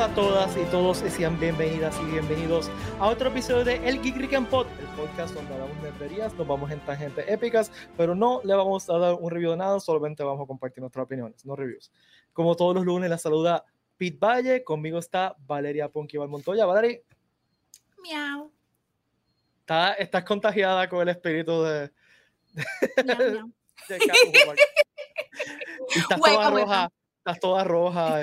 a 0.00 0.08
todas 0.14 0.56
y 0.56 0.64
todos 0.70 1.02
y 1.02 1.10
sean 1.10 1.38
bienvenidas 1.38 1.94
y 2.00 2.12
bienvenidos 2.12 2.70
a 2.98 3.08
otro 3.08 3.28
episodio 3.28 3.64
de 3.64 3.86
El 3.86 4.00
Geek 4.00 4.16
Rick 4.16 4.32
and 4.32 4.48
Pod, 4.48 4.66
el 4.78 4.86
podcast 4.96 5.34
donde 5.34 5.52
hablamos 5.52 5.76
nerderías, 5.82 6.32
nos 6.36 6.46
vamos 6.46 6.70
en 6.70 6.80
tangentes 6.80 7.28
épicas, 7.28 7.70
pero 7.98 8.14
no 8.14 8.40
le 8.42 8.54
vamos 8.54 8.88
a 8.88 8.96
dar 8.96 9.12
un 9.12 9.30
review 9.30 9.50
de 9.50 9.58
nada, 9.58 9.78
solamente 9.78 10.22
vamos 10.22 10.42
a 10.42 10.46
compartir 10.46 10.80
nuestras 10.80 11.04
opiniones, 11.04 11.44
no 11.44 11.54
reviews. 11.54 11.92
Como 12.32 12.56
todos 12.56 12.74
los 12.74 12.86
lunes, 12.86 13.10
la 13.10 13.18
saluda 13.18 13.62
Pete 13.98 14.16
Valle, 14.18 14.64
conmigo 14.64 14.98
está 14.98 15.36
Valeria 15.46 15.90
Ponquival 15.90 16.30
Montoya. 16.30 16.64
Valeria. 16.64 17.00
Miau. 17.98 18.50
Está, 19.60 19.92
estás 19.92 20.24
contagiada 20.24 20.88
con 20.88 21.02
el 21.02 21.10
espíritu 21.10 21.62
de... 21.62 21.92
Miau, 23.04 23.18
miau. 23.18 23.52
de 23.86 23.96
estás 25.94 26.18
toda 26.18 26.20
Hueca, 26.20 26.50
hueca. 26.50 26.64
roja, 26.64 26.92
estás 27.18 27.40
toda 27.40 27.64
roja. 27.64 28.20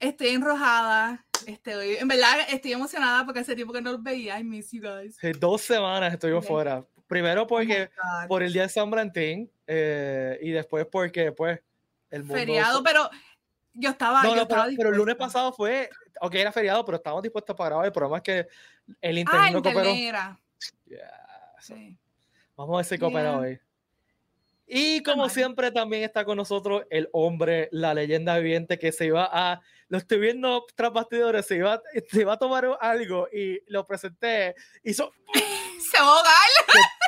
Estoy, 0.00 0.08
estoy 0.08 0.28
enrojada. 0.28 1.24
Estoy, 1.46 1.96
en 1.96 2.08
verdad, 2.08 2.38
estoy 2.48 2.72
emocionada 2.72 3.24
porque 3.24 3.40
hace 3.40 3.54
tiempo 3.54 3.72
que 3.72 3.82
no 3.82 3.92
los 3.92 4.02
veía. 4.02 4.38
I 4.38 4.44
miss 4.44 4.72
you 4.72 4.82
guys. 4.82 5.16
Sí, 5.20 5.32
dos 5.32 5.60
semanas 5.60 6.12
estuvimos 6.12 6.44
Ok. 6.44 6.50
fuera. 6.50 6.84
Primero 7.06 7.42
Oh 7.42 7.46
porque 7.46 7.90
God. 7.96 8.28
por 8.28 8.42
el 8.42 8.52
día 8.52 8.62
de 8.62 8.68
San 8.68 8.90
Valentín 8.90 9.50
eh, 9.66 10.38
y 10.42 10.50
después 10.50 10.86
porque 10.90 11.32
pues 11.32 11.60
el 12.10 12.22
mundo 12.22 12.34
Feriado, 12.36 12.82
pero 12.82 13.10
yo 13.74 13.90
estaba. 13.90 14.22
no, 14.22 14.30
yo 14.30 14.36
no, 14.36 14.48
pero, 14.48 14.60
estaba 14.60 14.76
pero 14.76 14.88
el 14.90 14.96
lunes 14.96 15.16
pasado 15.16 15.52
fue 15.52 15.90
ok 16.20 16.34
era 16.34 16.52
feriado 16.52 16.84
pero 16.84 16.96
estábamos 16.96 17.22
dispuestos 17.22 17.56
para 17.56 17.70
grabar 17.70 17.86
el 17.86 17.92
problema 17.92 18.16
es 18.18 18.22
que 18.22 18.46
el 19.00 19.16
Ah, 19.16 19.20
internet 19.20 19.52
no 19.52 19.62
cooperó 19.62 19.90
era. 19.90 20.38
Yeah, 20.86 21.54
so, 21.60 21.74
Sí. 21.74 21.96
vamos 22.56 22.74
a 22.74 22.76
ver 22.78 22.84
si 22.86 22.98
coopera 22.98 23.30
Yeah. 23.30 23.38
hoy 23.38 23.60
y 24.66 25.02
como 25.02 25.28
siempre 25.28 25.72
también 25.72 26.04
está 26.04 26.24
con 26.24 26.36
nosotros 26.36 26.84
el 26.90 27.08
hombre 27.12 27.68
la 27.72 27.92
leyenda 27.92 28.36
viviente 28.38 28.78
que 28.78 28.92
se 28.92 29.06
iba 29.06 29.28
a 29.32 29.60
lo 29.90 29.98
estoy 29.98 30.18
viendo 30.18 30.64
tras 30.74 30.92
bastidores 30.92 31.44
se 31.46 31.56
iba, 31.56 31.82
se 32.10 32.20
iba 32.22 32.32
a 32.32 32.38
tomar 32.38 32.66
algo 32.80 33.28
y 33.32 33.60
lo 33.66 33.84
presenté 33.84 34.54
hizo 34.82 35.12
Se 35.80 35.98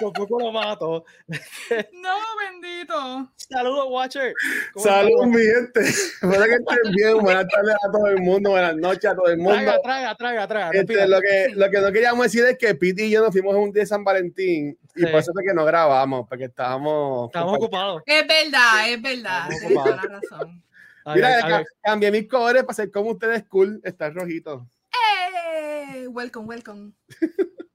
por 0.00 0.12
poco 0.12 0.41
lo 0.41 0.50
mato 0.52 1.05
No, 1.92 2.16
bendito. 2.41 3.30
Saludos, 3.36 3.86
Watcher. 3.89 4.34
¿Cómo 4.72 4.84
Saludos, 4.84 5.27
mi 5.28 5.42
gente. 5.42 5.80
Espero 5.89 6.44
que 6.44 6.55
estén 6.55 6.92
bien. 6.94 7.19
Buenas 7.19 7.47
tardes 7.48 7.74
a 7.74 7.92
todo 7.92 8.06
el 8.08 8.19
mundo. 8.19 8.50
Buenas 8.50 8.77
noches 8.77 9.05
a 9.11 9.14
todo 9.14 9.27
el 9.27 9.39
mundo. 9.39 9.52
Traga, 9.52 9.80
traga, 9.83 10.14
traga, 10.17 10.48
traga. 10.48 10.70
Este, 10.72 11.06
lo, 11.06 11.20
que, 11.20 11.48
lo 11.55 11.70
que 11.70 11.80
no 11.80 11.92
queríamos 11.92 12.24
decir 12.24 12.44
es 12.44 12.58
que 12.58 12.74
Pete 12.74 13.05
y 13.06 13.11
yo 13.11 13.20
nos 13.22 13.30
fuimos 13.33 13.55
un 13.55 13.72
día 13.72 13.83
de 13.83 13.86
San 13.86 14.02
Valentín 14.05 14.78
y 14.96 15.00
Sí. 15.00 15.06
por 15.06 15.20
eso 15.20 15.33
es 15.39 15.46
que 15.46 15.55
no 15.55 15.64
grabamos, 15.64 16.27
porque 16.28 16.44
estábamos. 16.44 17.27
Estamos 17.27 17.56
ocupados. 17.56 18.02
Es 18.06 18.27
verdad, 18.27 18.89
es 18.91 19.02
verdad. 19.02 19.50
Estamos 19.52 19.61
Tienes 19.61 19.74
toda 19.84 19.96
la 19.96 20.02
ocupados. 20.02 20.22
razón. 20.30 20.62
Mira, 21.06 21.28
ver, 21.28 21.39
a 21.45 21.48
ca- 21.48 21.56
ver. 21.58 21.67
cambié 21.83 22.11
mis 22.11 22.28
colores 22.28 22.62
para 22.64 22.75
ser 22.75 22.91
como 22.91 23.11
ustedes 23.11 23.45
cool. 23.48 23.81
Está 23.84 24.11
rojito, 24.11 24.67
¡Eh! 24.92 26.06
Welcome, 26.08 26.47
welcome. 26.47 26.92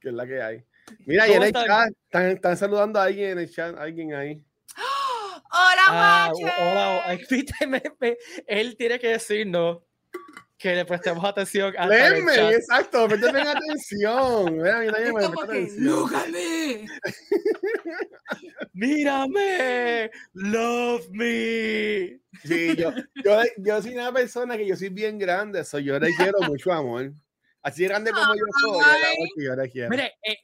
que 0.00 0.08
es 0.08 0.14
la 0.14 0.26
que 0.26 0.40
hay. 0.42 0.64
Mira, 1.06 1.26
y 1.26 1.32
¿Cómo 1.32 1.36
en 1.36 1.42
el 1.42 1.48
están? 1.48 1.66
chat 1.66 1.88
están, 2.04 2.26
están 2.26 2.56
saludando 2.56 2.98
a 3.00 3.04
alguien 3.04 3.30
en 3.32 3.38
el 3.40 3.50
chat, 3.50 3.76
alguien 3.76 4.14
ahí. 4.14 4.42
Hola, 5.50 5.82
Ah, 5.88 6.30
hola, 6.32 7.16
me- 8.00 8.16
él 8.46 8.76
tiene 8.76 8.98
que 8.98 9.08
decirnos 9.08 9.78
que 10.58 10.74
le 10.74 10.84
prestemos 10.84 11.24
atención 11.24 11.72
a 11.78 11.86
Léeme, 11.86 12.50
exacto, 12.50 13.06
préstame 13.06 13.40
atención. 13.48 14.56
Mira, 14.56 14.80
mira, 14.80 14.98
mira, 14.98 15.28
me. 15.46 16.86
Mírame, 18.72 20.10
love 20.34 21.08
me. 21.10 22.20
Sí, 22.44 22.76
yo, 22.76 22.92
yo, 23.24 23.40
yo 23.56 23.82
soy 23.82 23.94
una 23.94 24.12
persona 24.12 24.56
que 24.56 24.66
yo 24.66 24.76
soy 24.76 24.88
bien 24.88 25.16
grande, 25.16 25.64
soy 25.64 25.84
yo 25.84 25.98
le 25.98 26.12
quiero 26.14 26.40
mucho 26.42 26.72
amor. 26.72 27.12
Así 27.62 27.82
de 27.82 27.88
grande 27.88 28.10
como 28.10 28.34
yo 28.34 28.44
soy, 28.60 29.44
yo 29.44 29.54
le 29.54 29.70
quiero. 29.70 29.90
Mire, 29.90 30.14
eh, 30.22 30.38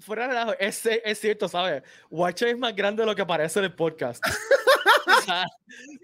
fuera 0.00 0.22
de 0.22 0.28
relajo, 0.28 0.54
es, 0.58 0.84
es 0.86 1.18
cierto, 1.18 1.48
¿sabes? 1.48 1.82
Watcher 2.10 2.48
es 2.48 2.58
más 2.58 2.74
grande 2.74 3.02
de 3.02 3.06
lo 3.06 3.14
que 3.14 3.24
parece 3.24 3.58
en 3.58 3.66
el 3.66 3.74
podcast. 3.74 4.22
o 5.06 5.22
sea, 5.22 5.44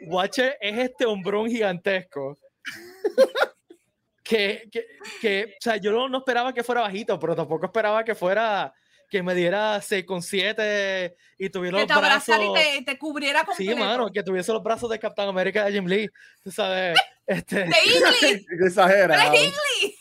Watcher 0.07 0.57
es 0.61 0.79
este 0.79 1.05
hombrón 1.05 1.49
gigantesco. 1.49 2.37
que, 4.23 4.69
que, 4.71 4.87
que, 5.21 5.55
o 5.59 5.63
sea, 5.63 5.77
yo 5.77 5.91
no, 5.93 6.09
no 6.09 6.19
esperaba 6.19 6.53
que 6.53 6.63
fuera 6.63 6.83
bajito, 6.83 7.19
pero 7.19 7.35
tampoco 7.35 7.67
esperaba 7.67 8.05
que 8.05 8.15
fuera, 8.15 8.73
que 9.09 9.23
me 9.23 9.35
diera 9.35 9.81
6 9.81 10.05
con 10.05 10.23
7 10.23 11.17
y 11.39 11.51
tuviera 11.51 11.79
Que 11.79 11.83
los 11.83 11.89
te 11.89 11.93
abrazara 11.95 12.45
y 12.45 12.49
brazos. 12.51 12.69
te, 12.79 12.83
te 12.85 12.99
cubriera 12.99 13.41
Sí, 13.41 13.67
completo. 13.67 13.77
mano, 13.77 14.11
que 14.13 14.23
tuviese 14.23 14.53
los 14.53 14.63
brazos 14.63 14.89
de 14.91 14.99
Captain 14.99 15.29
America 15.29 15.65
de 15.65 15.73
Jim 15.73 15.87
Lee. 15.87 16.09
Tú 16.45 16.51
sabes, 16.53 16.97
este. 17.27 17.57
De 17.57 17.65
English. 17.65 18.47
Qué 18.59 18.67
exagerado. 18.67 19.33
¡De 19.33 19.39
English! 19.39 19.99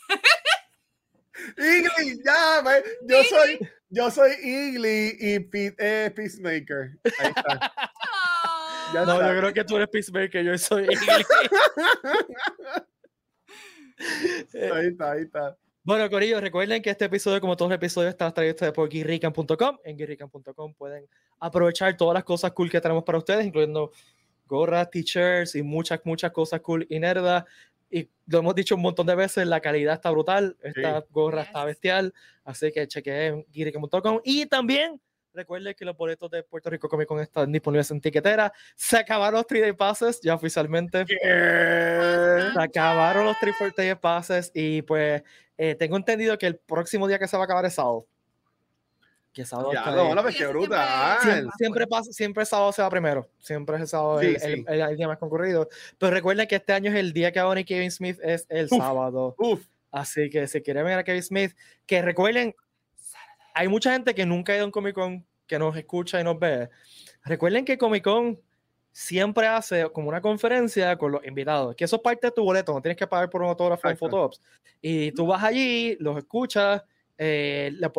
Igly, 1.56 2.22
ya, 2.24 2.60
ve, 2.62 2.84
yo 3.08 3.22
soy, 3.24 3.58
yo 3.88 4.10
soy 4.10 4.32
Igly 4.42 5.16
y 5.18 5.40
Pete 5.40 6.06
es 6.06 6.12
Peacemaker. 6.12 6.90
Ahí 7.18 7.28
está. 7.34 7.72
Ya 8.94 9.04
No, 9.04 9.12
está. 9.14 9.32
yo 9.32 9.38
creo 9.40 9.52
que 9.54 9.64
tú 9.64 9.76
eres 9.76 9.88
Peacemaker, 9.88 10.44
yo 10.44 10.58
soy 10.58 10.86
Eh, 14.54 14.70
Ahí 14.72 14.86
está, 14.88 15.12
ahí 15.12 15.22
está. 15.22 15.56
Bueno, 15.82 16.08
Corillo, 16.08 16.40
recuerden 16.40 16.80
que 16.82 16.90
este 16.90 17.04
episodio, 17.06 17.40
como 17.40 17.56
todos 17.56 17.70
los 17.70 17.76
episodios, 17.76 18.10
está 18.10 18.32
traído 18.32 18.54
ustedes 18.54 18.72
por 18.72 18.88
guirrican.com. 18.88 19.78
En 19.84 19.96
guirrican.com 19.96 20.74
pueden 20.74 21.06
aprovechar 21.38 21.96
todas 21.96 22.14
las 22.14 22.24
cosas 22.24 22.52
cool 22.52 22.70
que 22.70 22.80
tenemos 22.80 23.04
para 23.04 23.18
ustedes, 23.18 23.44
incluyendo 23.46 23.90
gorras, 24.46 24.90
t-shirts 24.90 25.54
y 25.54 25.62
muchas, 25.62 26.00
muchas 26.04 26.32
cosas 26.32 26.60
cool 26.60 26.86
y 26.88 26.98
nerdas. 26.98 27.44
Y 27.90 28.08
lo 28.26 28.38
hemos 28.38 28.54
dicho 28.54 28.74
un 28.76 28.82
montón 28.82 29.06
de 29.06 29.14
veces, 29.16 29.46
la 29.46 29.60
calidad 29.60 29.94
está 29.94 30.10
brutal, 30.10 30.56
esta 30.62 31.04
gorra 31.10 31.42
está 31.42 31.60
Yes. 31.60 31.66
bestial, 31.66 32.14
así 32.44 32.70
que 32.72 32.86
chequen 32.86 33.44
guirrican.com. 33.52 34.20
Y 34.24 34.46
también 34.46 35.00
recuerden 35.40 35.74
que 35.74 35.84
los 35.84 35.96
boletos 35.96 36.30
de 36.30 36.42
Puerto 36.42 36.70
Rico 36.70 36.88
Comic 36.88 37.06
Con 37.08 37.20
están 37.20 37.50
disponibles 37.50 37.90
en 37.90 38.00
tiquetera. 38.00 38.52
Se 38.76 38.96
acabaron 38.98 39.34
los 39.38 39.46
3 39.46 39.62
Day 39.62 39.72
Passes 39.72 40.20
ya 40.22 40.34
oficialmente. 40.34 41.04
¿Qué? 41.06 41.16
Se 42.52 42.60
acabaron 42.62 43.24
los 43.24 43.36
3 43.40 43.54
for 43.56 43.72
Passes 44.00 44.50
y 44.54 44.82
pues 44.82 45.22
eh, 45.58 45.74
tengo 45.74 45.96
entendido 45.96 46.36
que 46.38 46.46
el 46.46 46.56
próximo 46.56 47.06
día 47.08 47.18
que 47.18 47.26
se 47.28 47.36
va 47.36 47.42
a 47.42 47.46
acabar 47.46 47.64
es 47.64 47.74
sábado. 47.74 48.06
Que 49.32 49.44
sábado 49.44 49.72
Ya, 49.72 49.84
no, 49.92 50.14
no, 50.14 50.22
pues 50.22 50.36
qué 50.36 50.46
brutal. 50.46 51.18
Siempre, 51.22 51.50
siempre, 51.56 51.86
pasa, 51.86 52.12
siempre 52.12 52.40
el 52.42 52.46
sábado 52.48 52.72
se 52.72 52.82
va 52.82 52.90
primero. 52.90 53.28
Siempre 53.38 53.76
es 53.76 53.82
el 53.82 53.88
sábado 53.88 54.20
Sí, 54.20 54.26
el, 54.26 54.40
sí. 54.40 54.64
el- 54.66 54.80
el 54.80 54.96
día 54.96 55.06
más 55.08 55.18
concurrido. 55.18 55.68
Pero 55.98 56.12
recuerden 56.12 56.48
que 56.48 56.56
este 56.56 56.72
año 56.72 56.90
es 56.90 56.96
el 56.96 57.12
día 57.12 57.30
que 57.30 57.40
va 57.40 57.46
a 57.46 57.50
venir 57.50 57.64
Kevin 57.64 57.90
Smith, 57.90 58.18
es 58.22 58.46
el 58.48 58.66
Uf. 58.70 58.78
sábado. 58.78 59.34
Uf, 59.38 59.64
Así 59.92 60.30
que 60.30 60.46
si 60.46 60.60
quieren 60.62 60.84
ver 60.84 60.98
a 60.98 61.04
Kevin 61.04 61.22
Smith, 61.22 61.52
que 61.86 62.00
recuerden, 62.02 62.54
hay 63.54 63.66
mucha 63.68 63.92
gente 63.92 64.14
que 64.14 64.24
nunca 64.24 64.52
ha 64.52 64.56
ido 64.56 64.64
a 64.64 64.66
un 64.66 64.70
Comic 64.72 64.94
Con, 64.94 65.26
que 65.50 65.58
nos 65.58 65.76
escucha 65.76 66.20
y 66.20 66.24
nos 66.24 66.38
ve. 66.38 66.70
Recuerden 67.24 67.64
que 67.64 67.76
Comic 67.76 68.04
Con 68.04 68.40
siempre 68.92 69.48
hace 69.48 69.90
como 69.90 70.08
una 70.08 70.20
conferencia 70.20 70.96
con 70.96 71.10
los 71.10 71.26
invitados, 71.26 71.74
que 71.74 71.84
eso 71.84 71.96
es 71.96 72.02
parte 72.02 72.28
de 72.28 72.30
tu 72.30 72.44
boleto, 72.44 72.72
no 72.72 72.80
tienes 72.80 72.96
que 72.96 73.06
pagar 73.08 73.28
por 73.28 73.42
un 73.42 73.48
autógrafo 73.48 73.88
en. 73.88 73.96
Photops. 73.96 74.40
Y 74.80 75.10
tú 75.10 75.26
vas 75.26 75.42
allí, 75.42 75.96
los 75.98 76.16
escuchas, 76.16 76.84
eh, 77.18 77.72
le 77.74 77.90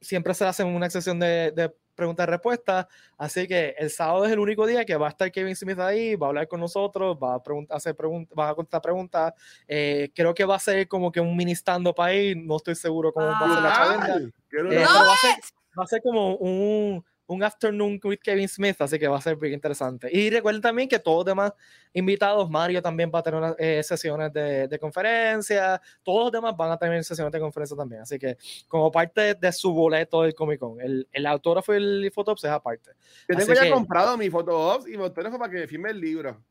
siempre 0.00 0.32
se 0.34 0.44
hacen 0.44 0.68
una 0.68 0.88
sesión 0.88 1.18
de, 1.18 1.50
de 1.50 1.74
preguntas 1.96 2.26
y 2.28 2.30
respuestas, 2.30 2.86
así 3.18 3.46
que 3.48 3.74
el 3.76 3.90
sábado 3.90 4.24
es 4.24 4.32
el 4.32 4.38
único 4.38 4.64
día 4.64 4.84
que 4.84 4.96
va 4.96 5.08
a 5.08 5.10
estar 5.10 5.30
Kevin 5.32 5.56
Smith 5.56 5.80
ahí, 5.80 6.14
va 6.14 6.28
a 6.28 6.30
hablar 6.30 6.48
con 6.48 6.60
nosotros, 6.60 7.18
va 7.20 7.34
a 7.34 7.42
preguntar, 7.42 7.76
hacer 7.76 7.96
preguntas, 7.96 8.38
va 8.38 8.50
a 8.50 8.54
contestar 8.54 8.80
preguntas, 8.80 9.34
eh, 9.66 10.10
creo 10.14 10.32
que 10.32 10.44
va 10.44 10.54
a 10.54 10.60
ser 10.60 10.86
como 10.86 11.10
que 11.10 11.20
un 11.20 11.36
mini 11.36 11.52
stand-up 11.52 12.00
ahí, 12.00 12.34
no 12.36 12.56
estoy 12.56 12.76
seguro 12.76 13.12
cómo 13.12 13.26
va 13.26 13.38
a 13.38 13.54
ser 13.54 13.62
la 13.62 13.96
brutal. 13.96 14.34
Qué 14.48 14.56
Eh, 14.56 14.60
brutal. 14.62 14.86
pero 14.86 15.06
va, 15.06 15.12
a 15.12 15.16
ser, 15.16 15.34
va 15.78 15.84
a 15.84 15.86
ser 15.86 16.02
como 16.02 16.36
un, 16.36 17.04
un 17.26 17.42
afternoon 17.44 18.00
with 18.02 18.18
Kevin 18.22 18.48
Smith, 18.48 18.76
así 18.80 18.98
que 18.98 19.06
va 19.06 19.18
a 19.18 19.20
ser 19.20 19.36
bien 19.36 19.52
interesante. 19.54 20.08
Y 20.10 20.30
recuerden 20.30 20.60
también 20.60 20.88
que 20.88 20.98
todos 20.98 21.18
los 21.18 21.26
demás 21.26 21.52
invitados, 21.92 22.50
Mario 22.50 22.82
también 22.82 23.10
va 23.14 23.20
a 23.20 23.22
tener 23.22 23.54
eh, 23.58 23.82
sesiones 23.84 24.32
de, 24.32 24.66
de 24.68 24.78
conferencia, 24.78 25.80
todos 26.02 26.24
los 26.24 26.32
demás 26.32 26.56
van 26.56 26.72
a 26.72 26.76
tener 26.76 27.02
sesiones 27.04 27.32
de 27.32 27.38
conferencia 27.40 27.76
también, 27.76 28.02
así 28.02 28.18
que 28.18 28.36
como 28.68 28.90
parte 28.90 29.34
de 29.34 29.52
su 29.52 29.72
boleto 29.72 30.22
del 30.22 30.34
Comic 30.34 30.58
Con, 30.60 30.80
el, 30.80 31.06
el 31.12 31.26
autógrafo 31.26 31.72
y 31.72 31.76
el 31.76 32.10
fotops 32.12 32.44
es 32.44 32.50
aparte. 32.50 32.90
Yo 33.28 33.36
así 33.36 33.46
tengo 33.46 33.54
ya 33.54 33.64
que- 33.64 33.70
comprado 33.70 34.16
mi 34.16 34.28
foto 34.28 34.80
y 34.88 34.96
mi 34.96 35.04
autógrafo 35.04 35.38
para 35.38 35.52
que 35.52 35.58
me 35.60 35.66
firme 35.68 35.90
el 35.90 36.00
libro 36.00 36.42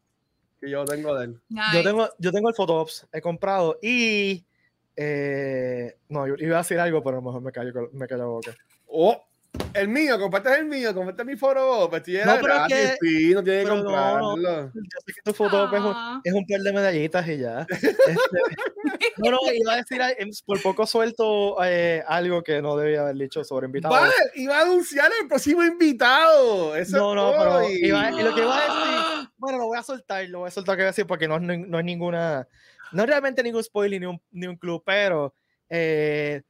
que 0.59 0.69
yo 0.69 0.83
tengo 0.85 1.15
de 1.17 1.25
él. 1.25 1.33
Yo 1.49 1.55
Nice. 1.55 1.83
tengo, 1.83 2.09
yo 2.17 2.31
tengo 2.31 2.49
el 2.49 2.55
fotops, 2.55 3.07
he 3.13 3.21
comprado 3.21 3.77
y... 3.81 4.45
eh, 4.95 5.95
no, 6.09 6.27
yo 6.27 6.35
iba 6.39 6.55
a 6.55 6.59
decir 6.59 6.77
algo, 6.79 7.01
pero 7.01 7.17
a 7.17 7.21
lo 7.21 7.25
mejor 7.25 7.41
me 7.41 7.51
callo, 7.53 7.89
me 7.93 8.07
callo 8.07 8.23
la 8.23 8.25
boca. 8.25 8.55
Oh, 8.91 9.23
El 9.73 9.87
mío, 9.87 10.19
compartes 10.19 10.57
el 10.57 10.65
mío, 10.65 10.93
compartes 10.95 11.25
mi 11.25 11.35
foro. 11.35 11.87
Pues 11.89 12.01
No, 12.07 12.07
pero 12.07 12.35
es 12.35 12.39
gratis, 12.39 12.75
que- 12.77 12.97
sí, 13.01 13.33
no 13.33 13.43
tiene 13.43 13.59
que 13.63 13.69
no, 13.69 13.83
comprarlo. 13.83 14.35
no. 14.37 14.61
Yo 14.73 14.81
sé 15.05 15.13
que 15.13 15.21
tu 15.23 15.33
foto 15.33 15.65
es, 15.75 15.79
un, 15.81 15.93
Ah. 15.95 16.21
es 16.23 16.33
un 16.33 16.45
par 16.47 16.59
de 16.61 16.73
medallitas 16.73 17.27
y 17.27 17.37
ya. 17.37 17.67
Este, 18.07 18.37
no, 19.17 19.31
no, 19.31 19.37
iba 19.53 19.73
a 19.73 19.75
decir 19.77 20.01
eh, 20.01 20.27
por 20.45 20.61
poco 20.61 20.85
suelto 20.87 21.57
eh, 21.63 22.03
algo 22.07 22.41
que 22.43 22.61
no 22.61 22.77
debía 22.77 23.01
haber 23.01 23.15
dicho 23.15 23.43
sobre 23.43 23.65
invitados. 23.67 23.99
Vale, 23.99 24.13
iba 24.35 24.57
a 24.57 24.61
anunciar 24.63 25.11
el 25.21 25.27
próximo 25.27 25.63
invitado. 25.63 26.75
Eso 26.75 26.97
No, 26.97 27.15
no, 27.15 27.31
pero 27.37 27.69
iba- 27.69 28.09
y 28.11 28.23
lo 28.23 28.33
que 28.35 28.41
iba 28.41 28.57
a 28.57 28.61
decir, 28.61 29.29
bueno, 29.37 29.57
lo 29.59 29.67
voy 29.67 29.77
a 29.77 29.83
soltar, 29.83 30.27
lo 30.29 30.39
voy 30.39 30.47
a 30.47 30.51
soltar 30.51 30.75
que 30.77 30.81
voy 30.83 30.87
a 30.87 30.91
decir 30.91 31.05
porque 31.07 31.27
no, 31.27 31.35
es 31.35 31.41
ni- 31.41 31.57
no 31.57 31.77
es 31.79 31.85
ninguna, 31.85 32.47
no 32.91 33.03
es 33.03 33.09
realmente 33.09 33.43
ningún 33.43 33.63
spoiler 33.63 33.99
ni 33.99 34.07
un, 34.07 34.21
ni 34.31 34.47
un 34.47 34.55
club, 34.57 34.81
pero 34.85 35.35
eh, 35.69 36.41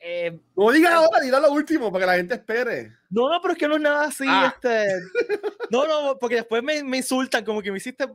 eh, 0.00 0.38
No 0.56 0.70
digas 0.72 0.92
ahora, 0.94 1.20
dilo 1.20 1.38
lo 1.40 1.52
último 1.52 1.92
para 1.92 2.02
que 2.02 2.06
la 2.10 2.16
gente 2.16 2.34
espere. 2.34 2.92
no, 3.10 3.28
no, 3.28 3.40
pero 3.40 3.52
es 3.52 3.58
que 3.58 3.68
no 3.68 3.76
es 3.76 3.82
nada 3.82 4.04
así, 4.04 4.24
Ah. 4.26 4.52
este, 4.54 4.86
no, 5.70 5.86
no, 5.86 6.18
porque 6.18 6.36
después 6.36 6.62
me, 6.62 6.82
me 6.82 6.98
insultan, 6.98 7.44
como 7.44 7.62
que 7.62 7.70
me 7.70 7.76
hiciste 7.78 8.06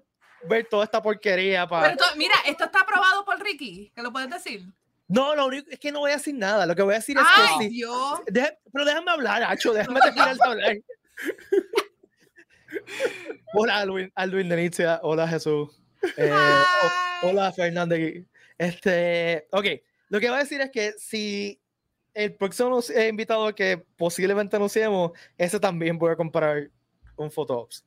ver 0.47 0.67
toda 0.69 0.83
esta 0.85 1.01
porquería 1.01 1.67
para... 1.67 1.89
Pero 1.89 2.01
esto- 2.03 2.17
mira, 2.17 2.33
esto 2.47 2.65
está 2.65 2.81
aprobado 2.81 3.23
por 3.25 3.39
Ricky, 3.41 3.91
que 3.95 4.01
lo 4.01 4.11
puedes 4.11 4.29
decir. 4.29 4.65
No, 5.07 5.35
lo 5.35 5.45
único 5.45 5.69
es 5.69 5.79
que 5.79 5.91
no 5.91 5.99
voy 5.99 6.11
a 6.11 6.15
decir 6.15 6.33
nada, 6.35 6.65
lo 6.65 6.75
que 6.75 6.81
voy 6.81 6.93
a 6.93 6.97
decir 6.97 7.17
es 7.17 7.23
Ay, 7.35 7.47
que 7.59 7.63
sí. 7.65 7.69
Dios. 7.69 8.19
Deja- 8.27 8.57
pero 8.73 8.85
déjame 8.85 9.11
hablar, 9.11 9.43
Acho, 9.43 9.71
déjame 9.73 9.99
terminar 10.01 10.35
de 10.35 10.43
hablar. 10.43 10.77
Hola, 13.53 13.77
Alwin, 13.79 14.11
Alwin 14.15 14.49
Denicia. 14.49 14.99
Hola, 15.03 15.27
Jesús. 15.27 15.69
Eh, 16.17 16.31
o- 16.31 17.25
Hi. 17.25 17.29
hola, 17.29 17.51
Fernández. 17.53 18.25
Este, 18.57 19.47
ok, 19.51 19.65
lo 20.09 20.19
que 20.19 20.27
voy 20.29 20.37
a 20.37 20.43
decir 20.43 20.61
es 20.61 20.71
que 20.71 20.93
si 20.97 21.59
el 22.15 22.33
próximo 22.33 22.79
eh, 22.95 23.09
invitado 23.09 23.53
que 23.53 23.77
posiblemente 23.97 24.55
anunciemos, 24.55 25.11
ese 25.37 25.59
también 25.59 25.99
voy 25.99 26.13
a 26.13 26.15
comprar 26.15 26.71
un 27.17 27.29
Photops. 27.29 27.85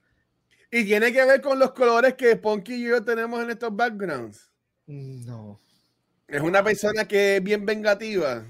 Y 0.70 0.84
tiene 0.84 1.12
que 1.12 1.24
ver 1.24 1.40
con 1.40 1.58
los 1.58 1.72
colores 1.72 2.14
que 2.14 2.36
Ponky 2.36 2.74
y 2.74 2.88
yo 2.88 3.02
tenemos 3.02 3.42
en 3.42 3.50
estos 3.50 3.74
backgrounds. 3.74 4.52
No. 4.86 5.58
Es 6.28 6.42
una 6.42 6.62
persona 6.62 7.08
que 7.08 7.36
es 7.36 7.42
bien 7.42 7.64
vengativa. 7.64 8.44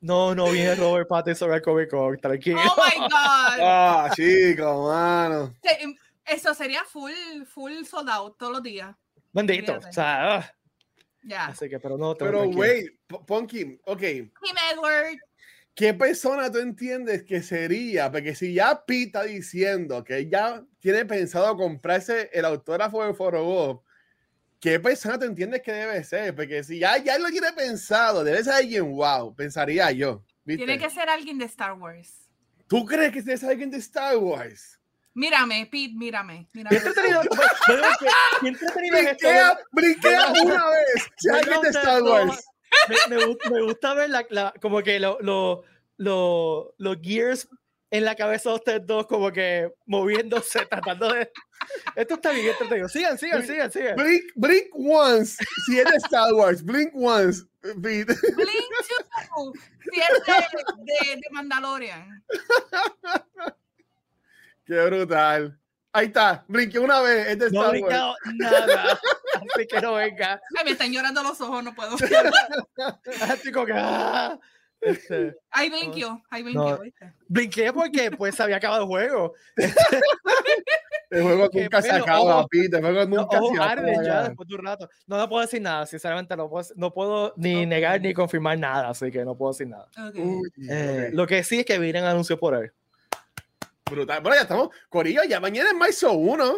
No, 0.00 0.34
no 0.34 0.50
viene 0.50 0.76
Robert 0.76 1.08
Pattinson 1.08 1.50
al 1.50 1.62
Comic 1.62 1.90
Con, 1.90 2.16
tranquilo. 2.20 2.60
Oh 2.60 2.76
my 2.76 3.00
God. 3.00 3.10
Ah, 3.58 4.10
chico, 4.14 4.88
mano. 4.88 5.54
Em, 5.62 5.96
Eso 6.24 6.54
sería 6.54 6.84
full, 6.84 7.12
full 7.46 7.82
sold 7.84 8.08
out 8.10 8.36
todos 8.38 8.52
los 8.52 8.62
días. 8.62 8.94
Bendito. 9.32 9.78
O 9.78 9.92
sea, 9.92 10.36
ah, 10.36 10.54
Ya. 11.26 11.46
así 11.46 11.68
que, 11.68 11.78
pero 11.80 11.98
no. 11.98 12.14
te- 12.14 12.24
Pero, 12.24 12.38
tranquilo. 12.40 12.60
wait, 12.60 12.86
P- 13.06 13.18
Ponky, 13.26 13.80
ok. 13.84 14.00
Team 14.00 14.32
Edward. 14.72 15.18
¿Qué 15.74 15.92
persona 15.92 16.50
tú 16.50 16.58
entiendes 16.58 17.24
que 17.24 17.42
sería? 17.42 18.10
Porque 18.10 18.34
si 18.34 18.54
ya 18.54 18.84
Pete 18.86 19.02
está 19.06 19.22
diciendo 19.24 20.02
que 20.04 20.26
ya 20.28 20.64
tiene 20.78 21.04
pensado 21.04 21.54
comprarse 21.56 22.30
el 22.32 22.44
autógrafo 22.46 23.04
de 23.04 23.12
Forobo, 23.12 23.84
¿qué 24.58 24.80
persona 24.80 25.18
tú 25.18 25.26
entiendes 25.26 25.60
que 25.62 25.72
debe 25.72 26.02
ser? 26.04 26.34
Porque 26.34 26.64
si 26.64 26.78
ya, 26.78 26.96
ya 26.96 27.18
lo 27.18 27.28
tiene 27.28 27.52
pensado, 27.52 28.24
debe 28.24 28.42
ser 28.42 28.54
alguien 28.54 28.90
wow, 28.90 29.34
pensaría 29.34 29.90
yo. 29.90 30.24
¿viste? 30.44 30.64
Tiene 30.64 30.78
que 30.78 30.88
ser 30.88 31.10
alguien 31.10 31.36
de 31.38 31.44
Star 31.44 31.74
Wars. 31.74 32.26
¿Tú 32.68 32.86
crees 32.86 33.12
que 33.12 33.20
ser 33.36 33.50
alguien 33.50 33.70
de 33.70 33.76
Star 33.78 34.16
Wars? 34.16 34.75
Mírame, 35.16 35.66
Pete, 35.72 35.94
mírame. 35.96 36.46
mírame. 36.52 36.78
Qué 36.78 36.86
entretenido. 36.88 37.22
qué 38.42 38.48
entretenido 38.48 38.96
es 38.98 39.06
esto, 39.06 39.28
Brinquea, 39.28 39.58
brinquea 39.72 40.32
una 40.44 40.70
vez. 40.70 41.08
Si 41.16 41.28
alguien 41.30 41.60
de 41.62 41.68
Star 41.70 42.02
Wars. 42.02 42.44
Me, 43.08 43.16
me 43.16 43.24
gusta, 43.24 43.50
me 43.50 43.62
gusta 43.62 43.94
ver 43.94 44.10
la, 44.10 44.26
la- 44.28 44.52
como 44.60 44.82
que 44.82 45.00
lo- 45.00 45.16
lo- 45.22 45.62
lo- 45.96 46.74
los 46.76 46.96
gears 47.00 47.48
en 47.90 48.04
la 48.04 48.14
cabeza 48.14 48.50
de 48.50 48.56
ustedes 48.56 48.86
dos, 48.86 49.06
como 49.06 49.32
que 49.32 49.72
moviéndose, 49.86 50.66
tratando 50.70 51.10
de. 51.12 51.32
Esto 51.94 52.14
está 52.16 52.32
bien 52.32 52.48
entretenido. 52.48 52.86
Sigan, 52.88 53.16
sigan, 53.18 53.46
sigan, 53.46 53.72
sigan. 53.72 53.96
Blink, 53.96 54.24
blink 54.34 54.66
once. 54.74 55.42
Si 55.64 55.78
es 55.78 55.86
de 55.86 55.96
Star 55.96 56.34
Wars, 56.34 56.62
blink 56.62 56.90
once. 56.94 57.42
Pete. 57.62 58.04
Blink 58.36 58.66
2. 59.34 59.52
Si 59.92 60.00
es 60.00 60.26
de, 60.26 60.34
de, 60.84 61.16
de 61.16 61.22
Mandalorian. 61.32 62.22
Qué 64.66 64.84
brutal. 64.86 65.58
Ahí 65.92 66.06
está, 66.06 66.44
brinqué 66.46 66.78
una 66.78 67.00
vez, 67.00 67.26
es 67.28 67.38
de 67.38 67.50
No 67.50 67.72
he 67.72 67.78
Star 67.78 67.80
Wars. 67.80 67.80
brincado 67.80 68.14
nada. 68.34 69.00
Así 69.54 69.66
que 69.66 69.80
no 69.80 69.94
venga. 69.94 70.40
Ay, 70.58 70.64
me 70.64 70.70
están 70.72 70.92
llorando 70.92 71.22
los 71.22 71.40
ojos, 71.40 71.64
no 71.64 71.74
puedo. 71.74 71.96
Así 73.22 73.50
como 73.52 73.66
que. 73.66 73.72
ah. 73.74 74.38
Este, 74.78 75.34
Ahí 75.50 75.70
blinqueó, 75.70 76.22
ahí 76.28 76.44
No. 76.52 76.78
¿viste? 76.78 77.10
brinqué 77.26 77.72
porque 77.72 78.10
pues 78.10 78.34
se 78.34 78.42
había 78.42 78.56
acabado 78.56 78.82
el 78.82 78.88
juego. 78.88 79.32
El 81.08 81.22
juego 81.22 81.48
Que, 81.50 81.62
nunca 81.62 81.80
se 81.82 81.90
pero, 81.90 82.02
acaba, 82.02 82.20
ojo, 82.40 82.48
Pete. 82.48 82.76
El 82.76 82.82
juego 82.82 82.98
Los 83.00 83.08
nunca 83.08 83.38
ojos 83.38 83.56
se 83.56 83.62
arden 83.62 83.94
ya 83.94 84.00
acaba. 84.10 84.22
después 84.28 84.48
de 84.48 84.54
un 84.56 84.64
rato. 84.66 84.88
No, 85.06 85.16
no 85.16 85.28
puedo 85.28 85.42
decir 85.42 85.62
nada, 85.62 85.86
sinceramente 85.86 86.36
no 86.36 86.50
puedo, 86.50 86.66
no 86.74 86.92
puedo 86.92 87.32
ni 87.36 87.64
negar 87.64 88.00
ni 88.00 88.12
confirmar 88.12 88.58
nada, 88.58 88.88
así 88.90 89.10
que 89.10 89.24
no 89.24 89.36
puedo 89.36 89.52
decir 89.52 89.68
nada. 89.68 89.86
Ok. 90.08 90.14
Uy, 90.16 90.50
Eh, 90.68 91.06
ok. 91.08 91.14
Lo 91.14 91.26
que 91.26 91.42
sí 91.44 91.60
es 91.60 91.64
que 91.64 91.78
vienen 91.78 92.04
anuncios 92.04 92.38
por 92.38 92.54
ahí. 92.54 92.66
Brutal. 93.90 94.20
Bueno, 94.20 94.36
ya 94.36 94.42
estamos. 94.42 94.68
Corillo, 94.88 95.22
ya 95.24 95.38
mañana 95.40 95.70
es 95.70 95.76
marzo 95.76 96.12
1. 96.12 96.44
O 96.44 96.56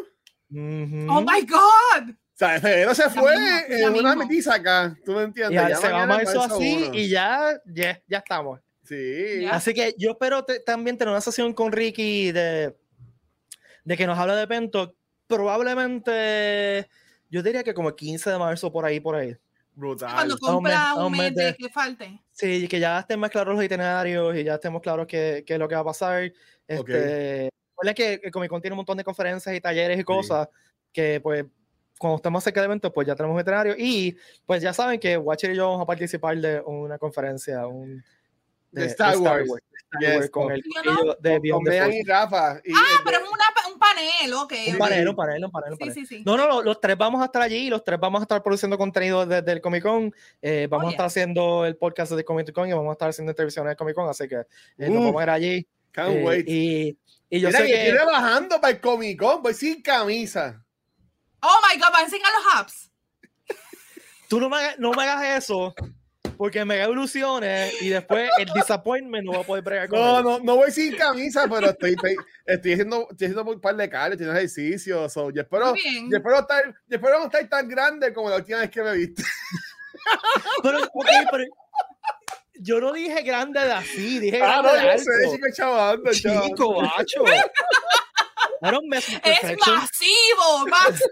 Ujú. 0.50 1.06
Oh 1.10 1.20
my 1.20 1.42
God. 1.46 2.14
sea, 2.34 2.58
febrero 2.60 2.94
se 2.94 3.10
fue 3.10 3.36
mismo, 3.36 3.58
ya 3.68 3.76
en 3.76 3.88
una 3.90 4.14
mismo. 4.14 4.16
metiza 4.24 4.54
acá. 4.54 4.96
¿Tú 5.04 5.12
me 5.12 5.22
entiendes? 5.24 5.52
y 5.54 5.56
ahora 5.58 5.68
Ya 5.70 5.76
se 5.76 5.88
va 5.92 6.06
marzo 6.06 6.42
así 6.42 6.84
1. 6.88 6.94
y 6.94 7.08
ya, 7.10 7.60
ya, 7.66 8.00
ya 8.06 8.18
estamos. 8.18 8.60
Sí. 8.84 9.42
Ya. 9.42 9.50
Así 9.52 9.74
que 9.74 9.94
yo 9.98 10.12
espero 10.12 10.44
te- 10.44 10.60
también 10.60 10.96
tener 10.96 11.10
una 11.12 11.20
sesión 11.20 11.52
con 11.52 11.70
Ricky 11.72 12.32
de, 12.32 12.74
de 13.84 13.96
que 13.96 14.06
nos 14.06 14.18
hable 14.18 14.34
de 14.34 14.46
Pento. 14.46 14.94
Probablemente, 15.26 16.88
yo 17.28 17.42
diría 17.42 17.62
que 17.62 17.74
como 17.74 17.90
el 17.90 17.94
15 17.94 18.30
de 18.30 18.38
marzo, 18.38 18.72
por 18.72 18.86
ahí, 18.86 19.00
por 19.00 19.16
ahí. 19.16 19.36
Brutal. 19.78 20.12
Cuando 20.12 20.38
compra 20.38 20.94
un 20.96 21.12
mes 21.12 21.32
de 21.36 21.54
que 21.56 21.68
falte. 21.68 22.20
Sí, 22.32 22.66
que 22.66 22.80
ya 22.80 22.98
estén 22.98 23.20
más 23.20 23.30
claros 23.30 23.54
los 23.54 23.64
itinerarios 23.64 24.34
y 24.36 24.42
ya 24.42 24.54
estemos 24.54 24.82
claros 24.82 25.06
qué, 25.06 25.44
qué 25.46 25.52
es 25.54 25.58
lo 25.60 25.68
que 25.68 25.76
va 25.76 25.82
a 25.82 25.84
pasar. 25.84 26.32
Este, 26.66 27.48
recuerden 27.70 27.94
que 27.94 28.20
el 28.24 28.32
Comic 28.32 28.50
Con 28.50 28.60
tiene 28.60 28.72
un 28.74 28.78
montón 28.78 28.96
de 28.98 29.04
conferencias 29.04 29.54
y 29.54 29.60
talleres 29.60 30.00
y 30.00 30.02
cosas 30.02 30.48
que, 30.92 31.20
pues, 31.20 31.44
cuando 31.96 32.16
estemos 32.16 32.42
cerca 32.42 32.60
de 32.60 32.66
eventos, 32.66 32.92
pues 32.92 33.06
ya 33.06 33.14
tenemos 33.14 33.36
un 33.36 33.40
itinerario. 33.40 33.74
Y, 33.78 34.16
pues, 34.44 34.60
ya 34.62 34.72
saben 34.72 34.98
que 34.98 35.16
Watcher 35.16 35.52
y 35.52 35.56
yo 35.56 35.66
vamos 35.68 35.82
a 35.82 35.86
participar 35.86 36.36
de 36.38 36.60
una 36.60 36.98
conferencia 36.98 37.64
un, 37.68 38.02
De 38.72 38.86
Star 38.86 39.16
Wars. 39.16 39.46
de 39.48 39.54
Star 39.54 40.00
Yes, 40.00 40.16
Wars 40.16 40.30
con 40.30 40.42
con- 40.44 40.52
el 40.54 40.62
Yo 40.62 40.82
corillo 40.82 41.16
de 41.20 41.30
Con 41.32 41.40
Beyond 41.42 41.68
the 41.70 41.80
Force. 41.82 41.98
y 41.98 42.02
Rafa. 42.04 42.60
Y, 42.64 42.72
Ah, 42.74 42.78
eh, 42.78 43.00
pero 43.04 43.16
es 43.18 43.22
una, 43.22 43.30
un 43.30 43.34
panel, 43.94 44.34
ok. 44.34 44.52
Un 44.72 44.78
panel, 44.78 45.08
un 45.08 45.16
panel, 45.16 45.44
un 45.44 45.50
panel, 45.50 45.72
un 45.72 45.76
Sí, 45.78 45.80
panel. 45.80 45.94
sí, 45.94 46.06
sí. 46.06 46.22
No, 46.24 46.36
no, 46.36 46.46
no, 46.48 46.62
los 46.62 46.80
tres 46.80 46.96
vamos 46.96 47.22
a 47.22 47.26
estar 47.26 47.42
allí 47.42 47.68
los 47.70 47.82
tres 47.84 47.98
vamos 48.00 48.20
a 48.20 48.24
estar 48.24 48.42
produciendo 48.42 48.76
contenido 48.78 49.24
desde 49.26 49.52
el 49.52 49.60
Comic 49.60 49.82
Con. 49.82 50.14
Eh, 50.42 50.66
vamos 50.70 50.86
Oh, 50.86 50.88
a 50.88 50.90
estar 50.92 51.06
haciendo 51.06 51.64
el 51.66 51.76
podcast 51.76 52.12
de 52.12 52.24
Comic 52.24 52.52
Con 52.52 52.68
y 52.68 52.72
vamos 52.72 52.90
a 52.90 52.92
estar 52.92 53.08
haciendo 53.10 53.30
intervenciones 53.32 53.70
de 53.72 53.76
Comic 53.76 53.94
Con, 53.94 54.08
así 54.08 54.28
que 54.28 54.36
eh, 54.36 54.44
nos 54.88 54.90
Uh, 54.90 55.04
vamos 55.06 55.20
a 55.20 55.22
ir 55.24 55.30
allí. 55.30 55.68
Can't 55.92 56.16
eh, 56.16 56.24
wait. 56.24 56.48
y, 56.48 56.98
y 57.30 57.40
yo 57.40 57.48
Mira 57.48 57.60
sé 57.60 57.66
que 57.66 57.74
estoy 57.88 57.96
trabajando 57.98 58.60
para 58.60 58.72
el 58.74 58.80
Comic 58.80 59.18
Con, 59.18 59.42
voy 59.42 59.54
sin 59.54 59.82
camisa. 59.82 60.64
Oh 61.40 61.60
my 61.68 61.78
God, 61.80 61.92
van 61.92 62.02
a 62.02 62.04
enseñar 62.04 62.30
los 62.32 62.54
apps. 62.60 62.90
tú 64.28 64.40
no 64.40 64.48
me, 64.48 64.56
no 64.78 64.92
me 64.92 65.02
hagas 65.02 65.44
eso 65.44 65.74
porque 66.38 66.64
me 66.64 66.80
haga 66.80 66.90
ilusiones 66.92 67.82
y 67.82 67.88
después 67.90 68.30
el 68.38 68.46
disappointment 68.54 69.26
no 69.26 69.32
va 69.32 69.40
a 69.40 69.44
poder 69.44 69.62
bregar 69.64 69.88
con 69.88 69.98
No, 69.98 70.18
él. 70.18 70.24
no, 70.24 70.38
no 70.38 70.56
voy 70.56 70.70
sin 70.70 70.96
camisa, 70.96 71.46
pero 71.50 71.70
estoy, 71.70 71.90
estoy, 71.90 72.16
estoy 72.46 72.72
haciendo, 72.72 73.08
estoy 73.10 73.26
haciendo 73.26 73.50
un 73.52 73.60
par 73.60 73.74
de 73.76 73.90
carnes, 73.90 74.12
estoy 74.12 74.26
haciendo 74.28 74.38
ejercicio. 74.38 75.08
So, 75.08 75.30
yo, 75.30 75.42
espero, 75.42 75.74
yo, 75.74 76.16
espero 76.16 76.38
estar, 76.38 76.64
yo 76.64 76.96
espero 76.96 77.18
no 77.18 77.24
estar 77.26 77.46
tan 77.48 77.68
grande 77.68 78.12
como 78.14 78.30
la 78.30 78.36
última 78.36 78.58
vez 78.60 78.70
que 78.70 78.82
me 78.82 78.92
viste. 78.94 79.22
Pero, 80.62 80.78
ok, 80.94 81.06
pero 81.30 81.44
yo 82.60 82.80
no 82.80 82.92
dije 82.92 83.22
grande 83.22 83.60
de 83.60 83.72
así, 83.72 84.18
dije 84.20 84.40
Ah, 84.42 84.62
grande 84.62 84.68
no, 84.68 84.74
de 84.74 84.82
yo 84.82 84.90
alto. 84.90 85.02
sé, 85.04 85.30
chico, 85.36 85.46
chavando. 85.52 86.12
Chico, 86.12 86.82
Es 89.24 89.42
masivo, 89.66 90.66
más. 90.68 91.02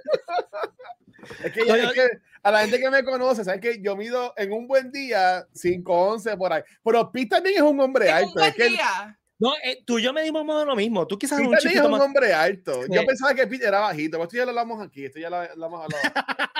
Es 1.42 1.52
que, 1.52 1.64
No, 1.64 1.74
es 1.74 1.82
yo- 1.82 1.92
que 1.92 2.08
a 2.46 2.50
la 2.52 2.60
gente 2.60 2.78
que 2.78 2.90
me 2.90 3.02
conoce, 3.04 3.44
saben 3.44 3.60
que 3.60 3.80
yo 3.82 3.96
mido 3.96 4.32
en 4.36 4.52
un 4.52 4.66
buen 4.68 4.90
día 4.92 5.46
5'11 5.52 6.36
por 6.38 6.52
ahí. 6.52 6.62
Pero 6.84 7.10
Pete 7.10 7.28
también 7.28 7.56
es 7.56 7.62
un 7.62 7.80
hombre 7.80 8.06
Es 8.06 8.12
un 8.12 8.18
alto. 8.18 8.32
buen 8.34 8.48
Es 8.50 8.54
que 8.54 8.68
día. 8.68 9.18
No, 9.38 9.52
eh, 9.64 9.82
tú 9.84 9.98
y 9.98 10.02
yo 10.02 10.12
medimos 10.12 10.44
más 10.44 10.54
o 10.54 10.58
menos 10.60 10.66
lo 10.68 10.76
mismo. 10.76 11.06
Tú 11.06 11.18
quizás 11.18 11.38
Pete 11.38 11.48
un 11.48 11.54
también 11.54 11.66
es 11.68 11.72
chiquito 11.72 11.86
un 11.86 11.92
más. 11.92 12.00
hombre 12.00 12.32
alto. 12.32 12.82
Yo 12.88 13.00
Sí. 13.00 13.06
pensaba 13.06 13.34
que 13.34 13.46
Pete 13.46 13.66
era 13.66 13.80
bajito, 13.80 14.12
pero 14.16 14.24
esto 14.24 14.36
ya 14.36 14.44
lo 14.44 14.50
hablamos 14.50 14.86
aquí, 14.86 15.04
esto 15.04 15.18
ya 15.18 15.28
lo 15.28 15.36
hablamos 15.36 15.82
hablado. 15.84 16.02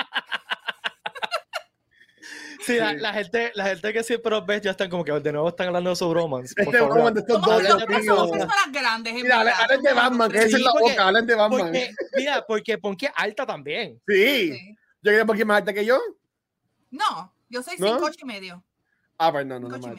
Sí, 2.65 2.75
la, 2.75 2.89
Sí. 2.91 2.97
la 2.97 3.13
gente, 3.13 3.51
la 3.55 3.65
gente 3.65 3.93
que 3.93 4.03
siempre 4.03 4.29
los 4.31 4.45
ves 4.45 4.61
ya 4.61 4.71
están 4.71 4.89
como 4.89 5.05
que 5.05 5.13
de 5.13 5.31
nuevo 5.31 5.47
están 5.47 5.67
hablando 5.67 5.89
de 5.91 5.95
su 5.95 6.09
bromance. 6.09 6.53
Este 6.57 6.81
bromance 6.81 7.13
de 7.13 7.19
estos 7.21 7.41
dos, 7.41 7.63
somos 8.05 8.29
personas 8.31 8.71
grandes. 8.73 9.13
Mira, 9.13 9.39
hablen 9.39 9.81
de 9.81 9.93
Batman, 9.93 10.29
que 10.31 10.37
es 10.39 10.53
en 10.53 10.63
la 10.63 10.71
porque- 10.71 10.89
boca, 10.91 11.07
hablen 11.07 11.25
de 11.27 11.35
Batman. 11.35 11.59
Porque, 11.61 11.91
mira, 12.17 12.45
porque 12.45 12.77
Ponky 12.77 13.05
es 13.05 13.11
alta 13.15 13.45
también. 13.45 14.01
Sí. 14.05 14.51
Sí. 14.51 14.75
Yo 15.11 15.23
creo 15.23 15.33
que 15.33 15.39
es 15.41 15.45
más 15.45 15.57
alta 15.57 15.73
que 15.73 15.85
yo. 15.85 15.99
No, 16.91 17.33
yo 17.49 17.63
soy 17.63 17.77
¿No? 17.77 17.87
cinco 17.87 18.05
ocho 18.05 18.19
y 18.21 18.25
medio. 18.25 18.63
Ah, 19.17 19.31
pues 19.31 19.45
no, 19.45 19.59
no, 19.59 19.67
no, 19.67 19.77
no, 19.77 19.87
no. 19.87 19.93
O 19.93 19.97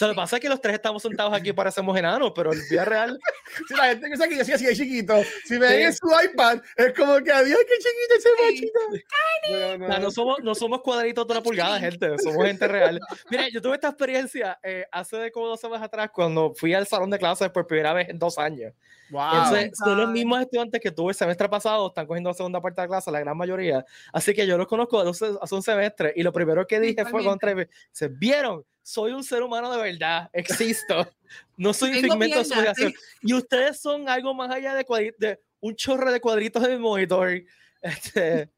sea, 0.00 0.08
lo 0.08 0.14
que 0.14 0.16
pasa 0.16 0.36
es 0.36 0.42
que 0.42 0.48
los 0.48 0.60
tres 0.60 0.74
estamos 0.74 1.02
sentados 1.02 1.32
aquí 1.32 1.52
parecemos 1.52 1.96
enanos, 1.96 2.32
pero 2.34 2.52
el 2.52 2.66
día 2.68 2.84
real, 2.84 3.18
Si 3.68 3.74
la 3.74 3.84
gente 3.88 4.06
piensa 4.06 4.28
que 4.28 4.36
yo 4.36 4.44
soy 4.44 4.54
así 4.54 4.66
de 4.66 4.76
chiquito, 4.76 5.14
si 5.44 5.54
me 5.54 5.68
ven 5.68 5.86
en 5.86 5.92
su 5.92 6.06
iPad, 6.06 6.60
es 6.76 6.94
como 6.94 7.18
que 7.18 7.32
adiós, 7.32 7.58
qué 7.66 7.74
chiquito 7.78 8.14
ese 8.18 8.28
machito. 8.42 8.80
No, 9.50 9.86
o 9.86 9.88
sea, 9.88 9.98
no 9.98 10.10
somos, 10.10 10.38
no 10.42 10.54
somos 10.54 10.82
cuadritos 10.82 11.26
de 11.26 11.32
una 11.32 11.42
pulgada, 11.42 11.80
gente, 11.80 12.18
somos 12.18 12.44
gente 12.46 12.68
real. 12.68 13.00
Mira, 13.30 13.48
yo 13.48 13.60
tuve 13.60 13.74
esta 13.74 13.88
experiencia 13.88 14.58
eh, 14.62 14.84
hace 14.92 15.16
de 15.16 15.32
como 15.32 15.48
dos 15.48 15.58
semanas 15.58 15.86
atrás 15.86 16.10
cuando 16.12 16.54
fui 16.54 16.74
al 16.74 16.86
salón 16.86 17.10
de 17.10 17.18
clases 17.18 17.50
por 17.50 17.66
primera 17.66 17.92
vez 17.92 18.08
en 18.10 18.18
dos 18.18 18.38
años. 18.38 18.72
Wow. 19.10 19.22
Entonces, 19.32 19.64
my 19.66 19.70
son 19.84 19.96
los 19.98 20.10
mismos 20.10 20.40
estudiantes 20.40 20.80
que 20.80 20.90
tuve 20.90 21.10
el 21.10 21.16
semestre 21.16 21.48
pasado, 21.48 21.88
están 21.88 22.06
cogiendo 22.06 22.30
la 22.30 22.34
segunda 22.34 22.60
parte 22.60 22.80
de 22.80 22.86
la 22.86 22.88
clase, 22.88 23.10
la 23.10 23.20
gran 23.20 23.36
mayoría. 23.36 23.84
Así 24.12 24.34
que 24.34 24.46
yo 24.46 24.56
los 24.56 24.66
conozco 24.66 25.00
hace, 25.00 25.30
hace 25.40 25.54
un 25.54 25.62
semestre 25.62 26.12
y 26.14 26.22
lo 26.22 26.32
primero 26.32 26.66
que 26.66 26.78
dije 26.78 27.04
fue 27.06 27.24
contra 27.24 27.52
ellos, 27.52 27.66
se 27.90 28.08
vieron, 28.08 28.64
soy 28.90 29.12
un 29.12 29.22
ser 29.22 29.42
humano 29.42 29.70
de 29.70 29.80
verdad, 29.80 30.28
existo, 30.32 31.08
no 31.56 31.72
soy 31.74 31.90
un 31.90 32.00
Tengo 32.00 32.14
figmento 32.14 32.42
de 32.42 32.46
imaginación. 32.46 32.92
Y 33.22 33.34
ustedes 33.34 33.80
son 33.80 34.08
algo 34.08 34.34
más 34.34 34.50
allá 34.50 34.74
de, 34.74 35.14
de 35.18 35.40
un 35.60 35.76
chorro 35.76 36.10
de 36.10 36.20
cuadritos 36.20 36.62
de 36.62 36.70
mi 36.70 36.78
monitor. 36.78 37.30
Este, 37.82 38.50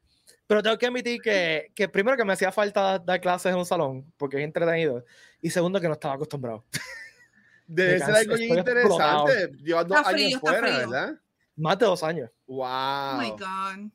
pero 0.49 0.65
tengo 0.65 0.77
que 0.77 0.87
admitir 0.87 1.21
que, 1.23 1.71
que 1.77 1.89
primero 1.89 2.17
que 2.17 2.25
me 2.25 2.33
hacía 2.33 2.51
falta 2.51 2.99
dar 2.99 3.21
clases 3.21 3.53
en 3.53 3.57
un 3.57 3.65
salón, 3.65 4.13
porque 4.17 4.37
es 4.39 4.43
entretenido, 4.43 5.05
y 5.41 5.49
segundo 5.49 5.81
que 5.81 5.87
no 5.87 5.93
estaba 5.93 6.15
acostumbrado. 6.15 6.65
Debe 7.69 8.01
ser 8.01 8.17
algo 8.17 8.37
interesante. 8.37 9.53
Llevas 9.63 9.87
dos 9.87 9.97
Está 9.97 10.11
frío, 10.11 10.27
años 10.27 10.41
fuera, 10.41 10.59
frío. 10.59 10.91
¿verdad? 10.91 11.21
Más 11.55 11.79
de 11.79 11.87
dos 11.87 12.03
años. 12.03 12.31
Wow. 12.49 12.67
Oh 12.67 13.19
my 13.21 13.31
God. 13.31 13.93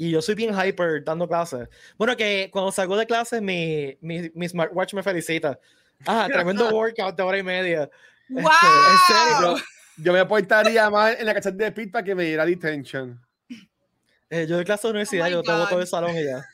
Y 0.00 0.10
yo 0.12 0.22
soy 0.22 0.36
bien 0.36 0.54
hyper 0.54 1.02
dando 1.04 1.26
clases. 1.28 1.68
Bueno, 1.96 2.16
que 2.16 2.48
cuando 2.52 2.70
salgo 2.72 2.96
de 2.96 3.04
clases, 3.04 3.42
mi, 3.42 3.98
mi, 4.00 4.30
mi 4.32 4.48
smartwatch 4.48 4.94
me 4.94 5.02
felicita. 5.02 5.58
Ah, 6.06 6.28
tremendo 6.32 6.68
workout 6.74 7.16
de 7.16 7.22
hora 7.22 7.36
y 7.38 7.42
media. 7.42 7.90
¡Wow! 8.28 8.42
en 8.42 8.98
serio. 9.56 9.56
Yo 9.96 10.12
me 10.12 10.24
portaría 10.24 10.88
más 10.88 11.18
en 11.18 11.26
la 11.26 11.34
casa 11.34 11.50
de 11.50 11.72
Pete 11.72 11.90
para 11.90 12.04
que 12.04 12.14
me 12.14 12.22
diera 12.24 12.46
detention. 12.46 13.20
Eh, 14.30 14.46
yo 14.48 14.54
doy 14.56 14.64
clases 14.64 14.84
de 14.84 14.90
universidad, 14.90 15.24
my 15.26 15.32
yo 15.32 15.42
te 15.42 15.50
boto 15.52 15.78
del 15.78 15.86
salón 15.88 16.16
y 16.16 16.24
ya. 16.24 16.44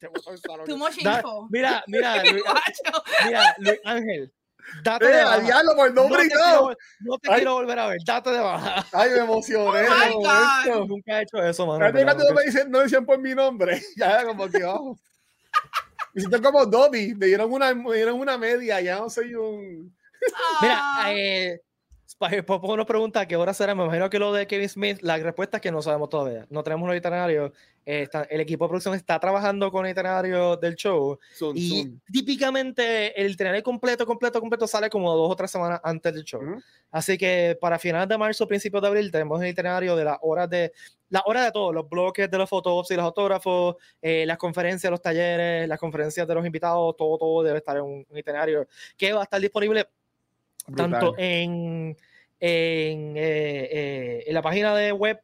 Te 0.00 0.08
boto 0.08 0.30
del 0.30 0.40
salón. 0.40 0.66
Too 0.66 0.76
much 0.76 0.96
Da- 1.04 1.16
info. 1.18 1.46
mira, 1.50 1.84
mira, 1.86 2.22
Luis, 2.24 2.42
mira, 3.26 3.54
Luis 3.58 3.80
Ángel. 3.84 4.32
Date 4.82 5.06
de 5.06 5.20
¡Eh, 5.20 5.24
baja. 5.24 5.40
diablo, 5.40 5.76
por 5.76 5.92
No 5.94 6.02
nombre 6.02 6.20
te, 6.20 6.26
y 6.26 6.28
quiero, 6.30 6.44
todo! 6.44 6.70
vol- 6.70 6.76
no 7.00 7.18
te 7.18 7.28
Ay. 7.30 7.36
quiero 7.36 7.54
volver 7.54 7.78
a 7.78 7.86
ver, 7.88 7.98
date 8.06 8.30
de 8.30 8.38
baja. 8.40 8.86
Ay, 8.92 9.10
me 9.10 9.18
emocioné. 9.18 9.86
Oh. 10.14 10.84
Nunca 10.86 11.18
he 11.18 11.22
hecho 11.22 11.38
eso, 11.42 11.66
mano. 11.66 11.86
No 11.90 12.34
me 12.34 12.44
dicen, 12.44 12.70
no 12.70 12.78
decían 12.80 13.04
por 13.04 13.18
mi 13.18 13.34
nombre. 13.34 13.80
Ya 13.96 14.10
era 14.12 14.24
como 14.24 14.48
que, 14.48 14.64
oh. 14.64 14.96
Me 16.14 16.20
siento 16.20 16.42
como 16.42 16.66
Dobby. 16.66 17.14
Me 17.14 17.26
dieron 17.26 17.52
una, 17.52 17.74
me 17.74 17.94
dieron 17.96 18.18
una 18.20 18.36
media. 18.38 18.80
Ya 18.80 18.98
no 18.98 19.08
soy 19.10 19.34
un. 19.34 19.94
Mira, 20.62 20.82
eh, 21.08 21.60
Spa- 22.06 22.42
Popo 22.46 22.76
nos 22.76 22.86
pregunta 22.86 23.20
a 23.20 23.26
qué 23.26 23.36
hora 23.36 23.54
será. 23.54 23.74
Me 23.74 23.82
imagino 23.84 24.10
que 24.10 24.18
lo 24.18 24.32
de 24.32 24.46
Kevin 24.46 24.68
Smith, 24.68 24.98
la 25.00 25.16
respuesta 25.16 25.56
es 25.56 25.60
que 25.62 25.72
no 25.72 25.80
sabemos 25.82 26.10
todavía. 26.10 26.46
No 26.50 26.62
tenemos 26.62 26.88
un 26.88 26.94
itinerario. 26.96 27.52
Eh, 27.84 28.02
está- 28.02 28.22
el 28.30 28.40
equipo 28.40 28.64
de 28.64 28.68
producción 28.68 28.94
está 28.94 29.18
trabajando 29.18 29.70
con 29.72 29.84
el 29.84 29.90
itinerario 29.92 30.56
del 30.56 30.76
show. 30.76 31.18
Sun, 31.34 31.56
Y 31.56 31.82
sun. 31.82 32.02
típicamente 32.12 33.20
el 33.20 33.32
itinerario 33.32 33.62
completo, 33.64 34.06
completo, 34.06 34.38
completo 34.38 34.66
sale 34.68 34.88
como 34.88 35.12
dos 35.16 35.32
o 35.32 35.34
tres 35.36 35.50
semanas 35.50 35.80
antes 35.82 36.14
del 36.14 36.22
show. 36.22 36.40
Ujú. 36.40 36.60
Así 36.92 37.18
que 37.18 37.58
para 37.60 37.78
finales 37.80 38.08
de 38.08 38.16
marzo, 38.18 38.46
principios 38.46 38.82
de 38.82 38.88
abril, 38.88 39.10
tenemos 39.10 39.42
el 39.42 39.48
itinerario 39.48 39.96
de 39.96 40.04
las 40.04 40.18
horas 40.22 40.48
de 40.48 40.72
las 41.08 41.22
horas 41.26 41.44
de 41.44 41.52
todos, 41.52 41.74
los 41.74 41.88
bloques 41.88 42.30
de 42.30 42.38
los 42.38 42.48
fotógrafos 42.48 42.90
y 42.90 42.94
los 42.94 43.04
autógrafos, 43.04 43.76
eh, 44.00 44.24
las 44.26 44.38
conferencias, 44.38 44.90
los 44.90 45.02
talleres, 45.02 45.68
las 45.68 45.78
conferencias 45.78 46.26
de 46.26 46.34
los 46.34 46.46
invitados, 46.46 46.96
todo, 46.96 47.18
todo 47.18 47.42
debe 47.42 47.58
estar 47.58 47.76
en 47.76 47.82
un, 47.82 48.06
un 48.08 48.18
itinerario 48.18 48.66
que 48.96 49.12
va 49.12 49.20
a 49.20 49.24
estar 49.24 49.40
disponible 49.40 49.86
tanto 50.76 51.08
Brutal. 51.12 51.14
en, 51.24 51.96
en, 52.40 53.16
eh, 53.16 53.68
eh, 53.72 54.24
en 54.26 54.34
la 54.34 54.40
página 54.42 54.74
de 54.74 54.92
web 54.92 55.20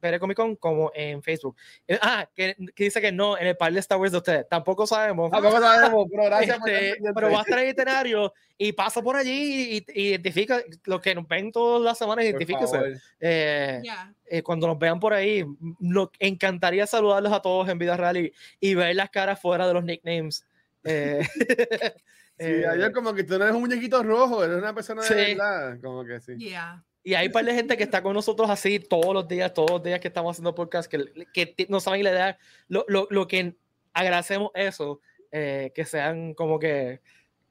PR 0.00 0.18
Comic 0.18 0.36
Con 0.36 0.56
como 0.56 0.90
en 0.94 1.22
Facebook. 1.22 1.56
Eh, 1.86 1.98
ah, 2.02 2.28
que, 2.34 2.56
que 2.74 2.84
dice 2.84 3.00
que 3.00 3.12
no, 3.12 3.38
en 3.38 3.46
el 3.46 3.56
par 3.56 3.72
de 3.72 3.80
Star 3.80 3.98
Wars 3.98 4.10
de 4.12 4.18
ustedes. 4.18 4.48
Tampoco 4.48 4.86
sabemos. 4.86 5.30
Tampoco 5.30 5.60
sabemos, 5.60 6.06
pero 6.10 6.24
gracias 6.26 6.58
Este, 6.66 6.96
pero 7.14 7.30
va 7.30 7.38
a 7.38 7.42
estar 7.42 7.58
en 7.58 7.64
el 7.66 7.70
itinerario 7.72 8.32
y 8.58 8.72
pasa 8.72 9.00
por 9.02 9.16
allí 9.16 9.76
y, 9.76 10.00
y 10.00 10.08
identifica 10.08 10.60
lo 10.84 11.00
que 11.00 11.14
nos 11.14 11.26
ven 11.28 11.52
todas 11.52 11.80
las 11.82 11.96
semanas, 11.98 12.24
identifíquese. 12.24 13.00
Eh, 13.20 13.80
ya. 13.84 14.12
eh, 14.26 14.42
cuando 14.42 14.66
nos 14.66 14.78
vean 14.78 14.98
por 15.00 15.12
ahí, 15.14 15.44
nos 15.78 16.08
encantaría 16.18 16.86
saludarlos 16.86 17.32
a 17.32 17.40
todos 17.40 17.68
en 17.68 17.78
vida 17.78 17.96
real 17.96 18.16
y, 18.16 18.32
y 18.60 18.74
ver 18.74 18.96
las 18.96 19.10
caras 19.10 19.40
fuera 19.40 19.66
de 19.68 19.74
los 19.74 19.84
nicknames. 19.84 20.44
Eh, 20.84 21.20
Sí, 22.40 22.46
eh, 22.46 22.66
ayer 22.66 22.90
como 22.92 23.12
que 23.12 23.22
tú 23.24 23.36
no 23.38 23.44
eres 23.44 23.54
un 23.54 23.60
muñequito 23.60 24.02
rojo, 24.02 24.42
eres 24.42 24.56
una 24.56 24.74
persona 24.74 25.02
de 25.02 25.08
Sí. 25.08 25.14
verdad. 25.14 25.78
Como 25.82 26.04
que 26.06 26.20
sí. 26.22 26.36
Yeah. 26.38 26.82
Y 27.02 27.14
hay 27.14 27.28
un 27.28 27.32
par 27.32 27.44
de 27.44 27.54
gente 27.54 27.76
que 27.76 27.82
está 27.82 28.02
con 28.02 28.14
nosotros 28.14 28.50
así 28.50 28.78
todos 28.78 29.14
los 29.14 29.26
días, 29.26 29.54
todos 29.54 29.70
los 29.70 29.82
días 29.82 30.00
que 30.00 30.08
estamos 30.08 30.32
haciendo 30.32 30.54
podcast, 30.54 30.90
que, 30.90 31.26
que 31.32 31.66
no 31.68 31.80
saben 31.80 32.04
la 32.04 32.10
idea, 32.10 32.38
lo, 32.68 32.84
lo, 32.88 33.06
lo 33.10 33.26
que 33.26 33.56
agradecemos 33.92 34.50
eso, 34.54 35.00
eh, 35.32 35.72
que 35.74 35.84
sean 35.84 36.34
como 36.34 36.58
que 36.58 37.00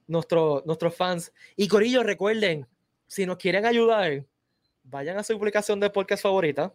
nuestro, 0.08 0.64
nuestros 0.66 0.96
fans. 0.96 1.34
Y 1.56 1.68
Corillo, 1.68 2.04
recuerden, 2.04 2.68
si 3.08 3.26
nos 3.26 3.38
quieren 3.38 3.66
ayudar, 3.66 4.26
vayan 4.84 5.18
a 5.18 5.24
su 5.24 5.38
publicación 5.38 5.80
de 5.80 5.90
podcast 5.90 6.24
favorita, 6.24 6.74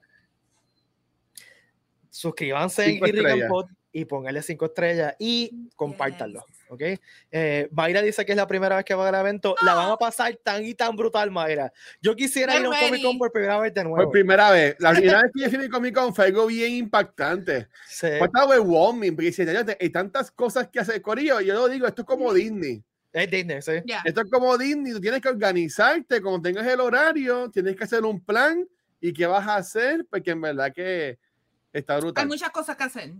suscríbanse 2.10 2.86
Cinco 2.86 3.06
en. 3.06 3.48
Pod 3.48 3.66
y 3.92 4.04
pónganle 4.04 4.42
cinco 4.42 4.66
estrellas 4.66 5.14
y 5.20 5.68
compártanlo. 5.76 6.44
¿Ok? 6.68 6.82
Eh, 7.30 7.68
Mayra 7.72 8.02
dice 8.02 8.24
que 8.24 8.32
es 8.32 8.36
la 8.36 8.46
primera 8.46 8.76
vez 8.76 8.84
que 8.84 8.94
va 8.94 9.08
al 9.08 9.14
evento. 9.14 9.54
La 9.62 9.74
van 9.74 9.90
a 9.90 9.96
pasar 9.96 10.36
tan 10.42 10.64
y 10.64 10.74
tan 10.74 10.96
brutal, 10.96 11.30
Mayra. 11.30 11.72
Yo 12.00 12.14
quisiera 12.16 12.56
ir 12.58 12.64
a 12.66 12.70
un 12.70 12.76
Comic 12.76 13.02
Con 13.02 13.18
por 13.18 13.32
primera 13.32 13.58
vez 13.58 13.74
de 13.74 13.82
Por 13.82 13.90
nuevo. 13.90 14.10
primera 14.10 14.50
vez. 14.50 14.76
La 14.78 14.92
primera 14.92 15.22
vez 15.22 15.30
que 15.34 15.42
yo 15.42 15.48
fui 15.48 15.58
a 15.58 15.62
mi 15.62 15.68
Comic 15.68 15.94
Con 15.94 16.14
fue 16.14 16.26
algo 16.26 16.46
bien 16.46 16.72
impactante. 16.72 17.68
Sí. 17.86 18.06
Fue 18.18 18.26
hasta 18.26 18.44
overwhelming, 18.44 19.14
porque 19.14 19.26
dice, 19.26 19.44
"Ya, 19.46 19.64
hay 19.80 19.90
tantas 19.90 20.30
cosas 20.30 20.68
que 20.68 20.80
hacer 20.80 21.00
Corillo. 21.02 21.40
Yo 21.40 21.54
lo 21.54 21.68
digo, 21.68 21.86
esto 21.86 22.02
es 22.02 22.06
como 22.08 22.32
Disney. 22.32 22.82
Es 23.12 23.30
Disney, 23.30 23.62
sí. 23.62 23.72
Yeah. 23.84 24.02
Esto 24.04 24.22
es 24.22 24.30
como 24.30 24.58
Disney, 24.58 24.92
tú 24.92 25.00
tienes 25.00 25.20
que 25.20 25.28
organizarte, 25.28 26.20
cuando 26.20 26.42
tengas 26.42 26.66
el 26.66 26.80
horario, 26.80 27.48
tienes 27.48 27.76
que 27.76 27.84
hacer 27.84 28.02
un 28.04 28.20
plan 28.20 28.66
y 29.00 29.12
qué 29.12 29.26
vas 29.26 29.46
a 29.46 29.54
hacer, 29.56 30.04
porque 30.10 30.32
en 30.32 30.40
verdad 30.40 30.72
que 30.72 31.16
está 31.72 31.94
Hay 31.94 32.00
brutal. 32.00 32.26
muchas 32.26 32.50
cosas 32.50 32.76
que 32.76 32.82
hacer. 32.84 33.12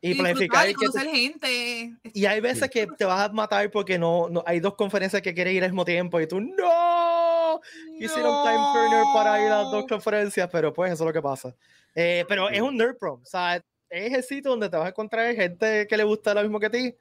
Y 0.00 0.14
planificar. 0.14 0.68
y 0.68 0.74
conocer 0.74 1.06
gente. 1.08 1.92
Y 2.12 2.26
hay 2.26 2.40
veces 2.40 2.70
que 2.70 2.86
te 2.86 3.04
vas 3.04 3.28
a 3.28 3.32
matar 3.32 3.70
porque 3.70 3.98
no, 3.98 4.28
no 4.28 4.42
hay 4.46 4.60
dos 4.60 4.74
conferencias 4.74 5.22
que 5.22 5.34
quieres 5.34 5.54
ir 5.54 5.64
al 5.64 5.70
mismo 5.70 5.84
tiempo 5.84 6.20
y 6.20 6.26
tú 6.28 6.40
no 6.40 7.60
hicieron 7.98 8.44
time 8.44 8.58
turner 8.74 9.04
para 9.14 9.40
ir 9.40 9.46
a 9.50 9.62
las 9.62 9.70
dos 9.70 9.82
No. 9.82 9.86
conferencias, 9.88 10.48
pero 10.52 10.72
pues 10.72 10.92
eso 10.92 11.02
es 11.04 11.06
lo 11.06 11.12
que 11.12 11.22
pasa. 11.22 11.54
Eh, 11.94 12.24
pero 12.28 12.48
es 12.50 12.60
un 12.60 12.76
nerd 12.76 12.96
prom, 12.98 13.22
o 13.22 13.24
sea, 13.26 13.56
es 13.88 14.12
el 14.12 14.22
sitio 14.22 14.50
donde 14.50 14.68
te 14.68 14.76
vas 14.76 14.86
a 14.86 14.90
encontrar 14.90 15.34
gente 15.34 15.86
que 15.86 15.96
le 15.96 16.04
gusta 16.04 16.34
lo 16.34 16.42
mismo 16.42 16.60
que 16.60 16.66
a 16.66 16.70
ti 16.70 16.94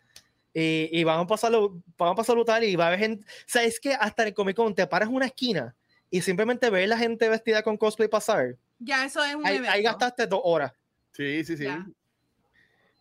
y, 0.54 0.90
y 0.92 1.04
van 1.04 1.20
a 1.20 1.28
pasarlo, 1.28 1.82
van 1.98 2.14
a 2.14 2.16
pasarlo 2.16 2.46
tal 2.46 2.64
y 2.64 2.76
va 2.78 2.86
a 2.86 2.88
haber 2.88 3.00
gente, 3.00 3.26
o 3.26 3.44
sea, 3.46 3.64
es 3.64 3.80
que 3.80 3.94
hasta 3.94 4.22
en 4.24 4.30
el 4.30 4.34
Comic 4.34 4.56
Con 4.56 4.74
te 4.74 4.88
paras 4.88 5.10
en 5.10 5.16
una 5.16 5.26
esquina 5.26 5.76
y 6.10 6.22
simplemente 6.22 6.70
ves 6.70 6.88
la 6.88 6.98
gente 6.98 7.28
vestida 7.28 7.62
con 7.62 7.76
cosplay 7.76 8.08
pasar, 8.08 8.56
Ya, 8.80 9.04
eso 9.06 9.22
es 9.24 9.36
un 9.36 9.46
ahí, 9.46 9.58
evento. 9.58 9.74
ahí 9.74 9.84
gastaste 9.84 10.28
dos 10.28 10.42
horas. 10.46 10.72
Sí, 11.12 11.44
sí, 11.44 11.58
sí. 11.58 11.66
Ya. 11.66 11.86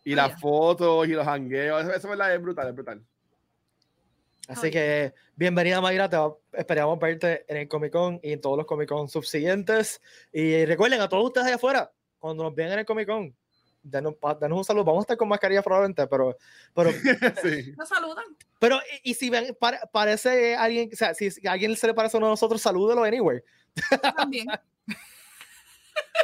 Y 0.05 0.13
Ah, 0.13 0.15
las 0.17 0.29
ya. 0.29 0.37
fotos 0.37 1.07
y 1.07 1.11
los 1.11 1.27
hangueos, 1.27 1.81
eso, 1.83 1.93
eso 1.93 2.07
¿verdad? 2.09 2.33
es 2.33 2.41
brutal, 2.41 2.67
es 2.69 2.75
brutal. 2.75 3.03
Así 4.47 4.67
Ay. 4.67 4.71
que 4.71 5.13
bienvenida 5.35 5.81
Mayra, 5.81 6.07
te 6.07 6.15
va- 6.17 6.35
esperamos 6.53 6.99
verte 6.99 7.43
en 7.47 7.57
el 7.57 7.67
Comic 7.67 7.91
Con 7.91 8.19
y 8.21 8.31
en 8.33 8.39
todos 8.39 8.55
los 8.57 8.67
Comic 8.67 8.87
Con 8.87 9.09
subsiguientes. 9.09 9.99
Y 10.31 10.63
recuerden 10.65 11.01
a 11.01 11.09
todos 11.09 11.25
ustedes 11.25 11.47
allá 11.47 11.55
afuera, 11.55 11.91
cuando 12.19 12.43
nos 12.43 12.53
vean 12.53 12.71
en 12.73 12.79
el 12.79 12.85
Comic 12.85 13.07
Con, 13.07 13.35
denos, 13.81 14.13
pa- 14.15 14.35
denos 14.35 14.59
un 14.59 14.63
saludo. 14.63 14.83
Vamos 14.85 15.01
a 15.01 15.03
estar 15.05 15.17
con 15.17 15.27
mascarilla 15.27 15.63
probablemente, 15.63 16.05
pero, 16.05 16.37
pero, 16.75 16.91
sí. 17.41 17.73
Nos 17.77 17.89
saludan. 17.89 18.25
pero 18.59 18.77
y, 19.03 19.09
y 19.11 19.13
si 19.15 19.31
ven, 19.31 19.57
pare- 19.59 19.79
parece 19.91 20.55
alguien, 20.55 20.91
o 20.93 20.95
sea, 20.95 21.15
si, 21.15 21.31
si 21.31 21.47
a 21.47 21.53
alguien 21.53 21.75
se 21.75 21.87
le 21.87 21.95
parece 21.95 22.15
a 22.15 22.19
uno 22.19 22.27
de 22.27 22.31
nosotros, 22.33 22.61
salúdelo 22.61 23.03
anyway. 23.03 23.41
También. 24.15 24.45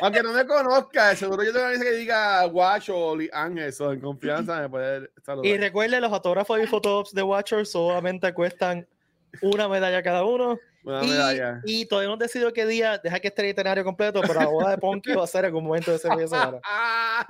Aunque 0.02 0.24
no 0.24 0.34
me 0.34 0.46
conozca, 0.48 1.16
seguro 1.16 1.44
yo 1.44 1.54
tengo 1.54 1.66
alguien 1.68 1.84
que 1.84 1.92
diga 1.96 2.44
Guacho 2.46 2.98
o 2.98 3.18
Ángel, 3.34 3.72
en 3.80 4.00
confianza 4.02 4.60
me 4.62 4.70
puede 4.70 5.10
Y 5.16 5.22
saludar. 5.24 5.60
recuerden, 5.60 6.02
los 6.02 6.12
autógrafos 6.12 6.60
y 6.60 6.66
fotops 6.66 7.14
de 7.14 7.22
Watcher 7.22 7.66
solamente 7.68 8.34
cuestan 8.34 8.88
una 9.44 9.68
medalla 9.70 10.02
cada 10.02 10.24
uno. 10.24 10.58
Una 10.84 11.04
Y, 11.04 11.08
medalla. 11.08 11.62
y 11.66 11.86
todavía 11.86 12.10
no 12.10 12.18
decido 12.18 12.52
qué 12.52 12.66
día, 12.66 12.98
deja 12.98 13.20
que 13.20 13.28
esté 13.28 13.44
el 13.44 13.50
itinerario 13.50 13.84
completo, 13.84 14.22
pero 14.22 14.34
la 14.40 14.48
boda 14.48 14.72
de 14.72 14.78
Ponky 14.80 15.14
va 15.14 15.24
a 15.24 15.28
ser 15.28 15.42
en 15.42 15.46
algún 15.48 15.66
momento 15.66 15.92
de 15.92 15.98
ese 15.98 16.08
semana. 16.10 16.60
Ah. 16.66 17.28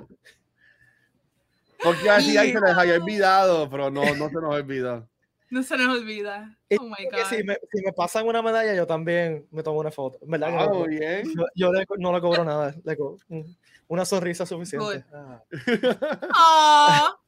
Porque 1.84 2.08
así 2.08 2.38
ahí 2.38 2.48
Y- 2.48 2.52
se 2.54 2.60
les 2.60 2.70
había 2.76 2.94
olvidado, 2.94 3.68
pero 3.68 3.90
no, 3.90 4.02
no 4.14 4.28
se 4.30 4.34
nos 4.36 4.54
olvidó. 4.54 5.06
No 5.52 5.62
se 5.62 5.76
nos 5.76 5.98
olvida. 5.98 6.56
Es 6.68 6.78
Oh 6.80 6.84
my 6.84 6.96
que 6.96 7.20
God. 7.22 7.28
si 7.28 7.44
me, 7.44 7.58
si 7.70 7.82
me 7.84 7.92
pasan 7.92 8.26
una 8.26 8.40
medalla, 8.40 8.74
yo 8.74 8.86
también 8.86 9.46
me 9.50 9.62
tomo 9.62 9.80
una 9.80 9.90
foto. 9.90 10.18
¿Verdad? 10.22 10.48
que 10.48 10.54
Ah, 10.56 10.66
no, 10.66 10.84
bien. 10.86 11.24
yo 11.36 11.44
yo 11.54 11.72
le 11.72 11.84
no 11.98 12.10
le 12.12 12.20
cobro 12.22 12.42
nada. 12.42 12.74
Le 12.82 12.96
co- 12.96 13.18
un- 13.28 13.54
una 13.88 14.04
sonrisa 14.06 14.46
suficiente. 14.46 15.04
Ah. 15.12 15.42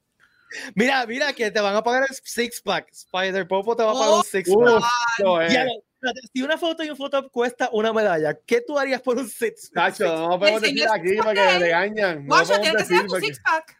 Mira, 0.73 1.05
mira, 1.05 1.33
que 1.33 1.51
te 1.51 1.59
van 1.59 1.75
a 1.75 1.83
pagar 1.83 2.05
el 2.09 2.15
six 2.23 2.61
pack. 2.61 2.87
Spider 2.91 3.47
Popo 3.47 3.75
te 3.75 3.83
va 3.83 3.91
a 3.91 3.93
pagar 3.93 4.09
Oh, 4.09 4.17
un 4.17 4.23
six 4.23 4.49
pack. 4.49 4.83
no, 5.23 5.41
eh. 5.41 5.49
Ya, 5.51 5.65
espérate, 5.65 6.21
si 6.33 6.41
una 6.41 6.57
foto 6.57 6.83
y 6.83 6.89
un 6.89 6.95
foto 6.97 7.29
cuesta 7.29 7.69
una 7.73 7.91
medalla, 7.91 8.33
¿qué 8.45 8.61
tú 8.61 8.77
harías 8.79 9.01
por 9.01 9.17
un 9.17 9.27
six 9.27 9.69
pack? 9.73 9.97
Tacho, 9.97 10.29
no 10.29 10.39
podemos 10.39 10.61
decir 10.61 10.87
aquí 10.89 11.09
six 11.09 11.23
porque 11.23 11.39
pack, 11.39 11.49
me 11.51 11.55
eh. 11.55 11.59
regañan. 11.59 12.25
No 12.25 12.35
Guacho, 12.35 12.59
tiene 12.61 12.77
que 12.77 12.85
ser 12.85 13.05
porque- 13.07 13.25
six 13.27 13.39
pack. 13.43 13.77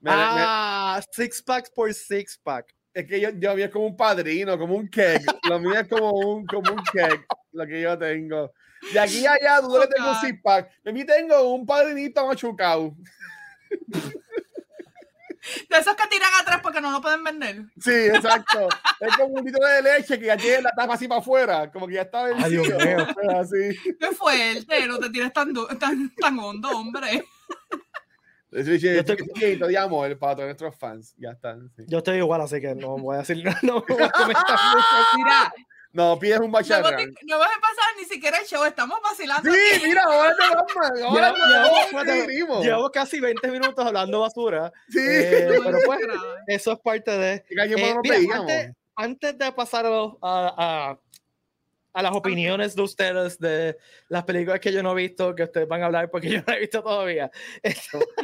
me- 0.00 0.10
me- 0.10 0.16
Ah, 0.18 1.00
six 1.12 1.42
packs 1.42 1.70
por 1.70 1.92
six 1.94 2.38
pack. 2.42 2.74
Es 2.94 3.06
que 3.06 3.20
yo, 3.20 3.30
yo 3.30 3.54
mío 3.54 3.64
es 3.66 3.70
como 3.70 3.86
un 3.86 3.96
padrino, 3.96 4.58
como 4.58 4.74
un 4.76 4.88
keg. 4.88 5.22
Lo 5.48 5.58
mío 5.58 5.74
es 5.78 5.88
como 5.88 6.10
un, 6.12 6.46
como 6.46 6.72
un 6.72 6.82
keg, 6.92 7.24
lo 7.52 7.66
que 7.66 7.80
yo 7.80 7.98
tengo. 7.98 8.52
De 8.92 8.98
aquí 9.00 9.24
a 9.26 9.32
allá, 9.34 9.60
dudo 9.60 9.78
Oh, 9.78 9.80
que 9.82 9.94
tengo 9.94 10.10
un 10.10 10.16
six 10.20 10.40
pack. 10.42 10.70
De 10.82 10.92
mí 10.92 11.04
tengo 11.04 11.54
un 11.54 11.64
padrinito 11.64 12.26
machucado. 12.26 12.94
De 15.68 15.76
esos 15.78 15.96
que 15.96 16.06
tiran 16.08 16.30
atrás 16.40 16.60
porque 16.62 16.80
no 16.80 16.92
lo 16.92 17.00
pueden 17.00 17.24
vender. 17.24 17.64
Sí, 17.80 17.90
exacto. 17.90 18.68
es 19.00 19.16
como 19.16 19.34
un 19.34 19.44
litro 19.44 19.66
de 19.66 19.82
leche 19.82 20.18
que 20.18 20.26
ya 20.26 20.36
tiene 20.36 20.62
la 20.62 20.70
tapa 20.72 20.94
así 20.94 21.08
para 21.08 21.20
afuera, 21.20 21.70
como 21.72 21.88
que 21.88 21.94
ya 21.94 22.02
está 22.02 22.26
Ay, 22.26 22.50
Dios 22.50 22.68
vencido. 22.68 22.78
mío. 22.78 23.06
Así. 23.40 23.96
Qué 23.98 24.06
fuerte, 24.12 24.86
no 24.86 24.98
te 25.00 25.10
tires 25.10 25.32
tan, 25.32 25.52
tan, 25.80 26.14
tan 26.14 26.38
hondo, 26.38 26.68
hombre. 26.70 27.24
Sí, 28.52 28.88
estoy- 28.88 29.16
sí, 29.36 29.56
de 29.56 29.78
amor 29.78 30.18
para 30.18 30.34
todos 30.34 30.46
nuestros 30.46 30.76
fans. 30.76 31.14
Ya 31.16 31.30
están. 31.30 31.70
sí. 31.76 31.84
Yo 31.88 31.98
estoy 31.98 32.18
igual, 32.18 32.40
así 32.42 32.60
que 32.60 32.74
no 32.74 32.98
voy 32.98 33.16
a 33.16 33.20
decir, 33.20 33.42
no, 33.44 33.52
no 33.62 33.84
voy 33.88 34.02
a 34.02 34.10
comentar 34.10 34.58
mucho. 34.74 34.86
Mira, 35.16 35.52
No, 35.94 36.18
pides 36.18 36.38
un 36.40 36.50
no 36.50 36.58
hemos, 36.58 36.68
bacharán. 36.68 36.92
no 36.94 37.36
hemos 37.36 37.46
empezado 37.54 37.88
ni 37.98 38.04
siquiera 38.04 38.38
el 38.38 38.46
show, 38.46 38.64
estamos 38.64 38.98
vacilando. 39.02 39.50
Sí, 39.52 39.58
aquí. 39.76 39.86
mira, 39.86 40.02
ahora 40.04 40.34
te 40.36 40.54
vamos. 40.54 40.72
Ahora 41.02 41.32
Llevamos- 41.34 41.38
te 41.38 41.48
llevamos- 41.48 41.92
vamos. 41.92 42.24
seguimos. 42.26 42.64
Llevo 42.64 42.90
casi 42.90 43.20
20 43.20 43.48
minutos 43.50 43.84
hablando 43.86 44.20
basura. 44.20 44.72
Sí. 44.88 44.98
Eh, 45.00 45.38
Estoy 45.40 45.60
pero 45.64 45.78
pues, 45.84 46.00
eso 46.46 46.72
es 46.72 46.78
parte 46.78 47.10
de. 47.10 47.32
Eh, 47.34 47.44
no 47.94 48.00
mira, 48.02 48.36
antes, 48.36 48.72
antes 48.96 49.38
de 49.38 49.52
pasar 49.52 49.84
a, 49.86 49.90
los- 49.90 50.14
a- 50.22 50.54
a- 50.92 50.98
a 51.94 52.02
las 52.02 52.12
opiniones 52.14 52.74
de 52.74 52.82
ustedes 52.82 53.38
de 53.38 53.76
las 54.08 54.24
películas 54.24 54.60
que 54.60 54.72
yo 54.72 54.82
no 54.82 54.92
he 54.92 55.02
visto, 55.02 55.34
que 55.34 55.42
ustedes 55.44 55.68
van 55.68 55.82
a 55.82 55.86
hablar 55.86 56.10
porque 56.10 56.30
yo 56.30 56.38
no 56.38 56.44
la 56.46 56.56
he 56.56 56.60
visto 56.60 56.82
todavía. 56.82 57.30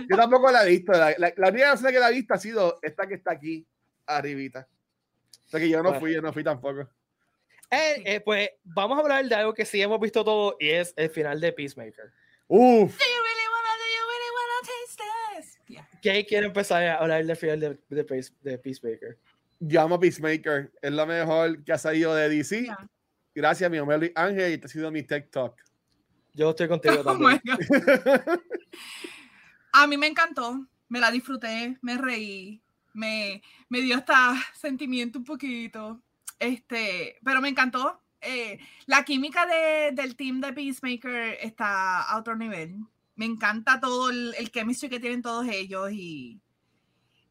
Yo 0.09 0.17
tampoco 0.17 0.51
la 0.51 0.65
he 0.67 0.71
visto. 0.71 0.93
La, 0.93 1.15
la, 1.19 1.33
la 1.37 1.49
única 1.49 1.71
persona 1.71 1.93
que 1.93 1.99
la 2.01 2.09
he 2.11 2.15
visto 2.15 2.35
ha 2.35 2.39
sido 2.39 2.79
esta 2.83 3.07
que 3.07 3.15
está 3.15 3.33
aquí, 3.33 3.67
arribita. 4.07 4.69
O 5.47 5.51
sea 5.51 5.61
que 5.61 5.69
yo 5.69 5.79
no 5.79 5.85
Bueno. 5.91 6.01
fui, 6.01 6.15
yo 6.15 6.23
no 6.23 6.33
fui 6.33 6.45
tampoco. 6.45 6.89
Eh, 7.71 8.03
eh, 8.05 8.21
pues 8.21 8.51
vamos 8.65 8.97
a 8.99 9.03
hablar 9.03 9.25
de 9.27 9.35
algo 9.35 9.53
que 9.53 9.67
sí 9.67 9.81
hemos 9.83 10.01
visto 10.01 10.25
todo 10.25 10.57
y 10.59 10.71
es 10.71 10.95
el 10.97 11.11
final 11.11 11.39
de 11.41 11.53
Peacemaker. 11.53 12.11
Uf, 12.47 12.97
Do 12.99 13.05
you 13.05 13.23
really 13.23 13.49
wanna, 13.53 13.75
do 13.77 13.87
you 13.93 14.05
really 14.09 14.31
wanna 14.35 14.63
taste 14.63 15.03
this? 15.37 15.59
Yeah. 15.69 15.89
¿Quién 16.01 16.25
quiere 16.25 16.47
empezar 16.47 16.83
a 16.85 16.95
hablar 16.97 17.25
del 17.27 17.37
final 17.37 17.61
de, 17.61 17.79
de, 17.91 18.25
de 18.43 18.59
Peacemaker? 18.59 19.19
yo 19.61 19.81
amo 19.83 20.01
Peacemaker. 20.01 20.71
Es 20.81 20.93
lo 20.93 21.05
mejor 21.07 21.63
que 21.65 21.73
ha 21.73 21.79
salido 21.79 22.15
de 22.15 22.29
DC. 22.31 22.63
Yeah. 22.63 22.89
Gracias, 23.38 23.71
mi 23.71 23.78
hombre 23.78 23.99
Luis 23.99 24.12
Ángel. 24.16 24.50
Y 24.50 24.54
este 24.54 24.66
ha 24.66 24.68
sido 24.68 24.90
mi 24.90 25.04
TikTok. 25.04 25.54
Yo 26.35 26.50
estoy 26.50 26.66
contigo 26.66 26.95
Oh 27.00 27.04
también. 27.04 27.40
A 29.73 29.87
mí 29.87 29.97
me 29.97 30.09
encantó, 30.09 30.66
me 30.88 30.99
la 30.99 31.11
disfruté, 31.12 31.78
me 31.83 31.97
reí, 31.99 32.61
me, 32.95 33.40
me 33.68 33.80
dio 33.80 33.97
hasta 33.97 34.35
sentimiento 34.54 35.18
un 35.21 35.25
poquito. 35.25 36.00
Este, 36.40 37.16
pero 37.23 37.40
me 37.40 37.49
encantó. 37.49 38.00
eh, 38.21 38.59
la 38.87 39.04
química 39.04 39.47
de- 39.47 39.92
del 39.92 40.16
team 40.16 40.40
de 40.40 40.52
Peacemaker 40.52 41.38
está 41.40 42.00
a 42.02 42.18
otro 42.18 42.35
nivel. 42.35 42.75
Me 43.14 43.25
encanta 43.26 43.78
todo 43.78 44.11
el, 44.11 44.35
el 44.37 44.50
chemistry 44.50 44.88
que 44.88 44.99
tienen 44.99 45.23
todos 45.23 45.47
ellos 45.49 45.92
y, 45.92 46.40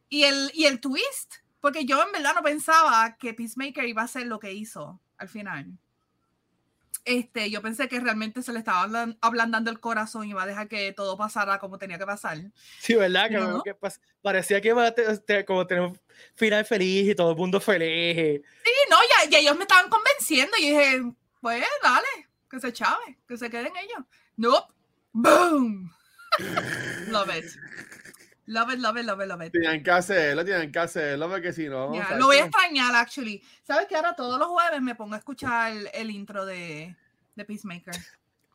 y, 0.08 0.24
el, 0.24 0.50
y 0.54 0.64
el 0.66 0.80
twist. 0.80 1.36
Porque 1.60 1.84
yo 1.84 2.02
en 2.02 2.14
verdad 2.14 2.34
no 2.36 2.42
pensaba 2.44 3.18
que 3.20 3.34
Peacemaker 3.34 3.86
iba 3.86 4.04
a 4.04 4.06
hacer 4.06 4.28
lo 4.28 4.40
que 4.40 4.54
hizo 4.54 5.02
al 5.18 5.28
final. 5.28 5.78
Este, 7.08 7.50
yo 7.50 7.62
pensé 7.62 7.88
que 7.88 8.00
realmente 8.02 8.42
se 8.44 8.52
le 8.52 8.60
estaba 8.60 8.84
ablan- 8.86 9.18
ablandando 9.22 9.72
el 9.72 9.80
corazón 9.80 10.26
y 10.28 10.32
iba 10.32 10.44
a 10.44 10.46
dejar 10.46 10.68
que 10.68 10.92
todo 10.92 11.18
pasara 11.18 11.58
como 11.58 11.78
tenía 11.78 11.98
que 11.98 12.06
pasar. 12.06 12.38
Sí, 12.80 12.96
¿verdad? 12.96 13.30
Que, 13.30 13.36
¿No? 13.38 13.64
que 13.64 13.74
parecía 14.22 14.60
que 14.60 14.68
iba 14.68 14.86
a 14.86 14.92
te- 14.94 15.46
como 15.46 15.66
tener 15.66 15.84
un 15.86 16.00
final 16.36 16.66
feliz 16.66 17.08
y 17.10 17.16
todo 17.16 17.32
el 17.32 17.38
mundo 17.38 17.62
feliz. 17.62 18.42
Sí, 18.66 18.72
no, 18.90 18.98
ya, 19.24 19.30
ya 19.30 19.40
ellos 19.40 19.56
me 19.56 19.64
estaban 19.64 19.90
convenciendo 19.90 20.52
y 20.58 20.68
dije, 20.70 21.02
pues 21.42 21.64
dale, 21.82 22.28
que 22.52 22.60
se 22.60 22.74
chave, 22.74 23.18
que 23.28 23.38
se 23.38 23.50
queden 23.50 23.72
ellos. 23.78 24.04
Nope. 24.36 24.74
Boom. 25.14 25.92
love 27.08 27.30
it. 27.36 27.46
Love 28.48 28.72
it, 28.74 28.80
love 28.80 28.98
it, 28.98 29.06
love 29.06 29.22
it, 29.22 29.28
love 29.28 29.42
it. 29.46 29.52
Tenían 29.52 29.84
que 29.84 29.92
hacerlo, 29.92 30.44
tenían 30.46 30.72
que 30.72 30.80
hacerlo, 30.80 31.30
porque 31.30 31.52
si 31.52 31.68
no. 31.68 31.94
¿sabes 31.94 32.18
lo 32.18 32.28
voy 32.28 32.38
a 32.38 32.46
extrañar, 32.46 32.96
actually. 32.96 33.44
¿Sabes 33.64 33.88
que 33.88 33.96
ahora 33.96 34.16
todos 34.16 34.40
los 34.40 34.48
jueves 34.48 34.82
me 34.82 34.96
pongo 34.96 35.16
a 35.16 35.18
escuchar 35.18 35.74
el, 35.74 35.90
el 35.94 36.10
intro 36.12 36.46
de, 36.46 36.96
de 37.36 37.46
Peacemaker? 37.46 37.94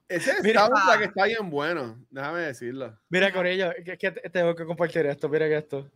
Ese 0.08 0.42
Mira. 0.42 0.66
soundtrack 0.66 0.98
que 0.98 1.04
está 1.04 1.24
bien 1.26 1.50
bueno, 1.50 1.98
déjame 2.10 2.40
decirlo. 2.40 2.98
Mira. 3.10 3.32
Corillo, 3.32 3.70
que, 3.84 3.96
que 3.98 4.10
te- 4.12 4.30
tengo 4.30 4.54
que 4.54 4.64
compartir 4.64 5.04
esto. 5.06 5.28
Mira 5.28 5.46
que 5.46 5.58
esto. 5.58 5.90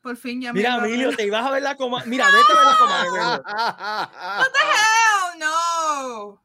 Por 0.00 0.16
fin 0.16 0.40
ya 0.40 0.52
me 0.52 0.60
Mira, 0.60 0.76
Emilio, 0.78 1.14
te 1.14 1.26
ibas 1.26 1.44
a 1.44 1.50
ver 1.50 1.62
la 1.62 1.76
coma. 1.76 2.02
Mira, 2.06 2.24
vete 2.26 2.52
a 2.52 2.56
ver 2.56 2.66
la 2.66 2.78
coma. 2.78 3.04
Emilio. 3.06 3.44
Hell 5.34 5.38
no. 5.40 6.42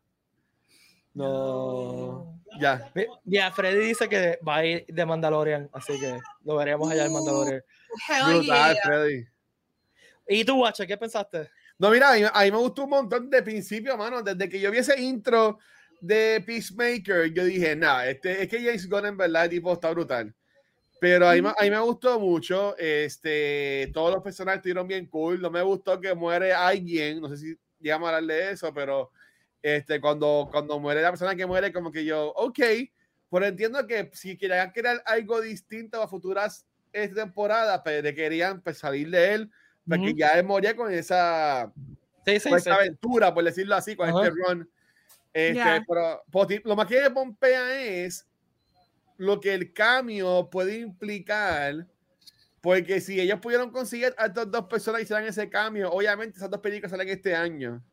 No. 1.14 2.33
Ya. 2.60 2.92
Mira, 3.24 3.52
Freddy 3.52 3.86
dice 3.86 4.08
que 4.08 4.40
va 4.48 4.58
a 4.58 4.66
ir 4.66 4.86
de 4.88 5.06
Mandalorian, 5.06 5.70
así 5.74 6.00
que 6.00 6.20
lo 6.44 6.56
veremos 6.56 6.92
allá 6.92 7.06
en 7.06 7.12
Uh. 7.12 7.14
Mandalorian. 7.14 7.64
Hell 8.10 8.26
Brutal, 8.26 8.74
yeah. 8.74 8.84
Freddy. 8.84 9.26
¿Y 10.28 10.46
tú, 10.46 10.56
Guacha, 10.56 10.86
qué 10.86 10.98
pensaste? 10.98 11.50
No, 11.78 11.90
mira, 11.90 12.12
a 12.12 12.16
mí, 12.16 12.24
a 12.32 12.44
mí 12.44 12.52
me 12.52 12.58
gustó 12.58 12.84
un 12.84 12.92
montón 12.92 13.30
de 13.30 13.44
principio, 13.44 13.98
mano. 13.98 14.22
Desde 14.22 14.48
que 14.48 14.60
yo 14.60 14.72
vi 14.72 14.78
ese 14.78 15.00
intro 15.00 15.60
de 16.00 16.44
Peacemaker, 16.46 17.34
yo 17.34 17.46
dije, 17.46 17.76
nada, 17.76 18.08
este, 18.10 18.44
es 18.44 18.48
que 18.48 18.62
James 18.62 18.90
Gunn 18.90 19.06
en 19.06 19.18
verdad, 19.18 19.50
tipo, 19.50 19.74
está 19.74 19.92
brutal. 19.92 20.34
Pero 21.00 21.28
a 21.28 21.34
mí, 21.34 21.42
a 21.46 21.64
mí 21.64 21.70
me 21.70 21.80
gustó 21.80 22.18
mucho. 22.20 22.78
Este, 22.78 23.92
todos 23.94 24.14
los 24.14 24.24
personajes 24.24 24.60
estuvieron 24.60 24.88
bien 24.88 25.06
cool. 25.08 25.42
No 25.42 25.52
me 25.52 25.62
gustó 25.62 26.00
que 26.00 26.14
muere 26.14 26.54
alguien. 26.54 27.20
No 27.20 27.28
sé 27.28 27.38
si 27.38 27.58
llegamos 27.82 28.10
a 28.10 28.16
hablar 28.16 28.38
de 28.38 28.52
eso, 28.52 28.74
pero 28.74 29.12
este, 29.64 30.00
cuando, 30.00 30.48
cuando 30.52 30.78
muere 30.80 31.02
la 31.02 31.10
persona 31.10 31.36
que 31.36 31.46
muere, 31.48 31.74
como 31.74 31.92
que 31.92 32.06
yo, 32.06 32.32
ok. 32.36 32.60
Pero 33.32 33.46
entiendo 33.48 33.88
que 33.88 34.12
si 34.14 34.38
querían 34.38 34.70
crear 34.72 35.02
algo 35.08 35.42
distinto 35.42 36.00
a 36.04 36.08
futuras 36.08 36.68
esta 36.92 37.24
temporada, 37.24 37.82
pero 37.82 38.14
querían 38.14 38.62
pues, 38.62 38.78
salir 38.78 39.10
de 39.10 39.34
él, 39.34 39.52
porque 39.88 40.10
Ujú. 40.10 40.18
ya 40.18 40.34
él 40.34 40.46
moría 40.46 40.76
con 40.76 40.94
esa 40.94 41.72
Sí, 42.26 42.40
sí, 42.40 42.50
con 42.50 42.60
sí. 42.62 42.70
aventura, 42.70 43.34
por 43.34 43.44
decirlo 43.44 43.76
así, 43.76 43.96
con 43.96 44.10
Ajá. 44.10 44.28
este 44.28 44.30
run. 44.36 44.70
Este, 45.34 45.56
Ya. 45.56 45.84
pero 45.88 46.22
poti- 46.32 46.62
lo 46.64 46.76
más 46.76 46.86
que 46.86 47.02
me 47.02 47.10
pompea 47.10 47.82
es 47.84 48.28
lo 49.18 49.40
que 49.40 49.54
el 49.54 49.74
cambio 49.74 50.50
puede 50.50 50.78
implicar, 50.78 51.88
porque 52.62 53.02
si 53.02 53.20
ellos 53.20 53.40
pudieron 53.40 53.72
conseguir 53.72 54.14
a 54.18 54.28
estas 54.28 54.52
dos 54.52 54.66
personas 54.68 55.00
que 55.00 55.04
hicieran 55.06 55.26
ese 55.26 55.50
cambio, 55.50 55.92
obviamente 55.92 56.38
esas 56.38 56.50
dos 56.52 56.60
películas 56.62 56.92
salen 56.92 57.10
este 57.10 57.36
año. 57.36 57.84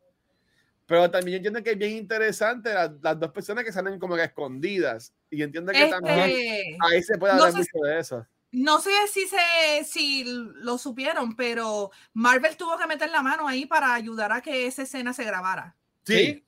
Pero 0.91 1.09
también 1.09 1.35
yo 1.35 1.37
entiendo 1.37 1.63
que 1.63 1.71
es 1.71 1.77
bien 1.77 1.91
interesante 1.95 2.73
las, 2.73 2.91
las 3.01 3.17
dos 3.17 3.31
personas 3.31 3.63
que 3.63 3.71
salen 3.71 3.97
como 3.97 4.17
que 4.17 4.25
escondidas. 4.25 5.13
Y 5.29 5.41
entiendo 5.41 5.71
que 5.71 5.87
también 5.87 6.19
Este, 6.19 6.77
ahí 6.81 7.01
se 7.01 7.17
puede 7.17 7.33
no 7.33 7.43
hablar 7.45 7.63
sé 7.63 7.69
mucho 7.73 7.85
de 7.87 7.99
eso. 7.99 8.27
no 8.51 8.81
sé 8.81 8.91
si 9.07 9.25
se 9.25 9.85
si 9.85 10.25
lo 10.25 10.77
supieron, 10.77 11.37
pero 11.37 11.91
Marvel 12.11 12.57
tuvo 12.57 12.77
que 12.77 12.87
meter 12.87 13.09
la 13.09 13.21
mano 13.21 13.47
ahí 13.47 13.65
para 13.65 13.93
ayudar 13.93 14.33
a 14.33 14.41
que 14.41 14.67
esa 14.67 14.81
escena 14.81 15.13
se 15.13 15.23
grabara. 15.23 15.77
Sí, 16.05 16.43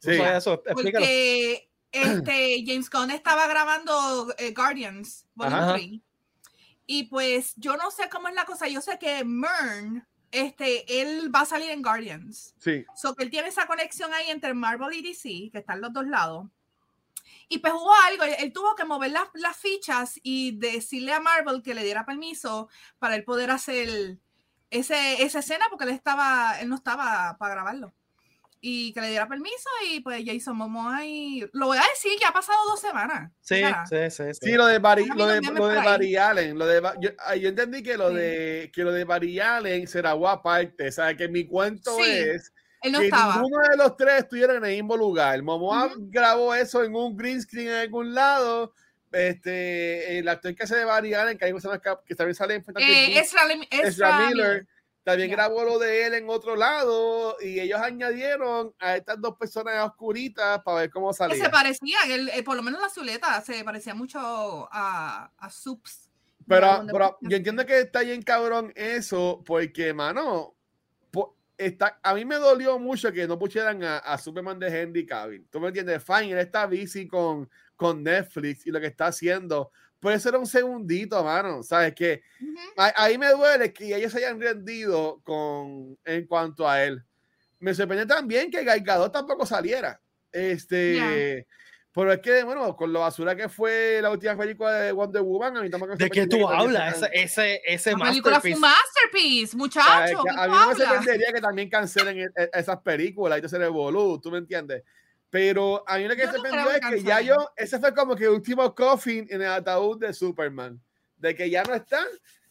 ¿Tú 0.00 0.10
sí. 0.10 0.16
sabes 0.16 0.38
eso? 0.38 0.54
Explícalo. 0.66 1.06
Porque 1.06 1.70
este, 1.92 2.64
James 2.66 2.90
Gunn 2.90 3.12
estaba 3.12 3.46
grabando 3.46 4.34
eh, 4.38 4.52
Guardians 4.52 5.24
Volume 5.36 5.56
Ajá. 5.56 5.74
3. 5.74 6.00
Y 6.86 7.04
pues 7.04 7.52
yo 7.54 7.76
no 7.76 7.92
sé 7.92 8.08
cómo 8.10 8.26
es 8.26 8.34
la 8.34 8.44
cosa. 8.44 8.66
Yo 8.66 8.80
sé 8.80 8.98
que 8.98 9.24
Mern, 9.24 10.04
este, 10.32 11.00
él 11.00 11.34
va 11.34 11.42
a 11.42 11.46
salir 11.46 11.70
en 11.70 11.82
Guardians. 11.82 12.54
sí. 12.58 12.84
So 12.96 13.14
que 13.14 13.22
él 13.22 13.30
tiene 13.30 13.48
esa 13.48 13.66
conexión 13.66 14.12
ahí 14.12 14.30
entre 14.30 14.54
Marvel 14.54 14.94
y 14.94 15.02
DC, 15.02 15.50
que 15.52 15.58
están 15.58 15.80
los 15.80 15.92
dos 15.92 16.06
lados. 16.06 16.48
Y 17.48 17.58
pues 17.58 17.72
hubo 17.74 17.92
algo, 18.08 18.24
él, 18.24 18.34
él 18.38 18.52
tuvo 18.52 18.74
que 18.74 18.84
mover 18.84 19.10
las, 19.10 19.28
las 19.34 19.56
fichas 19.56 20.18
y 20.22 20.56
decirle 20.58 21.12
a 21.12 21.20
Marvel 21.20 21.62
que 21.62 21.74
le 21.74 21.84
diera 21.84 22.06
permiso 22.06 22.68
para 22.98 23.14
él 23.14 23.24
poder 23.24 23.50
hacer 23.50 24.18
ese, 24.70 25.22
esa 25.22 25.40
escena, 25.40 25.66
porque 25.68 25.84
él, 25.84 25.90
estaba, 25.90 26.58
él 26.60 26.68
no 26.68 26.76
estaba 26.76 27.36
para 27.38 27.54
grabarlo. 27.54 27.94
Y 28.64 28.92
que 28.92 29.00
le 29.00 29.08
diera 29.08 29.26
permiso 29.26 29.68
y 29.90 29.98
pues 29.98 30.22
Jason 30.24 30.56
Momoa 30.56 31.04
y... 31.04 31.44
Lo 31.52 31.66
voy 31.66 31.78
a 31.78 31.82
decir, 31.92 32.12
ya 32.20 32.28
ha 32.28 32.32
pasado 32.32 32.58
dos 32.68 32.80
semanas. 32.80 33.32
Sí, 33.40 33.60
sí, 33.90 33.96
sí, 34.08 34.22
sí. 34.34 34.40
Sí, 34.40 34.52
lo 34.52 34.66
de 34.66 34.78
Barry, 34.78 35.04
lo 35.06 35.26
de, 35.26 35.40
lo 35.40 35.66
de. 35.66 35.76
Barry 35.78 36.16
Allen, 36.16 36.56
lo 36.56 36.66
de, 36.66 36.80
yo, 37.00 37.10
yo 37.34 37.48
entendí 37.48 37.82
que 37.82 37.96
lo 37.96 38.10
Sí. 38.10 38.14
de 38.14 38.70
que 38.72 38.84
lo 38.84 38.92
de 38.92 39.02
Barry 39.04 39.40
Allen 39.40 39.88
será 39.88 40.12
aparte, 40.12 40.86
o 40.86 40.92
sea, 40.92 41.16
que 41.16 41.26
mi 41.26 41.44
cuento 41.44 41.96
Sí, 41.96 42.04
es 42.06 42.52
Él 42.82 42.92
no 42.92 43.00
que 43.00 43.06
estaba. 43.06 43.34
ninguno 43.34 43.68
de 43.68 43.76
los 43.76 43.96
tres 43.96 44.20
estuviera 44.20 44.54
en 44.54 44.64
el 44.64 44.76
mismo 44.76 44.96
lugar. 44.96 45.42
Momoa 45.42 45.86
Ujú. 45.86 45.96
grabó 46.08 46.54
eso 46.54 46.84
en 46.84 46.94
un 46.94 47.16
green 47.16 47.42
screen 47.42 47.66
en 47.68 47.74
algún 47.74 48.14
lado 48.14 48.72
este, 49.10 50.18
el 50.18 50.28
actor 50.28 50.54
que 50.54 50.62
hace 50.62 50.76
de 50.76 50.84
Barry 50.84 51.14
Allen, 51.14 51.36
que, 51.36 51.44
hay 51.44 51.52
personas 51.52 51.80
que, 51.80 51.90
que 52.06 52.14
también 52.14 52.34
sale 52.34 52.54
en 52.54 52.64
Fantastic 52.64 52.90
Eh, 52.90 53.18
Ezra, 53.18 54.26
Miller. 54.28 54.66
También 55.04 55.30
Ya. 55.30 55.36
grabó 55.36 55.64
lo 55.64 55.78
de 55.78 56.06
él 56.06 56.14
en 56.14 56.28
otro 56.28 56.54
lado 56.56 57.36
y 57.40 57.58
ellos 57.60 57.80
añadieron 57.80 58.74
a 58.78 58.96
estas 58.96 59.20
dos 59.20 59.36
personas 59.36 59.84
oscuritas 59.84 60.62
para 60.62 60.78
ver 60.82 60.90
cómo 60.90 61.10
Que 61.10 61.16
salía. 61.16 61.44
se 61.44 61.50
parecía, 61.50 61.98
el- 62.08 62.28
eh, 62.28 62.42
por 62.42 62.56
lo 62.56 62.62
menos 62.62 62.80
la 62.80 62.88
zuleta 62.88 63.40
se 63.40 63.64
parecía 63.64 63.94
mucho 63.94 64.18
a, 64.70 65.30
a 65.36 65.50
Sups. 65.50 66.08
Pero, 66.46 66.84
pero 66.90 67.18
yo 67.20 67.36
entiendo 67.36 67.64
que 67.64 67.80
está 67.80 68.00
bien 68.00 68.22
cabrón 68.22 68.72
eso, 68.74 69.42
porque, 69.46 69.94
mano, 69.94 70.54
po- 71.12 71.36
está, 71.56 72.00
a 72.02 72.14
mí 72.14 72.24
me 72.24 72.34
dolió 72.36 72.78
mucho 72.80 73.12
que 73.12 73.26
no 73.28 73.38
pusieran 73.38 73.82
a, 73.84 73.98
a 73.98 74.18
Superman 74.18 74.58
de 74.58 74.66
Henry 74.82 75.06
Cavill. 75.06 75.46
¿Tú 75.50 75.60
me 75.60 75.68
entiendes? 75.68 76.02
Fine, 76.04 76.32
él 76.32 76.38
está 76.38 76.66
busy 76.66 77.06
con, 77.06 77.48
con 77.76 78.02
Netflix 78.02 78.66
y 78.66 78.70
lo 78.70 78.80
que 78.80 78.88
está 78.88 79.06
haciendo. 79.06 79.70
Pero 80.02 80.14
eso 80.16 80.28
era 80.30 80.38
un 80.38 80.46
segundito, 80.46 81.22
mano. 81.22 81.62
¿Sabes 81.62 81.94
qué? 81.94 82.22
Ujú. 82.40 82.58
A- 82.76 83.04
Ahí 83.04 83.16
me 83.16 83.28
duele 83.30 83.72
que 83.72 83.94
ellos 83.96 84.10
se 84.10 84.18
hayan 84.18 84.40
rendido 84.40 85.20
con, 85.22 85.96
en 86.04 86.26
cuanto 86.26 86.68
a 86.68 86.82
él. 86.82 87.00
Me 87.60 87.72
sorprende 87.72 88.04
también 88.04 88.50
que 88.50 88.64
Gal 88.64 88.80
Gadot 88.80 89.12
tampoco 89.12 89.46
saliera. 89.46 90.00
Este, 90.32 91.46
pero 91.94 92.12
es 92.12 92.18
que, 92.20 92.42
bueno, 92.42 92.74
con 92.74 92.92
lo 92.92 93.00
basura 93.00 93.36
que 93.36 93.48
fue 93.48 94.00
la 94.02 94.10
última 94.10 94.36
película 94.36 94.72
de 94.72 94.90
Wonder 94.92 95.22
Woman, 95.22 95.58
a 95.58 95.62
mí 95.62 95.70
tampoco 95.70 95.92
me 95.92 95.96
¿De 95.98 96.10
qué 96.10 96.26
tú 96.26 96.38
que 96.38 96.44
hablas? 96.48 96.96
Ese, 96.96 97.10
ese, 97.12 97.60
ese 97.64 97.92
La 97.92 98.06
película 98.06 98.40
fue 98.40 98.50
masterpiece. 98.50 98.56
un 98.56 98.60
masterpiece, 98.60 99.56
muchacho. 99.56 100.22
Que 100.24 100.30
¿qué 100.34 100.40
A 100.40 100.48
mí 100.48 100.52
no 100.54 100.68
me 100.68 100.74
sorprendería 100.74 101.32
que 101.32 101.40
también 101.40 101.70
cancelen 101.70 102.18
e- 102.18 102.30
e- 102.42 102.50
esas 102.54 102.80
películas 102.80 103.40
y 103.44 103.48
se 103.48 103.58
le 103.58 103.68
volú, 103.68 104.18
¿tú 104.20 104.30
me 104.32 104.38
entiendes? 104.38 104.82
Pero 105.32 105.82
a 105.88 105.96
mí 105.96 106.06
lo 106.06 106.14
que 106.14 106.26
Yo 106.26 106.26
se 106.26 106.32
no 106.36 106.42
sorprendió 106.42 106.62
creo 106.64 106.74
es 106.74 106.80
que 106.90 106.94
que 106.96 107.02
ya 107.08 107.20
yo, 107.22 107.50
ese 107.56 107.78
fue 107.78 107.94
como 107.94 108.14
que 108.14 108.24
el 108.24 108.30
último 108.30 108.74
coffin 108.74 109.26
en 109.30 109.40
el 109.40 109.48
ataúd 109.50 109.98
de 109.98 110.12
Superman, 110.12 110.78
de 111.16 111.34
que 111.34 111.48
ya 111.48 111.62
no 111.64 111.72
está. 111.74 112.04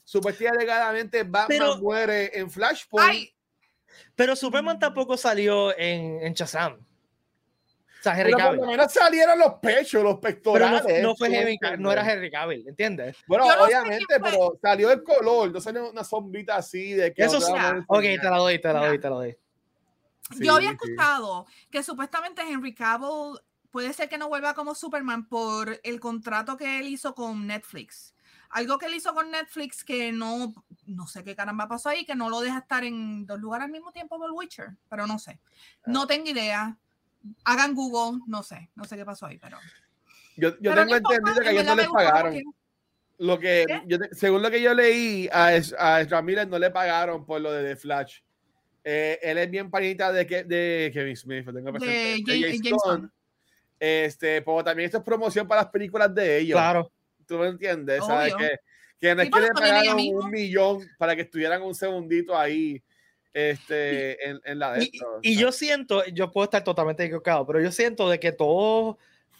Supuestamente 0.03 0.57
alegadamente 0.57 1.21
Batman 1.23 1.47
Pero- 1.47 1.77
muere 1.77 2.31
en 2.37 2.49
Flashpoint. 2.49 3.07
Ay, 3.07 3.31
Pero 4.15 4.35
Superman 4.35 4.79
tampoco 4.79 5.15
salió 5.15 5.77
en, 5.77 6.23
en 6.23 6.33
Shazam. 6.33 6.73
O 6.73 8.03
sea, 8.03 8.13
Henry 8.19 8.31
Pero 8.33 8.37
por 8.37 8.43
Cavill. 8.45 8.61
lo 8.61 8.65
menos 8.65 8.91
salieron 8.91 9.37
los 9.37 9.53
pechos, 9.61 10.01
los 10.03 10.15
Pero 10.15 10.21
pectorales. 10.21 11.03
no, 11.03 11.09
no 11.09 11.15
fue 11.15 11.27
¿tú 11.27 11.33
me 11.33 11.39
Henry 11.39 11.57
Cavill, 11.59 11.81
no 11.83 11.91
era? 11.91 12.11
Henry 12.11 12.31
Cavill, 12.31 12.67
¿entiendes? 12.67 13.15
Bueno, 13.27 13.45
no 13.45 13.63
obviamente, 13.63 14.19
pero 14.19 14.57
salió 14.59 14.89
el 14.89 15.03
color, 15.03 15.51
no 15.51 15.61
salió 15.61 15.87
una 15.91 16.03
sombrita 16.03 16.55
así 16.55 16.93
de 16.93 17.13
que 17.13 17.21
Eso 17.25 17.39
sí. 17.39 17.51
Ok, 17.87 18.01
te 18.01 18.17
la 18.23 18.37
doy, 18.37 18.57
te 18.59 18.73
la 18.73 18.87
doy, 18.87 18.97
te 18.99 19.07
la 19.07 19.15
doy. 19.17 19.37
Sí, 20.31 20.45
yo 20.45 20.55
había 20.55 20.69
sí. 20.69 20.75
escuchado 20.75 21.45
que 21.69 21.83
supuestamente 21.83 22.41
Henry 22.41 22.73
Cavill 22.73 23.39
puede 23.71 23.93
ser 23.93 24.09
que 24.09 24.17
no 24.17 24.29
vuelva 24.29 24.53
como 24.53 24.75
Superman 24.75 25.27
por 25.27 25.79
el 25.83 25.99
contrato 25.99 26.57
que 26.57 26.79
él 26.79 26.87
hizo 26.87 27.15
con 27.15 27.47
Netflix. 27.47 28.13
Algo 28.49 28.77
que 28.77 28.87
él 28.87 28.95
hizo 28.95 29.13
con 29.13 29.31
Netflix 29.31 29.83
que 29.83 30.11
no, 30.11 30.53
no 30.85 31.07
sé 31.07 31.23
qué 31.23 31.35
caramba 31.35 31.69
pasó 31.69 31.89
ahí, 31.89 32.05
que 32.05 32.15
no 32.15 32.29
lo 32.29 32.41
deja 32.41 32.59
estar 32.59 32.83
en 32.83 33.25
dos 33.25 33.39
lugares 33.39 33.65
al 33.65 33.71
mismo 33.71 33.93
tiempo 33.93 34.19
por 34.19 34.31
Witcher, 34.31 34.75
pero 34.89 35.07
no 35.07 35.19
sé. 35.19 35.39
Ah. 35.83 35.83
No 35.85 36.05
tengo 36.05 36.29
idea. 36.29 36.77
Hagan 37.45 37.73
Google, 37.73 38.19
no 38.27 38.43
sé, 38.43 38.69
no 38.75 38.83
sé 38.83 38.97
qué 38.97 39.05
pasó 39.05 39.27
ahí, 39.27 39.37
pero. 39.37 39.57
Yo, 40.35 40.49
yo 40.59 40.71
pero 40.71 40.85
tengo 40.85 40.95
entendido 40.97 41.41
que 41.41 41.49
en 41.49 41.55
ellos 41.55 41.65
no 41.65 41.75
les 41.75 41.87
pagaron. 41.87 42.41
Lo 43.19 43.39
que, 43.39 43.65
yo 43.85 43.99
según 44.11 44.41
lo 44.41 44.49
que 44.49 44.61
yo 44.61 44.73
leí, 44.73 45.29
a, 45.31 45.51
a 45.57 46.21
Miller 46.23 46.47
no 46.47 46.57
le 46.57 46.71
pagaron 46.71 47.23
por 47.23 47.39
lo 47.39 47.51
de 47.51 47.69
The 47.69 47.75
Flash. 47.75 48.21
Eh, 48.83 49.19
él 49.21 49.37
es 49.37 49.49
bien 49.51 49.69
panita 49.69 50.11
de, 50.11 50.25
que- 50.25 50.43
de 50.43 50.89
Kevin 50.93 51.15
Smith, 51.15 51.45
tengo 51.45 51.71
presente, 51.71 52.31
De 52.31 52.41
James- 52.41 52.61
James 52.63 52.81
Gunn. 52.83 53.11
Este, 53.79 54.41
pero 54.41 54.63
también 54.63 54.85
esto 54.85 54.99
es 54.99 55.03
promoción 55.03 55.47
para 55.47 55.61
las 55.63 55.71
películas 55.71 56.13
de 56.13 56.39
ellos. 56.39 56.55
Claro. 56.55 56.91
¿Tú 57.25 57.37
me 57.37 57.47
entiendes? 57.47 58.03
¿Sabes? 58.05 58.33
Obvio. 58.33 58.47
Que, 58.47 58.55
que 58.99 59.15
no 59.15 59.21
es 59.23 59.29
que 59.31 59.39
le 59.39 59.47
pagaron 59.49 59.99
un 60.13 60.29
millón 60.31 60.87
para 60.97 61.15
que 61.15 61.21
estuvieran 61.23 61.61
un 61.63 61.73
segundito 61.73 62.37
ahí 62.37 62.81
este, 63.33 64.29
en, 64.29 64.39
en 64.43 64.59
la 64.59 64.73
de 64.73 64.83
Y, 64.83 64.85
esto, 64.85 65.19
y 65.21 65.33
¿sabes? 65.33 65.39
yo 65.39 65.51
siento, 65.51 66.05
yo 66.07 66.31
puedo 66.31 66.45
estar 66.45 66.63
totalmente 66.63 67.03
equivocado, 67.03 67.45
pero 67.47 67.61
yo 67.61 67.71
siento 67.71 68.09
de 68.09 68.19
que 68.19 68.31
todos 68.31 68.97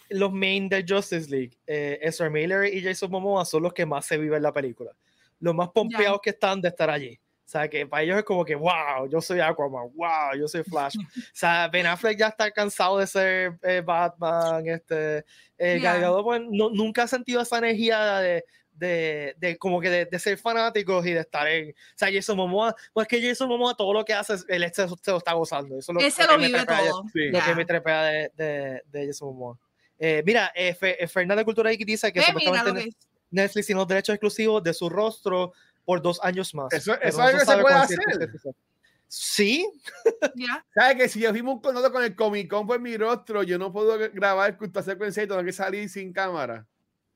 los 0.08 0.32
main 0.32 0.68
de 0.68 0.84
Justice 0.88 1.30
League, 1.30 1.56
eh, 1.66 1.98
Ezra 2.02 2.28
Miller 2.30 2.72
y 2.72 2.82
Jason 2.82 3.10
Momoa 3.10 3.44
son 3.44 3.62
los 3.62 3.72
que 3.72 3.86
más 3.86 4.06
se 4.06 4.18
viven 4.18 4.42
la 4.42 4.52
película. 4.52 4.92
Los 5.40 5.54
más 5.54 5.68
pompeados 5.70 6.20
que 6.22 6.30
están 6.30 6.60
de 6.60 6.68
estar 6.68 6.88
allí. 6.90 7.18
O 7.52 7.58
sea, 7.58 7.68
que 7.68 7.86
para 7.86 8.02
ellos 8.02 8.16
es 8.16 8.24
como 8.24 8.46
que, 8.46 8.54
wow, 8.54 9.06
yo 9.10 9.20
soy 9.20 9.40
Aquaman, 9.40 9.90
wow, 9.94 10.34
yo 10.38 10.48
soy 10.48 10.62
Flash. 10.62 10.94
o 11.18 11.20
sea, 11.34 11.68
Ben 11.68 11.84
Affleck 11.86 12.18
ya 12.18 12.28
está 12.28 12.50
cansado 12.50 12.96
de 12.96 13.06
ser 13.06 13.58
eh, 13.62 13.82
Batman, 13.84 14.66
este, 14.66 15.18
eh, 15.58 15.78
Yeah. 15.78 15.98
Gadot, 15.98 16.24
pues, 16.24 16.40
no- 16.48 16.70
nunca 16.70 17.02
ha 17.02 17.06
sentido 17.06 17.42
esa 17.42 17.58
energía 17.58 18.20
de, 18.20 18.44
de, 18.72 19.34
de 19.36 19.58
como 19.58 19.82
que 19.82 19.90
de, 19.90 20.06
de 20.06 20.18
ser 20.18 20.38
fanáticos 20.38 21.04
y 21.06 21.12
de 21.12 21.20
estar 21.20 21.46
en, 21.46 21.72
o 21.72 21.74
sea, 21.94 22.08
Jason 22.10 22.38
Momoa, 22.38 22.74
pues 22.94 23.06
que 23.06 23.20
Jason 23.20 23.48
Momoa 23.50 23.74
todo 23.76 23.92
lo 23.92 24.02
que 24.02 24.14
hace, 24.14 24.32
él 24.48 24.62
se, 24.72 24.88
se 24.88 25.10
lo 25.10 25.18
está 25.18 25.34
gozando. 25.34 25.78
Eso 25.78 25.92
es 25.92 25.94
lo, 25.94 26.00
Él 26.00 26.10
se 26.10 26.22
lo 26.22 26.28
lo 26.32 26.34
que 26.36 26.40
me 26.40 26.46
vive 26.48 26.58
trepea- 26.60 26.88
todo. 26.88 27.02
Sí. 27.12 27.28
Lo 27.28 27.40
que 27.44 27.54
me 27.54 27.64
trepea 27.66 28.02
de, 28.04 28.30
de, 28.34 28.82
de 28.90 29.06
Jason 29.08 29.28
Momoa. 29.28 29.58
Eh, 29.98 30.22
mira, 30.24 30.50
eh, 30.54 30.74
eh, 30.80 31.06
Fernanda 31.06 31.44
Cultura 31.44 31.68
aquí 31.70 31.84
dice 31.84 32.10
que 32.10 32.20
mira 32.20 32.32
supuestamente. 32.32 32.96
Netflix 33.30 33.66
tiene 33.66 33.78
los 33.80 33.88
derechos 33.88 34.14
exclusivos 34.14 34.62
de 34.62 34.74
su 34.74 34.88
rostro 34.90 35.52
por 35.84 36.00
dos 36.02 36.20
años 36.22 36.54
más. 36.54 36.72
Eso- 36.72 36.94
eso 37.00 37.18
no 37.18 37.28
es 37.28 37.48
algo 37.48 37.68
que 37.68 37.86
se 37.86 37.96
puede 37.96 38.24
hacer. 38.24 38.54
Sí, 39.08 39.68
Ya. 40.34 40.64
¿Sabes 40.74 40.96
que 40.96 41.08
si 41.08 41.20
yo 41.20 41.32
firmo 41.34 41.52
un 41.52 41.60
contrato 41.60 41.92
con 41.92 42.02
el 42.02 42.16
Comic 42.16 42.48
Con 42.48 42.66
por 42.66 42.80
mi 42.80 42.96
rostro, 42.96 43.42
yo 43.42 43.58
no 43.58 43.70
puedo 43.70 43.98
grabar 44.12 44.56
esta 44.58 44.82
secuencia 44.82 45.22
y 45.22 45.26
tengo 45.28 45.44
que 45.44 45.52
salir 45.52 45.88
sin 45.90 46.12
cámara? 46.12 46.66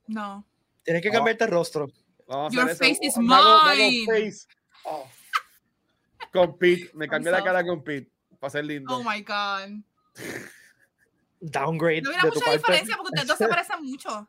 No. 0.07 0.47
tienes 0.85 1.03
que 1.03 1.09
Oh. 1.09 1.13
cambiarte 1.13 1.45
el 1.45 1.51
rostro. 1.51 1.91
Vamos 2.29 2.53
Your 2.53 2.69
face 2.77 2.99
is 3.03 3.17
Hago- 3.17 3.33
hago 3.35 3.75
mine. 3.77 4.05
face. 4.07 4.47
Oh. 4.85 5.09
Con 6.33 6.57
Pete. 6.59 6.91
Me 6.95 7.09
cambié 7.09 7.33
la 7.33 7.43
cara 7.43 7.65
con 7.65 7.83
Pete. 7.83 8.11
Para 8.39 8.51
ser 8.51 8.65
lindo. 8.67 8.95
Oh 8.95 9.03
my 9.03 9.23
God. 9.23 9.81
Downgrade 11.41 12.03
No 12.03 12.11
hubiera 12.11 12.25
de 12.25 12.31
tu 12.31 12.35
mucha 12.37 12.45
parte. 12.47 12.59
diferencia 12.59 12.97
porque 12.97 13.09
ustedes 13.11 13.29
dos 13.29 13.39
se 13.39 13.49
parecen 13.49 13.83
mucho. 13.85 14.29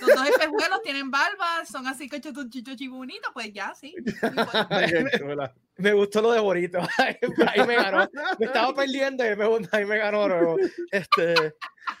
Los 0.00 0.14
dos 0.14 0.28
espejuelos 0.28 0.82
tienen 0.82 1.10
barba, 1.10 1.64
son 1.70 1.86
así 1.86 2.08
cachutuchitos 2.08 2.80
y 2.80 2.88
bonitos, 2.88 3.30
pues 3.34 3.52
ya, 3.52 3.74
sí. 3.74 3.94
Me 5.78 5.92
gustó 5.94 6.20
lo 6.22 6.32
de 6.32 6.40
Borito. 6.40 6.78
Ahí, 6.98 7.66
me 7.66 7.74
ganó. 7.74 8.06
Me 8.38 8.46
estaba 8.46 8.74
perdiendo 8.74 9.24
y 9.24 9.34
me, 9.34 9.44
ahí 9.72 9.84
me 9.86 9.98
ganó. 9.98 10.28
luego. 10.28 10.56
Este, 10.90 11.34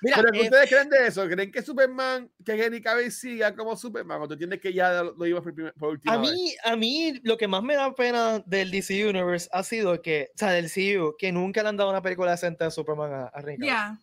mira, 0.02 0.18
Pero 0.18 0.30
¿qué 0.30 0.38
eh, 0.38 0.42
ustedes 0.42 0.68
creen 0.68 0.88
de 0.90 1.06
eso? 1.06 1.26
¿Creen 1.26 1.50
que 1.50 1.62
Superman, 1.62 2.30
que 2.44 2.52
Henry 2.52 2.82
Cavill 2.82 3.10
siga 3.10 3.56
como 3.56 3.74
Superman? 3.74 4.20
O 4.20 4.28
tú 4.28 4.34
entiendes 4.34 4.60
que 4.60 4.72
ya 4.72 5.02
lo, 5.02 5.14
lo 5.14 5.26
iba 5.26 5.42
por, 5.42 5.74
por 5.74 5.88
última 5.88 6.14
A 6.14 6.18
vez? 6.18 6.30
mí, 6.30 6.54
a 6.62 6.76
mí 6.76 7.20
lo 7.24 7.36
que 7.38 7.48
más 7.48 7.62
me 7.62 7.74
da 7.74 7.94
pena 7.94 8.40
del 8.46 8.70
DC 8.70 9.08
Universe 9.08 9.48
ha 9.50 9.62
sido 9.64 10.00
que, 10.02 10.30
o 10.34 10.38
sea, 10.38 10.50
del 10.50 10.70
CU, 10.70 11.16
que 11.18 11.32
nunca 11.32 11.62
le 11.62 11.70
han 11.70 11.76
dado 11.78 11.90
una 11.90 12.02
película 12.02 12.32
decente 12.32 12.64
de 12.64 12.70
Superman 12.70 13.12
a, 13.12 13.24
a 13.34 13.40
Henry 13.40 13.56
Cavill. 13.56 13.66
Ya. 13.66 13.98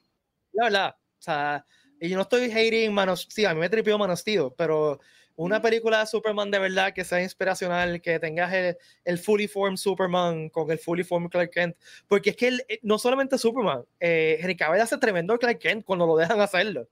La 0.53 0.63
verdad, 0.65 0.95
o 0.97 1.21
sea, 1.21 1.65
y 1.99 2.09
yo 2.09 2.15
no 2.15 2.23
estoy 2.23 2.49
hating 2.51 2.93
Man 2.93 3.09
of 3.09 3.19
sí, 3.27 3.45
a 3.45 3.53
mí 3.53 3.59
me 3.59 3.69
tripió 3.69 3.97
Man 3.97 4.11
of 4.11 4.19
Steel, 4.19 4.49
pero 4.57 4.99
una 5.35 5.55
Ujú. 5.57 5.63
película 5.63 5.99
de 6.01 6.05
Superman 6.07 6.51
de 6.51 6.59
verdad 6.59 6.93
que 6.93 7.05
sea 7.05 7.21
inspiracional, 7.21 8.01
que 8.01 8.19
tengas 8.19 8.51
el, 8.53 8.77
el 9.05 9.17
fully 9.17 9.47
formed 9.47 9.77
Superman 9.77 10.49
con 10.49 10.69
el 10.69 10.79
fully 10.79 11.03
formed 11.03 11.29
Clark 11.29 11.51
Kent, 11.51 11.77
porque 12.07 12.31
es 12.31 12.35
que 12.35 12.47
él, 12.49 12.65
eh, 12.67 12.79
no 12.81 12.99
solamente 12.99 13.37
Superman, 13.37 13.85
eh, 13.99 14.37
Henry 14.41 14.57
Cavill 14.57 14.81
hace 14.81 14.97
tremendo 14.97 15.37
Clark 15.37 15.59
Kent 15.59 15.85
cuando 15.85 16.05
lo 16.05 16.17
dejan 16.17 16.41
hacerlo. 16.41 16.87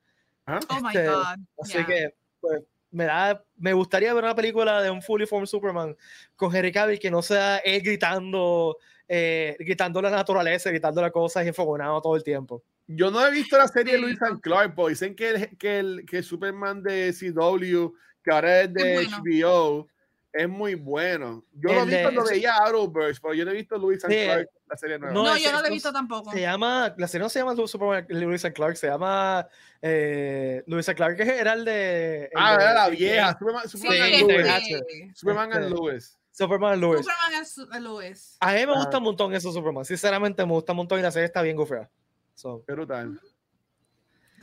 ¿Ah? 0.46 0.60
Oh 0.70 0.76
my 0.82 0.94
Este, 0.94 1.08
God. 1.08 1.40
Así 1.60 1.74
ya. 1.74 1.86
que, 1.86 2.16
pues, 2.40 2.62
me 2.90 3.04
da, 3.04 3.44
me 3.58 3.74
gustaría 3.74 4.14
ver 4.14 4.24
una 4.24 4.34
película 4.36 4.82
de 4.82 4.90
un 4.92 5.02
fully 5.02 5.26
formed 5.26 5.48
Superman 5.48 5.98
con 6.38 6.56
Henry 6.56 6.72
Cavill 6.72 7.00
que 7.00 7.12
no 7.12 7.22
sea 7.22 7.58
él 7.58 7.82
gritando, 7.82 8.78
eh, 9.10 9.58
gritando 9.60 10.02
la 10.02 10.10
naturaleza, 10.10 10.70
gritando 10.70 11.02
las 11.02 11.12
cosas 11.12 11.44
y 11.44 11.50
enfogonado 11.50 12.02
todo 12.02 12.16
el 12.16 12.24
tiempo. 12.24 12.64
Yo 12.88 13.12
no 13.12 13.26
he 13.26 13.32
visto 13.32 13.58
la 13.58 13.68
serie 13.68 13.94
de 13.94 14.00
Sí, 14.00 14.06
Luis 14.06 14.22
and 14.22 14.40
Clark, 14.42 14.74
pero 14.76 14.88
dicen 14.88 15.16
que 15.16 15.30
el, 15.30 15.58
que 15.58 15.80
el 15.80 16.06
que 16.10 16.24
Superman 16.24 16.82
de 16.82 17.14
CW, 17.14 17.94
que 18.24 18.32
ahora 18.32 18.62
es 18.62 18.74
de 18.74 19.02
Es 19.02 19.10
HBO, 19.12 19.88
es 20.32 20.48
muy 20.48 20.76
bueno. 20.76 21.44
Yo 21.54 21.74
lo 21.74 21.82
El 21.84 21.88
vi 21.90 21.96
de- 21.96 22.02
cuando 22.04 22.26
sí. 22.26 22.36
veía 22.36 22.56
Arrowverse, 22.56 23.20
pero 23.22 23.34
yo 23.34 23.44
no 23.44 23.52
he 23.52 23.56
visto 23.56 23.78
Luis 23.78 24.04
and 24.06 24.14
Sí, 24.14 24.20
Clark, 24.26 24.50
la 24.70 24.78
serie 24.78 25.00
nueva. 25.00 25.14
no, 25.14 25.24
No, 25.26 25.38
yo 25.38 25.52
no 25.52 25.62
lo 25.62 25.68
he 25.68 25.72
visto 25.72 25.92
tampoco. 25.92 26.32
Se 26.32 26.40
llama, 26.42 26.94
la 26.98 27.08
serie 27.08 27.24
no 27.24 27.30
se 27.30 27.40
llama 27.40 27.56
Superman 27.68 28.06
Lewis 28.10 28.46
and 28.46 28.54
Clark, 28.56 28.78
se 28.78 28.88
llama 28.88 29.48
eh, 29.82 30.64
Lewis 30.68 30.88
and 30.90 30.96
Clark, 30.98 31.18
que 31.18 31.24
era 31.24 31.54
el 31.54 31.66
de. 31.66 32.24
el 32.26 32.32
ah, 32.36 32.58
de- 32.58 32.64
era 32.64 32.74
la 32.74 32.90
de- 32.90 32.96
vieja, 32.96 33.34
Superman, 33.38 33.64
Sí, 33.64 33.78
Superman 33.78 33.98
Sí, 34.08 34.14
and 34.14 34.32
Lewis. 34.32 34.48
este, 34.48 35.12
Superman 35.16 35.54
and 35.54 35.70
Lewis. 35.72 36.18
Superman 36.32 36.74
and 36.74 36.82
Lewis. 36.82 37.06
Superman 37.06 37.84
Lewis. 37.84 38.38
A 38.40 38.54
mí 38.54 38.66
me 38.66 38.72
Ah. 38.74 38.76
gusta 38.76 38.98
un 39.00 39.04
montón 39.04 39.34
eso 39.34 39.52
Superman. 39.52 39.84
Sinceramente 39.86 40.46
me 40.46 40.52
gusta 40.54 40.72
un 40.74 40.78
montón 40.78 41.00
y 41.00 41.02
la 41.02 41.12
serie 41.12 41.26
está 41.26 41.42
bien 41.42 41.58
gufea. 41.58 41.90
So, 42.38 42.64
Qué 42.68 42.74
brutal. 42.74 43.20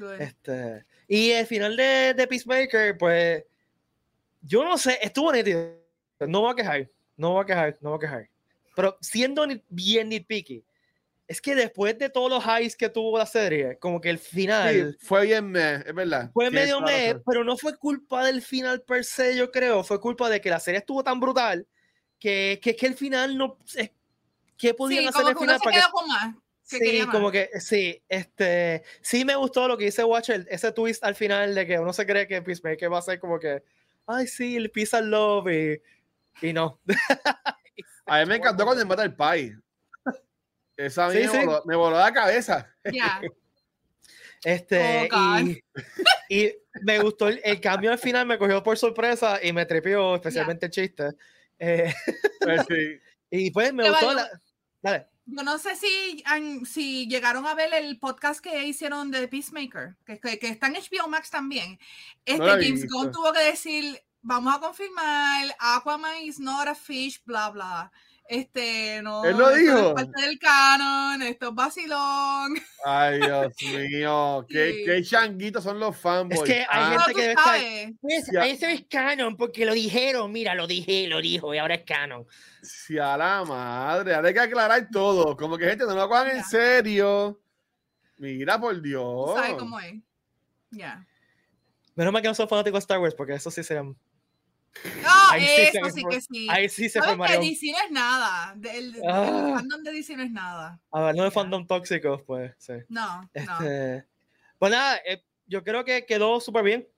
Good. 0.00 0.20
este, 0.20 0.85
y 1.07 1.30
el 1.30 1.46
final 1.46 1.76
de, 1.76 2.12
de 2.14 2.26
Peacemaker, 2.26 2.98
pues 2.98 3.44
yo 4.42 4.64
no 4.64 4.76
sé, 4.76 4.98
estuvo 5.00 5.33
nítido. 5.33 5.78
No 6.26 6.40
voy 6.40 6.50
a 6.52 6.57
quejar, 6.57 6.90
no 7.16 7.35
voy 7.35 7.42
a 7.44 7.46
quejar, 7.46 7.78
no 7.80 7.90
voy 7.90 7.98
a 7.98 8.00
quejar. 8.00 8.28
Pero 8.74 8.98
siendo 9.00 9.46
bien 9.68 10.09
nitpicky, 10.09 10.64
es 11.28 11.40
que 11.40 11.54
después 11.54 11.96
de 11.96 12.11
todos 12.11 12.28
los 12.28 12.44
highs 12.44 12.74
que 12.74 12.88
tuvo 12.88 13.16
la 13.16 13.26
serie, 13.26 13.78
como 13.78 14.00
que 14.00 14.11
el 14.11 14.18
final 14.18 14.96
Sí, 14.98 15.07
fue 15.07 15.26
bien 15.26 15.46
me, 15.52 15.74
es 15.76 15.94
verdad. 15.94 16.33
fue 16.33 16.50
Tienes 16.50 16.62
medio 16.66 16.78
toda 16.80 16.90
la 16.90 16.96
me, 16.98 17.07
razón. 17.12 17.22
pero 17.24 17.44
no 17.44 17.57
fue 17.57 17.76
culpa 17.78 18.24
del 18.26 18.42
final 18.42 18.83
per 18.83 19.04
se, 19.04 19.37
yo 19.37 19.52
creo, 19.52 19.85
fue 19.85 20.00
culpa 20.00 20.28
de 20.28 20.40
que 20.40 20.50
la 20.50 20.59
serie 20.59 20.78
estuvo 20.80 21.04
tan 21.04 21.20
brutal 21.20 21.64
que, 22.18 22.59
que 22.61 22.70
es 22.70 22.76
que 22.76 22.87
el 22.87 22.94
final 22.94 23.38
no 23.38 23.57
es, 23.76 23.92
¿qué 24.59 24.74
podían 24.74 25.02
Sí, 25.04 25.09
hacer 25.11 25.22
como 25.22 25.28
el 25.30 25.37
que 25.37 25.44
uno 25.44 25.52
final 25.52 25.61
se 25.61 25.64
para 25.64 25.87
que 25.87 25.92
con 25.92 26.09
más. 26.09 26.35
Que 26.68 26.79
Sí, 26.79 26.85
quería 26.85 27.07
como 27.07 27.31
que 27.31 27.50
sí, 27.61 28.03
este, 28.09 28.83
sí 29.03 29.24
me 29.24 29.37
gustó 29.37 29.68
lo 29.68 29.77
que 29.77 29.85
dice 29.87 30.03
Watcher, 30.05 30.46
ese 30.50 30.72
twist 30.72 31.05
al 31.05 31.14
final 31.14 31.55
de 31.55 31.66
que 31.66 31.79
uno 31.79 31.92
se 31.92 32.07
cree 32.07 32.27
que 32.27 32.40
Peacemaker 32.42 32.92
va 32.92 32.98
a 32.98 33.03
ser 33.03 33.20
como 33.20 33.38
que, 33.38 33.62
ay, 34.07 34.27
sí, 34.27 34.57
el 34.57 34.70
peace 34.70 34.96
and 34.96 35.09
love 35.09 35.48
y, 35.50 35.81
y 36.46 36.53
no. 36.53 36.81
A 38.07 38.20
mí 38.20 38.27
me 38.27 38.37
encantó 38.37 38.64
cuando 38.64 38.85
mata 38.87 39.03
el 39.05 39.14
pai. 39.14 39.53
Esa 40.77 41.07
a 41.07 41.09
mí 41.11 41.14
Sí, 41.14 41.20
me, 41.22 41.29
sí. 41.40 41.46
voló, 41.46 41.62
me 41.64 41.77
voló 41.77 41.98
la 41.98 42.12
cabeza. 42.12 42.74
Ya. 42.92 43.20
Este, 44.44 45.09
Oh, 45.11 45.38
y, 45.40 45.64
y 46.29 46.55
me 46.83 46.98
gustó 46.98 47.29
el, 47.29 47.40
el 47.44 47.61
cambio 47.62 47.90
al 47.92 47.98
final, 47.98 48.27
me 48.27 48.37
cogió 48.37 48.62
por 48.62 48.77
sorpresa 48.77 49.38
y 49.42 49.55
me 49.55 49.64
trepió, 49.64 50.16
especialmente 50.16 50.66
el 50.66 50.72
chiste. 50.72 51.12
Eh, 51.59 51.94
Pues 52.40 52.62
sí. 52.68 52.98
y 53.31 53.50
pues 53.50 53.72
me 53.72 53.85
Te 53.85 53.88
gustó 53.90 54.07
valió. 54.09 54.22
la. 54.22 54.40
Dale. 54.83 55.07
Yo 55.26 55.42
no 55.42 55.58
sé 55.58 55.74
si, 55.76 56.22
si 56.66 57.08
llegaron 57.08 57.46
a 57.46 57.54
ver 57.54 57.72
el 57.72 57.98
podcast 57.98 58.40
que 58.40 58.66
hicieron 58.66 59.10
de 59.10 59.26
Peacemaker, 59.26 59.96
que, 60.04 60.20
que, 60.20 60.38
que 60.38 60.48
está 60.48 60.66
en 60.66 60.74
HBO 60.74 61.08
Max 61.08 61.30
también. 61.30 61.78
Este 62.26 62.44
he 62.44 62.64
James. 62.66 62.87
Gunn 62.88 63.10
tuvo 63.10 63.32
que 63.32 63.40
decir, 63.40 64.02
vamos 64.20 64.54
a 64.54 64.60
confirmar, 64.60 65.56
Aquaman 65.58 66.22
is 66.22 66.38
not 66.38 66.68
a 66.68 66.74
fish, 66.74 67.22
bla, 67.24 67.50
bla. 67.50 67.90
Este, 68.26 69.02
no, 69.02 69.22
Él 69.24 69.37
lo 69.37 69.50
dijo. 69.54 69.88
es 69.88 69.94
parte 69.94 70.22
del 70.22 70.38
canon, 70.38 71.20
esto 71.22 71.48
es 71.50 71.54
vacilón. 71.54 72.54
Ay, 72.84 73.18
Dios 73.50 73.52
mío. 73.62 74.46
Qué, 74.48 74.72
Sí. 74.72 74.82
qué 74.87 75.02
changuitos 75.02 75.62
son 75.62 75.78
los 75.78 75.94
fanboys. 75.96 76.40
Es 76.40 76.46
que 76.46 76.60
hay 76.60 76.66
Ah, 76.70 76.90
gente 77.00 77.14
que 77.14 77.20
debe 77.20 77.32
estar- 77.34 77.92
Pues 78.00 78.30
Ya. 78.32 78.46
eso 78.46 78.66
es 78.66 78.84
canon, 78.88 79.37
porque 79.37 79.66
lo 79.66 79.74
dijeron, 79.74 80.32
mira, 80.32 80.54
lo 80.54 80.66
dije, 80.66 81.06
lo 81.06 81.20
dijo, 81.20 81.54
y 81.54 81.58
ahora 81.58 81.74
es 81.74 81.84
canon. 81.84 82.26
Sí, 82.62 82.98
a 82.98 83.16
la 83.18 83.44
madre. 83.44 84.14
Ahora 84.14 84.28
hay 84.28 84.34
que 84.34 84.40
aclarar 84.40 84.88
todo. 84.90 85.37
Como 85.37 85.58
que 85.58 85.66
gente 85.66 85.84
no 85.84 85.94
lo 85.94 86.08
cojan 86.08 86.28
en 86.30 86.44
serio. 86.44 87.38
Mira, 88.16 88.58
por 88.58 88.80
Dios. 88.80 89.34
sabes 89.34 89.54
cómo 89.54 89.78
es. 89.80 89.94
Ya. 90.70 91.06
Menos 91.94 92.12
mal 92.12 92.22
que 92.22 92.28
no 92.28 92.34
soy 92.34 92.46
fanático 92.48 92.76
de 92.76 92.80
Star 92.80 92.98
Wars, 93.00 93.14
porque 93.14 93.34
eso 93.34 93.50
sí 93.50 93.62
serían. 93.62 93.94
Ah, 95.06 95.28
Ahí 95.32 95.42
sí 95.46 95.56
se 95.72 95.78
eso 95.78 95.90
sí 95.90 96.02
que 96.10 96.20
sí. 96.20 96.46
Ahí 96.50 96.68
sí 96.68 96.88
se 96.88 96.98
¿Sabes 96.98 97.08
fue 97.10 97.16
Mario. 97.16 97.40
DC 97.40 97.72
no 97.72 97.78
es 97.84 97.90
nada. 97.90 98.54
el 98.72 98.96
Ah. 99.08 99.52
fandom 99.56 99.82
de 99.82 99.92
DC 99.92 100.16
no 100.16 100.22
es 100.22 100.30
nada. 100.30 100.80
Hablando 100.90 101.24
de 101.24 101.30
fandom 101.30 101.66
tóxicos, 101.66 102.22
pues 102.26 102.52
sí. 102.58 102.74
No, 102.88 103.22
no. 103.22 103.28
Este, 103.32 104.06
Pues 104.58 104.72
nada, 104.72 104.96
eh, 105.06 105.22
yo 105.46 105.62
creo 105.64 105.84
que 105.84 106.04
quedó 106.06 106.40
súper 106.40 106.64
bien. 106.64 106.88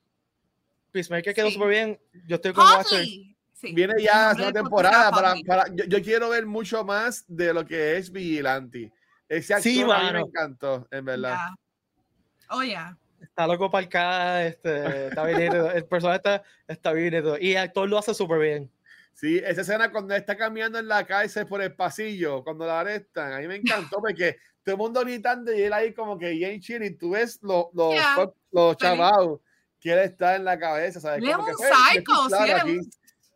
Peacemaker 0.92 1.34
quedó 1.34 1.48
Sí. 1.48 1.54
súper 1.54 1.68
bien. 1.68 2.00
Yo 2.26 2.36
estoy 2.36 2.52
con 2.52 2.64
Watcher. 2.66 3.00
Hotly. 3.00 3.36
Sí. 3.52 3.72
Viene 3.72 3.94
El 3.96 4.04
ya 4.04 4.34
la 4.36 4.52
temporada 4.52 5.10
para, 5.10 5.34
para 5.46 5.64
yo, 5.74 5.84
yo 5.84 6.02
quiero 6.02 6.28
ver 6.28 6.44
mucho 6.46 6.84
más 6.84 7.24
de 7.28 7.52
lo 7.54 7.64
que 7.66 7.96
es 7.96 8.10
Vigilante. 8.10 8.92
Ese 9.28 9.54
actor 9.54 9.62
Sí, 9.72 9.82
a 9.82 9.86
mí 10.02 10.12
me 10.12 10.20
encantó, 10.20 10.86
en 10.90 11.04
verdad. 11.04 11.34
Ya. 11.36 11.54
Oh, 12.50 12.62
ya. 12.62 12.96
Está 13.20 13.46
loco 13.46 13.70
para 13.70 13.87
acá, 13.87 14.46
este, 14.46 15.09
está 15.09 15.24
bien 15.24 15.40
El 15.74 15.85
personaje 15.87 16.16
está, 16.18 16.42
está 16.68 16.92
bien 16.92 17.14
Y 17.40 17.52
el 17.52 17.59
actor 17.59 17.88
lo 17.88 17.98
hace 17.98 18.14
súper 18.14 18.38
bien. 18.38 18.70
Sí, 19.14 19.38
esa 19.44 19.62
escena 19.62 19.90
cuando 19.90 20.14
está 20.14 20.37
caminando 20.37 20.79
en 20.79 20.88
la 20.88 21.07
calle 21.07 21.46
por 21.46 21.62
el 21.62 21.74
pasillo, 21.74 22.44
cuando 22.44 22.66
la 22.66 22.81
arrestan, 22.81 23.33
a 23.33 23.38
mí 23.38 23.48
me 23.48 23.57
encantó 23.57 23.98
porque 24.00 24.37
todo 24.62 24.74
el 24.74 24.79
mundo 24.79 25.00
gritando 25.00 25.55
y 25.55 25.62
él 25.62 25.72
ahí 25.72 25.94
como 25.94 26.18
que 26.18 26.31
bien 26.31 26.61
chill 26.61 26.83
y 26.83 26.90
tú 26.96 27.11
ves 27.11 27.38
los 27.42 27.66
los 27.72 27.94
Yeah. 27.94 28.14
Feliz. 28.16 28.76
chavados 28.79 29.40
que 29.81 29.92
él 29.92 29.98
está 30.00 30.37
en 30.37 30.44
la 30.44 30.59
cabeza, 30.59 31.00
¿sabes? 31.00 31.20
Como 31.24 31.46
que, 31.46 31.52
un 31.52 31.57
"Hey, 31.61 31.68
yo 31.68 31.68
estoy 31.68 31.94
psycho, 31.96 32.22
sí, 32.24 32.29
claro 32.29 32.44
él 32.44 32.50
es 32.50 32.62
aquí". 32.62 32.70
un- 32.79 32.90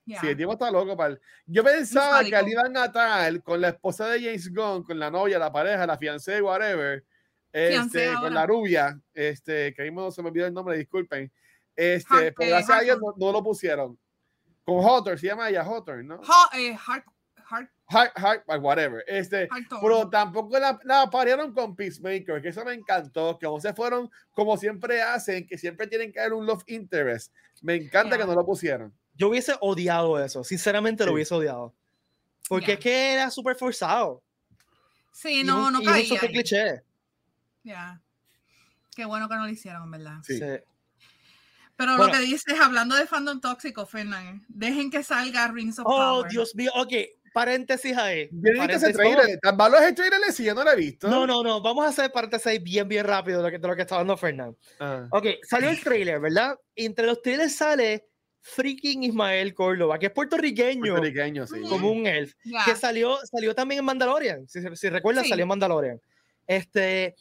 ya. 0.07 0.21
Sí, 0.21 0.27
el 0.29 0.37
tipo 0.37 0.53
está 0.53 0.71
loco. 0.71 0.97
Pal. 0.97 1.21
Yo 1.47 1.62
pensaba 1.62 2.25
que 2.25 2.35
al 2.35 2.49
iban 2.49 2.77
a 2.77 2.85
atar 2.85 3.43
con 3.43 3.61
la 3.61 3.69
esposa 3.69 4.09
de 4.09 4.21
James 4.21 4.53
Gunn, 4.53 4.83
con 4.83 4.99
la 4.99 5.11
novia, 5.11 5.38
la 5.38 5.53
pareja, 5.53 5.87
la 5.87 5.97
fiancé, 5.97 6.43
whatever, 6.43 7.05
este, 7.53 8.13
con 8.15 8.33
la 8.35 8.47
rubia, 8.47 9.01
este, 9.15 9.75
que 9.75 9.83
mismo 9.83 10.11
se 10.11 10.23
me 10.23 10.29
olvidó 10.29 10.47
el 10.47 10.55
nombre, 10.55 10.77
disculpen. 10.79 11.31
Este, 11.77 12.15
Hart- 12.15 12.35
pero 12.37 12.47
eh, 12.49 12.51
gracias 12.51 12.79
a 12.79 12.81
Dios 12.83 12.99
no, 13.01 13.15
no 13.17 13.33
lo 13.33 13.43
pusieron. 13.43 13.99
Con 14.65 14.85
Hotter, 14.85 15.19
se 15.19 15.27
llama 15.29 15.49
ella 15.49 15.67
Hotter, 15.69 16.05
¿no? 16.05 16.17
Ho- 16.17 16.51
eh, 16.57 16.77
Hart- 16.87 17.07
Hart- 17.49 17.71
Hart, 17.89 18.13
Hart, 18.17 18.45
whatever. 18.63 19.03
Este, 19.09 19.49
Harton. 19.51 19.81
pero 19.83 20.09
tampoco 20.09 20.57
la, 20.61 20.79
la 20.85 21.11
parearon 21.11 21.53
con 21.53 21.75
Peacemaker, 21.75 22.41
que 22.41 22.51
eso 22.51 22.65
me 22.65 22.75
encantó, 22.75 23.37
que 23.37 23.47
aún 23.47 23.61
se 23.61 23.75
fueron 23.75 24.09
como 24.31 24.57
siempre 24.57 25.03
hacen, 25.03 25.45
que 25.47 25.59
siempre 25.59 25.89
tienen 25.89 26.13
que 26.13 26.21
haber 26.21 26.35
un 26.35 26.47
love 26.47 26.63
interest. 26.69 27.33
Me 27.63 27.75
encanta 27.75 28.17
Ya. 28.17 28.23
que 28.23 28.27
no 28.29 28.35
lo 28.37 28.47
pusieron. 28.47 28.95
Yo 29.15 29.29
hubiese 29.31 29.55
odiado 29.61 30.23
eso, 30.25 30.45
sinceramente 30.45 31.03
lo 31.05 31.11
Sí. 31.11 31.15
hubiese 31.15 31.35
odiado. 31.35 31.75
Porque 32.49 32.69
Ya. 32.69 32.73
es 32.75 32.79
que 32.79 33.13
era 33.15 33.31
súper 33.31 33.57
forzado. 33.57 34.23
Sí, 35.13 35.41
y 35.41 35.45
no, 35.45 35.67
un- 35.67 35.73
no 35.73 35.83
y 35.83 35.87
un 35.87 35.93
caía. 35.93 36.07
súper 36.09 36.29
ahí. 36.29 36.33
cliché. 36.35 36.83
Ya. 37.62 38.01
Qué 38.94 39.05
bueno 39.05 39.29
que 39.29 39.37
no 39.37 39.42
lo 39.44 39.49
hicieron, 39.49 39.90
verdad. 39.90 40.18
Sí. 40.23 40.38
Sí. 40.38 40.44
Pero 41.77 41.96
Bueno. 41.96 42.07
lo 42.12 42.12
que 42.12 42.25
dices, 42.25 42.61
hablando 42.61 42.94
de 42.96 43.07
fandom 43.07 43.40
tóxico, 43.40 43.87
Fernan, 43.87 44.44
dejen 44.49 44.90
que 44.90 45.03
salga 45.03 45.49
Rings 45.49 45.79
of 45.79 45.87
Oh, 45.88 45.96
Power. 45.96 46.31
Dios 46.31 46.55
mío. 46.55 46.70
Ok, 46.75 46.92
paréntesis 47.33 47.96
ahí. 47.96 48.29
Paréntesis, 48.29 48.94
vamos- 48.96 49.14
trailer. 49.16 49.38
Tan 49.40 49.57
malo 49.57 49.79
es 49.79 49.85
el 49.85 49.94
trailer 49.94 50.20
ese, 50.29 50.44
yo 50.44 50.55
no 50.55 50.62
lo 50.62 50.73
he 50.73 50.77
visto. 50.77 51.09
No, 51.09 51.27
no, 51.27 51.42
no. 51.42 51.62
Vamos 51.62 51.87
a 51.87 51.88
hacer 51.88 52.12
paréntesis 52.12 52.62
bien, 52.62 52.87
bien 52.87 53.07
rápido 53.07 53.38
de 53.38 53.44
lo 53.44 53.51
que, 53.51 53.59
de 53.59 53.68
lo 53.68 53.75
que 53.77 53.83
está 53.83 53.94
hablando 53.94 54.16
Fernando. 54.18 54.59
Ah. 54.79 55.07
Ok, 55.11 55.27
salió 55.42 55.70
el 55.70 55.81
trailer, 55.81 56.20
¿verdad? 56.20 56.55
Y 56.75 56.85
entre 56.85 57.07
los 57.07 57.23
trailers 57.23 57.55
sale 57.57 58.07
freaking 58.42 59.05
Ismael 59.05 59.55
Córdoba, 59.55 59.99
que 59.99 60.07
es 60.07 60.12
puertorriqueño, 60.12 60.81
Puertorriqueño, 60.81 61.46
sí. 61.46 61.61
como 61.68 61.90
un 61.92 62.07
elf. 62.07 62.35
Ya. 62.44 62.64
que 62.64 62.75
salió, 62.77 63.16
salió 63.25 63.55
también 63.55 63.79
en 63.79 63.85
Mandalorian. 63.87 64.46
Si, 64.49 64.61
si 64.77 64.88
recuerdan, 64.90 65.25
Sí. 65.25 65.31
salió 65.31 65.44
en 65.44 65.49
Mandalorian. 65.49 66.01
Este, 66.46 67.14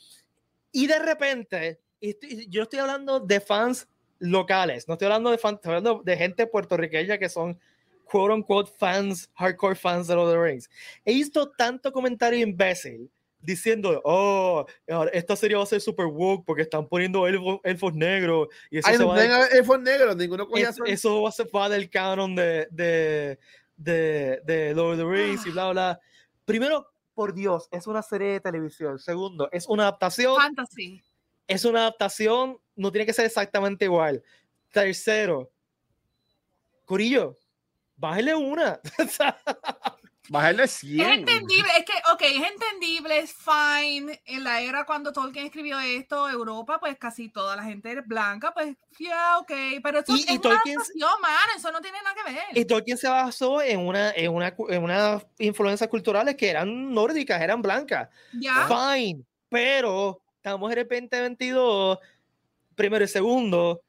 y 0.71 0.88
de 0.88 0.99
repente, 0.99 1.79
estoy- 2.01 2.47
yo 2.49 2.63
estoy 2.63 2.79
hablando 2.79 3.19
de 3.19 3.39
fans 3.39 3.88
locales, 4.19 4.88
no 4.88 4.93
estoy 4.95 5.05
hablando 5.08 5.32
de 5.32 5.38
fans, 5.38 5.55
estoy 5.55 5.69
hablando 5.75 6.01
de 6.03 6.17
gente 6.17 6.45
puertorriqueña 6.47 7.17
que 7.17 7.29
son 7.29 7.58
quote 8.05 8.34
unquote 8.34 8.71
fans, 8.77 9.29
hardcore 9.36 9.75
fans 9.75 10.08
de 10.08 10.15
Lord 10.15 10.29
of 10.29 10.34
the 10.34 10.39
Rings. 10.41 10.69
He 11.05 11.13
visto 11.13 11.51
tanto 11.51 11.91
comentario 11.91 12.39
imbécil 12.39 13.10
diciendo, 13.41 14.01
oh, 14.03 14.65
esta 15.13 15.36
serie 15.36 15.55
va 15.55 15.63
a 15.63 15.65
ser 15.65 15.79
super 15.79 16.08
woke 16.08 16.43
porque 16.45 16.63
están 16.63 16.86
poniendo 16.88 17.25
elfos, 17.27 17.60
elfos 17.63 17.93
negros 17.93 18.47
y 18.69 18.79
eso 18.79 18.89
Ay, 18.89 18.97
se 18.97 19.03
no 19.03 19.10
va 19.10 19.21
del- 19.21 19.58
elfos 19.60 19.79
negros, 19.79 20.15
ninguno 20.17 20.47
es- 20.55 20.75
eso 20.88 21.21
va 21.21 21.29
a 21.29 21.32
ser 21.32 21.47
va 21.55 21.69
del 21.69 21.89
canon 21.89 22.36
de, 22.36 22.67
de, 22.71 23.39
de, 23.77 24.41
de 24.43 24.73
Lord 24.75 24.93
of 24.93 24.97
the 24.97 25.05
Rings 25.05 25.45
y 25.45 25.51
bla, 25.51 25.71
bla. 25.71 25.99
Primero, 26.43 26.91
por 27.19 27.34
Dios, 27.34 27.67
es 27.71 27.86
una 27.86 28.01
serie 28.01 28.29
de 28.29 28.39
televisión. 28.39 28.97
Segundo, 28.97 29.49
es 29.51 29.67
una 29.67 29.84
adaptación. 29.84 30.38
Fantasy. 30.38 31.03
Es 31.47 31.65
una 31.65 31.82
adaptación, 31.82 32.58
no 32.77 32.93
tiene 32.93 33.05
que 33.05 33.12
ser 33.12 33.25
exactamente 33.25 33.84
igual. 33.84 34.23
Tercero, 34.71 35.51
Corillo, 36.86 37.38
bájale 37.97 38.36
una. 38.36 38.79
Bajarle 40.30 40.63
Es 40.65 40.72
100. 40.74 41.10
entendible, 41.10 41.70
es 41.78 41.86
que, 41.86 41.94
ok, 42.13 42.22
es 42.22 42.52
entendible, 42.52 43.18
es 43.20 43.34
fine. 43.34 44.22
En 44.26 44.44
la 44.44 44.62
era 44.62 44.86
cuando 44.86 45.12
Tolkien 45.12 45.46
escribió 45.48 45.80
esto, 45.80 46.30
Europa, 46.30 46.80
pues 46.80 46.98
casi 46.98 47.30
toda 47.30 47.56
la 47.56 47.63
gente 47.63 47.92
era 47.92 48.04
blanca, 48.06 48.54
pues, 48.54 48.76
ya, 49.00 49.39
ok, 49.39 49.52
pero 49.82 50.00
eso 50.00 50.15
Y- 50.15 50.20
es 50.22 50.30
y 50.30 50.32
una 50.34 50.42
Tolkien- 50.42 50.76
adaptación, 50.78 51.22
man, 51.22 51.32
eso 51.56 51.72
no 51.72 51.82
tiene 51.82 51.98
nada 52.04 52.15
que 52.15 52.32
ver. 52.34 52.44
y 52.54 52.65
Tolkien 52.65 52.98
se 52.98 53.08
basó 53.10 53.62
en 53.62 53.80
una, 53.80 54.12
en 54.12 54.32
una, 54.32 54.54
en 54.70 54.84
unas 54.84 55.26
influencias 55.39 55.89
culturales 55.89 56.36
que 56.36 56.50
eran 56.50 56.94
nórdicas, 56.94 57.42
eran 57.42 57.62
blancas. 57.62 58.10
ya, 58.34 58.68
Fine, 58.68 59.24
pero 59.50 60.22
estamos 60.36 60.72
en 60.72 60.78
el 60.78 60.88
2022, 60.88 61.98
primero 62.76 63.04
y 63.04 63.08
segundo, 63.08 63.82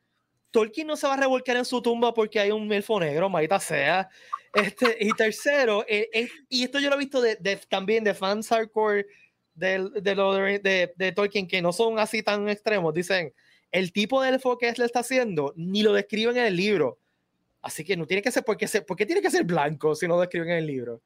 Tolkien 0.50 0.86
no 0.86 0.96
se 0.96 1.06
va 1.06 1.14
a 1.14 1.16
revolcar 1.18 1.56
en 1.56 1.64
su 1.64 1.80
tumba 1.82 2.12
porque 2.14 2.40
hay 2.40 2.50
un 2.50 2.72
elfo 2.72 2.98
negro, 2.98 3.28
maldita 3.28 3.60
sea. 3.60 4.08
Este, 4.52 4.96
y 5.00 5.10
tercero, 5.12 5.84
eh, 5.88 6.08
eh, 6.12 6.28
y 6.48 6.64
esto 6.64 6.80
yo 6.80 6.88
lo 6.90 6.96
he 6.96 6.98
visto 6.98 7.20
de, 7.20 7.36
de- 7.36 7.56
también 7.68 8.02
de 8.02 8.14
fans 8.14 8.48
hardcore 8.48 9.06
de, 9.54 9.90
de, 10.02 10.92
de- 10.96 11.12
Tolkien 11.12 11.46
que 11.46 11.62
no 11.62 11.72
son 11.72 11.98
así 11.98 12.22
tan 12.22 12.48
extremos, 12.48 12.92
dicen, 12.92 13.32
el 13.70 13.92
tipo 13.92 14.20
de 14.22 14.30
elfo 14.30 14.58
que 14.58 14.68
él 14.68 14.80
está 14.82 15.00
haciendo 15.00 15.52
ni 15.56 15.82
lo 15.82 15.92
describen 15.92 16.36
en 16.36 16.46
el 16.46 16.56
libro. 16.56 16.98
Así 17.62 17.84
que 17.84 17.96
no 17.96 18.06
tiene 18.06 18.22
que 18.22 18.32
ser, 18.32 18.44
porque 18.44 18.66
se, 18.66 18.82
¿por 18.82 18.96
qué 18.96 19.06
tiene 19.06 19.22
que 19.22 19.30
ser 19.30 19.44
blanco 19.44 19.94
si 19.94 20.08
no 20.08 20.14
lo 20.14 20.20
describen 20.22 20.50
en 20.50 20.56
el 20.58 20.66
libro? 20.66 21.00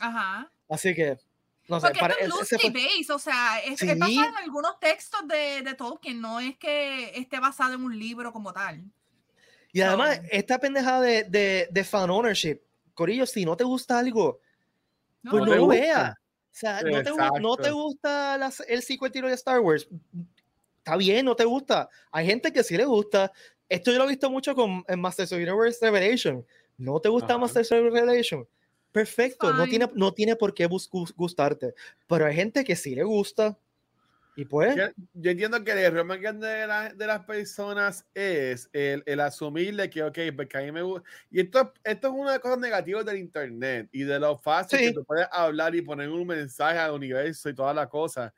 ajá. 0.00 0.50
Así 0.68 0.94
que, 0.94 1.16
no 1.68 1.78
sé, 1.80 1.86
Porque 1.86 2.00
para, 2.00 2.14
esto 2.14 2.24
es 2.42 2.52
loosely 2.52 2.70
based, 2.70 3.14
o 3.14 3.18
sea, 3.18 3.60
es, 3.60 3.78
Sí. 3.78 3.88
es 3.88 3.98
basado 3.98 4.28
en 4.28 4.36
algunos 4.42 4.78
textos 4.80 5.26
de, 5.28 5.62
de 5.62 5.74
Tolkien, 5.74 6.20
no 6.20 6.40
es 6.40 6.56
que 6.58 7.16
esté 7.18 7.38
basado 7.38 7.74
en 7.74 7.82
un 7.84 7.98
libro 7.98 8.32
como 8.32 8.52
tal. 8.52 8.82
Y 9.72 9.80
además, 9.80 10.16
So- 10.16 10.22
esta 10.30 10.58
pendejada 10.58 11.00
de, 11.00 11.24
de, 11.24 11.68
de 11.70 11.84
fan 11.84 12.10
ownership, 12.10 12.60
Corillo, 12.94 13.26
si 13.26 13.44
no 13.44 13.56
te 13.56 13.64
gusta 13.64 13.98
algo, 13.98 14.40
No, 15.22 15.32
pues 15.32 15.44
No 15.44 15.50
no, 15.50 15.56
lo 15.56 15.66
veas. 15.68 16.14
sea, 16.50 16.80
no 16.82 17.02
te, 17.02 17.40
no 17.40 17.56
te, 17.56 17.70
gusta 17.70 18.52
el 18.68 18.82
sequel 18.82 19.10
de 19.10 19.32
Star 19.32 19.60
Wars. 19.60 19.88
Está 20.78 20.96
bien, 20.96 21.24
no 21.24 21.34
te 21.34 21.44
gusta. 21.44 21.88
Hay 22.12 22.26
gente 22.26 22.52
que 22.52 22.62
sí 22.62 22.76
le 22.76 22.84
gusta. 22.84 23.32
Esto 23.68 23.90
yo 23.90 23.98
lo 23.98 24.04
he 24.04 24.08
visto 24.08 24.30
mucho 24.30 24.54
con 24.54 24.84
en 24.86 25.00
Masters 25.00 25.32
of 25.32 25.38
Universe 25.38 25.78
Revelation. 25.80 26.46
¿No 26.76 27.00
te 27.00 27.08
gusta 27.08 27.38
Masters 27.38 27.72
of 27.72 27.92
Revelation? 27.92 28.46
Perfecto, 28.92 29.52
no 29.52 29.64
tiene, 29.64 29.90
no 29.94 30.12
tiene 30.12 30.36
por 30.36 30.54
qué 30.54 30.66
gustarte. 30.66 31.74
Pero 32.06 32.26
hay 32.26 32.34
gente 32.34 32.62
que 32.62 32.76
sí 32.76 32.94
le 32.94 33.02
gusta. 33.02 33.58
Y 34.36 34.44
pues. 34.44 34.76
Yo, 35.14 35.30
entiendo 35.30 35.62
que 35.62 35.72
el 35.72 35.78
error 35.78 36.04
más 36.04 36.20
grande 36.20 36.46
de, 36.48 37.06
las 37.06 37.24
personas 37.24 38.04
es 38.14 38.68
el, 38.72 39.02
el 39.06 39.20
asumirle 39.20 39.88
que, 39.88 40.02
ok, 40.02 40.18
porque 40.34 40.58
a 40.58 40.62
mí 40.62 40.72
me 40.72 40.82
gusta. 40.82 41.08
Y 41.30 41.40
esto, 41.40 41.72
esto 41.84 42.08
es 42.08 42.14
una 42.14 42.30
de 42.30 42.36
las 42.36 42.40
cosas 42.40 42.58
negativas 42.58 43.04
del 43.04 43.18
Internet 43.18 43.88
y 43.92 44.02
de 44.02 44.18
lo 44.18 44.36
fácil 44.36 44.78
que 44.78 44.92
tú 44.92 45.04
puedes 45.04 45.28
hablar 45.30 45.74
y 45.74 45.82
poner 45.82 46.08
un 46.08 46.26
mensaje 46.26 46.78
al 46.78 46.92
universo 46.92 47.48
y 47.48 47.54
todas 47.54 47.74
las 47.76 47.88
cosas. 47.88 48.32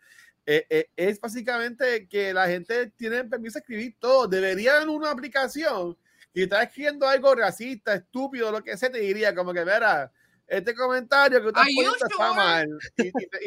Eh, 0.44 0.64
eh, 0.70 0.90
es 0.94 1.20
básicamente 1.20 2.06
que 2.06 2.32
la 2.32 2.46
gente 2.46 2.92
tiene 2.96 3.24
permiso 3.24 3.54
de 3.54 3.60
escribir 3.60 3.96
todo. 3.98 4.28
Deberían 4.28 4.88
una 4.88 5.10
aplicación 5.10 5.96
que 6.32 6.44
está 6.44 6.62
escribiendo 6.62 7.08
algo 7.08 7.34
racista, 7.34 7.94
estúpido, 7.94 8.52
lo 8.52 8.62
que 8.62 8.76
sea, 8.76 8.92
te 8.92 8.98
diría 8.98 9.34
como 9.34 9.52
que, 9.52 9.64
verá, 9.64 10.12
este 10.46 10.74
comentario 10.74 11.38
que 11.38 11.42
tú 11.44 11.48
estás 11.48 11.64
poniendo 11.64 11.96
está 11.96 12.32
mal 12.32 12.68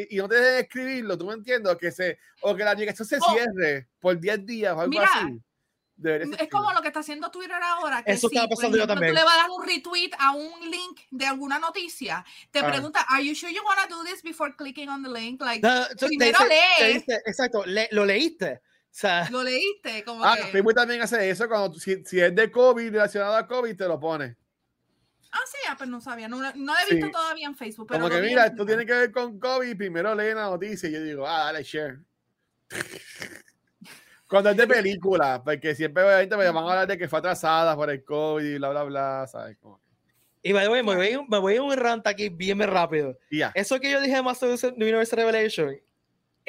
y, 0.10 0.18
no 0.18 0.28
te 0.28 0.36
dejes 0.36 0.64
escribirlo, 0.64 1.18
tú 1.18 1.26
me 1.26 1.34
entiendes, 1.34 1.76
que 1.78 1.92
se, 1.92 2.20
o 2.42 2.56
que 2.56 2.64
la 2.64 2.72
aplicación 2.72 3.08
se 3.08 3.18
oh. 3.18 3.34
cierre 3.34 3.88
por 4.00 4.20
10 4.20 4.46
días 4.46 4.76
o 4.76 4.82
algo 4.82 5.00
así. 5.02 5.42
Es 6.02 6.50
como 6.50 6.72
lo 6.72 6.82
que 6.82 6.88
está 6.88 7.02
haciendo 7.02 7.30
Twitter 7.30 7.58
ahora. 7.62 8.04
Que 8.04 8.14
Eso 8.14 8.30
si, 8.30 8.36
pasando 8.36 8.78
yo 8.78 8.88
también. 8.88 9.12
Tú 9.12 9.16
le 9.18 9.24
vas 9.24 9.34
a 9.34 9.38
dar 9.42 9.50
un 9.50 9.66
retweet 9.66 10.12
a 10.18 10.32
un 10.32 10.62
link 10.70 11.02
de 11.12 11.26
alguna 11.26 11.60
noticia. 11.60 12.26
Te 12.52 12.60
ah. 12.60 12.72
pregunta, 12.72 13.06
¿Are 13.10 13.24
you 13.24 13.36
sure 13.36 13.54
you 13.54 13.62
want 13.64 13.80
to 13.88 13.96
do 13.96 14.04
this 14.04 14.22
before 14.24 14.54
clicking 14.56 14.90
on 14.90 15.04
the 15.04 15.10
link? 15.10 15.42
Like, 15.42 15.62
primero 15.98 16.40
lee. 16.48 17.04
exacto, 17.26 17.66
lo 17.92 18.06
leíste. 18.06 18.62
O 18.92 18.92
sea, 18.92 19.30
lo 19.30 19.44
leíste. 19.44 20.04
Como 20.04 20.24
ah, 20.24 20.36
que... 20.36 20.44
Facebook 20.46 20.74
también 20.74 21.02
hace 21.02 21.30
eso. 21.30 21.48
Cuando, 21.48 21.78
si, 21.78 22.04
si 22.06 22.20
es 22.20 22.34
de 22.34 22.50
COVID, 22.50 22.92
relacionado 22.92 23.36
a 23.36 23.46
COVID, 23.46 23.76
te 23.76 23.88
lo 23.88 24.00
pone. 24.00 24.36
Ah, 25.32 25.40
sí, 25.46 25.58
ah, 25.70 25.76
pero 25.78 25.92
no 25.92 26.02
sabía, 26.02 26.28
no, 26.28 26.40
no 26.40 26.74
he 26.78 26.94
visto 26.94 27.12
todavía 27.12 27.48
en 27.48 27.56
Facebook. 27.56 27.88
Pero 27.88 28.02
Como 28.02 28.14
que 28.14 28.22
mira, 28.22 28.48
esto 28.48 28.66
tiene 28.66 28.86
que 28.86 28.94
ver 28.94 29.12
con 29.12 29.40
COVID, 29.40 29.78
primero 29.78 30.16
lee 30.16 30.34
la 30.34 30.50
noticia 30.50 30.90
y 30.90 30.94
yo 30.94 31.04
digo, 31.04 31.28
ah, 31.28 31.46
dale 31.46 31.64
share. 31.64 32.00
Cuando 34.28 34.52
es 34.52 34.58
de 34.58 34.68
película, 34.68 35.42
porque 35.44 35.74
siempre 35.74 36.04
obviamente 36.04 36.38
me 36.38 36.46
van 36.46 36.58
a 36.58 36.60
hablar 36.60 36.88
de 36.88 36.98
que 36.98 37.08
fue 37.08 37.18
atrasada 37.18 37.76
por 37.76 37.90
el 37.90 38.04
COVID 38.04 38.46
y 38.46 38.58
bla, 38.58 38.70
bla, 38.70 38.84
bla, 38.84 39.28
¿sabes? 39.28 39.58
Y 40.44 40.54
me 40.54 40.68
voy, 40.68 40.84
me, 40.84 40.96
voy, 40.96 41.26
me 41.28 41.40
voy 41.40 41.56
a 41.58 41.64
un 41.64 41.76
rant 41.76 42.06
aquí 42.06 42.30
bien 42.30 42.60
rápido. 42.60 43.18
Eso 43.56 43.80
que 43.80 43.92
yo 43.92 44.00
dije 44.00 44.16
de 44.16 44.22
Master 44.22 44.56
Universe 44.76 45.16
Revelation, 45.16 45.76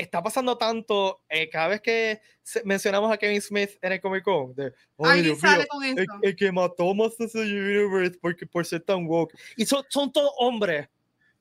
está 0.01 0.23
pasando 0.23 0.57
tanto 0.57 1.23
eh, 1.29 1.49
cada 1.49 1.69
vez 1.69 1.81
que 1.81 2.21
mencionamos 2.65 3.13
a 3.13 3.19
Kevin 3.19 3.41
Smith 3.41 3.71
en 3.83 3.93
el 3.93 4.01
Comic 4.01 4.25
Con. 4.25 4.55
De, 4.55 4.73
Alguien 4.99 5.37
sale 5.37 5.67
con 5.67 5.85
eso. 5.85 6.03
El, 6.23 6.35
que 6.35 6.51
mató 6.51 6.95
Master 6.95 7.29
Universe 7.35 8.19
porque, 8.21 8.47
por 8.47 8.65
ser 8.65 8.81
tan 8.81 9.07
woke. 9.07 9.35
Y 9.57 9.67
son, 9.67 9.85
son 9.89 10.11
todos 10.13 10.33
hombres. 10.39 10.89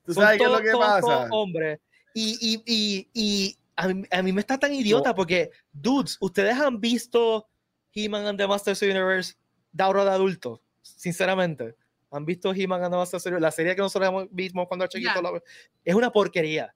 ¿Tú 0.04 0.14
sabes 0.14 0.38
qué 0.38 0.44
es 0.44 0.50
lo 0.50 0.60
que 0.60 0.72
pasa? 0.72 1.28
hombres. 1.30 1.80
Y, 2.14 2.36
y, 2.40 2.62
y, 2.66 3.08
y 3.14 3.56
a, 3.76 3.88
mí, 3.88 4.04
a, 4.10 4.22
mí, 4.22 4.32
me 4.32 4.40
está 4.40 4.58
tan 4.58 4.74
idiota 4.74 5.14
porque, 5.14 5.50
dudes, 5.72 6.16
ustedes 6.20 6.58
han 6.58 6.80
visto 6.80 7.48
He-Man 7.94 8.26
and 8.26 8.38
the 8.38 8.46
Masters 8.46 8.82
Universe 8.82 9.34
de 9.72 9.84
ahora 9.84 10.04
de 10.04 10.10
adultos, 10.10 10.60
sinceramente. 10.82 11.76
Han 12.10 12.24
visto 12.24 12.52
He-Man 12.52 12.82
and 12.82 12.92
the 12.92 12.98
Masters 12.98 13.24
Universe, 13.26 13.42
la 13.42 13.52
serie 13.52 13.74
que 13.76 13.82
nosotros 13.82 14.28
vimos 14.30 14.66
cuando 14.66 14.84
era 14.84 14.90
chiquito. 14.90 15.42
Es 15.84 15.94
una 15.94 16.10
porquería. 16.10 16.74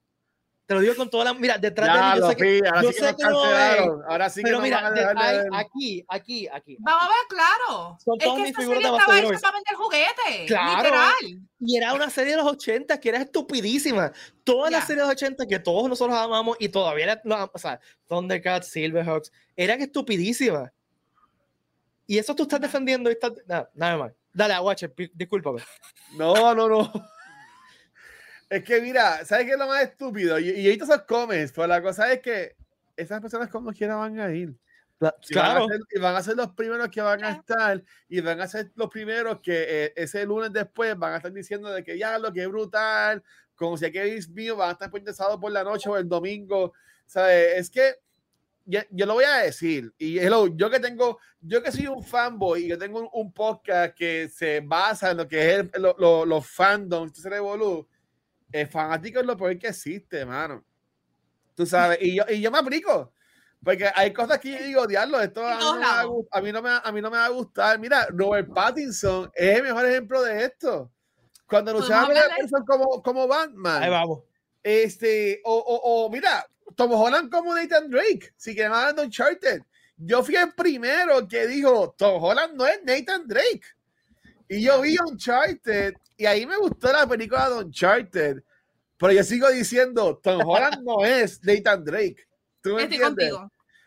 Te 0.65 0.73
lo 0.73 0.79
digo 0.79 0.95
con 0.95 1.09
toda 1.09 1.25
la. 1.25 1.33
Mira, 1.33 1.57
detrás 1.59 2.15
de 2.15 2.15
mí. 2.15 2.21
Yo 2.21 2.29
sé 2.29 2.35
que, 2.35 2.61
ahora 2.67 2.81
yo 2.81 2.91
sí 2.91 2.99
sé 2.99 3.15
que, 3.15 3.23
no 3.23 4.03
Ahora 4.09 4.29
sí 4.29 4.41
pero 4.43 4.61
mira, 4.61 4.91
aquí, 5.53 6.03
aquí, 6.07 6.47
aquí. 6.47 6.77
Vamos 6.79 7.03
a 7.03 7.07
ver, 7.07 7.17
claro. 7.29 7.97
Son 8.03 8.17
todas 8.17 8.39
mis 8.39 8.55
figuras 8.55 8.81
de 8.81 8.89
estaba 8.89 9.19
hecha 9.19 9.39
para 9.39 9.53
vender 9.53 9.75
juguete. 9.75 10.45
Claro. 10.47 10.83
Literal. 10.83 11.13
Y 11.59 11.77
era 11.77 11.93
una 11.93 12.09
serie 12.09 12.31
de 12.31 12.37
los 12.37 12.51
80 12.51 12.99
que 12.99 13.09
era 13.09 13.19
estupidísima. 13.19 14.11
Toda 14.43 14.71
la 14.71 14.81
serie 14.81 15.03
de 15.03 15.07
los 15.07 15.11
80 15.11 15.45
que 15.45 15.59
todos 15.59 15.87
nosotros 15.87 16.17
amamos 16.17 16.57
y 16.59 16.69
todavía 16.69 17.21
no, 17.23 17.49
o 17.53 17.59
sea, 17.59 17.79
Thundercats, 18.07 18.67
Silverhawks, 18.67 19.31
eran 19.55 19.81
estupidísimas. 19.81 20.71
Y 22.07 22.17
eso 22.17 22.35
tú 22.35 22.43
estás 22.43 22.61
defendiendo 22.61 23.09
y 23.09 23.13
estás. 23.13 23.33
Nada, 23.45 23.69
nada 23.75 23.97
más. 23.97 24.13
Dale, 24.33 24.59
Watcher, 24.59 24.93
discúlpame. 25.13 25.61
No, 26.13 26.55
no, 26.55 26.67
no. 26.67 26.91
Es 28.49 28.63
que 28.63 28.81
mira, 28.81 29.25
¿sabes 29.25 29.45
qué 29.45 29.53
es 29.53 29.57
lo 29.57 29.67
más 29.67 29.83
estúpido? 29.83 30.39
Y, 30.39 30.49
y 30.49 30.65
ahorita 30.65 30.85
esos 30.85 31.01
comments, 31.03 31.51
pero 31.53 31.67
la 31.67 31.81
cosa 31.81 32.11
es 32.11 32.21
que 32.21 32.55
esas 32.95 33.21
personas 33.21 33.49
como 33.49 33.71
quiera 33.71 33.95
van 33.95 34.19
a 34.19 34.31
ir. 34.31 34.55
Claro. 35.27 35.67
Y 35.93 35.99
van, 35.99 36.15
a 36.15 36.23
ser, 36.23 36.37
los 36.37 36.51
primeros 36.53 36.87
que 36.89 37.01
van 37.01 37.23
a 37.23 37.31
estar 37.31 37.83
y 38.07 38.21
van 38.21 38.39
a 38.39 38.47
ser 38.47 38.71
los 38.75 38.89
primeros 38.89 39.41
que 39.41 39.85
eh, 39.85 39.93
ese 39.95 40.25
lunes 40.25 40.53
después 40.53 40.97
van 40.97 41.13
a 41.13 41.17
estar 41.17 41.33
diciendo 41.33 41.69
de 41.69 41.83
que 41.83 41.97
ya 41.97 42.17
lo 42.17 42.31
que 42.31 42.43
es 42.43 42.47
brutal, 42.47 43.21
como 43.55 43.77
si 43.77 43.85
aquel 43.85 44.25
mío 44.29 44.55
van 44.55 44.69
a 44.69 44.71
estar 44.73 44.89
interesados 44.95 45.39
por 45.39 45.51
la 45.51 45.63
noche 45.63 45.89
o 45.89 45.97
el 45.97 46.07
domingo. 46.07 46.73
¿Sabes? 47.05 47.57
Es 47.57 47.69
que 47.69 47.95
yo, 48.65 48.79
yo, 48.89 49.05
lo 49.05 49.15
voy 49.15 49.25
a 49.25 49.37
decir, 49.39 49.93
y 49.97 50.17
hello, 50.17 50.47
yo 50.47 50.69
que 50.71 50.79
tengo, 50.79 51.19
yo 51.41 51.61
que 51.61 51.71
soy 51.71 51.87
un 51.87 52.03
fanboy 52.03 52.63
y 52.63 52.67
que 52.69 52.77
tengo 52.77 53.07
un, 53.11 53.31
podcast 53.31 53.95
que 53.95 54.27
se 54.29 54.61
basa 54.61 55.11
en 55.11 55.17
lo 55.17 55.27
que 55.27 55.55
es 55.55 55.65
los 55.77 56.47
fandoms, 56.47 57.15
se 57.15 57.29
revolú, 57.29 57.87
el 58.51 58.67
fanático 58.67 59.19
es 59.19 59.25
lo 59.25 59.37
peor 59.37 59.57
que 59.57 59.67
existe, 59.67 60.19
hermano. 60.19 60.63
Tú 61.55 61.65
sabes, 61.65 61.99
y 62.01 62.15
yo, 62.15 62.23
y 62.29 62.41
yo 62.41 62.51
me 62.51 62.59
aplico. 62.59 63.13
Porque 63.63 63.89
hay 63.95 64.13
cosas 64.13 64.39
que 64.39 64.51
yo 64.51 64.63
digo, 64.63 64.87
diablo, 64.87 65.19
esto 65.19 65.43
a 65.43 65.55
mí, 65.57 65.63
no 65.63 65.73
me 65.79 65.85
va 65.85 66.01
a, 66.31 66.41
mí, 66.41 66.51
no 66.51 66.61
me, 66.61 66.69
a 66.69 66.91
mí 66.91 67.01
no 67.01 67.09
me 67.09 67.17
va 67.17 67.25
a 67.25 67.29
gustar. 67.29 67.79
Mira, 67.79 68.05
Robert 68.11 68.53
Pattinson 68.53 69.31
es 69.33 69.57
el 69.57 69.63
mejor 69.63 69.85
ejemplo 69.87 70.21
de 70.21 70.45
esto. 70.45 70.91
Cuando 71.47 71.71
anunciaron 71.71 72.15
a 72.15 72.21
Pattinson 72.29 72.63
como, 72.63 73.01
como 73.01 73.27
Batman. 73.27 73.81
Ahí 73.81 73.89
vamos. 73.89 74.23
Este, 74.61 75.41
o, 75.43 75.55
o, 75.55 76.05
o, 76.05 76.09
mira, 76.11 76.47
Tom 76.75 76.91
Holland 76.91 77.31
como 77.31 77.55
Nathan 77.55 77.89
Drake, 77.89 78.33
si 78.37 78.53
quieren 78.53 78.73
hablar 78.73 78.95
de 78.95 79.03
Uncharted. 79.03 79.61
Yo 79.97 80.23
fui 80.23 80.35
el 80.35 80.53
primero 80.53 81.27
que 81.27 81.47
dijo, 81.47 81.95
Tom 81.97 82.23
Holland 82.23 82.53
no 82.55 82.67
es 82.67 82.83
Nathan 82.83 83.27
Drake. 83.27 83.63
Y 84.47 84.61
yo 84.61 84.81
vi 84.81 84.97
Uncharted 84.99 85.95
y 86.17 86.25
ahí 86.25 86.45
me 86.45 86.57
gustó 86.57 86.91
la 86.91 87.07
película 87.07 87.49
de 87.49 87.55
Uncharted. 87.63 88.43
Pero 88.97 89.11
yo 89.11 89.23
sigo 89.23 89.49
diciendo, 89.49 90.19
Tom 90.23 90.41
Holland 90.45 90.83
no 90.83 91.03
es 91.03 91.43
Nathan 91.43 91.83
Drake. 91.83 92.27
¿Tú 92.61 92.75
me 92.75 92.83
entiendes? 92.83 93.33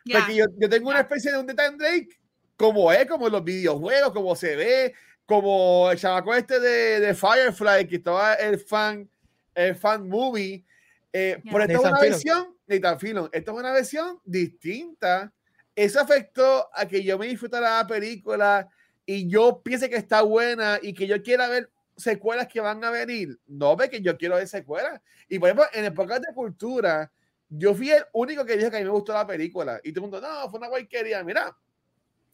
Porque 0.05 0.35
yo, 0.35 0.47
yo, 0.59 0.69
tengo 0.69 0.91
una 0.91 1.01
especie 1.01 1.33
de 1.33 1.39
un 1.39 1.47
Nathan 1.47 1.77
Drake 1.77 2.19
como 2.57 2.93
es, 2.93 3.07
como 3.07 3.27
en 3.27 3.33
los 3.33 3.45
videojuegos, 3.45 4.13
como 4.13 4.35
se 4.35 4.57
ve, 4.57 4.95
como 5.25 5.91
el 5.91 5.99
chamaco 5.99 6.35
este 6.35 6.59
de, 6.59 7.01
de 7.01 7.15
Firefly, 7.15 7.87
que 7.87 7.97
estaba 7.97 8.35
el 8.35 8.59
fan, 8.59 9.09
el 9.55 9.75
fan 9.77 10.09
movie. 10.09 10.65
Eh, 11.13 11.41
Por 11.51 11.63
esta 11.63 11.75
es 11.75 11.79
una 11.79 12.01
versión, 12.01 12.57
Nathan 12.67 12.99
Fillon, 12.99 13.31
esta 13.33 13.53
es 13.53 13.57
una 13.57 13.73
versión 13.73 14.21
distinta. 14.25 15.33
Eso 15.75 16.01
afectó 16.01 16.69
a 16.75 16.87
que 16.87 17.05
yo 17.05 17.17
me 17.17 17.29
disfrutara 17.29 17.79
la 17.79 17.87
película 17.87 18.69
y 19.11 19.27
yo 19.27 19.63
piense 19.63 19.89
que 19.89 19.97
está 19.97 20.21
buena 20.21 20.79
y 20.83 20.93
que 20.93 21.07
yo 21.07 21.23
quiera 21.23 21.49
ver 21.49 21.71
secuelas 21.97 22.47
que 22.47 22.61
van 22.61 22.85
a 22.85 22.91
venir, 22.91 23.41
no 23.47 23.75
ve 23.75 23.89
que 23.89 24.03
yo 24.03 24.19
quiero 24.19 24.35
ver 24.35 24.47
secuelas. 24.47 25.01
Y 25.31 25.39
por 25.39 25.49
ejemplo, 25.49 25.65
en 25.73 25.87
el 25.87 25.95
podcast 25.95 26.27
de 26.27 26.35
cultura, 26.35 27.11
yo 27.49 27.75
fui 27.75 27.91
el 27.91 28.05
único 28.13 28.45
que 28.45 28.59
dijo 28.59 28.71
que 28.71 28.77
a 28.77 28.81
mí 28.81 28.85
me 28.85 28.91
gustó 28.91 29.15
la 29.15 29.27
película. 29.27 29.81
Y 29.83 29.93
todo 29.93 30.05
el 30.05 30.11
mundo, 30.11 30.21
no, 30.21 30.51
fue 30.51 30.59
una 30.59 30.69
guayquería. 30.69 31.25
Mira, 31.25 31.57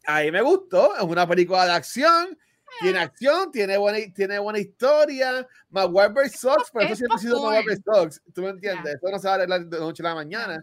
a 0.05 0.21
mí 0.21 0.31
me 0.31 0.41
gustó, 0.41 0.97
es 0.97 1.03
una 1.03 1.25
película 1.25 1.63
de 1.63 1.71
acción, 1.71 2.37
tiene 2.81 2.99
acción, 2.99 3.53
tiene 3.53 3.77
buena, 3.77 4.13
tiene 4.13 4.37
buena 4.37 4.59
historia. 4.59 5.47
Maguire 5.69 6.27
Sox, 6.27 6.71
pero 6.73 6.87
eso 6.87 6.95
siempre 6.97 7.15
ha 7.15 7.19
sido 7.19 7.41
Maguire 7.41 7.77
Sox. 7.77 8.21
¿Tú 8.33 8.41
me 8.41 8.49
entiendes? 8.49 8.95
Eso 8.95 9.09
no 9.09 9.17
se 9.17 9.27
va 9.27 9.31
a 9.31 9.35
arreglar 9.35 9.65
de 9.65 9.79
noche 9.79 10.03
a 10.03 10.09
la 10.09 10.15
mañana. 10.15 10.61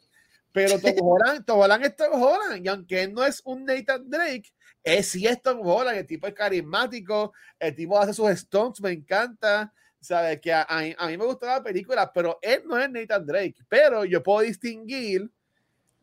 Pero 0.52 0.78
Tom 0.78 0.92
Holland, 1.00 1.46
Tom 1.46 1.58
Holland 1.58 1.86
es 1.86 1.96
Tom 1.96 2.22
Holland. 2.22 2.66
Y 2.66 2.68
aunque 2.68 3.08
no 3.08 3.24
es 3.24 3.40
un 3.46 3.64
Nathan 3.64 4.10
Drake, 4.10 4.52
es 4.84 5.42
Tom 5.42 5.60
Holland. 5.62 5.98
El 5.98 6.06
tipo 6.06 6.26
es 6.26 6.34
carismático. 6.34 7.32
El 7.58 7.74
tipo 7.74 7.98
hace 7.98 8.14
sus 8.14 8.30
stunts. 8.30 8.80
Me 8.80 8.90
encanta. 8.90 9.72
¿Sabes? 10.00 10.40
Que 10.40 10.52
a, 10.52 10.66
a, 10.68 11.06
mí 11.06 11.16
me 11.16 11.24
gustó 11.24 11.46
la 11.46 11.62
película, 11.62 12.12
pero 12.12 12.38
él 12.42 12.62
no 12.66 12.76
es 12.76 12.90
Nathan 12.90 13.24
Drake. 13.24 13.56
Pero 13.68 14.04
yo 14.04 14.20
puedo 14.20 14.40
distinguir 14.40 15.30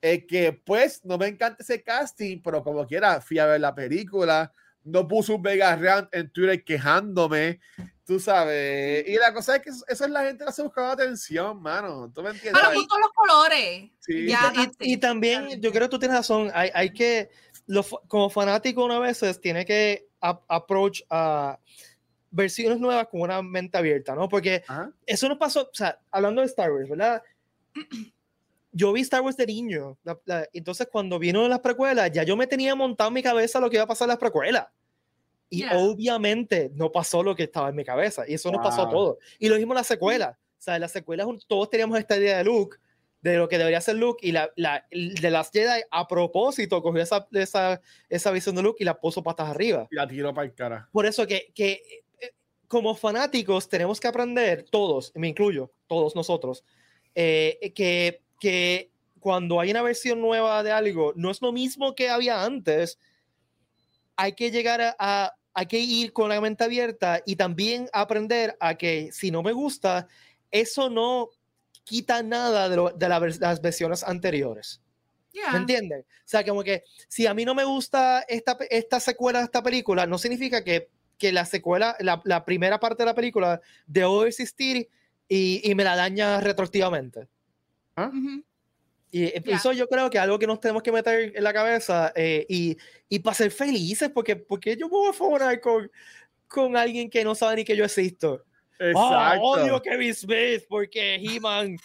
eh, 0.01 0.25
que, 0.25 0.53
pues, 0.53 1.03
no 1.03 1.17
me 1.17 1.27
encanta 1.27 1.61
ese 1.61 1.83
casting, 1.83 2.41
pero 2.41 2.63
como 2.63 2.87
quiera, 2.87 3.19
fui 3.19 3.39
a 3.39 3.45
ver 3.45 3.59
la 3.59 3.75
película. 3.75 4.53
No 4.85 5.05
puso 5.05 5.35
un 5.35 5.41
mega 5.41 5.75
rant 5.75 6.07
en 6.13 6.29
Twitter 6.31 6.63
quejándome 6.63 7.59
Tú 8.09 8.19
sabes. 8.19 9.07
Y 9.07 9.17
la 9.17 9.31
cosa 9.31 9.57
es 9.57 9.61
que 9.61 9.69
eso, 9.69 9.85
es 9.87 10.09
la 10.09 10.23
gente 10.23 10.43
que 10.43 10.51
se 10.51 10.63
buscando 10.63 10.93
atención, 10.93 11.61
mano. 11.61 12.11
¿Tú 12.11 12.23
me 12.23 12.31
entiendes? 12.31 12.59
Pero 12.59 12.83
todos 12.87 13.01
los 13.01 13.11
colores. 13.13 13.91
Sí. 13.99 14.27
y, 14.79 14.97
también, 14.97 15.61
yo 15.61 15.69
creo 15.71 15.83
que 15.83 15.89
tú 15.89 15.99
tienes 15.99 16.17
razón. 16.17 16.49
Hay, 16.55 16.71
hay 16.73 16.91
que, 16.91 17.29
como 18.07 18.29
fanático, 18.29 18.83
una 18.83 18.99
vez 18.99 19.21
tiene 19.41 19.65
que 19.65 20.07
approach 20.19 21.01
a 21.09 21.59
versiones 22.31 22.79
nuevas 22.79 23.07
con 23.07 23.21
una 23.21 23.41
mente 23.41 23.77
abierta, 23.77 24.15
¿no? 24.15 24.27
Porque 24.29 24.63
Ajá. 24.67 24.91
eso 25.05 25.27
nos 25.29 25.37
pasó, 25.37 25.61
o 25.63 25.69
sea, 25.73 25.99
hablando 26.11 26.41
de 26.41 26.47
Star 26.47 26.71
Wars, 26.71 26.89
¿verdad? 26.89 27.21
Yo 28.71 28.93
vi 28.93 29.01
Star 29.01 29.21
Wars 29.21 29.35
de 29.35 29.47
niño, 29.47 29.97
la- 30.03 30.19
la- 30.25 30.47
entonces 30.53 30.87
cuando 30.91 31.17
vino 31.17 31.47
las 31.47 31.59
precuelas, 31.59 32.11
ya 32.11 32.21
yo 32.23 32.37
me 32.37 32.45
tenía 32.45 32.75
montado 32.75 33.07
en 33.07 33.15
mi 33.15 33.23
cabeza 33.23 33.59
lo 33.59 33.67
que 33.69 33.77
iba 33.77 33.83
a 33.83 33.87
pasar 33.87 34.05
en 34.05 34.09
las 34.09 34.19
precuelas. 34.19 34.67
Y 35.49 35.59
Yeah. 35.61 35.77
obviamente 35.79 36.69
no 36.75 36.91
pasó 36.91 37.23
lo 37.23 37.35
que 37.35 37.43
estaba 37.43 37.69
en 37.69 37.75
mi 37.75 37.83
cabeza, 37.83 38.25
y 38.27 38.35
eso 38.35 38.51
nos 38.51 38.61
pasó 38.61 38.81
a 38.81 38.85
Wow. 38.85 38.93
todos. 38.93 39.17
Y 39.39 39.49
lo 39.49 39.55
mismo 39.55 39.73
en 39.73 39.77
la 39.77 39.83
secuela, 39.83 40.37
o 40.37 40.61
sea, 40.61 40.75
en 40.75 40.81
la 40.81 40.87
secuela 40.87 41.25
todos 41.47 41.69
teníamos 41.71 41.97
esta 41.97 42.15
idea 42.17 42.37
de 42.37 42.43
Luke, 42.43 42.77
de 43.21 43.37
lo 43.37 43.49
que 43.49 43.57
debería 43.57 43.81
ser 43.81 43.95
Luke, 43.95 44.25
y 44.25 44.31
la, 44.31 44.49
la 44.55 44.85
de 44.91 45.29
las 45.29 45.51
Jedi 45.51 45.81
a 45.91 46.07
propósito 46.07 46.81
cogió 46.81 47.01
esa, 47.01 47.27
esa, 47.33 47.81
esa 48.07 48.31
visión 48.31 48.55
de 48.55 48.61
Luke 48.61 48.77
y 48.81 48.85
la 48.85 48.99
puso 48.99 49.21
patas 49.21 49.49
arriba 49.49 49.87
Y 49.91 49.95
la 49.95 50.07
tiró 50.07 50.33
para 50.33 50.47
el 50.47 50.53
cara. 50.53 50.87
por 50.91 51.05
eso 51.05 51.27
que, 51.27 51.51
que 51.53 51.81
eh, 52.21 52.31
como 52.67 52.95
fanáticos 52.95 53.67
tenemos 53.67 53.99
que 53.99 54.07
aprender, 54.07 54.65
todos, 54.71 55.11
me 55.15 55.27
incluyo, 55.27 55.71
todos 55.87 56.15
nosotros, 56.15 56.63
eh, 57.13 57.73
que, 57.75 58.21
que 58.39 58.91
cuando 59.19 59.59
hay 59.59 59.71
una 59.71 59.81
versión 59.81 60.21
nueva 60.21 60.63
de 60.63 60.71
algo, 60.71 61.11
no 61.17 61.29
es 61.29 61.41
lo 61.41 61.51
mismo 61.51 61.93
que 61.95 62.09
había 62.09 62.45
antes. 62.45 62.97
Hay 64.15 64.33
que 64.33 64.51
llegar 64.51 64.81
a, 64.81 64.95
a- 64.99 65.33
hay 65.53 65.65
que 65.65 65.79
ir 65.79 66.13
con 66.13 66.29
la 66.29 66.39
mente 66.39 66.63
abierta 66.63 67.21
y 67.25 67.35
también 67.35 67.89
aprender 67.91 68.55
a 68.61 68.75
que 68.75 69.09
si 69.11 69.29
no 69.31 69.43
me 69.43 69.51
gusta, 69.51 70.07
eso 70.51 70.89
no 70.89 71.29
quita 71.89 72.21
nada 72.21 72.69
de, 72.69 72.75
lo- 72.75 72.91
de 72.91 73.09
la 73.09 73.19
las 73.19 73.61
versiones 73.61 74.03
anteriores. 74.03 74.79
Yeah. 75.31 75.51
¿Me 75.53 75.57
entienden? 75.57 76.01
O 76.01 76.05
sea, 76.25 76.43
como 76.45 76.63
que 76.63 76.83
si 77.07 77.25
a 77.25 77.33
mí 77.33 77.45
no 77.45 77.55
me 77.55 77.63
gusta 77.63 78.21
esta, 78.27 78.57
esta 78.69 78.99
secuela 78.99 79.39
de 79.39 79.45
esta 79.45 79.63
película, 79.63 80.05
no 80.05 80.17
significa 80.19 80.63
que, 80.63 80.89
que 81.17 81.31
la 81.31 81.45
secuela, 81.45 81.95
la, 81.99 82.21
la 82.25 82.45
primera 82.45 82.79
parte 82.79 83.01
de 83.03 83.07
la 83.07 83.15
película 83.15 83.59
debo 83.87 84.25
existir 84.25 84.87
y, 85.27 85.61
y 85.63 85.73
me 85.75 85.83
la 85.83 85.95
daña 85.95 86.39
retroactivamente. 86.41 87.27
Ujú. 87.97 88.43
Y 89.11 89.23
eh, 89.23 89.41
Ya. 89.43 89.55
eso 89.55 89.71
yo 89.71 89.87
creo 89.87 90.09
que 90.11 90.17
es 90.17 90.23
algo 90.23 90.37
que 90.37 90.45
nos 90.47 90.59
tenemos 90.59 90.83
que 90.83 90.91
meter 90.91 91.35
en 91.35 91.43
la 91.43 91.53
cabeza 91.53 92.11
eh, 92.15 92.45
y, 92.47 92.77
y 93.09 93.17
para 93.19 93.33
ser 93.35 93.49
felices, 93.51 94.11
porque, 94.13 94.35
porque 94.35 94.77
yo 94.77 94.87
me 94.87 94.91
voy 94.97 95.09
a 95.09 95.13
favorar 95.13 95.59
con, 95.59 95.89
con 96.47 96.77
alguien 96.77 97.09
que 97.09 97.23
no 97.23 97.33
sabe 97.35 97.55
ni 97.57 97.63
que 97.65 97.75
yo 97.75 97.85
existo. 97.85 98.43
Ah, 98.79 98.89
Exacto. 99.35 99.41
odio 99.43 99.75
a 99.75 99.81
Kevin 99.81 100.15
Smith 100.15 100.63
porque 100.69 101.15
He-Man 101.15 101.77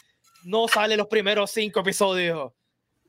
no 0.44 0.68
sale 0.68 0.96
los 0.96 1.06
primeros 1.08 1.50
cinco 1.50 1.80
episodios. 1.80 2.52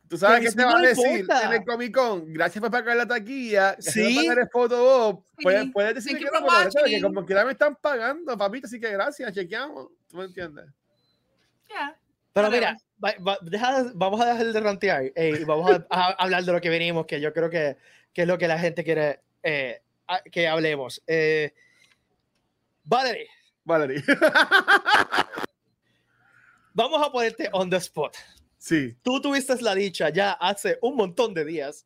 ¿Tú 0.08 0.18
sabes 0.18 0.42
qué 0.52 0.56
te 0.56 0.64
va 0.64 0.72
no 0.74 0.78
a 0.78 0.82
decir 0.82 1.26
en 1.46 1.54
el 1.54 1.66
Comic 1.66 1.94
Con? 1.96 2.32
Gracias 2.32 2.62
por 2.62 2.70
pagar 2.72 2.96
la 2.96 3.08
taquilla. 3.08 3.76
Sí. 3.80 4.28
por 4.28 4.50
photo 4.52 5.26
Sí. 5.38 5.44
Puedes, 5.44 5.66
puedes 5.74 5.96
decir 5.96 6.18
que 6.18 6.24
you 6.24 6.30
no, 6.32 6.86
que 6.86 7.02
como 7.02 7.26
quiera 7.26 7.44
me 7.44 7.52
están 7.54 7.76
pagando, 7.76 8.38
papito, 8.38 8.68
así 8.68 8.80
que 8.80 8.92
gracias, 8.92 9.34
chequeamos. 9.34 9.88
¿Tú 10.08 10.18
me 10.18 10.26
entiendes? 10.26 10.66
Yeah. 11.68 11.98
Pero 12.34 12.52
mira, 12.52 12.78
va- 13.04 13.16
va- 13.26 13.40
deja- 13.42 13.92
vamos 13.96 14.22
a 14.22 14.26
dejar 14.28 14.46
de 14.54 14.60
rantear 14.60 15.04
eh, 15.16 15.38
y 15.42 15.44
vamos 15.44 15.72
a, 15.72 15.86
a 15.90 16.12
hablar 16.24 16.44
de 16.44 16.52
lo 16.52 16.62
que 16.62 16.70
venimos, 16.70 17.06
que 17.08 17.20
yo 17.20 17.34
creo 17.34 17.50
que, 17.50 17.76
que 18.14 18.22
es 18.22 18.28
lo 18.28 18.38
que 18.38 18.48
la 18.48 18.60
gente 18.60 18.84
quiere 18.84 19.22
eh, 19.42 19.82
a- 20.08 20.22
que 20.22 20.48
hablemos. 20.48 21.02
Eh, 21.08 21.52
Valerie, 22.84 23.28
Valerie. 23.66 24.04
vamos 26.74 27.02
a 27.06 27.12
ponerte 27.12 27.50
on 27.54 27.70
the 27.70 27.78
spot. 27.78 28.16
sí. 28.58 28.96
Tú 29.04 29.22
tuviste 29.22 29.56
la 29.62 29.76
dicha 29.76 30.10
ya 30.10 30.32
hace 30.34 30.78
un 30.82 30.96
montón 30.96 31.34
de 31.34 31.46
días, 31.46 31.86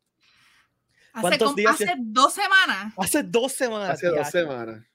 Hace, 1.11 1.21
¿Cuántos 1.21 1.45
como- 1.47 1.55
días 1.55 1.73
hace 1.73 1.95
dos 1.97 2.33
semanas. 2.33 2.93
hace 2.97 3.23
dos 3.23 3.51
semanas. 3.53 3.89
Hace 3.89 4.07
dos 4.09 4.29
semanas. 4.29 4.85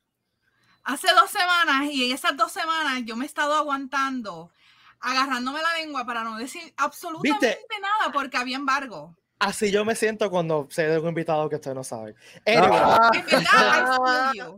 Hace 0.84 1.08
dos 1.12 1.28
semanas 1.30 1.90
y 1.90 2.04
en 2.04 2.12
esas 2.14 2.36
dos 2.36 2.52
semanas 2.52 3.02
yo 3.04 3.16
me 3.16 3.24
he 3.24 3.26
estado 3.26 3.52
aguantando, 3.54 4.52
agarrándome 5.00 5.60
la 5.60 5.74
lengua 5.78 6.06
para 6.06 6.22
no 6.22 6.36
decir 6.36 6.72
absolutamente 6.76 7.58
nada 7.80 8.12
porque 8.12 8.36
había 8.36 8.56
embargo. 8.56 9.16
Así 9.40 9.72
yo 9.72 9.84
me 9.84 9.96
siento 9.96 10.30
cuando 10.30 10.68
se 10.70 10.86
de 10.86 10.98
un 11.00 11.08
invitado 11.08 11.48
que 11.48 11.56
ustedes 11.56 11.74
no. 11.74 11.82
Anyway, 12.00 12.14
Ah. 12.46 13.10
En 13.12 13.26
verdad, 13.26 14.54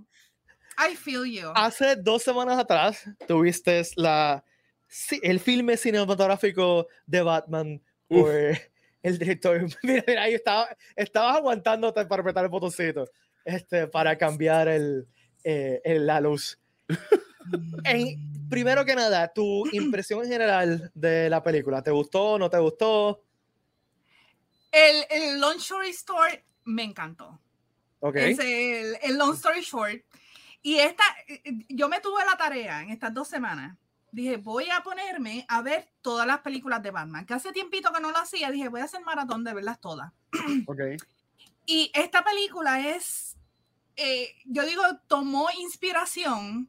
I 0.78 0.94
feel 0.96 1.24
you. 1.24 1.52
Hace 1.54 1.96
dos 1.96 2.22
semanas 2.22 2.58
atrás 2.58 3.04
tuviste 3.26 3.82
la, 3.96 4.44
el 5.22 5.40
filme 5.40 5.76
cinematográfico 5.76 6.86
de 7.06 7.22
Batman 7.22 7.82
Uf. 8.08 8.22
por 8.22 8.32
el 9.02 9.18
director. 9.18 9.66
Mira, 9.82 10.04
mira, 10.06 10.22
ahí 10.22 10.34
estaba, 10.34 10.68
estabas 10.94 11.36
aguantándote 11.36 12.04
para 12.06 12.20
apretar 12.20 12.44
el 12.44 12.50
botoncito 12.50 13.08
este, 13.44 13.86
para 13.86 14.18
cambiar 14.18 14.68
el, 14.68 15.06
eh, 15.44 15.80
el- 15.84 16.06
la 16.06 16.20
luz. 16.20 16.58
En- 17.84 18.48
primero 18.50 18.84
que 18.84 18.96
nada, 18.96 19.32
tu 19.32 19.64
impresión 19.72 20.24
en 20.24 20.30
general 20.30 20.90
de 20.94 21.30
la 21.30 21.42
película. 21.42 21.80
¿Te 21.82 21.92
gustó? 21.92 22.38
¿No 22.38 22.50
te 22.50 22.58
gustó? 22.58 23.22
El, 24.72 25.04
el 25.10 25.40
Long 25.40 25.56
Story 25.58 25.92
Short 25.92 26.40
me 26.64 26.82
encantó. 26.82 27.40
Ok. 28.00 28.16
Es 28.16 28.38
el, 28.40 28.98
el 29.02 29.16
Long 29.16 29.34
Story 29.34 29.60
Short. 29.62 30.02
Y 30.66 30.80
esta, 30.80 31.04
eh, 31.28 31.42
eh, 31.44 31.52
yo 31.68 31.88
me 31.88 32.00
tuve 32.00 32.24
la 32.24 32.36
tarea 32.36 32.82
en 32.82 32.90
estas 32.90 33.14
dos 33.14 33.28
semanas. 33.28 33.78
Dije, 34.10 34.36
voy 34.36 34.68
a 34.68 34.82
ponerme 34.82 35.46
a 35.48 35.62
ver 35.62 35.92
todas 36.02 36.26
las 36.26 36.40
películas 36.40 36.82
de 36.82 36.90
Batman, 36.90 37.24
que 37.24 37.34
hace 37.34 37.52
tiempito 37.52 37.92
que 37.92 38.00
no 38.00 38.10
lo 38.10 38.18
hacía. 38.18 38.50
Dije, 38.50 38.68
voy 38.68 38.80
a 38.80 38.86
hacer 38.86 39.00
maratón 39.02 39.44
de 39.44 39.54
verlas 39.54 39.80
todas. 39.80 40.12
Ok. 40.66 40.80
Y 41.66 41.92
esta 41.94 42.24
película 42.24 42.80
es, 42.80 43.36
eh, 43.94 44.34
yo 44.44 44.66
digo, 44.66 44.82
tomó 45.06 45.48
inspiración 45.56 46.68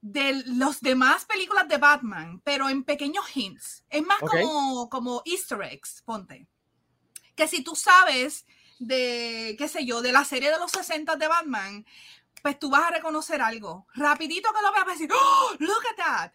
de 0.00 0.44
los 0.46 0.80
demás 0.80 1.24
películas 1.24 1.66
de 1.66 1.78
Batman, 1.78 2.40
pero 2.44 2.68
en 2.68 2.84
pequeños 2.84 3.24
hints. 3.34 3.84
Es 3.90 4.06
más 4.06 4.22
Ok. 4.22 4.30
como, 4.30 4.88
como 4.88 5.22
easter 5.24 5.60
eggs, 5.62 6.02
ponte. 6.04 6.46
Que 7.34 7.48
si 7.48 7.64
tú 7.64 7.74
sabes 7.74 8.46
de, 8.78 9.56
qué 9.58 9.66
sé 9.66 9.84
yo, 9.84 10.02
de 10.02 10.12
la 10.12 10.24
serie 10.24 10.52
de 10.52 10.58
los 10.58 10.70
60 10.70 11.16
de 11.16 11.26
Batman, 11.26 11.84
pues 12.42 12.58
tú 12.58 12.70
vas 12.70 12.82
a 12.88 12.90
reconocer 12.94 13.40
algo. 13.42 13.86
Rapidito 13.94 14.48
que 14.52 14.62
lo 14.62 14.72
veas, 14.72 14.84
vas 14.84 14.96
a 14.96 14.98
decir, 14.98 15.10
¡Oh, 15.12 15.50
look 15.58 15.82
at 15.92 15.96
that! 15.96 16.32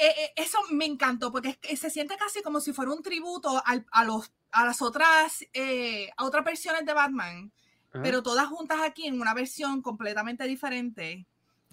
Eh, 0.00 0.14
eh, 0.16 0.32
eso 0.36 0.58
me 0.70 0.84
encantó 0.84 1.32
porque 1.32 1.58
se 1.76 1.90
siente 1.90 2.16
casi 2.16 2.40
como 2.42 2.60
si 2.60 2.72
fuera 2.72 2.92
un 2.92 3.02
tributo 3.02 3.60
al- 3.66 3.84
a, 3.90 4.04
los, 4.04 4.32
a 4.52 4.64
las 4.64 4.80
otras, 4.80 5.44
eh, 5.52 6.10
a 6.16 6.24
otras 6.24 6.44
versiones 6.44 6.86
de 6.86 6.92
Batman, 6.92 7.52
Ajá. 7.92 8.02
pero 8.02 8.22
todas 8.22 8.46
juntas 8.46 8.78
aquí 8.82 9.06
en 9.06 9.20
una 9.20 9.34
versión 9.34 9.82
completamente 9.82 10.44
diferente. 10.44 11.26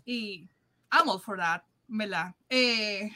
Y 0.05 0.49
I'm 0.91 1.07
all 1.07 1.19
for 1.21 1.37
that, 1.37 1.61
¿verdad? 1.87 2.33
Eh, 2.49 3.11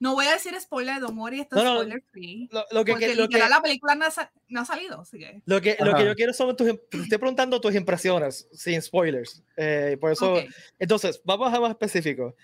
no 0.00 0.14
voy 0.14 0.26
a 0.26 0.32
decir 0.32 0.58
spoiler, 0.60 1.00
don't 1.00 1.18
worry, 1.18 1.40
esto 1.40 1.56
es 1.56 1.62
No, 1.64 1.70
no, 1.74 1.80
spoiler 1.80 2.02
free. 2.12 2.48
Lo, 2.52 2.64
lo 2.70 2.84
que, 2.84 2.92
Porque 2.92 3.06
que- 3.08 3.14
lo, 3.16 3.22
que, 3.28 3.34
literal 3.34 3.50
la 3.50 3.60
película 3.62 3.94
no 3.96 4.04
ha, 4.04 4.30
no 4.48 4.60
ha 4.60 4.64
salido, 4.64 5.00
así 5.00 5.18
que. 5.18 5.42
lo, 5.44 5.60
que, 5.60 5.76
lo 5.80 5.94
que 5.96 6.04
yo 6.04 6.14
quiero 6.14 6.32
son 6.32 6.56
tus. 6.56 6.66
Te 6.88 6.98
estoy 6.98 7.18
preguntando 7.18 7.60
tus 7.60 7.74
impresiones, 7.74 8.48
sin 8.52 8.80
spoilers. 8.80 9.42
Eh, 9.56 9.96
por 10.00 10.12
eso. 10.12 10.34
ok. 10.34 10.44
Entonces, 10.78 11.20
vamos 11.24 11.52
a 11.52 11.58
más 11.60 11.70
específico. 11.70 12.36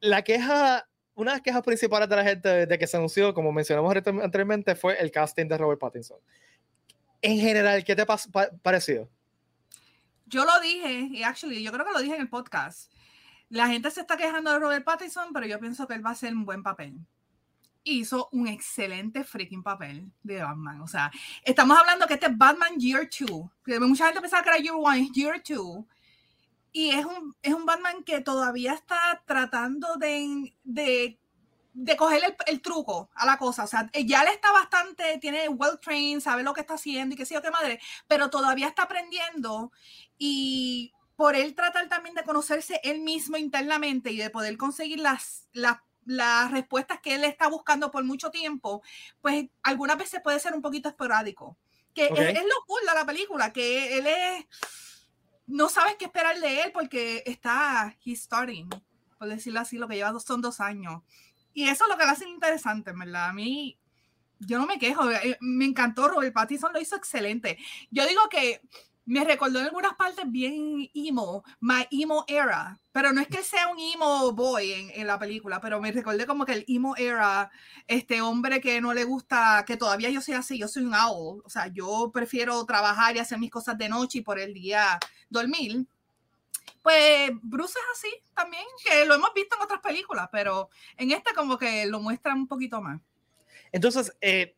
La 0.00 0.22
queja, 0.22 0.88
una 1.14 1.32
de 1.32 1.36
las 1.38 1.42
quejas 1.42 1.62
principales 1.62 2.08
de 2.08 2.16
la 2.16 2.24
gente 2.24 2.66
de 2.66 2.78
que 2.78 2.86
se 2.86 2.96
anunció, 2.96 3.34
como 3.34 3.50
mencionamos 3.52 3.94
anteriormente, 3.94 4.74
fue 4.76 4.98
el 5.00 5.10
casting 5.10 5.46
de 5.46 5.58
Robert 5.58 5.80
Pattinson. 5.80 6.18
En 7.22 7.38
general, 7.38 7.84
¿qué 7.84 7.94
te 7.96 8.06
pa- 8.06 8.18
pareció? 8.62 9.10
Yo 10.26 10.44
lo 10.44 10.60
dije, 10.60 11.08
y 11.10 11.22
actually, 11.24 11.62
yo 11.62 11.72
creo 11.72 11.84
que 11.84 11.92
lo 11.92 12.00
dije 12.00 12.14
en 12.14 12.20
el 12.22 12.28
podcast. 12.30 12.90
La 13.50 13.66
gente 13.66 13.90
se 13.90 14.00
está 14.00 14.16
quejando 14.16 14.52
de 14.52 14.60
Robert 14.60 14.84
Pattinson, 14.84 15.32
pero 15.32 15.44
yo 15.44 15.58
pienso 15.58 15.86
que 15.86 15.94
él 15.94 16.06
va 16.06 16.10
a 16.10 16.12
hacer 16.12 16.32
un 16.32 16.44
buen 16.44 16.62
papel. 16.62 16.94
Hizo 17.82 18.28
un 18.30 18.46
excelente 18.46 19.24
freaking 19.24 19.64
papel 19.64 20.12
de 20.22 20.40
Batman. 20.40 20.80
O 20.82 20.86
sea, 20.86 21.10
estamos 21.42 21.76
hablando 21.76 22.06
que 22.06 22.14
este 22.14 22.26
es 22.26 22.38
Batman 22.38 22.78
Year 22.78 23.08
2. 23.10 23.50
que 23.64 23.80
Mucha 23.80 24.06
gente 24.06 24.20
pensaba 24.20 24.44
que 24.44 24.50
era 24.50 24.58
Year 24.58 24.76
1, 24.76 24.92
es 24.92 25.12
Year 25.12 25.42
2. 25.46 25.84
Y 26.72 26.90
es 26.90 27.04
un, 27.04 27.34
es 27.42 27.52
un 27.52 27.66
Batman 27.66 28.04
que 28.04 28.20
todavía 28.20 28.72
está 28.74 29.20
tratando 29.26 29.96
de, 29.96 30.54
de, 30.62 31.18
de 31.72 31.96
coger 31.96 32.22
el, 32.22 32.36
el 32.46 32.62
truco 32.62 33.10
a 33.14 33.26
la 33.26 33.36
cosa. 33.36 33.64
O 33.64 33.66
sea, 33.66 33.90
ya 33.92 34.22
él 34.22 34.28
está 34.32 34.52
bastante, 34.52 35.18
tiene 35.18 35.48
well 35.48 35.80
trained, 35.80 36.20
sabe 36.20 36.44
lo 36.44 36.54
que 36.54 36.60
está 36.60 36.74
haciendo 36.74 37.14
y 37.14 37.18
qué 37.18 37.26
sé 37.26 37.34
yo 37.34 37.42
qué 37.42 37.50
madre, 37.50 37.80
pero 38.06 38.30
todavía 38.30 38.68
está 38.68 38.84
aprendiendo 38.84 39.72
y 40.16 40.92
por 41.20 41.36
él 41.36 41.54
tratar 41.54 41.86
también 41.86 42.14
de 42.14 42.24
conocerse 42.24 42.80
él 42.82 43.02
mismo 43.02 43.36
internamente 43.36 44.10
y 44.10 44.16
de 44.16 44.30
poder 44.30 44.56
conseguir 44.56 45.00
las, 45.00 45.50
las, 45.52 45.76
las 46.06 46.50
respuestas 46.50 46.98
que 47.02 47.14
él 47.14 47.24
está 47.24 47.46
buscando 47.46 47.90
por 47.90 48.04
mucho 48.04 48.30
tiempo, 48.30 48.82
pues 49.20 49.50
algunas 49.62 49.98
veces 49.98 50.22
puede 50.24 50.40
ser 50.40 50.54
un 50.54 50.62
poquito 50.62 50.88
esporádico. 50.88 51.58
Que 51.92 52.06
Ok. 52.06 52.18
es, 52.20 52.38
es 52.38 52.44
lo 52.44 52.64
cool 52.66 52.80
de 52.88 52.94
la 52.94 53.04
película, 53.04 53.52
que 53.52 53.98
él 53.98 54.06
es, 54.06 54.46
no 55.46 55.68
sabes 55.68 55.96
qué 55.98 56.06
esperar 56.06 56.40
de 56.40 56.62
él 56.62 56.72
porque 56.72 57.22
está, 57.26 57.94
he's 58.02 58.22
starting, 58.22 58.70
por 59.18 59.28
decirlo 59.28 59.60
así, 59.60 59.76
lo 59.76 59.88
que 59.88 59.96
lleva 59.96 60.12
dos, 60.12 60.24
son 60.24 60.40
dos 60.40 60.58
años. 60.58 61.02
Y 61.52 61.68
eso 61.68 61.84
es 61.84 61.90
lo 61.90 61.98
que 61.98 62.06
lo 62.06 62.12
hace 62.12 62.26
interesante, 62.26 62.92
¿verdad? 62.98 63.28
A 63.28 63.34
mí, 63.34 63.78
yo 64.38 64.58
no 64.58 64.64
me 64.64 64.78
quejo, 64.78 65.10
eh, 65.10 65.36
me 65.42 65.66
encantó, 65.66 66.08
Robert 66.08 66.32
Pattinson 66.32 66.72
lo 66.72 66.80
hizo 66.80 66.96
excelente. 66.96 67.58
Yo 67.90 68.06
digo 68.06 68.22
que 68.30 68.62
me 69.06 69.24
recordó 69.24 69.58
en 69.58 69.66
algunas 69.66 69.94
partes 69.94 70.24
bien 70.30 70.88
emo, 70.94 71.42
my 71.60 71.86
emo 71.90 72.24
era, 72.28 72.78
pero 72.92 73.12
no 73.12 73.20
es 73.20 73.28
que 73.28 73.42
sea 73.42 73.68
un 73.68 73.78
emo 73.78 74.32
boy 74.32 74.72
en, 74.72 74.90
en, 74.90 75.06
la 75.06 75.18
película, 75.18 75.60
pero 75.60 75.80
me 75.80 75.90
recordé 75.90 76.26
como 76.26 76.44
que 76.44 76.52
el 76.52 76.64
emo 76.68 76.94
era, 76.96 77.50
este 77.86 78.20
hombre 78.20 78.60
que 78.60 78.80
no 78.80 78.94
le 78.94 79.04
gusta, 79.04 79.64
que 79.66 79.76
todavía 79.76 80.10
yo 80.10 80.20
soy 80.20 80.34
así, 80.34 80.58
yo 80.58 80.68
soy 80.68 80.84
un 80.84 80.94
owl, 80.94 81.42
o 81.44 81.50
sea, 81.50 81.66
yo 81.68 82.10
prefiero 82.12 82.64
trabajar 82.64 83.16
y 83.16 83.18
hacer 83.18 83.38
mis 83.38 83.50
cosas 83.50 83.76
de 83.78 83.88
noche 83.88 84.18
y 84.18 84.22
por 84.22 84.38
el 84.38 84.54
día 84.54 84.98
dormir. 85.28 85.86
Pues 86.82 87.30
Bruce 87.42 87.78
es 87.78 87.98
así 87.98 88.14
también, 88.34 88.64
que 88.84 89.04
lo 89.04 89.14
hemos 89.14 89.34
visto 89.34 89.56
en 89.56 89.62
otras 89.62 89.80
películas, 89.80 90.28
pero 90.32 90.70
en 90.96 91.10
esta 91.10 91.34
como 91.34 91.58
que 91.58 91.86
lo 91.86 92.00
muestra 92.00 92.34
un 92.34 92.46
poquito 92.46 92.80
más. 92.80 93.00
Entonces, 93.72 94.16
eh, 94.20 94.54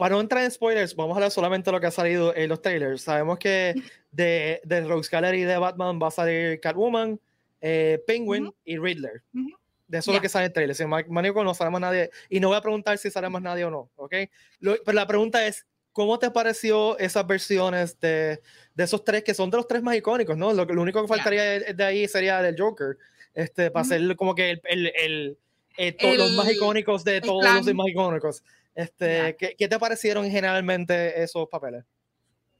para 0.00 0.14
no 0.14 0.22
entrar 0.22 0.42
en 0.42 0.50
spoilers, 0.50 0.96
vamos 0.96 1.12
a 1.12 1.16
hablar 1.16 1.30
solamente 1.30 1.68
de 1.68 1.72
lo 1.72 1.80
que 1.80 1.86
ha 1.86 1.90
salido 1.90 2.34
en 2.34 2.48
los 2.48 2.62
trailers. 2.62 3.02
Sabemos 3.02 3.38
que 3.38 3.74
de, 4.10 4.58
de 4.64 4.80
Rogues 4.80 5.10
Gallery 5.10 5.42
de 5.42 5.58
Batman 5.58 6.00
va 6.02 6.08
a 6.08 6.10
salir 6.10 6.58
Catwoman, 6.58 7.20
eh, 7.60 8.02
Penguin 8.06 8.46
uh 8.46 8.48
-huh. 8.48 8.54
y 8.64 8.78
Riddler. 8.78 9.22
Uh 9.34 9.40
-huh. 9.40 9.56
De 9.88 9.98
eso 9.98 10.10
yeah. 10.10 10.16
es 10.16 10.18
lo 10.18 10.22
que 10.22 10.28
sale 10.30 10.46
en 10.46 10.52
trailers. 10.54 10.78
Si 10.78 10.86
Manico 10.86 11.44
no 11.44 11.52
sabemos 11.52 11.82
nadie. 11.82 12.08
Y 12.30 12.40
no 12.40 12.48
voy 12.48 12.56
a 12.56 12.62
preguntar 12.62 12.96
si 12.96 13.10
sale 13.10 13.28
más 13.28 13.42
nadie 13.42 13.66
o 13.66 13.70
no, 13.70 13.90
¿ok? 13.96 14.14
Lo, 14.60 14.74
pero 14.82 14.94
la 14.94 15.06
pregunta 15.06 15.46
es, 15.46 15.66
¿cómo 15.92 16.18
te 16.18 16.30
pareció 16.30 16.98
esas 16.98 17.26
versiones 17.26 18.00
de, 18.00 18.40
de, 18.74 18.84
esos 18.84 19.04
tres 19.04 19.22
que 19.22 19.34
son 19.34 19.50
de 19.50 19.58
los 19.58 19.68
tres 19.68 19.82
más 19.82 19.96
icónicos, 19.96 20.34
¿no? 20.34 20.54
Lo, 20.54 20.64
lo 20.64 20.80
único 20.80 21.02
que 21.02 21.08
faltaría 21.08 21.58
yeah. 21.58 21.72
de 21.74 21.84
ahí 21.84 22.08
sería 22.08 22.40
del 22.40 22.58
Joker, 22.58 22.96
este, 23.34 23.70
para 23.70 23.84
uh 23.84 23.86
-huh. 23.86 24.08
ser 24.08 24.16
como 24.16 24.34
que 24.34 24.52
el, 24.52 24.60
el, 24.64 24.86
el, 24.96 25.38
eh, 25.76 25.94
el 25.98 26.16
los 26.16 26.32
más 26.32 26.50
icónicos 26.50 27.04
de 27.04 27.20
todos 27.20 27.44
los 27.44 27.74
más 27.74 27.88
icónicos. 27.88 28.42
Este. 28.82 29.36
¿qué, 29.36 29.54
¿qué, 29.56 29.68
te 29.68 29.78
parecieron 29.78 30.30
generalmente 30.30 31.22
esos 31.22 31.48
papeles? 31.48 31.84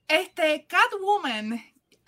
Este, 0.09 0.67
Catwoman, 0.67 1.55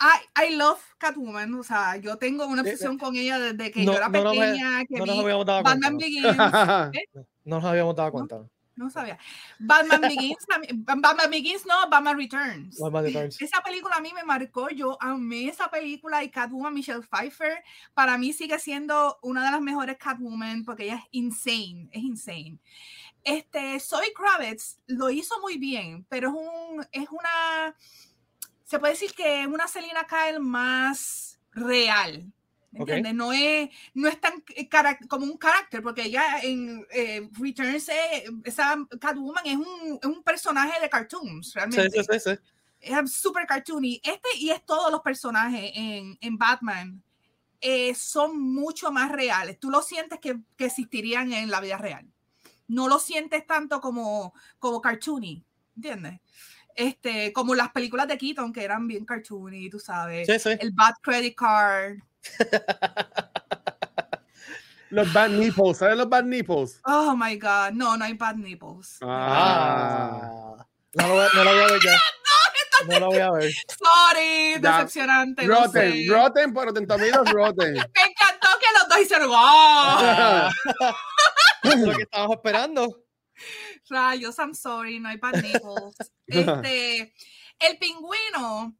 I, 0.03 0.47
I 0.47 0.55
love 0.55 0.81
Catwoman, 0.97 1.53
o 1.53 1.63
sea, 1.63 1.95
yo 1.97 2.17
tengo 2.17 2.45
una 2.45 2.61
obsesión 2.61 2.97
con 2.97 3.15
ella 3.15 3.39
desde 3.39 3.71
que 3.71 3.85
no, 3.85 3.93
yo 3.93 3.97
era 3.97 4.09
no 4.09 4.31
pequeña, 4.31 4.79
no, 4.79 4.85
que 4.85 4.95
no 4.97 5.03
vi 5.03 5.09
nos 5.09 5.19
habíamos 5.19 5.45
dado 5.45 5.63
Batman 5.63 5.97
cuenta, 5.97 6.05
Begins. 6.05 6.97
¿eh? 7.15 7.25
No 7.45 7.55
nos 7.57 7.65
habíamos 7.65 7.95
dado 7.95 8.11
cuenta. 8.11 8.43
No 8.75 8.89
sabía. 8.89 9.19
Batman 9.59 10.01
Begins, 10.01 10.45
Batman 10.85 11.29
Begins, 11.29 11.65
no, 11.65 11.89
Batman 11.89 12.17
Returns. 12.17 12.79
Batman 12.79 13.03
Returns. 13.03 13.41
Esa 13.41 13.61
película 13.61 13.95
a 13.95 14.01
mí 14.01 14.11
me 14.13 14.23
marcó, 14.23 14.69
yo 14.69 14.97
amé 14.99 15.47
esa 15.47 15.69
película 15.69 16.23
y 16.23 16.29
Catwoman, 16.29 16.73
Michelle 16.73 17.03
Pfeiffer, 17.03 17.63
para 17.93 18.17
mí 18.17 18.33
sigue 18.33 18.57
siendo 18.57 19.19
una 19.21 19.45
de 19.45 19.51
las 19.51 19.61
mejores 19.61 19.97
Catwoman 19.97 20.65
porque 20.65 20.85
ella 20.85 20.95
es 20.95 21.07
insane, 21.11 21.87
es 21.91 22.01
insane. 22.01 22.57
Este, 23.23 23.79
Zoe 23.79 24.13
Kravitz 24.13 24.79
lo 24.87 25.09
hizo 25.09 25.39
muy 25.39 25.57
bien, 25.57 26.05
pero 26.09 26.29
es, 26.29 26.35
un, 26.35 26.87
es 26.91 27.09
una, 27.09 27.75
se 28.65 28.79
puede 28.79 28.93
decir 28.93 29.13
que 29.13 29.41
es 29.41 29.47
una 29.47 29.67
Selina 29.67 30.05
Kyle 30.05 30.39
más 30.39 31.39
real. 31.51 32.31
¿Entiendes? 32.73 33.13
Okay. 33.13 33.17
No, 33.17 33.31
es, 33.31 33.69
no 33.93 34.07
es 34.09 34.19
tan 34.19 34.43
como 35.07 35.25
un 35.25 35.37
carácter, 35.37 35.83
porque 35.83 36.05
ella 36.05 36.39
en 36.41 36.85
eh, 36.91 37.29
Returns, 37.39 37.87
eh, 37.89 38.25
esa 38.43 38.75
Catwoman 38.99 39.45
es 39.45 39.57
un, 39.57 39.99
es 40.01 40.05
un, 40.07 40.23
personaje 40.23 40.81
de 40.81 40.89
cartoons, 40.89 41.53
realmente. 41.53 41.91
Sí, 41.91 41.99
sí, 42.11 42.19
sí, 42.19 42.31
Es 42.81 43.13
súper 43.13 43.45
cartoony. 43.45 44.01
Este 44.03 44.27
y 44.39 44.49
es 44.49 44.65
todos 44.65 44.91
los 44.91 45.01
personajes 45.01 45.71
en, 45.75 46.17
en 46.19 46.37
Batman 46.37 47.03
eh, 47.61 47.93
son 47.93 48.41
mucho 48.41 48.91
más 48.91 49.11
reales. 49.11 49.59
Tú 49.59 49.69
lo 49.69 49.83
sientes 49.83 50.19
que, 50.19 50.39
que 50.57 50.65
existirían 50.65 51.31
en 51.31 51.51
la 51.51 51.61
vida 51.61 51.77
real 51.77 52.12
no 52.67 52.87
lo 52.87 52.99
sientes 52.99 53.45
tanto 53.45 53.81
como, 53.81 54.33
como 54.59 54.81
cartoony, 54.81 55.43
¿entiendes? 55.75 56.19
Este, 56.75 57.31
como 57.33 57.53
las 57.53 57.71
películas 57.71 58.07
de 58.07 58.17
Keaton 58.17 58.51
que 58.51 58.63
eran 58.63 58.87
bien 58.87 59.05
cartoony, 59.05 59.69
tú 59.69 59.79
sabes. 59.79 60.27
Sí, 60.27 60.39
sí. 60.39 60.57
El 60.59 60.71
Bad 60.71 60.95
Credit 61.01 61.35
Card. 61.35 61.97
los 64.89 65.13
Bad 65.13 65.29
Nipples, 65.29 65.77
¿sabes 65.77 65.97
los 65.97 66.09
Bad 66.09 66.23
Nipples? 66.23 66.79
Oh 66.85 67.15
my 67.15 67.37
God, 67.37 67.73
no, 67.73 67.97
no 67.97 68.05
hay 68.05 68.13
Bad 68.13 68.35
Nipples. 68.35 68.97
Ah. 69.01 70.65
No, 70.95 71.07
lo, 71.07 71.27
no 71.33 71.43
lo 71.43 71.51
voy 71.51 71.61
a 71.61 71.67
ver 71.67 71.81
ya. 71.83 71.97
No 72.87 72.99
lo 72.99 73.07
voy 73.07 73.19
a 73.19 73.31
ver. 73.31 73.51
Sorry, 73.67 74.59
decepcionante. 74.59 75.47
Rotten, 75.47 75.63
no 75.63 75.71
sé. 75.71 76.05
Rotten, 76.09 76.53
Rotten 76.53 76.85
Tomatoes, 76.87 77.29
Rotten. 77.31 77.73
Me 77.73 77.79
encantó 77.79 78.47
que 78.59 78.65
los 78.77 78.89
dos 78.89 78.99
hicieron 78.99 79.31
Lo 81.85 81.95
que 81.95 82.03
estábamos 82.03 82.37
esperando. 82.37 83.03
Rayos, 83.89 84.37
I'm 84.37 84.53
sorry, 84.53 84.99
no 84.99 85.09
hay 85.09 85.17
bad 85.17 85.35
nipples. 85.41 86.11
Este, 86.27 87.13
el 87.59 87.77
pingüino, 87.77 88.75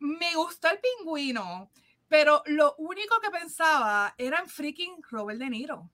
me 0.00 0.34
gustó 0.34 0.68
el 0.70 0.78
pingüino, 0.80 1.70
pero 2.08 2.42
lo 2.46 2.74
único 2.78 3.20
que 3.20 3.30
pensaba 3.30 4.14
era 4.16 4.40
en 4.40 4.48
freaking 4.48 5.02
Robert 5.10 5.38
De 5.38 5.50
Niro. 5.50 5.90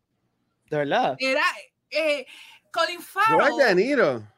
¿De 0.71 0.79
verdad? 0.79 1.17
Era 1.19 1.45
eh, 1.91 2.27
Colin 2.73 3.03
Farrell. 3.03 3.51
Robert 3.51 3.69
De 3.69 3.75
Niro. 3.75 4.33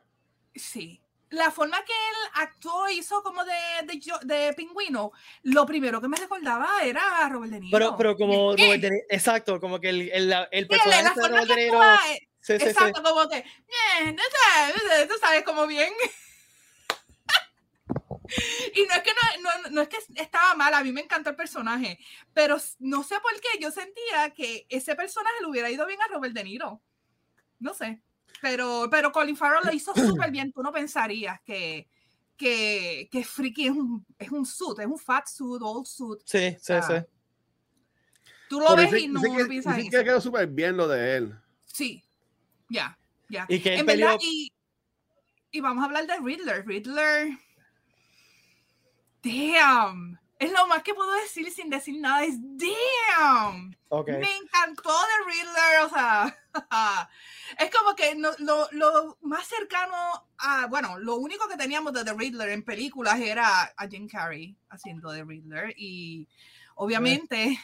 Sí. 0.54 1.00
La 1.36 1.50
forma 1.50 1.84
que 1.84 1.92
él 1.92 2.30
actuó, 2.34 2.88
hizo 2.88 3.22
como 3.22 3.44
de, 3.44 3.52
de, 3.84 4.34
de, 4.34 4.54
pingüino, 4.54 5.12
lo 5.42 5.66
primero 5.66 6.00
que 6.00 6.08
me 6.08 6.16
recordaba 6.16 6.82
era 6.82 7.28
Robert 7.28 7.52
De 7.52 7.60
Niro. 7.60 7.76
Pero, 7.76 7.96
pero 7.96 8.16
como 8.16 8.56
¿Qué? 8.56 8.64
Robert 8.64 8.82
De 8.82 8.90
Niro, 8.90 9.06
exacto, 9.10 9.60
como 9.60 9.78
que 9.78 9.90
el, 9.90 10.10
el, 10.12 10.34
el 10.50 10.66
personaje 10.66 11.02
la 11.02 11.10
de 11.10 11.28
Robert 11.28 11.48
De 11.48 11.56
Niro. 11.56 11.82
Actúa, 11.82 12.06
sí, 12.40 12.58
sí, 12.58 12.64
exacto, 12.64 13.00
sí. 13.00 13.04
como 13.04 13.28
que, 13.28 13.36
eh, 13.38 14.16
tú 15.06 15.14
sabes, 15.20 15.44
como 15.44 15.66
bien. 15.66 15.92
Y 18.74 18.84
no 18.86 18.94
es 18.94 19.02
que 19.02 19.12
no, 19.12 19.42
no, 19.42 19.70
no, 19.70 19.82
es 19.82 19.88
que 19.88 19.98
estaba 20.16 20.54
mal, 20.54 20.74
a 20.74 20.82
mí 20.82 20.90
me 20.90 21.00
encantó 21.00 21.30
el 21.30 21.36
personaje, 21.36 21.98
pero 22.34 22.56
no 22.80 23.04
sé 23.04 23.20
por 23.20 23.32
qué 23.40 23.60
yo 23.60 23.70
sentía 23.70 24.30
que 24.34 24.66
ese 24.68 24.96
personaje 24.96 25.36
le 25.40 25.46
hubiera 25.46 25.70
ido 25.70 25.86
bien 25.86 26.00
a 26.02 26.08
Robert 26.08 26.34
De 26.34 26.42
Niro. 26.42 26.82
No 27.58 27.72
sé. 27.72 28.02
Pero, 28.40 28.88
pero 28.90 29.12
Colin 29.12 29.36
Farrell 29.36 29.64
lo 29.64 29.72
hizo 29.72 29.92
súper 29.94 30.30
bien. 30.30 30.52
Tú 30.52 30.62
no 30.62 30.72
pensarías 30.72 31.40
que, 31.42 31.88
que, 32.36 33.08
que 33.10 33.24
Freaky 33.24 33.66
es 33.66 33.72
un, 33.72 34.06
es 34.18 34.30
un 34.30 34.44
suit, 34.46 34.78
es 34.78 34.86
un 34.86 34.98
fat 34.98 35.26
suit, 35.26 35.62
old 35.62 35.86
suit. 35.86 36.20
Sí, 36.24 36.56
sí, 36.60 36.74
sí. 36.86 36.94
Tú 38.48 38.60
lo 38.60 38.76
ves 38.76 38.92
y 39.02 39.08
no 39.08 39.20
que, 39.20 39.44
piensas 39.46 39.76
que 39.76 40.04
quedó 40.04 40.20
súper 40.20 40.46
bien 40.46 40.76
lo 40.76 40.86
de 40.86 41.16
él. 41.16 41.34
Sí, 41.64 42.04
ya, 42.68 42.96
ya. 43.28 43.44
Y 43.48 43.60
que 43.60 43.74
en 43.74 43.86
peleó... 43.86 44.06
verdad, 44.06 44.20
y, 44.22 44.52
y 45.50 45.60
vamos 45.60 45.82
a 45.82 45.86
hablar 45.86 46.06
de 46.06 46.16
Riddler. 46.20 46.64
Riddler. 46.64 47.38
Damn. 49.22 50.18
Es 50.38 50.52
lo 50.52 50.66
más 50.66 50.82
que 50.82 50.94
puedo 50.94 51.10
decir 51.12 51.50
sin 51.50 51.70
decir 51.70 51.98
nada. 51.98 52.24
Es 52.24 52.34
damn. 52.38 53.74
Okay. 53.88 54.18
Me 54.18 54.36
encantó 54.36 54.90
de 54.90 55.32
Riddler. 55.32 55.84
O 55.84 55.88
sea, 55.88 56.38
es 57.58 57.70
como 57.70 57.96
que 57.96 58.14
no, 58.14 58.30
lo, 58.38 58.68
lo, 58.72 59.18
más 59.22 59.46
cercano 59.46 59.96
a. 60.36 60.66
Bueno, 60.66 60.98
lo 60.98 61.16
único 61.16 61.48
que 61.48 61.56
teníamos 61.56 61.94
de 61.94 62.04
The 62.04 62.12
Riddler 62.12 62.50
en 62.50 62.64
películas 62.64 63.18
era 63.18 63.72
a 63.76 63.88
Jim 63.88 64.08
Carrey 64.08 64.54
haciendo 64.68 65.10
de 65.10 65.24
Riddler. 65.24 65.72
Y 65.76 66.28
obviamente. 66.74 67.58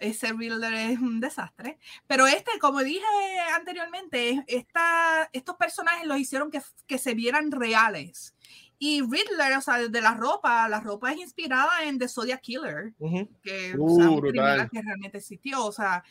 Ese 0.00 0.32
Riddler 0.32 0.72
es 0.74 1.00
un 1.00 1.18
desastre. 1.18 1.76
Pero 2.06 2.28
este, 2.28 2.56
como 2.60 2.84
dije 2.84 3.04
anteriormente, 3.52 4.44
esta, 4.46 5.28
estos 5.32 5.56
personajes 5.56 6.06
los 6.06 6.20
hicieron 6.20 6.52
que, 6.52 6.62
que 6.86 6.98
se 6.98 7.14
vieran 7.14 7.50
reales. 7.50 8.36
Y 8.78 9.02
Riddler, 9.02 9.56
o 9.56 9.60
sea, 9.60 9.88
de 9.88 10.00
la 10.00 10.14
ropa, 10.14 10.68
la 10.68 10.80
ropa 10.80 11.12
es 11.12 11.18
inspirada 11.18 11.82
en 11.84 11.98
The 11.98 12.08
Zodiac 12.08 12.40
Killer, 12.40 12.92
uh 12.98 13.10
-huh. 13.10 13.28
que 13.42 13.74
Uh, 13.76 13.84
o 13.84 13.96
sea, 13.96 14.10
un 14.10 14.20
criminal 14.20 14.70
que 14.70 14.82
realmente 14.82 15.18
existió, 15.18 15.64
o 15.64 15.72
sea, 15.72 16.04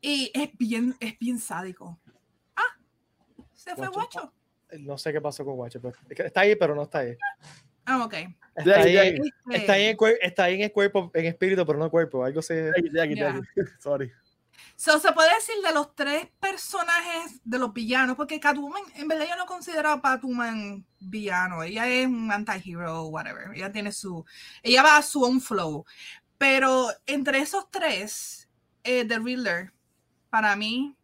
y 0.00 0.30
es 0.34 0.50
bien, 0.58 0.96
es 1.00 1.18
bien 1.18 1.38
sádico. 1.38 1.98
Ah, 2.56 2.76
se 3.54 3.74
fue 3.76 3.88
Guacho. 3.88 4.20
Guacho. 4.20 4.32
No 4.80 4.98
sé 4.98 5.12
qué 5.12 5.20
pasó 5.20 5.44
con 5.44 5.54
Guacho, 5.54 5.80
pero 5.80 5.94
está 6.08 6.40
ahí, 6.40 6.56
pero 6.56 6.74
no 6.74 6.82
está 6.82 6.98
ahí. 7.00 7.16
Ah, 7.84 8.04
ok. 8.04 8.14
Está 8.54 8.80
ahí, 8.80 8.96
ahí, 8.96 9.18
está 9.50 9.72
ahí 9.72 9.84
en, 9.86 9.96
está 10.20 10.44
ahí 10.44 10.54
en 10.56 10.62
el 10.62 10.72
cuerpo, 10.72 11.10
en 11.14 11.24
espíritu, 11.24 11.64
pero 11.64 11.78
no 11.78 11.86
en 11.86 11.90
cuerpo. 11.90 12.22
Algo 12.24 12.42
se. 12.42 12.70
Aquí. 12.70 13.14
Sorry. 13.80 14.12
So, 14.80 15.00
se 15.00 15.10
puede 15.12 15.34
decir 15.34 15.56
de 15.66 15.74
los 15.74 15.92
tres 15.96 16.28
personajes 16.38 17.40
de 17.42 17.58
los 17.58 17.72
villanos, 17.72 18.14
porque 18.14 18.38
Catwoman, 18.38 18.80
en 18.94 19.08
verdad 19.08 19.26
yo 19.28 19.34
no 19.34 19.44
considero 19.44 19.90
a 19.90 20.00
Catwoman 20.00 20.86
villano, 21.00 21.64
ella 21.64 21.88
es 21.88 22.06
un 22.06 22.30
anti-hero, 22.30 23.06
whatever, 23.06 23.50
ella 23.56 23.72
tiene 23.72 23.90
su, 23.90 24.24
ella 24.62 24.84
va 24.84 24.96
a 24.98 25.02
su 25.02 25.24
own 25.24 25.40
flow, 25.40 25.84
pero 26.38 26.90
entre 27.06 27.40
esos 27.40 27.68
tres, 27.72 28.48
eh, 28.84 29.04
The 29.04 29.18
Riddler, 29.18 29.72
para 30.30 30.54
mí, 30.54 30.94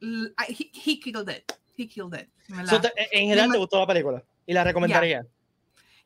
I- 0.00 0.32
he, 0.48 0.70
he 0.72 0.98
killed 0.98 1.28
it, 1.28 1.52
he 1.76 1.86
killed 1.86 2.14
it. 2.18 2.30
So, 2.48 2.80
en 3.12 3.28
general, 3.28 3.52
te 3.52 3.58
gustó 3.58 3.80
la 3.80 3.86
película 3.86 4.24
y 4.46 4.54
la 4.54 4.64
recomendaría. 4.64 5.26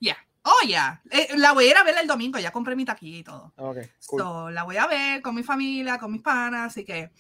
Yeah. 0.01 0.17
Oh, 0.45 0.67
yeah. 0.67 1.01
Eh, 1.11 1.29
la 1.37 1.53
voy 1.53 1.67
a 1.67 1.71
ir 1.71 1.77
a 1.77 1.85
ver 1.85 1.95
el 2.01 2.07
domingo, 2.07 2.39
ya 2.39 2.51
compré 2.51 2.75
mi 2.75 2.85
taquilla 2.85 3.19
y 3.19 3.23
todo. 3.25 3.53
Ok, 3.57 3.77
cool. 4.07 4.21
So, 4.23 4.51
la 4.51 4.65
voy 4.65 4.77
a 4.77 4.87
ver 4.87 5.23
con 5.23 5.35
mi 5.35 5.43
familia, 5.43 5.99
con 5.99 6.11
mis 6.11 6.23
panas, 6.23 6.73
así 6.73 6.85
que 6.85 7.11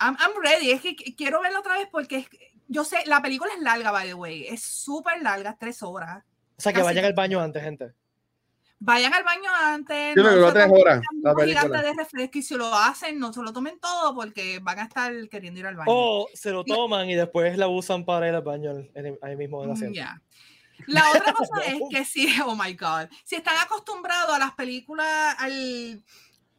I'm, 0.00 0.16
I'm 0.20 0.32
ready. 0.42 0.70
Es 0.70 0.80
que 0.80 0.94
qu- 0.96 1.14
quiero 1.16 1.40
verla 1.40 1.58
otra 1.60 1.74
vez 1.78 1.88
porque 1.90 2.18
es- 2.18 2.28
yo 2.68 2.84
sé, 2.84 2.98
la 3.06 3.20
película 3.20 3.52
es 3.54 3.60
larga, 3.62 3.90
by 3.90 4.06
the 4.08 4.14
way. 4.14 4.46
Es 4.46 4.62
súper 4.62 5.22
larga, 5.22 5.56
tres 5.58 5.82
horas. 5.82 6.24
O 6.56 6.62
sea, 6.62 6.72
que 6.72 6.78
Casi 6.78 6.84
vayan 6.86 7.04
al 7.04 7.12
baño 7.14 7.40
antes, 7.40 7.62
gente. 7.62 7.92
Vayan 8.78 9.14
al 9.14 9.24
baño 9.24 9.50
antes. 9.62 10.14
Yo 10.16 10.22
duró 10.22 10.48
se 10.48 10.52
tres 10.54 10.66
horas, 10.70 11.00
la 11.22 11.34
película. 11.34 11.82
de 11.82 11.94
refresco 11.94 12.38
y 12.38 12.42
si 12.42 12.54
lo 12.54 12.74
hacen, 12.74 13.18
no 13.18 13.32
se 13.32 13.40
lo 13.42 13.52
tomen 13.52 13.78
todo 13.80 14.14
porque 14.14 14.58
van 14.60 14.78
a 14.78 14.82
estar 14.84 15.12
queriendo 15.30 15.60
ir 15.60 15.66
al 15.66 15.76
baño. 15.76 15.90
O 15.92 16.28
se 16.34 16.50
lo 16.50 16.64
toman 16.64 17.08
y 17.08 17.14
después 17.14 17.56
la 17.56 17.66
usan 17.68 18.04
para 18.04 18.28
ir 18.28 18.34
al 18.34 18.42
baño 18.42 18.72
en- 18.72 18.90
en- 18.94 19.18
ahí 19.22 19.36
mismo 19.36 19.64
en 19.64 19.70
el 19.70 19.90
Mm, 19.90 19.92
ya. 19.94 20.20
La 20.86 21.04
otra 21.14 21.32
cosa 21.32 21.60
es 21.66 21.80
que 21.90 22.04
si, 22.04 22.28
oh 22.40 22.54
my 22.54 22.74
God, 22.74 23.08
si 23.24 23.36
están 23.36 23.56
acostumbrados 23.58 24.34
a 24.34 24.38
las 24.38 24.54
películas, 24.54 25.36
al, 25.38 26.04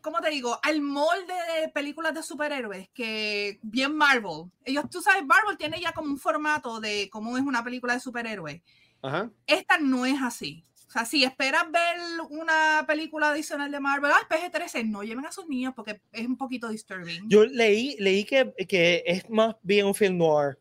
¿cómo 0.02 0.22
te 0.22 0.30
digo? 0.30 0.60
Al 0.62 0.82
molde 0.82 1.34
de 1.60 1.70
películas 1.70 2.14
de 2.14 2.24
superhéroes, 2.24 2.90
que 2.90 3.60
bien 3.62 3.96
Marvel. 3.96 4.52
Ellos, 4.64 4.86
tú 4.90 5.02
sabes, 5.02 5.26
Marvel 5.26 5.58
tiene 5.58 5.80
ya 5.80 5.94
como 5.94 6.10
un 6.10 6.20
formato 6.20 6.80
de 6.80 7.10
cómo 7.10 7.38
es 7.38 7.44
una 7.44 7.64
película 7.64 7.94
de 7.94 8.00
superhéroes. 8.00 8.62
Ajá. 9.02 9.32
Esta 9.48 9.78
no 9.78 10.06
es 10.06 10.22
así. 10.22 10.64
O 10.88 10.92
sea, 10.92 11.06
si 11.06 11.24
esperas 11.24 11.66
ver 11.72 11.98
una 12.30 12.86
película 12.88 13.32
adicional 13.32 13.72
de 13.72 13.80
Marvel, 13.80 14.12
ah, 14.14 14.28
PG-13, 14.30 14.88
no 14.88 15.04
lleven 15.04 15.26
a 15.26 15.32
sus 15.32 15.48
niños 15.48 15.74
porque 15.76 16.02
es 16.12 16.26
un 16.26 16.38
poquito 16.38 16.70
disturbing. 16.70 17.28
Yo 17.28 17.44
leí, 17.46 17.98
leí 18.00 18.24
que, 18.24 18.54
que 18.68 19.04
es 19.06 19.30
más 19.30 19.56
bien 19.62 19.88
un 19.88 19.96
film 19.96 20.18
noir. 20.18 20.58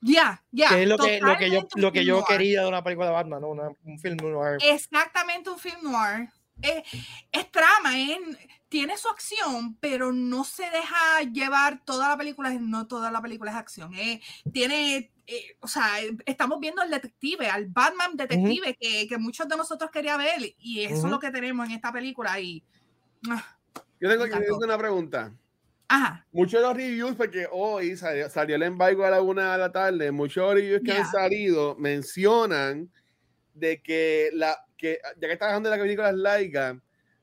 Ya, 0.00 0.42
ya. 0.52 0.68
que 0.68 0.82
es 0.84 0.88
lo 0.88 0.96
que, 0.98 1.20
lo 1.20 1.36
que 1.36 1.50
yo, 1.50 1.66
lo 1.74 1.90
que 1.92 1.98
film 2.00 2.08
yo 2.08 2.14
noir. 2.16 2.26
quería 2.28 2.62
de 2.62 2.68
una 2.68 2.84
película 2.84 3.06
de 3.08 3.12
Batman, 3.12 3.40
¿no? 3.40 3.48
Una- 3.48 3.70
un 3.84 3.98
film 3.98 4.16
noir. 4.22 4.58
exactamente 4.62 5.50
un 5.50 5.58
film 5.58 5.80
noir. 5.82 6.28
Eh, 6.62 6.82
es 7.32 7.50
trama, 7.50 7.98
es- 7.98 8.18
tiene 8.68 8.96
su 8.98 9.08
acción, 9.08 9.76
pero 9.80 10.12
no 10.12 10.44
se 10.44 10.64
deja 10.70 11.22
llevar 11.32 11.82
toda 11.84 12.08
la 12.08 12.16
película, 12.16 12.50
no 12.50 12.86
toda 12.86 13.10
la 13.10 13.22
película 13.22 13.50
es 13.50 13.56
acción. 13.56 13.92
eh, 13.94 14.20
tiene, 14.52 15.10
eh, 15.26 15.56
o 15.60 15.68
sea, 15.68 16.00
eh, 16.02 16.16
estamos 16.26 16.60
viendo 16.60 16.82
al 16.82 16.90
detective, 16.90 17.48
al 17.48 17.66
Batman 17.66 18.16
detective 18.16 18.76
que, 18.78 19.06
que 19.08 19.18
muchos 19.18 19.48
de 19.48 19.56
nosotros 19.56 19.90
queríamos 19.90 20.24
ver, 20.24 20.54
y 20.58 20.80
eso 20.82 20.94
es 20.94 21.00
Ujú. 21.00 21.08
lo 21.08 21.18
que 21.18 21.30
tenemos 21.30 21.66
en 21.66 21.72
esta 21.74 21.92
película. 21.92 22.38
Y, 22.40 22.62
ah, 23.30 23.56
Yo 24.00 24.08
tengo, 24.08 24.26
yo 24.26 24.38
tengo 24.38 24.58
una 24.58 24.78
pregunta. 24.78 25.32
Ajá, 25.88 26.26
Muchos 26.32 26.60
de 26.60 26.66
los 26.68 26.76
reviews, 26.76 27.14
porque 27.16 27.46
hoy 27.50 27.96
salió, 27.96 28.28
salió 28.28 28.56
el 28.56 28.62
embargo 28.62 29.04
a 29.04 29.10
la 29.10 29.22
una 29.22 29.52
de 29.52 29.58
la 29.58 29.72
tarde, 29.72 30.12
muchos 30.12 30.52
reviews 30.54 30.82
que 30.84 30.92
han 30.92 30.98
Ya. 30.98 31.04
salido 31.10 31.74
mencionan 31.76 32.90
de 33.54 33.82
que, 33.82 34.30
la, 34.34 34.56
que 34.76 34.98
ya 35.16 35.26
que 35.26 35.32
estás 35.32 35.48
hablando 35.48 35.70
de 35.70 35.76
la 35.76 35.82
película 35.82 36.12
laica, 36.12 36.80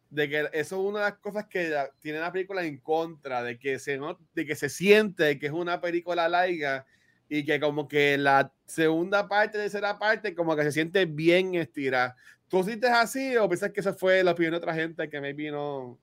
de 0.09 0.29
que 0.29 0.39
eso 0.53 0.75
es 0.75 0.89
una 0.89 0.99
de 0.99 1.05
las 1.11 1.19
cosas 1.19 1.45
que 1.47 1.69
la- 1.69 1.89
tiene 1.99 2.19
la 2.19 2.31
película 2.31 2.63
en 2.63 2.77
contra, 2.79 3.43
de 3.43 3.57
que 3.59 3.79
se, 3.79 3.97
no- 3.97 4.17
de 4.33 4.45
que 4.45 4.55
se 4.55 4.69
siente 4.69 5.37
que 5.39 5.45
es 5.47 5.51
una 5.51 5.79
película 5.81 6.27
laica 6.27 6.85
y 7.29 7.43
que 7.45 7.59
como 7.59 7.87
que 7.87 8.17
la 8.17 8.51
segunda 8.65 9.27
parte, 9.27 9.57
tercera 9.57 9.97
parte, 9.99 10.35
como 10.35 10.55
que 10.55 10.63
se 10.63 10.71
siente 10.71 11.05
bien 11.05 11.55
estirada. 11.55 12.15
¿Tú 12.47 12.63
sientes 12.63 12.91
así 12.91 13.35
o 13.37 13.47
piensas 13.49 13.71
que 13.71 13.79
esa 13.81 13.93
fue 13.93 14.23
la 14.23 14.31
opinión 14.31 14.51
de 14.51 14.57
otra 14.57 14.73
gente 14.75 15.09
que 15.09 15.19
maybe 15.21 15.49
no? 15.51 15.99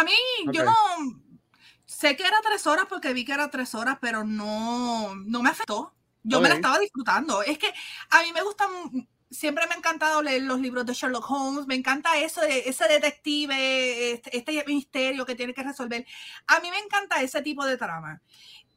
A 0.00 0.04
mí, 0.04 0.12
yo 0.52 0.62
Ok. 0.62 0.68
no, 0.68 1.22
sé 1.86 2.16
que 2.16 2.24
era 2.26 2.36
tres 2.42 2.66
horas 2.66 2.86
porque 2.88 3.12
vi 3.12 3.24
que 3.24 3.32
era 3.32 3.50
tres 3.50 3.74
horas, 3.74 3.98
pero 4.00 4.24
no, 4.24 5.14
no 5.14 5.42
me 5.42 5.50
afectó. 5.50 5.94
Yo 6.22 6.40
me 6.40 6.48
la 6.48 6.54
estaba 6.56 6.78
disfrutando. 6.78 7.42
Es 7.42 7.58
que 7.58 7.72
a 8.10 8.22
mí 8.22 8.32
me 8.32 8.42
gustan, 8.42 8.68
siempre 9.30 9.66
me 9.66 9.74
ha 9.74 9.76
encantado 9.76 10.22
leer 10.22 10.42
los 10.42 10.58
libros 10.58 10.86
de 10.86 10.94
Sherlock 10.94 11.30
Holmes, 11.30 11.66
me 11.66 11.74
encanta 11.74 12.18
eso 12.18 12.40
de 12.40 12.60
ese 12.66 12.88
detective, 12.88 14.12
este, 14.12 14.36
este 14.36 14.64
misterio 14.66 15.26
que 15.26 15.34
tiene 15.34 15.52
que 15.52 15.62
resolver. 15.62 16.06
A 16.46 16.60
mí 16.60 16.70
me 16.70 16.78
encanta 16.78 17.20
ese 17.22 17.42
tipo 17.42 17.64
de 17.66 17.76
trama. 17.76 18.22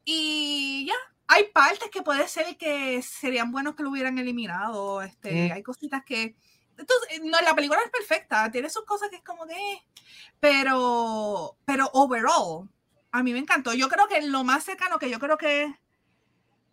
Y 0.04 0.86
ya, 0.88 0.96
hay 1.28 1.46
partes 1.54 1.90
que 1.90 2.02
puede 2.02 2.28
ser 2.28 2.58
que 2.58 3.02
serían 3.02 3.52
buenos 3.52 3.76
que 3.76 3.84
lo 3.84 3.92
hubieran 3.92 4.18
eliminado. 4.18 5.02
Este, 5.02 5.50
Mm. 5.50 5.52
Hay 5.54 5.64
cositas 5.64 6.04
que... 6.06 6.36
Entonces, 6.78 7.22
no, 7.24 7.42
la 7.42 7.56
película 7.56 7.80
es 7.84 7.90
perfecta, 7.92 8.52
tiene 8.52 8.70
sus 8.70 8.86
cosas 8.86 9.10
que 9.10 9.16
es 9.18 9.24
como 9.24 9.46
de... 9.46 9.56
eh, 9.56 9.84
Pero, 10.40 11.58
pero 11.66 11.90
overall, 11.94 12.70
a 13.12 13.24
mí 13.24 13.34
me 13.34 13.40
encantó. 13.40 13.74
Yo 13.74 13.90
creo 13.90 14.08
que 14.08 14.22
lo 14.22 14.44
más 14.44 14.64
cercano 14.64 15.00
que 15.00 15.10
yo 15.10 15.20
creo 15.20 15.38
que 15.38 15.74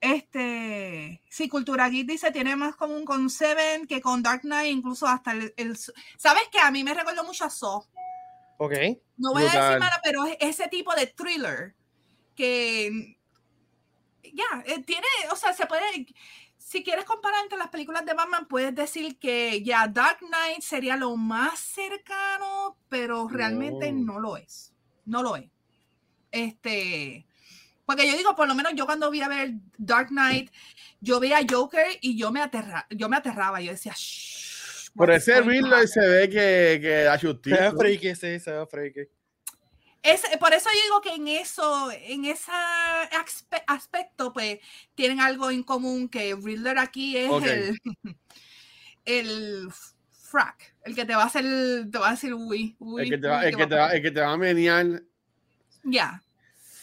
este, 0.00 1.22
sí, 1.30 1.48
Cultura 1.48 1.88
Geek 1.88 2.06
dice 2.06 2.30
tiene 2.30 2.56
más 2.56 2.76
común 2.76 3.04
con 3.06 3.30
Seven 3.30 3.86
que 3.86 4.02
con 4.02 4.22
Dark 4.22 4.42
Knight, 4.42 4.70
incluso 4.76 5.06
hasta 5.06 5.32
el, 5.32 5.54
el- 5.56 5.78
¿sabes 6.18 6.42
qué? 6.52 6.58
A 6.58 6.70
mí 6.70 6.84
me 6.84 6.92
recordó 6.94 7.24
mucho 7.24 7.44
a 7.46 7.50
Saw. 7.50 7.84
Ok. 8.58 8.72
No 9.16 9.32
voy 9.32 9.42
a 9.42 9.46
decir 9.46 9.60
nada, 9.80 10.00
pero 10.02 10.26
es 10.26 10.36
ese 10.40 10.68
tipo 10.68 10.94
de 10.94 11.06
thriller 11.06 11.74
que 12.36 13.16
ya, 14.22 14.62
eh, 14.66 14.82
tiene, 14.82 15.06
o 15.30 15.36
sea, 15.36 15.52
se 15.54 15.64
puede, 15.66 16.06
si 16.66 16.82
quieres 16.82 17.04
comparar 17.04 17.42
entre 17.42 17.58
las 17.58 17.68
películas 17.68 18.06
de 18.06 18.14
Batman, 18.14 18.46
puedes 18.48 18.74
decir 18.74 19.18
que 19.18 19.62
ya 19.62 19.86
Dark 19.86 20.18
Knight 20.20 20.62
sería 20.62 20.96
lo 20.96 21.14
más 21.14 21.58
cercano, 21.60 22.78
pero 22.88 23.28
realmente 23.28 23.92
No. 23.92 24.14
no 24.14 24.18
lo 24.20 24.36
es. 24.38 24.72
No 25.04 25.22
lo 25.22 25.36
es. 25.36 25.44
Este, 26.32 27.26
porque 27.84 28.10
yo 28.10 28.16
digo, 28.16 28.34
por 28.34 28.48
lo 28.48 28.54
menos 28.54 28.72
yo 28.74 28.86
cuando 28.86 29.10
vi 29.10 29.20
a 29.20 29.28
ver 29.28 29.52
Dark 29.76 30.08
Knight, 30.08 30.50
yo 31.00 31.20
veía 31.20 31.38
a 31.38 31.46
Joker 31.48 31.86
y 32.00 32.16
yo 32.16 32.32
me, 32.32 32.40
aterra, 32.40 32.86
yo 32.90 33.10
me 33.10 33.18
aterraba, 33.18 33.60
yo 33.60 33.70
decía, 33.70 33.92
"Shh, 33.94 34.90
Por 34.96 35.10
what's 35.10 35.28
ese 35.28 35.42
Riddler 35.42 35.82
on?" 35.82 35.88
se 35.88 36.00
ve 36.00 36.28
que, 36.30 36.78
que 36.80 37.02
da 37.04 37.18
Se 37.18 37.26
ve 37.26 37.32
justicia. 37.34 37.72
freaky, 37.76 38.14
sí, 38.14 38.40
se 38.40 38.50
ve 38.52 38.66
freaky. 38.66 39.00
Es, 40.04 40.20
por 40.38 40.52
eso 40.52 40.68
yo 40.70 40.82
digo 40.82 41.00
que 41.00 41.14
en 41.14 41.28
eso, 41.28 41.90
en 41.90 42.26
ese 42.26 42.52
aspe- 42.52 43.64
aspecto, 43.66 44.34
pues 44.34 44.58
tienen 44.94 45.18
algo 45.18 45.50
en 45.50 45.62
común 45.62 46.10
que 46.10 46.36
Riddler 46.36 46.78
aquí 46.78 47.16
es 47.16 47.30
Ok. 47.30 47.44
el, 47.46 47.80
el 49.06 49.68
frack, 50.12 50.74
el 50.84 50.94
que 50.94 51.06
te 51.06 51.14
va 51.14 51.22
a 51.22 51.26
hacer, 51.26 51.44
te 51.90 51.98
va 51.98 52.08
a 52.08 52.10
decir 52.12 52.34
uy, 52.34 52.76
uy, 52.78 53.02
El 53.04 53.10
que 53.10 53.18
te 53.18 53.28
va, 53.28 53.40
uy, 53.40 53.46
el 53.46 53.56
que 53.56 53.66
te 53.66 53.74
va, 53.74 53.88
el 53.92 54.02
que 54.02 54.10
te 54.10 54.20
va 54.20 54.32
a 54.32 54.36
menear. 54.36 55.02
Ya. 55.84 56.22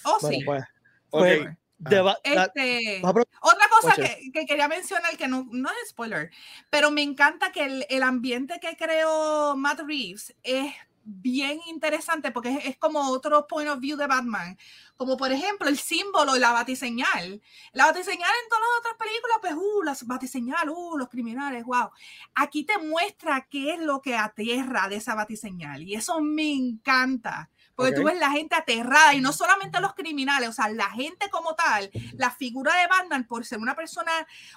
Oh, 0.03 0.17
Bueno, 0.19 0.37
sí. 0.39 0.43
pues. 0.43 0.63
Ok. 1.11 1.21
pues, 1.21 2.17
Este, 2.23 3.01
otra 3.03 3.67
cosa 3.69 3.95
que, 3.95 4.31
que 4.31 4.45
quería 4.47 4.67
mencionar, 4.67 5.15
que 5.15 5.27
no, 5.27 5.47
no 5.51 5.69
es 5.69 5.89
spoiler, 5.89 6.31
pero 6.71 6.89
me 6.89 7.03
encanta 7.03 7.51
que 7.51 7.65
el, 7.65 7.85
el 7.87 8.01
ambiente 8.01 8.59
que 8.59 8.75
creó 8.75 9.55
Matt 9.55 9.81
Reeves 9.81 10.35
es 10.41 10.73
bien 11.03 11.59
interesante 11.67 12.31
porque 12.31 12.49
es, 12.49 12.65
es 12.65 12.77
como 12.77 13.09
otro 13.09 13.47
point 13.47 13.69
of 13.69 13.79
view 13.79 13.97
de 13.97 14.07
Batman. 14.07 14.57
Como 14.95 15.17
por 15.17 15.31
ejemplo 15.31 15.67
el 15.67 15.77
símbolo 15.77 16.35
y 16.35 16.39
la 16.39 16.51
batiseñal. 16.51 17.41
La 17.73 17.87
batiseñal 17.87 18.29
en 18.43 18.49
todas 18.49 18.63
las 18.69 18.79
otras 18.79 18.95
películas, 18.97 19.37
pues, 19.41 19.53
uh, 19.55 19.83
la 19.83 19.97
batiseñal, 20.13 20.69
uh, 20.69 20.97
los 20.97 21.09
criminales, 21.09 21.63
wow. 21.65 21.89
Aquí 22.35 22.63
te 22.63 22.77
muestra 22.77 23.47
qué 23.49 23.73
es 23.73 23.79
lo 23.79 24.01
que 24.01 24.15
aterra 24.15 24.87
de 24.89 24.97
esa 24.97 25.15
batiseñal 25.15 25.83
y 25.83 25.95
eso 25.95 26.21
me 26.21 26.53
encanta. 26.53 27.49
Porque 27.75 27.93
tú 27.93 28.01
Ok. 28.01 28.07
ves 28.07 28.19
la 28.19 28.29
gente 28.31 28.55
aterrada 28.55 29.13
y 29.15 29.21
no 29.21 29.31
solamente 29.33 29.79
los 29.81 29.93
criminales, 29.93 30.49
o 30.49 30.53
sea, 30.53 30.69
la 30.69 30.89
gente 30.91 31.29
como 31.29 31.55
tal, 31.55 31.89
la 32.17 32.29
figura 32.31 32.75
de 32.75 32.87
Batman 32.87 33.25
por 33.25 33.45
ser 33.45 33.59
una 33.59 33.75
persona, 33.75 34.11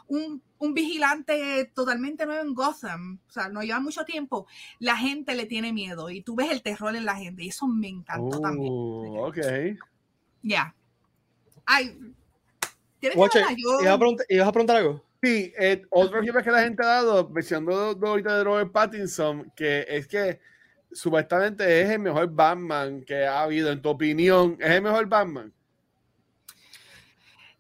un, 0.08 0.42
un 0.58 0.74
vigilante 0.74 1.70
totalmente 1.74 2.26
nuevo 2.26 2.42
en 2.42 2.54
Gotham, 2.54 3.18
o 3.28 3.32
sea, 3.32 3.48
no 3.48 3.62
lleva 3.62 3.80
mucho 3.80 4.04
tiempo, 4.04 4.46
la 4.78 4.96
gente 4.96 5.34
le 5.34 5.46
tiene 5.46 5.72
miedo 5.72 6.10
y 6.10 6.20
tú 6.22 6.34
ves 6.34 6.50
el 6.50 6.62
terror 6.62 6.94
en 6.96 7.04
la 7.04 7.16
gente 7.16 7.44
y 7.44 7.48
eso 7.48 7.66
me 7.66 7.88
encantó 7.88 8.40
también. 8.40 8.72
Uh, 8.72 9.26
ok. 9.26 9.38
Ya. 10.42 10.74
Ay, 11.64 11.96
tienes 13.00 13.14
que 13.14 13.18
Watcher, 13.18 13.42
verla, 13.42 13.56
yo- 13.58 13.80
¿ibas 13.80 13.94
a 13.94 13.98
preguntar- 13.98 14.26
¿ibas 14.28 14.48
a 14.48 14.52
preguntar 14.52 14.76
algo? 14.76 15.04
Sí, 15.22 15.52
eh, 15.58 15.82
otro 15.88 16.20
feedback 16.20 16.44
que 16.44 16.50
la 16.50 16.62
gente 16.64 16.82
ha 16.82 16.86
dado, 16.86 17.28
mencionando 17.30 17.96
ahorita 18.08 18.36
de 18.38 18.44
Robert 18.44 18.70
Pattinson, 18.72 19.50
que 19.56 19.86
es 19.88 20.06
que 20.06 20.38
supuestamente 20.94 21.82
es 21.82 21.90
el 21.90 21.98
mejor 22.00 22.28
Batman 22.32 23.02
que 23.04 23.26
ha 23.26 23.42
habido, 23.42 23.70
en 23.72 23.82
tu 23.82 23.90
opinión, 23.90 24.56
¿es 24.60 24.70
el 24.70 24.82
mejor 24.82 25.06
Batman? 25.06 25.52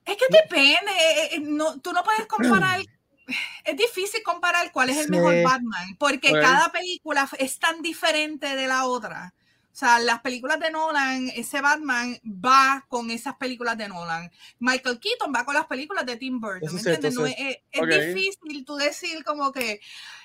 Es 0.04 0.16
que 0.16 0.24
depende, 0.30 0.92
eh, 0.92 1.28
eh, 1.36 1.40
no, 1.40 1.80
tú 1.80 1.92
no 1.92 2.02
puedes 2.04 2.26
comparar, 2.26 2.78
es 3.64 3.76
difícil 3.76 4.22
comparar 4.22 4.70
cuál 4.72 4.90
es 4.90 4.98
el 4.98 5.08
mejor 5.08 5.32
Sí. 5.34 5.42
Batman, 5.42 5.96
porque 5.98 6.30
Ok. 6.32 6.42
cada 6.42 6.70
película 6.70 7.28
es 7.38 7.58
tan 7.58 7.80
diferente 7.82 8.54
de 8.54 8.66
la 8.66 8.86
otra. 8.86 9.34
O 9.72 9.76
sea, 9.76 9.98
las 9.98 10.20
películas 10.20 10.60
de 10.60 10.70
Nolan, 10.70 11.30
ese 11.34 11.60
Batman 11.60 12.16
va 12.24 12.84
con 12.88 13.10
esas 13.10 13.34
películas 13.36 13.76
de 13.76 13.88
Nolan. 13.88 14.30
Michael 14.60 15.00
Keaton 15.00 15.32
va 15.34 15.44
con 15.44 15.54
las 15.54 15.66
películas 15.66 16.06
de 16.06 16.16
Tim 16.16 16.38
Burton, 16.38 16.72
¿me 16.74 16.76
es 16.76 16.82
cierto, 16.82 17.08
entiendes? 17.08 17.14
No 17.14 17.26
es, 17.26 17.34
es 17.72 17.82
Ok. 17.82 17.88
difícil 17.88 18.64
tú 18.64 18.76
decir 18.76 19.24
como 19.24 19.50
que 19.50 19.80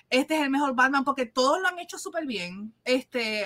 este 0.09 0.35
es 0.35 0.41
el 0.41 0.49
mejor 0.49 0.75
Batman, 0.75 1.03
porque 1.03 1.25
todos 1.25 1.59
lo 1.61 1.67
han 1.67 1.79
hecho 1.79 1.97
súper 1.97 2.25
bien. 2.25 2.73
Este, 2.83 3.45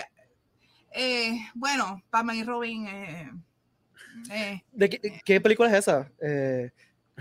eh, 0.91 1.37
bueno, 1.55 2.01
Batman 2.11 2.37
y 2.37 2.43
Robin, 2.43 2.87
eh, 2.87 3.31
eh, 4.31 4.63
¿De 4.71 4.89
qué, 4.89 5.21
qué 5.25 5.41
película 5.41 5.69
es 5.69 5.75
esa? 5.75 6.11
Eh, 6.21 6.71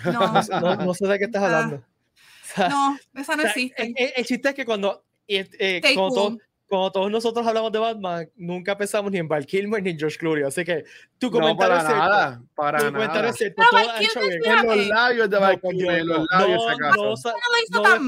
no, 0.05 0.12
no, 0.32 0.43
sé- 0.43 0.53
no- 0.61 0.76
no 0.76 0.95
sé 0.95 1.07
de 1.07 1.18
qué 1.18 1.24
estás 1.24 1.43
Ah, 1.43 1.47
hablando. 1.47 1.76
O 1.76 2.55
sea, 2.55 2.68
no, 2.68 2.99
esa 3.14 3.34
no 3.36 3.43
o 3.43 3.47
sea, 3.47 3.51
existe. 3.53 3.82
el, 3.82 3.95
el- 3.97 4.12
el 4.16 4.24
chiste 4.26 4.49
es 4.51 4.55
que 4.55 4.64
cuando, 4.66 5.05
eh, 5.26 5.49
eh, 5.59 5.80
cuando, 5.95 6.24
one. 6.26 6.36
to- 6.38 6.45
cuando 6.68 6.93
todos 6.93 7.11
nosotros 7.11 7.47
hablamos 7.47 7.72
de 7.72 7.78
Batman, 7.78 8.30
nunca 8.36 8.76
pensamos 8.76 9.11
ni 9.11 9.18
en 9.18 9.28
Val 9.28 9.47
Kilmer 9.47 9.82
ni 9.82 9.90
en 9.90 9.99
George 9.99 10.18
Clooney. 10.18 10.45
Así 10.45 10.64
que 10.64 10.84
tu 11.18 11.26
No, 11.28 11.32
comentario 11.32 11.57
para 11.76 11.76
es 11.80 11.86
cierto. 11.86 11.99
nada, 12.05 12.43
para 12.55 12.78
Tu 12.78 12.84
nada. 12.84 12.97
comentario 12.99 13.30
es 13.30 13.36
cierto. 13.36 13.62
Todo 13.70 13.90
ha 13.90 14.01
hecho 14.03 14.20
bien. 14.20 14.40
En 14.45 14.66
los 14.66 14.86
labios 14.88 15.30
de 15.30 15.36
No, 15.36 15.40
Val 15.40 15.61
Kilmer, 15.61 16.05
los 16.05 16.18
no, 16.18 16.26
labios, 16.38 16.62
no, 16.62 16.68
si 16.68 16.74
acaso. 16.74 17.05
no, 17.05 17.16
sa- 17.16 17.30
No 17.30 17.36
lo 17.36 17.62
hizo 17.62 17.76
no 17.76 17.82
tan 17.82 18.07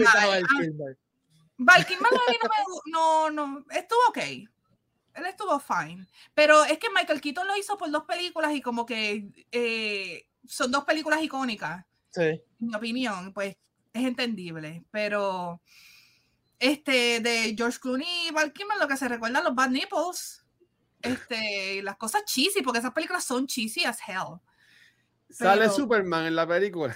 defiendas 1.58 1.66
a 1.66 1.74
mal. 1.74 1.76
Val 1.76 1.86
Kilmer. 1.86 2.10
Val 2.10 2.20
Kilmer 2.26 2.50
a 2.52 2.60
mí 2.60 2.90
no 2.92 3.30
no, 3.30 3.46
no, 3.48 3.64
estuvo 3.70 4.00
ok. 4.08 4.18
Él 4.18 5.26
estuvo 5.26 5.60
fine. 5.60 6.06
Pero 6.34 6.64
es 6.64 6.78
que 6.78 6.90
Michael 6.90 7.20
Keaton 7.20 7.46
lo 7.46 7.56
hizo 7.56 7.78
por 7.78 7.90
dos 7.90 8.04
películas 8.04 8.52
y 8.54 8.60
como 8.60 8.84
que 8.84 9.28
eh, 9.52 10.26
son 10.46 10.70
dos 10.72 10.84
películas 10.84 11.22
icónicas, 11.22 11.84
Sí. 12.10 12.22
en 12.22 12.42
mi 12.58 12.74
opinión, 12.74 13.32
pues 13.32 13.56
es 13.92 14.04
entendible. 14.04 14.84
Pero 14.90 15.60
este 16.58 17.20
de 17.20 17.54
George 17.56 17.78
Clooney 17.80 18.28
y 18.28 18.30
Val 18.32 18.52
Kilmer 18.52 18.78
lo 18.78 18.88
que 18.88 18.96
se 18.96 19.06
recuerdan 19.08 19.44
los 19.44 19.54
bad 19.54 19.70
nipples. 19.70 20.40
Este, 21.02 21.82
las 21.82 21.96
cosas 21.96 22.24
cheesy, 22.24 22.62
porque 22.62 22.78
esas 22.78 22.92
películas 22.92 23.22
son 23.24 23.46
cheesy 23.46 23.84
as 23.84 23.98
hell. 24.08 24.40
Sale 25.30 25.60
Pero- 25.62 25.72
Superman 25.72 26.26
en 26.26 26.34
la 26.34 26.46
película. 26.46 26.94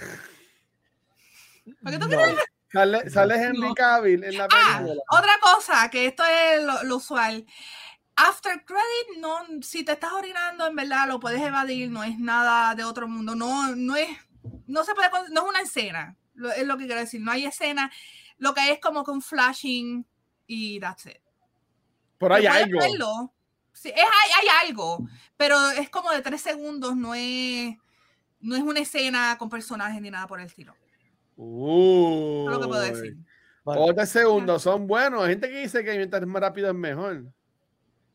¿Por 1.81 1.91
qué 1.91 1.99
tú 1.99 2.07
No. 2.07 2.17
crees? 2.17 2.37
Sale, 2.71 3.09
sale 3.09 3.35
Henry 3.35 3.59
No. 3.69 3.73
Cavill 3.73 4.23
en 4.23 4.37
la 4.37 4.47
Ah, 4.51 4.77
película. 4.79 5.01
otra 5.09 5.33
cosa, 5.41 5.89
que 5.89 6.05
esto 6.05 6.23
es 6.25 6.63
lo, 6.63 6.83
lo 6.83 6.97
usual. 6.97 7.45
After 8.15 8.63
credit, 8.65 9.17
no, 9.19 9.37
si 9.61 9.83
te 9.83 9.93
estás 9.93 10.11
orinando, 10.11 10.67
en 10.67 10.75
verdad 10.75 11.07
lo 11.07 11.19
puedes 11.19 11.41
evadir, 11.41 11.89
no 11.89 12.03
es 12.03 12.19
nada 12.19 12.75
de 12.75 12.83
otro 12.83 13.07
mundo, 13.07 13.33
no, 13.33 13.75
no 13.75 13.95
es, 13.95 14.09
no 14.67 14.83
se 14.83 14.93
puede, 14.93 15.09
con- 15.09 15.31
no 15.33 15.43
es 15.43 15.49
una 15.49 15.61
escena, 15.61 16.17
lo- 16.33 16.51
es 16.51 16.65
lo 16.67 16.77
que 16.77 16.85
quiero 16.85 16.99
decir, 16.99 17.21
no 17.21 17.31
hay 17.31 17.45
escena, 17.45 17.89
lo 18.37 18.53
que 18.53 18.71
es 18.71 18.79
como 18.79 19.03
un 19.07 19.21
flashing 19.21 20.05
y 20.47 20.79
that's 20.79 21.05
it. 21.05 21.17
Pero 22.17 22.35
hay 22.35 22.41
Que 22.43 22.49
puedes 22.49 22.63
algo. 22.65 22.79
verlo, 22.79 23.33
sí, 23.73 23.89
es, 23.89 23.95
hay, 24.03 24.31
hay 24.41 24.67
algo, 24.67 25.07
pero 25.37 25.69
es 25.71 25.89
como 25.89 26.11
de 26.11 26.21
tres 26.21 26.41
segundos, 26.41 26.95
no 26.97 27.15
es, 27.15 27.75
no 28.41 28.55
es 28.57 28.61
una 28.61 28.81
escena 28.81 29.37
con 29.39 29.49
personajes 29.49 30.01
ni 30.01 30.11
nada 30.11 30.27
por 30.27 30.39
el 30.41 30.47
estilo. 30.47 30.75
Es 31.41 32.51
lo 32.51 32.59
que 32.61 32.67
puedo 32.67 32.81
decir. 32.81 33.17
Vale. 33.63 33.81
Otros 33.81 34.09
segundos 34.09 34.61
son 34.63 34.87
buenos. 34.87 35.23
Hay 35.23 35.29
gente 35.29 35.49
que 35.49 35.59
dice 35.61 35.83
que 35.83 35.95
mientras 35.97 36.25
más 36.25 36.41
rápido 36.41 36.67
es 36.69 36.75
mejor. 36.75 37.23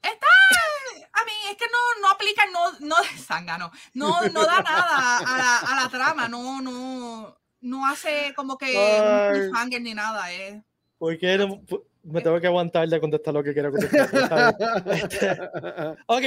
A 0.02 1.24
mí 1.24 1.32
es 1.50 1.56
que 1.56 1.64
no, 1.66 2.02
no 2.02 2.10
aplica, 2.12 2.42
no, 2.52 2.86
no, 2.86 2.96
zángano, 3.18 3.70
no, 3.94 4.20
no 4.32 4.44
da 4.44 4.62
nada 4.62 5.18
a 5.18 5.38
la, 5.38 5.58
a 5.58 5.82
la 5.84 5.88
trama, 5.88 6.28
no, 6.28 6.60
no, 6.60 7.36
no 7.60 7.86
hace 7.86 8.32
como 8.34 8.58
que 8.58 8.76
Ay. 8.76 9.38
un 9.38 9.42
cliffhanger 9.50 9.80
ni 9.82 9.94
nada, 9.94 10.32
eh. 10.32 10.62
¿Por 10.98 11.16
qué 11.18 11.38
no- 11.38 11.62
me 12.02 12.20
tengo 12.20 12.40
que 12.40 12.48
aguantar 12.48 12.88
de 12.88 13.00
contestar 13.00 13.32
lo 13.32 13.42
que 13.44 13.52
quiero 13.54 13.70
contestar? 13.70 14.08
Está 14.12 14.80
bien. 14.82 15.96
Ok. 16.08 16.22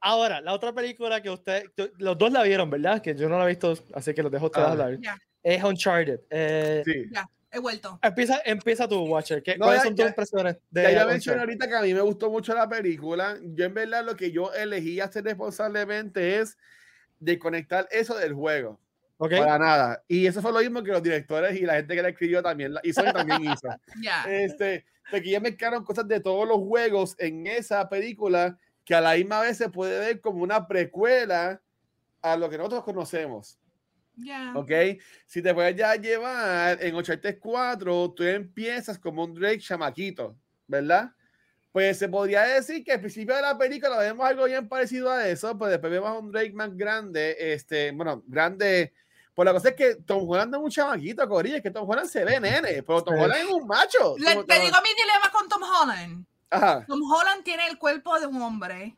Ahora, 0.00 0.40
la 0.40 0.52
otra 0.52 0.72
película 0.72 1.20
que 1.20 1.30
usted, 1.30 1.64
los 1.98 2.16
dos 2.16 2.30
la 2.30 2.44
vieron, 2.44 2.70
¿verdad? 2.70 3.02
Que 3.02 3.14
yo 3.16 3.28
no 3.28 3.38
la 3.38 3.44
he 3.44 3.48
visto, 3.48 3.74
así 3.94 4.14
que 4.14 4.22
los 4.22 4.30
dejo 4.30 4.44
a 4.44 4.48
ustedes 4.48 4.66
Ah. 4.68 4.70
hablar. 4.70 4.98
Ya. 5.00 5.18
Es 5.48 5.62
Uncharted. 5.62 6.20
Eh, 6.28 6.82
sí. 6.84 7.04
Ya, 7.12 7.28
he 7.52 7.60
vuelto. 7.60 8.00
empieza, 8.02 8.40
empieza 8.44 8.88
tu 8.88 9.00
Watcher. 9.04 9.42
¿Qué, 9.44 9.56
No, 9.56 9.66
¿Cuáles 9.66 9.82
ya- 9.82 9.84
son 9.84 9.94
tus 9.94 10.04
ya- 10.04 10.08
impresiones 10.08 10.56
de 10.70 10.82
Ya 10.82 10.92
yo 11.02 11.06
mencioné 11.06 11.40
ahorita 11.40 11.68
que 11.68 11.74
a 11.76 11.82
mí 11.82 11.94
me 11.94 12.00
gustó 12.00 12.30
mucho 12.30 12.52
la 12.52 12.68
película. 12.68 13.38
Yo 13.40 13.64
en 13.64 13.74
verdad 13.74 14.04
lo 14.04 14.16
que 14.16 14.32
yo 14.32 14.52
elegí 14.52 14.98
hacer 14.98 15.22
responsablemente 15.22 16.40
es 16.40 16.58
desconectar 17.20 17.86
eso 17.92 18.16
del 18.16 18.34
juego. 18.34 18.80
Ok. 19.18 19.30
Para 19.38 19.58
nada. 19.58 20.02
Y 20.08 20.26
eso 20.26 20.42
fue 20.42 20.52
lo 20.52 20.58
mismo 20.58 20.82
que 20.82 20.90
los 20.90 21.02
directores 21.02 21.56
y 21.58 21.60
la 21.64 21.74
gente 21.76 21.94
que 21.94 22.02
la 22.02 22.08
escribió 22.08 22.42
también 22.42 22.74
la 22.74 22.80
hizo 22.82 23.02
y 23.06 23.12
también 23.12 23.44
hizo. 23.44 23.68
Ya. 24.02 24.24
Este, 24.28 24.84
porque 25.10 25.30
ya 25.30 25.38
mezclaron 25.40 25.84
cosas 25.84 26.08
de 26.08 26.18
todos 26.20 26.46
los 26.48 26.58
juegos 26.58 27.14
en 27.18 27.46
esa 27.46 27.88
película 27.88 28.58
que 28.84 28.94
a 28.96 29.00
la 29.00 29.14
misma 29.14 29.40
vez 29.42 29.56
se 29.56 29.68
puede 29.68 29.98
ver 30.00 30.20
como 30.20 30.42
una 30.42 30.66
precuela 30.66 31.62
a 32.20 32.36
lo 32.36 32.50
que 32.50 32.58
nosotros 32.58 32.82
conocemos. 32.84 33.58
Ya. 34.16 34.52
¿Ok? 34.56 34.70
Si 35.26 35.42
te 35.42 35.52
puedes 35.54 35.76
ya 35.76 35.94
llevar 35.96 36.82
en 36.82 36.94
Uncharted 36.94 37.38
4, 37.38 38.12
tú 38.16 38.22
empiezas 38.22 38.98
como 38.98 39.24
un 39.24 39.34
Drake 39.34 39.58
chamaquito, 39.60 40.34
¿verdad? 40.66 41.12
Pues 41.70 41.98
se 41.98 42.08
podría 42.08 42.42
decir 42.42 42.82
que 42.82 42.92
al 42.92 43.00
principio 43.00 43.36
de 43.36 43.42
la 43.42 43.58
película 43.58 43.98
vemos 43.98 44.26
algo 44.26 44.46
bien 44.46 44.66
parecido 44.68 45.10
a 45.10 45.28
eso, 45.28 45.56
pues 45.58 45.70
después 45.70 45.92
vemos 45.92 46.08
a 46.08 46.14
un 46.18 46.32
Drake 46.32 46.52
más 46.54 46.74
grande, 46.74 47.36
este, 47.38 47.90
bueno, 47.92 48.22
grande. 48.26 48.94
Pues 49.34 49.44
la 49.44 49.52
cosa 49.52 49.68
es 49.68 49.74
que 49.74 49.96
Tom 49.96 50.26
Holland 50.26 50.54
es 50.54 50.60
un 50.62 50.70
chamaquito, 50.70 51.28
Corilla, 51.28 51.56
es 51.58 51.62
que 51.62 51.70
Tom 51.70 51.86
Holland 51.86 52.08
se 52.08 52.24
ve 52.24 52.40
nene, 52.40 52.82
pero 52.82 53.04
Tom. 53.04 53.14
Holland 53.18 53.42
es 53.42 53.50
un 53.52 53.66
macho. 53.66 54.16
Le- 54.16 54.34
Tom- 54.34 54.46
te 54.46 54.54
Tom- 54.54 54.64
digo 54.64 54.76
mi 54.82 54.88
dilema 54.94 55.30
con 55.30 55.48
Tom 55.50 55.62
Holland. 55.62 56.24
Ajá. 56.48 56.86
Tom 56.88 57.02
Holland 57.02 57.44
tiene 57.44 57.66
el 57.66 57.76
cuerpo 57.76 58.18
de 58.18 58.26
un 58.26 58.40
hombre 58.40 58.96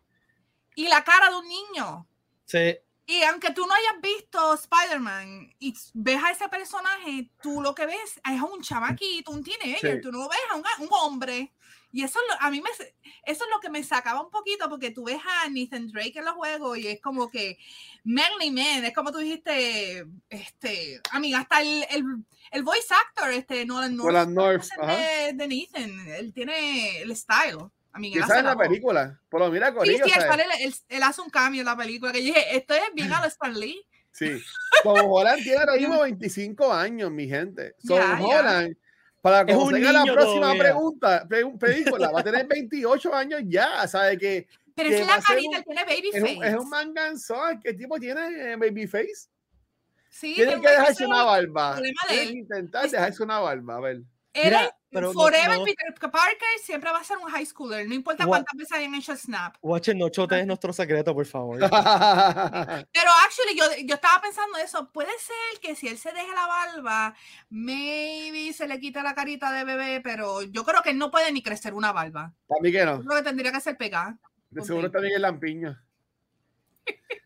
y 0.76 0.86
la 0.86 1.02
cara 1.02 1.30
de 1.30 1.36
un 1.36 1.48
niño. 1.48 2.06
Sí. 2.44 2.78
Y 3.10 3.22
aunque 3.22 3.52
tú 3.52 3.66
no 3.66 3.72
hayas 3.72 4.02
visto 4.02 4.52
Spider-Man 4.52 5.54
y 5.58 5.72
ves 5.94 6.22
a 6.22 6.30
ese 6.30 6.46
personaje, 6.50 7.30
tú 7.42 7.62
lo 7.62 7.74
que 7.74 7.86
ves 7.86 8.20
es 8.22 8.42
un 8.42 8.60
chamaquito, 8.60 9.30
un 9.30 9.42
teenager, 9.42 9.96
Sí. 9.96 10.00
tú 10.02 10.12
no 10.12 10.28
ves 10.28 10.38
a 10.50 10.56
un, 10.56 10.64
un 10.80 10.88
hombre. 10.90 11.54
Y 11.90 12.04
eso, 12.04 12.18
es 12.20 12.26
lo- 12.28 12.46
a 12.46 12.50
mí 12.50 12.60
me, 12.60 12.68
eso 12.68 13.44
es 13.44 13.50
lo 13.50 13.60
que 13.60 13.70
me 13.70 13.82
sacaba 13.82 14.20
un 14.22 14.30
poquito, 14.30 14.68
porque 14.68 14.90
tú 14.90 15.04
ves 15.04 15.22
a 15.26 15.48
Nathan 15.48 15.88
Drake 15.90 16.18
en 16.18 16.26
los 16.26 16.34
juegos 16.34 16.76
y 16.76 16.86
es 16.86 17.00
como 17.00 17.30
que 17.30 17.56
manly 18.04 18.50
man, 18.50 18.84
es 18.84 18.92
como 18.94 19.10
tú 19.10 19.16
dijiste, 19.20 20.04
este, 20.28 21.00
amiga, 21.10 21.38
hasta 21.38 21.62
el, 21.62 21.86
el, 21.88 22.04
el 22.50 22.62
voice 22.62 22.92
actor, 22.92 23.30
este, 23.32 23.64
Nolan 23.64 23.96
North, 23.96 24.06
Nolan 24.12 24.34
North, 24.34 24.66
de, 24.86 25.32
de 25.32 25.48
Nathan, 25.48 26.08
él 26.10 26.34
tiene 26.34 27.00
el 27.00 27.16
style. 27.16 27.70
Que 27.94 28.18
él 28.18 28.22
hace 28.22 28.38
en 28.38 28.44
la 28.44 28.54
voz. 28.54 28.66
película. 28.68 29.20
Pero 29.30 29.50
mira, 29.50 29.68
Sí, 29.68 29.74
Corillo. 29.74 30.04
sí, 30.04 30.12
él, 30.14 30.20
sea, 30.20 30.28
sale- 30.30 30.44
él- 30.60 30.74
él 30.88 31.02
hace 31.02 31.20
un 31.20 31.30
cambio 31.30 31.60
en 31.62 31.66
la 31.66 31.76
película 31.76 32.12
que 32.12 32.20
yo 32.24 32.32
dije, 32.34 32.56
esto 32.56 32.74
es 32.74 32.82
bien 32.94 33.12
a 33.12 33.20
lo 33.20 33.26
Stan 33.26 33.58
Lee. 33.58 33.84
Sí. 34.12 34.40
Tom 34.82 34.98
Holland 35.10 35.42
tiene 35.42 35.58
ahora 35.58 35.72
mismo 35.76 36.00
25 36.02 36.72
años, 36.72 37.10
mi 37.10 37.28
gente. 37.28 37.74
Tom 37.86 37.98
ya. 37.98 38.18
Holland, 38.20 38.76
para 39.20 39.40
Es 39.40 39.44
cuando 39.46 39.64
un 39.64 39.72
tenga 39.74 39.92
la 39.92 40.04
próxima 40.04 40.40
todavía. 40.42 40.62
pregunta, 40.62 41.26
pre- 41.28 41.44
película, 41.58 42.10
va 42.10 42.20
a 42.20 42.24
tener 42.24 42.46
28 42.46 43.14
años 43.14 43.40
ya. 43.46 43.86
¿Sabe 43.88 44.16
que 44.18 44.46
Pero 44.74 44.90
Que 44.90 44.96
es 45.00 45.08
a 45.08 45.16
la 45.16 45.22
carita, 45.22 45.48
un- 45.50 45.54
él 45.56 45.64
tiene 45.64 45.84
baby 45.84 46.10
es 46.12 46.20
face. 46.20 46.36
un, 46.36 46.44
es 46.44 46.54
un 46.54 46.68
manganzón? 46.68 47.60
¿Qué 47.60 47.74
tipo 47.74 47.98
tiene 47.98 48.52
eh, 48.52 48.56
babyface? 48.56 49.28
Sí, 50.10 50.34
Tiene 50.34 50.60
que 50.60 50.68
dejarse 50.68 51.04
una 51.06 51.22
barba. 51.24 51.74
Tiene 51.76 51.94
él. 52.22 52.28
que 52.28 52.38
intentar 52.38 52.86
Es- 52.86 52.92
dejarse 52.92 53.22
una 53.22 53.40
barba. 53.40 53.76
A 53.76 53.80
ver. 53.80 53.96
Él 54.32 54.52
es- 54.54 54.70
pero 54.90 55.12
forever 55.12 55.58
no- 55.58 55.64
Peter 55.64 55.94
Parker 56.10 56.48
siempre 56.62 56.90
va 56.90 56.98
a 56.98 57.04
ser 57.04 57.18
un 57.18 57.30
high 57.30 57.44
schooler, 57.44 57.86
no 57.86 57.94
importa 57.94 58.24
What? 58.24 58.28
cuántas 58.28 58.56
veces 58.56 58.72
hayan 58.72 58.94
hecho 58.94 59.14
Snap. 59.14 59.56
Watcher, 59.60 59.94
no 59.96 60.08
chotes 60.08 60.46
nuestro 60.46 60.72
secreto, 60.72 61.14
por 61.14 61.26
favor. 61.26 61.58
Pero 62.92 63.10
actually, 63.24 63.56
yo, 63.56 63.64
yo 63.84 63.94
estaba 63.94 64.20
pensando 64.22 64.58
eso, 64.58 64.90
puede 64.92 65.10
ser 65.18 65.60
que 65.60 65.74
si 65.74 65.88
él 65.88 65.98
se 65.98 66.12
deje 66.12 66.32
la 66.34 66.46
barba, 66.46 67.14
maybe 67.50 68.52
se 68.52 68.66
le 68.66 68.80
quita 68.80 69.02
la 69.02 69.14
carita 69.14 69.52
de 69.52 69.64
bebé, 69.64 70.00
pero 70.00 70.42
yo 70.42 70.64
creo 70.64 70.82
que 70.82 70.90
él 70.90 70.98
no 70.98 71.10
puede 71.10 71.30
ni 71.32 71.42
crecer 71.42 71.74
una 71.74 71.92
barba. 71.92 72.34
Para 72.46 72.60
mí 72.62 72.72
que 72.72 72.84
no. 72.84 72.98
Yo 72.98 73.04
creo 73.04 73.18
que 73.18 73.24
tendría 73.28 73.52
que 73.52 73.60
ser 73.60 73.76
pegada. 73.76 74.18
De 74.50 74.62
seguro 74.64 74.90
también 74.90 75.14
el 75.14 75.22
lampiño. 75.22 75.78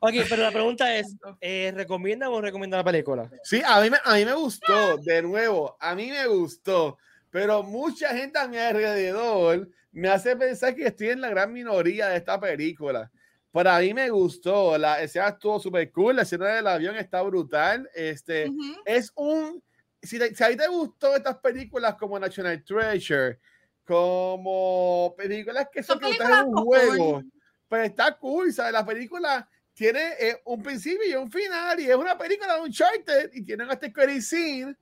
Ok, 0.00 0.14
pero 0.28 0.42
la 0.42 0.50
pregunta 0.52 0.94
es, 0.96 1.16
eh, 1.40 1.72
¿recomiendan 1.74 2.28
o 2.28 2.32
no 2.32 2.40
recomiendan 2.42 2.78
la 2.78 2.84
película? 2.84 3.30
Sí, 3.42 3.62
a 3.64 3.80
mí, 3.80 3.90
me, 3.90 3.98
a 4.04 4.14
mí 4.14 4.24
me 4.24 4.34
gustó, 4.34 4.96
de 4.98 5.22
nuevo, 5.22 5.76
a 5.80 5.94
mí 5.94 6.10
me 6.10 6.26
gustó, 6.26 6.98
pero 7.30 7.62
mucha 7.62 8.14
gente 8.14 8.38
a 8.38 8.48
mi 8.48 8.56
alrededor 8.58 9.68
me 9.92 10.08
hace 10.08 10.36
pensar 10.36 10.74
que 10.74 10.86
estoy 10.86 11.08
en 11.08 11.20
la 11.20 11.30
gran 11.30 11.52
minoría 11.52 12.08
de 12.08 12.16
esta 12.18 12.38
película. 12.38 13.10
Para 13.50 13.78
mí 13.78 13.94
me 13.94 14.10
gustó, 14.10 14.76
la 14.76 15.00
escena 15.00 15.28
estuvo 15.28 15.58
súper 15.58 15.90
cool, 15.90 16.16
la 16.16 16.22
escena 16.22 16.48
del 16.48 16.66
avión 16.66 16.94
está 16.96 17.22
brutal, 17.22 17.88
este, 17.94 18.50
Ujú. 18.50 18.74
es 18.84 19.10
un, 19.14 19.62
si, 20.02 20.18
te- 20.18 20.34
si 20.34 20.44
a 20.44 20.48
ti 20.48 20.56
te 20.56 20.68
gustó 20.68 21.16
estas 21.16 21.38
películas 21.38 21.94
como 21.94 22.18
National 22.18 22.62
Treasure, 22.62 23.38
como 23.86 25.14
películas 25.16 25.68
que 25.72 25.82
son 25.82 25.98
Son 25.98 26.00
que 26.00 26.10
están 26.12 26.32
en 26.32 26.38
un 26.40 26.44
películas 26.54 26.64
juego, 26.64 27.22
pues 27.68 27.88
está 27.88 28.16
cool, 28.18 28.52
¿sabes? 28.52 28.72
La 28.72 28.84
película 28.84 29.48
tiene 29.76 30.00
eh, 30.18 30.40
un 30.46 30.62
principio 30.62 31.06
y 31.06 31.12
un 31.14 31.30
final, 31.30 31.78
y 31.78 31.84
es 31.90 31.94
una 31.96 32.16
película 32.16 32.54
de 32.54 32.60
Uncharted, 32.62 33.30
y 33.34 33.42
tienen 33.44 33.70
este 33.70 33.92
credit 33.92 34.22
scene. 34.22 34.74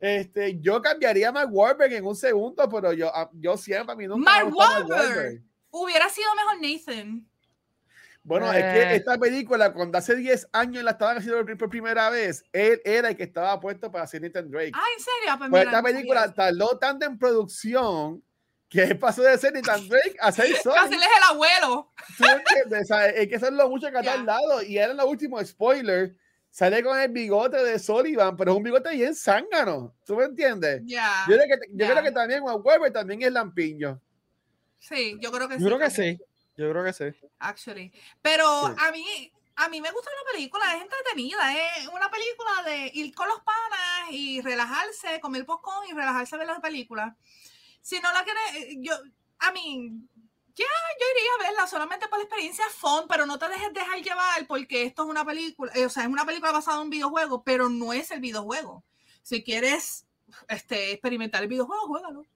Este, 0.00 0.58
yo 0.58 0.80
cambiaría 0.80 1.28
a 1.28 1.32
Mark 1.32 1.50
Wahlberg 1.52 1.92
en 1.92 2.06
un 2.06 2.16
segundo, 2.16 2.66
pero 2.68 2.94
yo, 2.94 3.14
a- 3.14 3.28
yo 3.34 3.58
siempre 3.58 3.92
a 3.92 3.96
mí 3.96 4.06
nunca 4.06 4.18
me 4.18 4.24
Mark 4.24 4.46
ha 4.46 4.50
gustado 4.50 4.86
Wahlberg. 4.86 5.42
Hubiera 5.70 6.08
sido 6.08 6.28
mejor 6.34 6.62
Nathan. 6.62 7.26
Bueno, 8.22 8.50
es 8.52 8.64
Eh. 8.64 8.72
que 8.72 8.94
esta 8.96 9.18
película, 9.18 9.72
cuando 9.72 9.98
hace 9.98 10.16
10 10.16 10.48
años 10.52 10.82
la 10.82 10.92
estaban 10.92 11.18
haciendo 11.18 11.44
por 11.56 11.68
primera 11.68 12.08
vez, 12.08 12.42
él 12.52 12.80
era 12.86 13.08
el 13.10 13.16
que 13.16 13.24
estaba 13.24 13.58
puesto 13.60 13.90
para 13.92 14.06
ser 14.06 14.22
Nathan 14.22 14.50
Drake. 14.50 14.72
Ah, 14.74 14.84
¿en 14.96 15.04
serio? 15.04 15.38
Pues 15.38 15.50
Pues 15.50 15.50
mira, 15.50 15.62
esta 15.70 15.82
película 15.82 16.32
tardó 16.32 16.78
tanto 16.78 17.04
en 17.04 17.18
producción 17.18 18.22
que 18.68 18.82
él 18.82 18.98
pasó 18.98 19.22
de 19.22 19.36
ser 19.38 19.52
Nathan 19.54 19.88
Drake 19.88 20.16
a 20.20 20.30
ser 20.32 20.50
Casi 20.50 20.62
Sonic. 20.62 20.92
él 20.92 20.98
es 21.02 21.08
el 21.16 21.22
abuelo. 21.30 21.92
¿Tú 22.16 22.24
entiendes? 22.24 22.82
O 22.82 22.86
sea, 22.86 23.06
es 23.08 23.28
que 23.28 23.34
eso 23.36 23.46
es 23.46 23.52
lo 23.52 23.68
mucho 23.68 23.90
que 23.90 23.98
ha 23.98 24.02
Ya. 24.02 24.14
tardado. 24.16 24.62
Y 24.62 24.78
era 24.78 24.92
lo 24.94 25.06
último 25.06 25.42
spoiler. 25.44 26.14
sale 26.50 26.82
con 26.82 26.98
el 26.98 27.10
bigote 27.10 27.56
de 27.62 27.78
Sullivan, 27.78 28.36
pero 28.36 28.50
es 28.52 28.56
un 28.56 28.62
bigote 28.64 28.90
bien 28.90 29.14
zángano. 29.14 29.94
¿Tú 30.04 30.16
me 30.16 30.24
entiendes? 30.24 30.80
Ya. 30.86 31.24
Yo, 31.28 31.36
creo 31.36 31.46
que, 31.46 31.66
yo 31.70 31.86
Ya. 31.86 31.90
creo 31.92 32.02
que 32.02 32.10
también 32.12 32.40
Juan 32.40 32.56
Weber 32.64 32.92
también 32.92 33.22
es 33.22 33.30
lampiño. 33.30 34.00
Sí, 34.80 35.16
yo 35.20 35.30
creo 35.30 35.48
que 35.48 35.56
sí. 35.56 35.60
Yo 35.62 35.66
creo 35.68 35.78
que 35.78 35.90
sí. 35.90 36.18
Yo 36.56 36.70
creo 36.70 36.84
que 36.84 36.92
sí. 36.92 37.04
Actually. 37.38 37.92
Pero 38.22 38.66
Sí. 38.68 38.74
a 38.86 38.90
mí, 38.90 39.32
a 39.56 39.68
mí 39.68 39.80
me 39.80 39.90
gusta 39.92 40.10
la 40.10 40.32
película, 40.32 40.64
es 40.76 40.82
entretenida, 40.82 41.52
es 41.78 41.86
una 41.88 42.10
película 42.10 42.50
de 42.64 42.90
ir 42.94 43.14
con 43.14 43.28
los 43.28 43.38
panas 43.42 44.10
y 44.10 44.40
relajarse, 44.40 45.20
comer 45.20 45.44
popcorn 45.46 45.86
y 45.88 45.92
relajarse 45.92 46.34
a 46.34 46.38
ver 46.38 46.46
la 46.48 46.60
película. 46.60 47.16
Si 47.88 47.98
no 48.00 48.12
la 48.12 48.22
quieres, 48.22 48.76
yo, 48.80 48.92
a 49.38 49.50
mí, 49.50 49.90
ya, 50.54 50.66
yo 51.00 51.06
iría 51.16 51.30
a 51.38 51.48
verla 51.48 51.66
solamente 51.66 52.06
por 52.06 52.18
la 52.18 52.24
experiencia 52.24 52.66
fun, 52.76 53.06
pero 53.08 53.24
no 53.24 53.38
te 53.38 53.48
dejes 53.48 53.72
dejar 53.72 54.02
llevar 54.02 54.46
porque 54.46 54.82
esto 54.82 55.04
es 55.04 55.08
una 55.08 55.24
película, 55.24 55.72
eh, 55.74 55.86
o 55.86 55.88
sea, 55.88 56.02
es 56.02 56.08
una 56.10 56.26
película 56.26 56.52
basada 56.52 56.76
en 56.76 56.82
un 56.82 56.90
videojuego, 56.90 57.42
pero 57.42 57.70
no 57.70 57.94
es 57.94 58.10
el 58.10 58.20
videojuego. 58.20 58.84
Si 59.22 59.42
quieres 59.42 60.06
este, 60.48 60.92
experimentar 60.92 61.42
el 61.42 61.48
videojuego, 61.48 61.86
juégalo. 61.86 62.26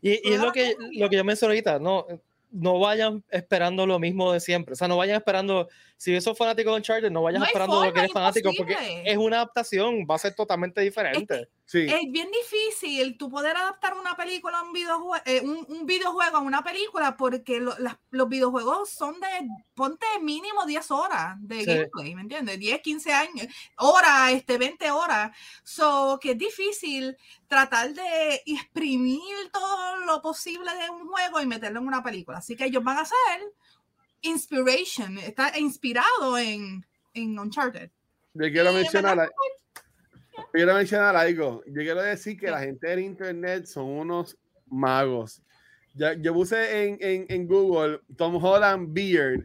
Y, 0.00 0.28
y 0.30 0.34
es 0.34 0.40
lo 0.40 0.52
que, 0.52 0.76
lo 0.92 1.10
que 1.10 1.16
yo 1.16 1.24
mencioné 1.24 1.54
ahorita, 1.54 1.80
no, 1.80 2.06
no 2.52 2.78
vayan 2.78 3.24
esperando 3.30 3.84
lo 3.84 3.98
mismo 3.98 4.32
de 4.32 4.38
siempre. 4.38 4.74
O 4.74 4.76
sea, 4.76 4.86
no 4.86 4.96
vayan 4.96 5.16
esperando, 5.16 5.68
si 5.96 6.14
esos 6.14 6.38
fanáticos 6.38 6.72
de 6.72 6.76
Uncharted, 6.76 7.10
no 7.10 7.22
vayas 7.22 7.40
No 7.40 7.46
esperando 7.46 7.74
lo 7.74 7.82
que 7.82 7.88
forma, 7.88 8.00
eres 8.02 8.12
fanático, 8.12 8.52
porque 8.56 9.02
es 9.04 9.16
una 9.16 9.38
adaptación, 9.38 10.06
va 10.08 10.14
a 10.14 10.18
ser 10.18 10.36
totalmente 10.36 10.80
diferente. 10.82 11.48
Sí. 11.70 11.80
es 11.86 12.10
bien 12.10 12.30
difícil 12.30 13.18
tú 13.18 13.28
poder 13.28 13.54
adaptar 13.54 13.92
una 13.92 14.16
película 14.16 14.58
a 14.58 14.62
un 14.62 14.72
videojuego, 14.72 15.22
un, 15.42 15.66
un 15.68 15.84
videojuego 15.84 16.38
a 16.38 16.40
una 16.40 16.64
película 16.64 17.14
porque 17.14 17.60
lo- 17.60 17.76
las- 17.78 17.98
los 18.10 18.26
videojuegos 18.26 18.88
son 18.88 19.20
de, 19.20 19.26
ponte 19.74 20.06
mínimo 20.22 20.64
10 20.64 20.90
horas 20.90 21.36
de 21.40 21.60
Sí. 21.60 21.66
gameplay, 21.66 22.14
¿me 22.14 22.22
entiendes? 22.22 22.58
10, 22.58 22.80
15 22.80 23.12
años, 23.12 23.48
horas, 23.76 24.32
este, 24.32 24.56
20 24.56 24.90
horas. 24.90 25.36
So, 25.62 26.18
que 26.22 26.30
es 26.30 26.38
difícil 26.38 27.14
tratar 27.48 27.92
de 27.92 28.42
exprimir 28.46 29.50
todo 29.52 29.98
lo 30.06 30.22
posible 30.22 30.74
de 30.74 30.88
un 30.88 31.06
juego 31.06 31.38
y 31.42 31.46
meterlo 31.46 31.80
en 31.80 31.86
una 31.86 32.02
película. 32.02 32.38
Así 32.38 32.56
que 32.56 32.64
ellos 32.64 32.82
van 32.82 32.96
a 32.96 33.02
hacer 33.02 33.42
inspiration, 34.22 35.18
está 35.18 35.56
inspirado 35.58 36.38
en, 36.38 36.84
en 37.14 37.38
Uncharted. 37.38 37.90
Yo 38.34 38.50
quiero 38.50 38.72
mencionar, 38.72 39.30
quiero 40.52 40.74
mencionar 40.74 41.14
algo. 41.16 41.62
Yo 41.66 41.74
quiero 41.82 42.02
decir 42.02 42.38
que 42.38 42.50
la 42.50 42.60
gente 42.60 42.86
del 42.88 43.00
internet 43.00 43.66
son 43.66 43.84
unos 43.86 44.36
magos. 44.66 45.42
Yo, 45.94 46.12
yo 46.14 46.32
puse 46.34 46.84
en, 46.86 46.98
en, 47.00 47.26
en 47.28 47.46
Google 47.46 48.00
Tom 48.16 48.42
Holland 48.42 48.92
Beard 48.92 49.44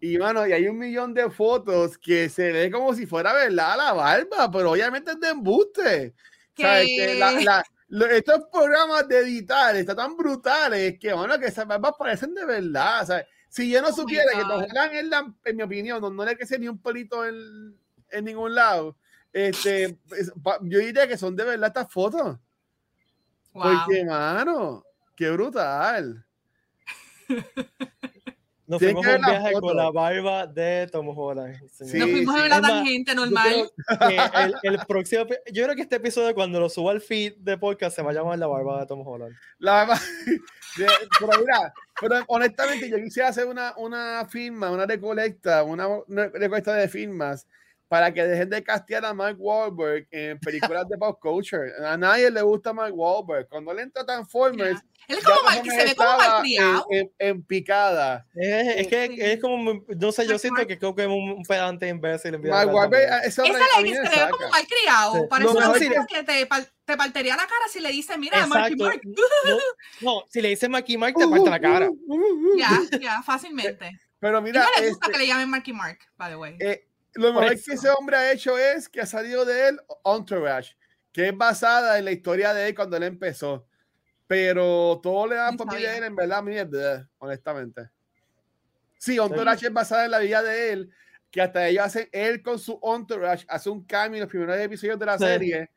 y 0.00 0.18
mano, 0.18 0.46
y 0.46 0.52
hay 0.52 0.66
un 0.66 0.78
millón 0.78 1.14
de 1.14 1.30
fotos 1.30 1.96
que 1.96 2.28
se 2.28 2.50
ve 2.50 2.70
como 2.70 2.92
si 2.94 3.06
fuera 3.06 3.32
verdad 3.32 3.76
la 3.76 3.92
barba, 3.92 4.50
pero 4.50 4.72
obviamente 4.72 5.12
es 5.12 5.20
de 5.20 5.28
embuste. 5.28 6.14
¿Sabes? 6.56 6.88
La- 7.18 7.30
la- 7.40 7.64
lo- 7.88 8.06
estos 8.06 8.44
programas 8.50 9.06
de 9.06 9.18
editar 9.20 9.76
están 9.76 9.96
tan 9.96 10.16
brutales 10.16 10.98
que, 10.98 11.12
bueno, 11.12 11.38
que 11.38 11.46
esas 11.46 11.66
barbas 11.66 11.92
parecen 11.98 12.34
de 12.34 12.44
verdad. 12.44 13.06
¿sabes? 13.06 13.26
Si 13.48 13.70
yo 13.70 13.80
no 13.82 13.88
Oh 13.88 13.92
supiera 13.92 14.24
que 14.32 14.40
Tom. 14.40 14.64
Holland 14.64 14.94
es 14.94 15.04
la, 15.04 15.32
en 15.44 15.56
mi 15.56 15.62
opinión, 15.62 16.00
no, 16.00 16.10
no 16.10 16.24
le 16.24 16.36
crece 16.36 16.58
ni 16.58 16.68
un 16.68 16.78
pelito 16.78 17.24
en, 17.26 17.76
en 18.10 18.24
ningún 18.24 18.54
lado, 18.54 18.96
este, 19.32 19.98
es- 20.16 20.32
pa- 20.42 20.58
yo 20.62 20.78
diría 20.78 21.06
que 21.08 21.16
son 21.18 21.34
de 21.36 21.44
verdad 21.44 21.68
estas 21.68 21.92
fotos. 21.92 22.38
Wow. 23.52 23.62
Porque, 23.86 24.04
mano, 24.04 24.84
qué 25.16 25.30
brutal. 25.30 26.24
Nos 28.66 28.78
Tienes 28.78 28.94
fuimos 29.02 29.16
un 29.16 29.20
la 29.22 29.30
viaje 29.30 29.52
foto. 29.52 29.66
con 29.66 29.76
la 29.76 29.90
barba 29.90 30.46
de 30.46 30.88
Tom 30.90 31.08
Holland. 31.14 31.56
Sí. 31.70 31.98
Nos 31.98 32.10
fuimos 32.10 32.34
sí. 32.36 32.40
a 32.40 32.48
más, 32.48 32.70
tangente 32.70 33.14
normal. 33.14 33.70
el, 34.34 34.54
el 34.62 34.78
próximo, 34.86 35.26
yo 35.52 35.64
creo 35.64 35.74
que 35.76 35.82
este 35.82 35.96
episodio 35.96 36.34
cuando 36.34 36.58
lo 36.58 36.70
suba 36.70 36.92
al 36.92 37.02
feed 37.02 37.34
de 37.38 37.58
podcast 37.58 37.94
se 37.96 38.02
va 38.02 38.12
a 38.12 38.14
llamar 38.14 38.38
La 38.38 38.46
Barba 38.46 38.80
de 38.80 38.86
Tom 38.86 39.06
Holland. 39.06 39.34
La 39.58 39.84
barba- 39.84 40.00
de- 40.78 40.86
pero 41.18 41.32
mira, 41.40 41.74
pero 42.00 42.24
honestamente 42.28 42.88
yo 42.88 42.96
quisiera 42.96 43.28
hacer 43.28 43.46
una, 43.46 43.74
una 43.76 44.26
firma, 44.30 44.70
una 44.70 44.86
recolecta, 44.86 45.64
una, 45.64 45.88
una 45.88 46.28
recolecta 46.28 46.72
de 46.72 46.88
firmas 46.88 47.46
para 47.92 48.10
que 48.10 48.22
dejen 48.26 48.48
de 48.48 48.64
castear 48.64 49.04
a 49.04 49.12
Mark 49.12 49.36
Wahlberg 49.38 50.06
en 50.10 50.38
películas 50.38 50.88
de 50.88 50.96
pop 50.96 51.18
culture. 51.20 51.70
A 51.86 51.94
nadie 51.98 52.30
le 52.30 52.40
gusta 52.40 52.72
Mark 52.72 52.94
Wahlberg. 52.96 53.46
Cuando 53.50 53.74
le 53.74 53.82
entra 53.82 54.02
Transformers, 54.06 54.80
Él 55.08 55.18
es 55.18 55.22
como 55.24 55.42
mal, 55.42 55.58
o 55.60 55.64
se 55.70 55.84
ve 55.84 55.94
como 55.94 56.16
malcriado. 56.16 56.86
en, 56.88 56.98
en- 56.98 57.12
en 57.18 57.42
picada. 57.42 58.26
Es, 58.34 58.76
es 58.78 58.86
que 58.86 59.08
Sí. 59.08 59.16
es 59.20 59.40
como, 59.42 59.84
no 59.86 60.10
sé, 60.12 60.22
yo 60.24 60.30
Mark 60.30 60.40
siento 60.40 60.66
que 60.66 60.78
creo 60.78 60.94
que 60.94 61.02
es 61.02 61.08
un, 61.08 61.32
un 61.32 61.42
pedante 61.42 61.86
imbécil. 61.86 62.34
en 62.34 62.48
Mark 62.48 62.72
Wahlberg, 62.72 63.26
ese 63.26 63.28
Esa 63.28 63.42
hombre 63.42 63.62
a 63.76 63.80
mí 63.82 63.90
ley 63.90 64.00
me 64.00 64.08
se 64.08 64.24
ve 64.24 64.30
como 64.30 64.48
malcriado. 64.48 65.12
Sí. 65.12 65.20
Parece 65.28 65.50
una 65.50 65.60
mejor 65.60 65.78
persona 65.78 66.06
que- 66.08 66.14
que 66.14 66.22
te, 66.24 66.48
te 66.86 66.96
partiría 66.96 67.36
la 67.36 67.42
cara 67.42 67.68
si 67.70 67.80
le 67.80 67.90
dice, 67.90 68.16
mira, 68.16 68.46
Marky. 68.46 68.76
Mark. 68.76 69.00
No, 69.04 69.58
no, 70.00 70.24
si 70.30 70.40
le 70.40 70.48
dices 70.48 70.70
Marky 70.70 70.96
Mark, 70.96 71.14
te 71.14 71.28
parte 71.28 71.50
la 71.50 71.60
cara. 71.60 71.90
Uh, 71.90 71.94
uh, 72.06 72.54
uh. 72.54 72.58
Ya, 72.58 72.70
ya, 72.98 73.22
fácilmente. 73.22 73.90
Pero 74.18 74.40
mira, 74.40 74.62
no 74.62 74.80
le 74.80 74.88
gusta 74.88 75.06
este, 75.08 75.12
que 75.12 75.18
le 75.18 75.26
llamen 75.26 75.50
Marky 75.50 75.72
Mark, 75.74 75.98
by 76.16 76.30
the 76.30 76.36
way. 76.36 76.56
eh, 76.58 76.86
lo 77.14 77.32
mejor 77.32 77.50
que 77.50 77.72
ese 77.72 77.90
hombre 77.90 78.16
ha 78.16 78.32
hecho 78.32 78.58
es 78.58 78.88
que 78.88 79.00
ha 79.00 79.06
salido 79.06 79.44
de 79.44 79.68
él 79.68 79.80
Entourage, 80.04 80.76
que 81.12 81.28
es 81.28 81.36
basada 81.36 81.98
en 81.98 82.04
la 82.04 82.12
historia 82.12 82.54
de 82.54 82.68
él 82.68 82.74
cuando 82.74 82.96
él 82.96 83.02
empezó. 83.04 83.66
Pero 84.26 84.98
todo 85.02 85.26
le 85.26 85.36
da 85.36 85.52
mí 85.52 85.58
de 85.82 85.98
él, 85.98 86.04
en 86.04 86.16
verdad, 86.16 86.42
mierda, 86.42 87.08
honestamente. 87.18 87.90
Sí, 88.98 89.18
Entourage 89.18 89.66
es 89.66 89.72
basada 89.72 90.06
en 90.06 90.10
la 90.10 90.20
vida 90.20 90.42
de 90.42 90.72
él, 90.72 90.90
que 91.30 91.42
hasta 91.42 91.66
ellos 91.68 91.84
hacen, 91.84 92.08
él 92.12 92.42
con 92.42 92.58
su 92.58 92.78
Entourage 92.82 93.44
hace 93.48 93.68
un 93.68 93.84
cambio 93.84 94.18
en 94.18 94.22
los 94.22 94.30
primeros 94.30 94.56
episodios 94.58 94.98
de 94.98 95.06
la 95.06 95.18
Sí. 95.18 95.24
serie, 95.24 95.70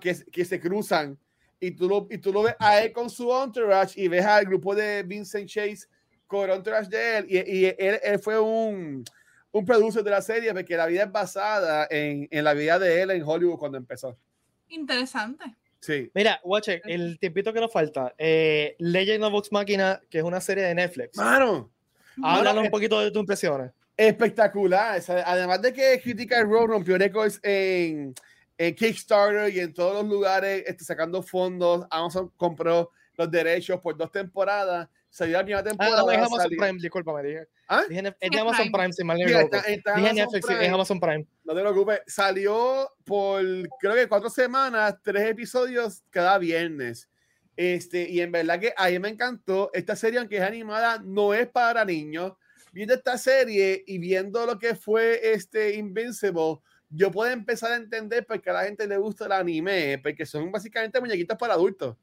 que, 0.00 0.24
que 0.32 0.44
se 0.44 0.58
cruzan. 0.58 1.18
Y 1.60 1.70
tú, 1.70 1.88
lo, 1.88 2.06
y 2.10 2.18
tú 2.18 2.32
lo 2.32 2.42
ves 2.42 2.56
a 2.58 2.80
él 2.80 2.92
con 2.92 3.08
su 3.08 3.32
Entourage 3.32 4.00
y 4.00 4.08
ves 4.08 4.24
al 4.24 4.44
grupo 4.44 4.74
de 4.74 5.02
Vincent 5.02 5.48
Chase 5.48 5.86
con 6.26 6.50
el 6.50 6.56
Entourage 6.56 6.88
de 6.88 7.18
él. 7.18 7.26
Y, 7.28 7.36
y 7.36 7.64
él, 7.78 8.00
él 8.02 8.18
fue 8.18 8.40
un, 8.40 9.04
un 9.54 9.64
producer 9.64 10.02
de 10.02 10.10
la 10.10 10.20
serie 10.20 10.52
porque 10.52 10.76
la 10.76 10.86
vida 10.86 11.04
es 11.04 11.12
basada 11.12 11.86
en, 11.88 12.26
en 12.30 12.44
la 12.44 12.54
vida 12.54 12.78
de 12.78 13.02
él 13.02 13.10
en 13.12 13.22
Hollywood 13.22 13.56
cuando 13.58 13.78
empezó. 13.78 14.16
Interesante. 14.68 15.44
Sí. 15.80 16.10
Mira, 16.14 16.40
watch 16.42 16.68
el 16.84 17.18
tiempito 17.20 17.52
que 17.52 17.60
nos 17.60 17.72
falta. 17.72 18.14
Eh, 18.18 18.74
Legend 18.78 19.22
of 19.24 19.32
Vox 19.32 19.52
Machina, 19.52 20.00
que 20.10 20.18
es 20.18 20.24
una 20.24 20.40
serie 20.40 20.64
de 20.64 20.74
Netflix. 20.74 21.16
Mano, 21.16 21.70
Háblanos 22.22 22.64
un 22.64 22.70
poquito 22.70 22.98
de 23.00 23.10
tus 23.10 23.20
impresiones. 23.20 23.70
espectacular. 23.96 24.98
O 24.98 25.02
sea, 25.02 25.22
además 25.26 25.62
de 25.62 25.72
que 25.72 26.00
Critical 26.02 26.48
Role 26.48 26.66
rompió 26.66 26.98
récords 26.98 27.38
en, 27.42 28.12
en 28.58 28.74
Kickstarter 28.74 29.54
y 29.54 29.60
en 29.60 29.72
todos 29.72 30.02
los 30.02 30.06
lugares 30.12 30.64
este, 30.66 30.84
sacando 30.84 31.22
fondos, 31.22 31.86
Amazon 31.90 32.32
compró 32.36 32.90
los 33.16 33.30
derechos 33.30 33.80
por 33.80 33.96
dos 33.96 34.10
temporadas. 34.10 34.88
Salió 35.14 35.34
la 35.38 35.44
primera 35.44 35.60
Ah, 35.60 35.62
temporada. 35.62 36.02
no, 36.02 36.10
es 36.10 36.18
Amazon 36.18 36.48
Prime, 36.58 36.78
discúlpame. 36.80 37.22
Dije, 37.22 37.46
¿Ah? 37.68 37.84
dije 37.88 38.00
es 38.20 38.30
de 38.32 38.40
Amazon 38.40 38.56
Prime. 38.64 38.72
Prime, 38.72 38.92
si 38.92 39.04
mal 39.04 39.16
Mira, 39.16 39.42
está- 39.42 39.58
está 39.60 39.94
Dije 39.94 40.08
Amazon 40.08 40.16
Netflix, 40.16 40.46
Prime. 40.46 40.66
es 40.66 40.72
Amazon 40.72 41.00
Prime. 41.00 41.26
No 41.44 41.54
te 41.54 41.60
preocupes. 41.60 42.00
Salió 42.08 42.90
por 43.04 43.40
creo 43.78 43.94
que 43.94 44.08
cuatro 44.08 44.28
semanas, 44.28 44.96
tres 45.04 45.22
episodios 45.28 46.02
cada 46.10 46.36
viernes. 46.38 47.08
Este, 47.56 48.10
y 48.10 48.22
en 48.22 48.32
verdad 48.32 48.58
que 48.58 48.74
a 48.76 48.88
mí 48.88 48.98
me 48.98 49.08
encantó. 49.10 49.70
Esta 49.72 49.94
serie, 49.94 50.18
aunque 50.18 50.38
es 50.38 50.42
animada, 50.42 50.98
no 51.04 51.32
es 51.32 51.46
para 51.46 51.84
niños. 51.84 52.32
Viendo 52.72 52.92
esta 52.94 53.16
serie 53.16 53.84
y 53.86 53.98
viendo 53.98 54.44
lo 54.46 54.58
que 54.58 54.74
fue 54.74 55.20
este 55.32 55.76
Invincible, 55.76 56.56
yo 56.90 57.12
puedo 57.12 57.30
empezar 57.30 57.70
a 57.70 57.76
entender 57.76 58.26
por 58.26 58.40
qué 58.42 58.50
a 58.50 58.54
la 58.54 58.64
gente 58.64 58.84
le 58.88 58.96
gusta 58.96 59.26
el 59.26 59.32
anime, 59.32 60.00
porque 60.02 60.26
son 60.26 60.50
básicamente 60.50 60.98
muñequitos 61.00 61.38
para 61.38 61.54
adultos. 61.54 61.96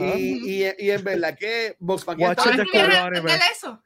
Y, 0.00 0.62
y, 0.64 0.74
y 0.78 0.90
en 0.90 1.04
verdad 1.04 1.36
que 1.38 1.76
anime. 3.06 3.18
entender 3.32 3.40
eso. 3.56 3.82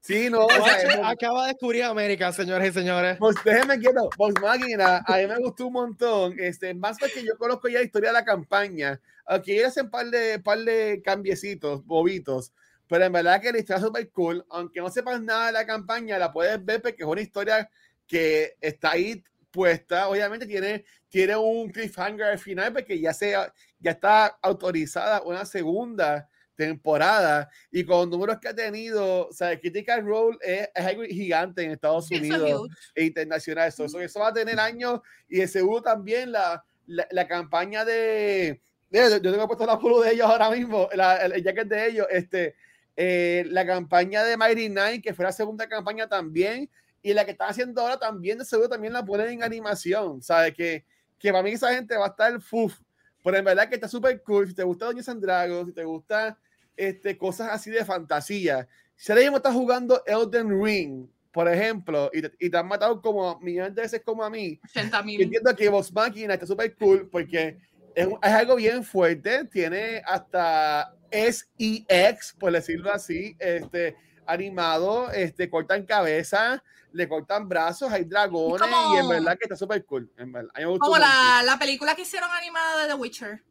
Sí, 0.00 0.30
no, 0.30 0.46
o 0.46 0.50
sea, 0.50 0.60
Watch 0.60 0.84
es- 0.84 0.98
acaba 1.02 1.42
de 1.42 1.48
descubrir 1.52 1.82
América, 1.84 2.32
señores 2.32 2.70
y 2.70 2.72
señores. 2.72 3.16
pues 3.18 3.36
déjenme 3.44 3.78
quieto, 3.78 4.08
Vox 4.16 4.40
Máquina, 4.40 5.02
a 5.06 5.16
mí 5.18 5.26
me 5.26 5.36
gustó 5.38 5.66
un 5.66 5.72
montón, 5.72 6.36
este, 6.38 6.72
más 6.72 6.96
porque 6.98 7.22
yo 7.24 7.36
conozco 7.36 7.68
ya 7.68 7.80
la 7.80 7.84
historia 7.84 8.10
de 8.10 8.14
la 8.14 8.24
campaña, 8.24 9.00
aquí 9.26 9.52
ellos 9.52 9.66
hacen 9.68 9.90
par 9.90 10.06
de, 10.06 10.38
par 10.38 10.58
de 10.60 11.02
cambiecitos, 11.04 11.84
bobitos, 11.84 12.52
pero 12.86 13.04
en 13.04 13.12
verdad 13.12 13.40
que 13.40 13.52
la 13.52 13.58
historia 13.58 13.78
es 13.80 13.84
súper 13.86 14.08
cool, 14.10 14.46
aunque 14.50 14.80
no 14.80 14.88
sepas 14.88 15.20
nada 15.20 15.46
de 15.48 15.52
la 15.52 15.66
campaña, 15.66 16.16
la 16.16 16.32
puedes 16.32 16.64
ver 16.64 16.80
porque 16.80 17.02
es 17.02 17.08
una 17.08 17.20
historia 17.20 17.68
que 18.06 18.56
está 18.60 18.92
ahí 18.92 19.22
puesta, 19.58 20.08
obviamente 20.08 20.46
tiene, 20.46 20.84
tiene 21.08 21.34
un 21.34 21.68
cliffhanger 21.72 22.26
al 22.26 22.38
final 22.38 22.72
porque 22.72 23.00
ya, 23.00 23.12
se, 23.12 23.32
ya 23.80 23.90
está 23.90 24.38
autorizada 24.40 25.20
una 25.22 25.44
segunda 25.44 26.28
temporada 26.54 27.48
y 27.72 27.82
con 27.82 27.98
los 27.98 28.08
números 28.08 28.38
que 28.40 28.46
ha 28.46 28.54
tenido, 28.54 29.26
o 29.26 29.32
sea, 29.32 29.58
Critical 29.58 30.06
Role 30.06 30.38
es, 30.40 30.68
es 30.72 30.86
algo 30.86 31.02
gigante 31.02 31.64
en 31.64 31.72
Estados 31.72 32.08
Unidos 32.12 32.68
e 32.94 33.06
internacional. 33.06 33.66
Eso, 33.66 33.84
eso, 33.84 34.00
eso 34.00 34.20
va 34.20 34.28
a 34.28 34.32
tener 34.32 34.60
años 34.60 35.00
y 35.28 35.38
de 35.40 35.48
seguro 35.48 35.82
también 35.82 36.30
la, 36.30 36.64
la, 36.86 37.08
la 37.10 37.26
campaña 37.26 37.84
de. 37.84 38.60
Mira, 38.90 39.08
yo 39.08 39.32
tengo 39.32 39.48
puesto 39.48 39.66
la 39.66 39.78
polo 39.80 40.02
de 40.02 40.12
ellos 40.12 40.26
ahora 40.26 40.50
mismo, 40.50 40.88
la, 40.94 41.16
el, 41.16 41.32
el 41.32 41.42
jacket 41.42 41.66
de 41.66 41.86
ellos. 41.88 42.06
Este, 42.10 42.54
eh, 42.96 43.44
la 43.48 43.66
campaña 43.66 44.22
de 44.22 44.36
Mighty 44.36 44.68
Nine, 44.68 45.02
que 45.02 45.14
fue 45.14 45.24
la 45.24 45.32
segunda 45.32 45.68
campaña 45.68 46.08
también, 46.08 46.70
y 47.02 47.12
la 47.14 47.24
que 47.24 47.30
están 47.32 47.50
haciendo 47.50 47.80
ahora 47.80 47.98
también 47.98 48.38
de 48.38 48.44
seguro 48.44 48.68
también 48.68 48.92
la 48.92 49.04
ponen 49.04 49.28
en 49.28 49.42
animación, 49.42 50.22
¿sabes? 50.22 50.54
Que, 50.54 50.84
que 51.18 51.30
para 51.30 51.42
mí 51.42 51.50
esa 51.52 51.72
gente 51.74 51.96
va 51.96 52.06
a 52.06 52.08
estar 52.08 52.40
fuf, 52.40 52.78
pero 53.22 53.36
en 53.36 53.44
verdad 53.44 53.68
que 53.68 53.74
está 53.76 53.88
súper 53.88 54.22
cool, 54.22 54.48
si 54.48 54.54
te 54.54 54.62
gusta 54.64 54.86
Doña 54.86 55.02
Sandrago, 55.02 55.64
si 55.66 55.72
te 55.72 55.84
gusta 55.84 56.38
este, 56.76 57.16
cosas 57.18 57.48
así 57.50 57.70
de 57.70 57.84
fantasía, 57.84 58.68
si 58.96 59.12
ahora 59.12 59.22
mismo 59.22 59.36
estás 59.38 59.54
jugando 59.54 60.02
Elden 60.06 60.62
Ring, 60.62 61.06
por 61.32 61.48
ejemplo, 61.48 62.10
y 62.12 62.22
te, 62.22 62.32
y 62.38 62.50
te 62.50 62.56
han 62.56 62.66
matado 62.66 63.00
como 63.00 63.38
millones 63.40 63.74
de 63.74 63.82
veces 63.82 64.02
como 64.04 64.24
a 64.24 64.30
mí, 64.30 64.58
80 64.70 64.98
yo 64.98 65.04
mil. 65.04 65.22
entiendo 65.22 65.54
que 65.54 65.68
Vox 65.68 65.92
Máquina 65.92 66.34
está 66.34 66.46
súper 66.46 66.74
cool 66.76 67.08
porque 67.10 67.58
es, 67.94 68.06
un- 68.06 68.18
es 68.22 68.30
algo 68.32 68.56
bien 68.56 68.82
fuerte, 68.82 69.44
tiene 69.44 70.02
hasta 70.04 70.94
SEX, 71.10 72.34
por 72.38 72.52
decirlo 72.52 72.92
así, 72.92 73.36
este, 73.38 73.96
animado, 74.26 75.10
este, 75.12 75.48
cortan 75.50 75.84
cabeza, 75.84 76.62
le 76.92 77.08
cortan 77.08 77.48
brazos, 77.48 77.90
hay 77.92 78.04
dragones 78.04 78.60
como- 78.68 78.94
y 78.94 78.98
en 78.98 79.08
verdad 79.08 79.32
que 79.38 79.44
está 79.44 79.56
súper 79.56 79.84
cool. 79.84 80.10
En 80.16 80.32
verdad. 80.32 80.50
A 80.54 80.58
mí 80.58 80.64
me 80.64 80.70
gustó 80.70 80.84
Como 80.86 80.98
la, 80.98 81.42
la 81.44 81.58
película 81.58 81.94
que 81.94 82.02
hicieron 82.02 82.30
animada 82.30 82.82
de 82.82 82.88
The 82.88 82.94
Witcher. 82.94 83.42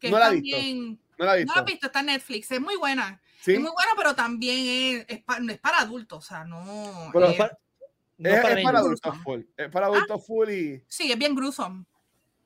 Que 0.00 0.10
No 0.10 0.18
la 0.18 0.28
he 0.28 0.40
visto. 0.40 0.56
también. 0.56 1.00
No 1.18 1.24
la 1.24 1.32
he 1.36 1.36
No 1.36 1.40
visto. 1.44 1.54
la 1.54 1.60
has 1.60 1.66
visto, 1.66 1.86
está 1.86 2.00
en 2.00 2.06
Netflix. 2.06 2.50
Es 2.50 2.60
muy 2.60 2.76
buena. 2.76 3.20
¿Sí? 3.42 3.54
Es 3.54 3.60
muy 3.60 3.70
buena, 3.70 3.90
pero 3.96 4.14
también 4.14 5.04
es, 5.08 5.16
es, 5.18 5.24
pa- 5.24 5.38
es 5.48 5.58
para 5.58 5.78
adultos. 5.80 6.18
O 6.24 6.26
sea, 6.28 6.44
no. 6.44 7.10
Pero 7.12 7.26
No 7.26 7.32
es- 7.32 7.38
para, 7.38 7.58
no 8.18 8.28
es 8.30 8.40
para 8.42 8.58
es 8.58 8.64
para 8.64 8.78
adultos 8.78 9.16
full. 9.22 9.40
Es 9.56 9.70
para 9.70 9.86
adultos 9.86 10.26
full 10.26 10.48
y, 10.50 10.82
sí, 10.88 11.10
es 11.12 11.18
bien 11.18 11.34
gruesome. 11.34 11.84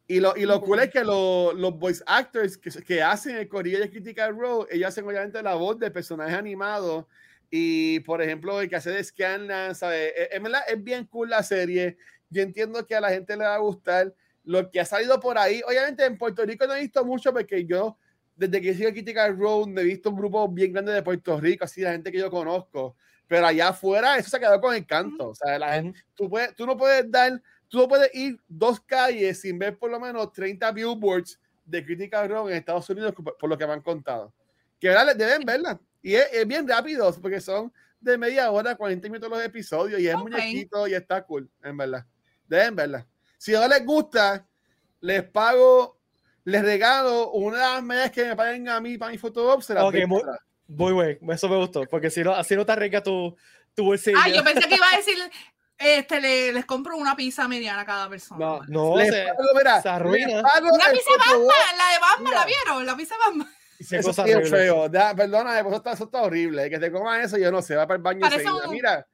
y 0.08 0.18
lo, 0.18 0.36
y 0.36 0.44
lo 0.44 0.60
cool 0.60 0.80
es 0.80 0.90
que 0.90 1.04
lo- 1.04 1.52
los 1.52 1.78
voice 1.78 2.02
actors 2.06 2.56
que, 2.58 2.70
que 2.82 3.00
hacen 3.02 3.36
el 3.36 3.48
corillo 3.48 3.78
de 3.78 3.88
Critical 3.90 4.36
Role, 4.36 4.66
ellos 4.70 4.88
hacen 4.88 5.06
obviamente 5.06 5.40
la 5.42 5.54
voz 5.54 5.78
del 5.78 5.92
personaje 5.92 6.34
animado 6.34 7.06
y 7.50 8.00
por 8.00 8.22
ejemplo 8.22 8.60
el 8.60 8.68
que 8.68 8.76
hace 8.76 8.90
de 8.90 9.02
Scanlan, 9.02 9.74
¿sabes? 9.74 10.12
Es, 10.30 10.42
verdad, 10.42 10.62
es 10.68 10.82
bien 10.82 11.04
cool 11.06 11.30
la 11.30 11.42
serie. 11.42 11.96
Yo 12.28 12.42
entiendo 12.42 12.86
que 12.86 12.94
a 12.94 13.00
la 13.00 13.10
gente 13.10 13.36
le 13.36 13.44
va 13.44 13.56
a 13.56 13.58
gustar. 13.58 14.14
Lo 14.44 14.70
que 14.70 14.80
ha 14.80 14.84
salido 14.84 15.20
por 15.20 15.36
ahí, 15.36 15.60
obviamente 15.66 16.04
en 16.04 16.16
Puerto 16.16 16.44
Rico 16.44 16.66
no 16.66 16.74
he 16.74 16.80
visto 16.80 17.04
mucho 17.04 17.32
porque 17.32 17.66
yo 17.66 17.98
desde 18.36 18.60
que 18.62 18.72
sigo 18.72 18.90
Critical 18.90 19.38
no 19.38 19.80
he 19.80 19.84
visto 19.84 20.08
un 20.08 20.16
grupo 20.16 20.48
bien 20.48 20.72
grande 20.72 20.92
de 20.92 21.02
Puerto 21.02 21.38
Rico, 21.38 21.64
así 21.64 21.82
la 21.82 21.92
gente 21.92 22.10
que 22.10 22.18
yo 22.18 22.30
conozco. 22.30 22.96
Pero 23.26 23.46
allá 23.46 23.68
afuera 23.68 24.16
eso 24.16 24.30
se 24.30 24.36
ha 24.36 24.40
quedado 24.40 24.60
con 24.60 24.74
encanto. 24.74 25.28
O 25.28 25.34
sea, 25.34 25.58
la 25.58 25.74
gente, 25.74 26.00
tú, 26.14 26.30
puedes, 26.30 26.54
tú 26.54 26.66
no 26.66 26.76
puedes 26.76 27.08
dar, 27.10 27.40
tú 27.68 27.78
no 27.78 27.86
puedes 27.88 28.12
ir 28.14 28.40
dos 28.48 28.80
calles 28.80 29.40
sin 29.40 29.58
ver 29.58 29.76
por 29.76 29.90
lo 29.90 30.00
menos 30.00 30.32
30 30.32 30.72
billboards 30.72 31.38
de 31.66 31.84
Critical 31.84 32.28
Role 32.28 32.52
en 32.52 32.58
Estados 32.58 32.88
Unidos 32.88 33.12
por, 33.14 33.36
por 33.36 33.50
lo 33.50 33.58
que 33.58 33.66
me 33.66 33.74
han 33.74 33.82
contado. 33.82 34.32
Que 34.80 34.88
ahora 34.88 35.12
deben 35.12 35.44
verla. 35.44 35.78
Y 36.02 36.14
es, 36.14 36.26
es 36.32 36.46
bien 36.46 36.66
rápido 36.66 37.14
porque 37.20 37.40
son 37.40 37.72
de 38.00 38.16
media 38.16 38.50
hora, 38.50 38.74
40 38.74 39.08
minutos 39.08 39.28
los 39.30 39.42
episodios 39.44 40.00
y 40.00 40.08
es 40.08 40.14
Ok. 40.14 40.22
muñequito 40.22 40.86
y 40.88 40.94
está 40.94 41.22
cool, 41.24 41.50
en 41.62 41.76
verdad. 41.76 42.06
Deben 42.46 42.74
verla. 42.76 43.06
Si 43.36 43.52
no 43.52 43.66
les 43.68 43.84
gusta, 43.84 44.46
les 45.00 45.22
pago, 45.24 45.98
les 46.44 46.62
regalo 46.62 47.30
una 47.32 47.56
de 47.56 47.62
las 47.74 47.82
medias 47.82 48.10
que 48.10 48.24
me 48.24 48.36
paguen 48.36 48.68
a 48.68 48.80
mí 48.80 48.96
para 48.98 49.12
mi 49.12 49.18
fotobop. 49.18 49.62
Se 49.62 49.74
las 49.74 49.84
Ok, 49.84 49.92
doy 49.92 50.06
muy-. 50.06 50.22
Muy 50.68 50.92
bueno, 50.92 51.32
eso 51.32 51.48
me 51.48 51.56
gustó, 51.56 51.82
porque 51.86 52.10
si 52.10 52.22
no, 52.22 52.32
así 52.32 52.54
no 52.54 52.64
te 52.64 52.70
arriesga 52.72 53.02
tu, 53.02 53.36
tu 53.74 53.84
bolsillo. 53.84 54.16
Ah, 54.22 54.28
yo 54.28 54.44
pensé 54.44 54.68
que 54.68 54.76
iba 54.76 54.86
a 54.92 54.96
decir, 54.96 55.18
este, 55.76 56.20
le- 56.20 56.52
les 56.52 56.64
compro 56.64 56.96
una 56.96 57.16
pizza 57.16 57.48
mediana 57.48 57.80
a 57.80 57.84
cada 57.84 58.08
persona. 58.08 58.38
No, 58.38 58.60
No, 58.68 58.96
les 58.96 59.08
se- 59.12 59.24
pago, 59.26 59.48
mira, 59.56 59.82
se 59.82 59.88
arruina. 59.88 60.26
les 60.28 60.42
pago 60.42 60.68
Una 60.72 60.84
pizza. 60.90 61.10
Batman, 61.18 61.38
la 61.76 61.92
de 61.92 61.98
Batman, 62.00 62.24
Mira. 62.24 62.38
¿la 62.38 62.46
vieron? 62.46 62.86
La 62.86 62.96
pizza 62.96 63.14
Batman. 63.26 63.50
Eso 63.80 64.08
cosa 64.08 64.22
es 64.22 64.26
bien 64.26 64.46
feo. 64.46 64.88
Da- 64.88 65.14
perdóname, 65.14 65.62
pues 65.62 65.72
eso 65.72 65.76
está, 65.78 65.92
eso 65.92 66.04
está 66.04 66.22
horrible. 66.22 66.68
Que 66.70 66.78
te 66.78 66.92
coman 66.92 67.20
eso, 67.22 67.38
yo 67.38 67.50
no 67.50 67.62
sé, 67.62 67.74
va 67.76 67.86
para 67.86 67.96
el 67.96 68.02
baño 68.02 68.20
Parece 68.20 68.42
enseguida. 68.42 68.66
un- 68.68 68.74
Mira, 68.74 69.06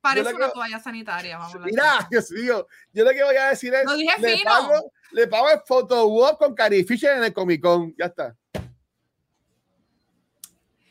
Parece 0.00 0.34
una 0.34 0.46
que- 0.46 0.52
toalla 0.52 0.78
sanitaria, 0.80 1.38
vamos 1.38 1.54
a 1.54 1.58
mira. 1.60 2.08
Dios 2.10 2.30
mío. 2.32 2.66
Yo 2.92 3.04
lo 3.04 3.10
que 3.10 3.22
voy 3.24 3.36
a 3.36 3.48
decir 3.50 3.72
es, 3.74 3.84
Lo 3.84 3.94
dije 3.94 4.20
le 4.20 4.36
fino. 4.36 4.50
pago, 4.50 4.92
le 5.12 5.26
pago 5.28 5.50
el 5.50 5.60
photowalk 5.66 6.38
con 6.38 6.54
Carrie 6.54 6.84
Fisher 6.84 7.16
en 7.16 7.24
el 7.24 7.32
Comic 7.32 7.60
Con. 7.62 7.94
Ya 7.96 8.06
está. 8.06 8.36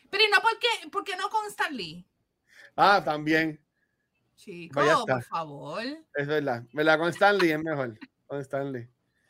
Pero 0.10 0.24
¿y 0.26 0.30
no 0.30 0.42
por 0.42 0.60
qué, 0.60 0.90
por 0.90 1.04
qué 1.04 1.16
no 1.16 1.30
con 1.30 1.46
Stan 1.48 1.76
Lee? 1.76 2.06
Ah, 2.76 3.02
también. 3.04 3.60
Chico, 4.36 4.74
Pues 4.74 4.90
está. 4.92 5.06
por 5.16 5.24
favor. 5.24 5.84
Es 6.16 6.28
verdad. 6.28 6.64
¿Verdad? 6.74 6.98
Con 6.98 7.10
Stanley 7.10 7.52
es 7.52 7.60
mejor. 7.64 7.98
Con 8.28 8.40
Stanley. 8.42 8.88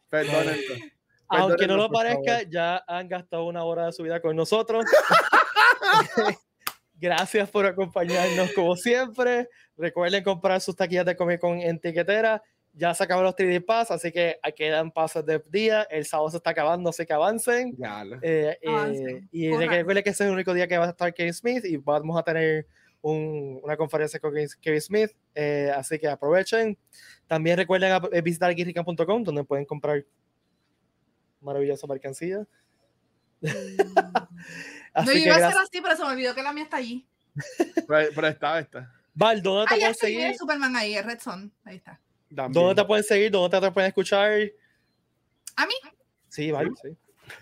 Perdónenlo. 0.09 0.75
Aunque 1.31 1.67
no 1.67 1.77
lo 1.77 1.89
parezca, 1.89 2.33
favor. 2.39 2.49
ya 2.49 2.83
han 2.87 3.07
gastado 3.07 3.45
una 3.45 3.63
hora 3.63 3.85
de 3.87 3.91
su 3.93 4.03
vida 4.03 4.19
con 4.21 4.35
nosotros. 4.35 4.85
Gracias 6.99 7.49
por 7.49 7.65
acompañarnos 7.65 8.51
como 8.53 8.75
siempre. 8.75 9.47
Recuerden 9.75 10.23
comprar 10.23 10.61
sus 10.61 10.75
taquillas 10.75 11.05
de 11.05 11.15
Comic 11.15 11.39
Con 11.39 11.59
en 11.59 11.79
tiquetera. 11.79 12.43
Ya 12.73 12.93
se 12.93 13.03
acabaron 13.03 13.25
los 13.25 13.35
3D 13.35 13.65
Pass, 13.65 13.91
así 13.91 14.11
que 14.11 14.37
quedan 14.55 14.91
pasos 14.91 15.25
de 15.25 15.41
día. 15.49 15.85
El 15.89 16.05
sábado 16.05 16.29
se 16.29 16.37
está 16.37 16.51
acabando, 16.51 16.89
así 16.91 17.05
que 17.05 17.11
avancen. 17.13 17.75
Eh, 18.21 18.57
eh, 18.61 18.69
Avancen, 18.69 19.27
y 19.31 19.51
recuerden 19.51 20.03
que 20.03 20.11
ese 20.11 20.23
es 20.23 20.27
el 20.29 20.33
único 20.33 20.53
día 20.53 20.67
que 20.67 20.77
va 20.77 20.85
a 20.85 20.89
estar 20.91 21.13
Kevin 21.13 21.33
Smith 21.33 21.65
y 21.65 21.75
vamos 21.77 22.17
a 22.17 22.23
tener 22.23 22.67
un- 23.01 23.59
una 23.63 23.75
conferencia 23.75 24.19
con 24.19 24.33
Kevin- 24.61 24.79
Smith. 24.81 25.11
eh, 25.35 25.71
así 25.75 25.97
que 25.99 26.07
aprovechen. 26.07 26.77
También 27.27 27.57
recuerden 27.57 27.99
eh, 28.11 28.21
visitar 28.21 28.53
guirrican.com 28.53 29.23
donde 29.23 29.43
pueden 29.43 29.65
comprar 29.65 30.05
maravillosa 31.41 31.87
mercancía. 31.87 32.47
No, 34.93 35.01
Así 35.03 35.07
yo 35.07 35.13
que 35.13 35.19
iba 35.21 35.35
a 35.35 35.47
hacer 35.47 35.57
así, 35.61 35.81
pero 35.81 35.95
se 35.95 36.03
me 36.03 36.09
olvidó 36.09 36.35
que 36.35 36.43
la 36.43 36.51
mía 36.51 36.65
está 36.65 36.75
allí. 36.77 37.07
Pero, 37.87 38.09
pero 38.13 38.27
está, 38.27 38.59
está. 38.59 38.93
Val, 39.13 39.41
¿dónde 39.41 39.67
te 39.69 39.77
pueden 39.79 39.95
seguir? 39.95 40.35
Superman 40.35 40.75
ahí, 40.75 40.95
es 40.95 41.05
Red 41.05 41.19
Son. 41.21 41.49
Ahí 41.63 41.77
está. 41.77 41.97
También. 42.35 42.51
¿Dónde 42.51 42.81
te 42.81 42.85
pueden 42.85 43.03
seguir? 43.05 43.31
¿Dónde 43.31 43.61
te 43.61 43.71
pueden 43.71 43.87
escuchar? 43.87 44.31
A 45.55 45.65
mí, 45.65 45.73
Sí, 46.27 46.51
Val, 46.51 46.69
sí. 46.81 46.89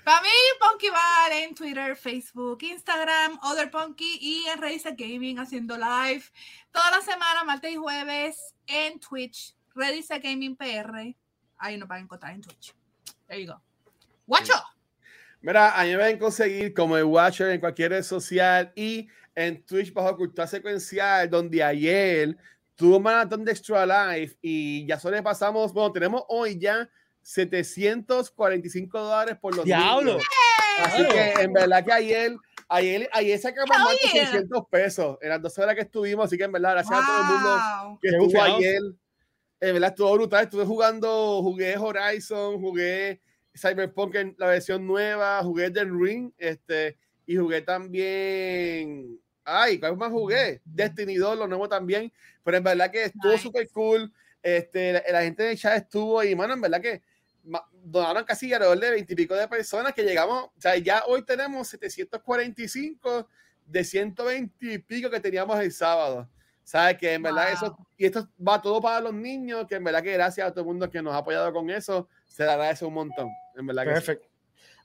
para 0.04 0.22
mí, 0.22 0.30
Punky 0.60 0.90
Val 0.90 1.32
en 1.32 1.56
Twitter, 1.56 1.96
Facebook, 1.96 2.60
Instagram, 2.62 3.40
Other 3.42 3.72
Punky 3.72 4.20
y 4.22 4.46
en 4.46 4.62
Razer 4.62 4.96
Gaming 4.96 5.40
haciendo 5.40 5.76
live 5.76 6.24
toda 6.72 6.92
la 6.92 7.02
semana, 7.02 7.44
martes 7.46 7.72
y 7.72 7.78
jueves 7.78 8.54
en 8.68 9.00
Twitch, 9.00 9.56
Razer 9.74 10.22
Gaming 10.22 10.56
PR. 10.56 11.16
Ahí 11.58 11.78
nos 11.78 11.88
van 11.88 11.98
a 11.98 12.02
encontrar 12.02 12.34
en 12.34 12.42
Twitch. 12.42 12.76
There 13.28 13.44
you 13.44 13.52
go. 13.52 13.60
Guacho. 14.30 14.54
Mira, 15.42 15.80
a 15.80 15.84
mí 15.84 15.90
me 15.92 15.98
pueden 15.98 16.20
conseguir 16.20 16.74
como 16.74 16.96
el 16.98 17.06
Watcher 17.06 17.50
en 17.50 17.60
cualquier 17.60 17.92
red 17.92 18.04
social 18.04 18.72
y 18.76 19.08
en 19.34 19.66
Twitch 19.66 19.92
bajo 19.92 20.16
cultura 20.16 20.46
secuencial, 20.46 21.28
donde 21.30 21.64
ayer 21.64 22.38
tuvo 22.76 22.98
un 22.98 23.04
maratón 23.04 23.44
de 23.44 23.52
Extra 23.52 23.86
Life 23.86 24.38
y 24.42 24.86
ya 24.86 25.00
sobrepasamos, 25.00 25.74
bueno, 25.74 25.92
tenemos 25.92 26.24
hoy 26.28 26.60
ya 26.60 26.88
745 27.24 29.00
dólares 29.00 29.38
por 29.42 29.56
los 29.56 29.66
¡Diablo! 29.66 30.12
niños. 30.12 30.24
Así 30.84 31.06
que 31.08 31.32
en 31.42 31.54
verdad 31.54 31.84
que 31.84 31.92
ayer, 31.92 32.38
ayer, 32.68 33.10
ayer 33.12 33.40
sacamos 33.40 33.76
Hell 33.76 33.84
más 33.84 33.92
de 33.94 34.10
yeah. 34.14 34.26
600 34.28 34.64
pesos 34.70 35.18
en 35.22 35.30
las 35.30 35.42
dos 35.42 35.58
horas 35.58 35.74
que 35.74 35.82
estuvimos, 35.82 36.26
así 36.26 36.38
que 36.38 36.44
en 36.44 36.52
verdad, 36.52 36.74
gracias 36.74 37.00
a 37.02 37.06
todo 37.06 37.20
el 37.20 37.26
mundo 37.26 37.50
Wow. 37.50 38.00
que 38.00 38.10
Qué 38.10 38.18
estuvo 38.18 38.44
ayer. 38.44 38.82
En 39.62 39.74
verdad 39.74 39.90
estuvo 39.90 40.14
brutal. 40.14 40.44
Estuve 40.44 40.66
jugando, 40.66 41.42
jugué 41.42 41.76
Horizon, 41.78 42.60
jugué 42.62 43.22
Cyberpunk 43.56 44.16
en 44.16 44.36
la 44.38 44.48
versión 44.48 44.86
nueva, 44.86 45.42
jugué 45.44 45.70
The 45.72 45.86
Ring, 45.86 46.32
este, 46.38 46.98
y 47.26 47.36
jugué 47.38 47.62
también. 47.62 49.20
Ay, 49.44 49.80
¿cuál 49.80 49.98
más 49.98 50.12
jugué? 50.12 50.62
Destiny 50.66 51.16
2, 51.16 51.38
lo 51.38 51.48
nuevo 51.48 51.68
también. 51.68 52.12
Pero 52.44 52.58
en 52.58 52.64
verdad 52.64 52.92
que 52.92 53.06
estuvo 53.06 53.32
Nice. 53.32 53.44
súper 53.44 53.70
cool. 53.70 54.12
Este, 54.42 54.94
la, 54.94 55.04
la 55.12 55.22
gente 55.24 55.44
del 55.44 55.58
chat 55.58 55.78
estuvo 55.84 56.24
y, 56.24 56.36
mano, 56.36 56.54
en 56.54 56.62
verdad 56.62 56.82
que 56.82 57.02
donaron 57.84 58.24
casi 58.26 58.54
alrededor 58.54 58.80
de 58.80 58.92
20 58.92 59.14
y 59.14 59.16
pico 59.16 59.36
de 59.36 59.48
personas 59.48 59.94
que 59.94 60.04
llegamos. 60.04 60.46
O 60.46 60.52
sea, 60.62 60.78
ya 60.78 61.04
hoy 61.08 61.24
tenemos 61.24 61.68
745 61.70 63.28
de 63.66 63.84
120 63.84 64.74
y 64.74 64.78
pico 64.80 65.10
que 65.10 65.20
teníamos 65.20 65.60
el 65.60 65.72
sábado. 65.72 66.30
¿Sabes? 66.64 66.98
Que 67.00 67.14
en 67.14 67.24
verdad 67.24 67.52
eso, 67.52 67.72
Wow. 67.76 67.88
y 67.98 68.06
esto 68.06 68.30
va 68.48 68.62
todo 68.62 68.80
para 68.80 69.00
los 69.02 69.14
niños, 69.14 69.66
que 69.68 69.76
en 69.76 69.84
verdad 69.84 70.04
que 70.04 70.14
gracias 70.14 70.48
a 70.48 70.52
todo 70.52 70.62
el 70.62 70.68
mundo 70.68 70.88
que 70.92 71.02
nos 71.02 71.16
ha 71.16 71.18
apoyado 71.18 71.52
con 71.52 71.68
eso, 71.72 72.08
se 72.30 72.46
le 72.46 72.52
agradece 72.52 72.86
un 72.86 72.94
montón. 72.94 73.30
En 73.56 73.68
verdad 73.68 73.84
sí. 73.84 73.90
Perfecto. 73.90 74.28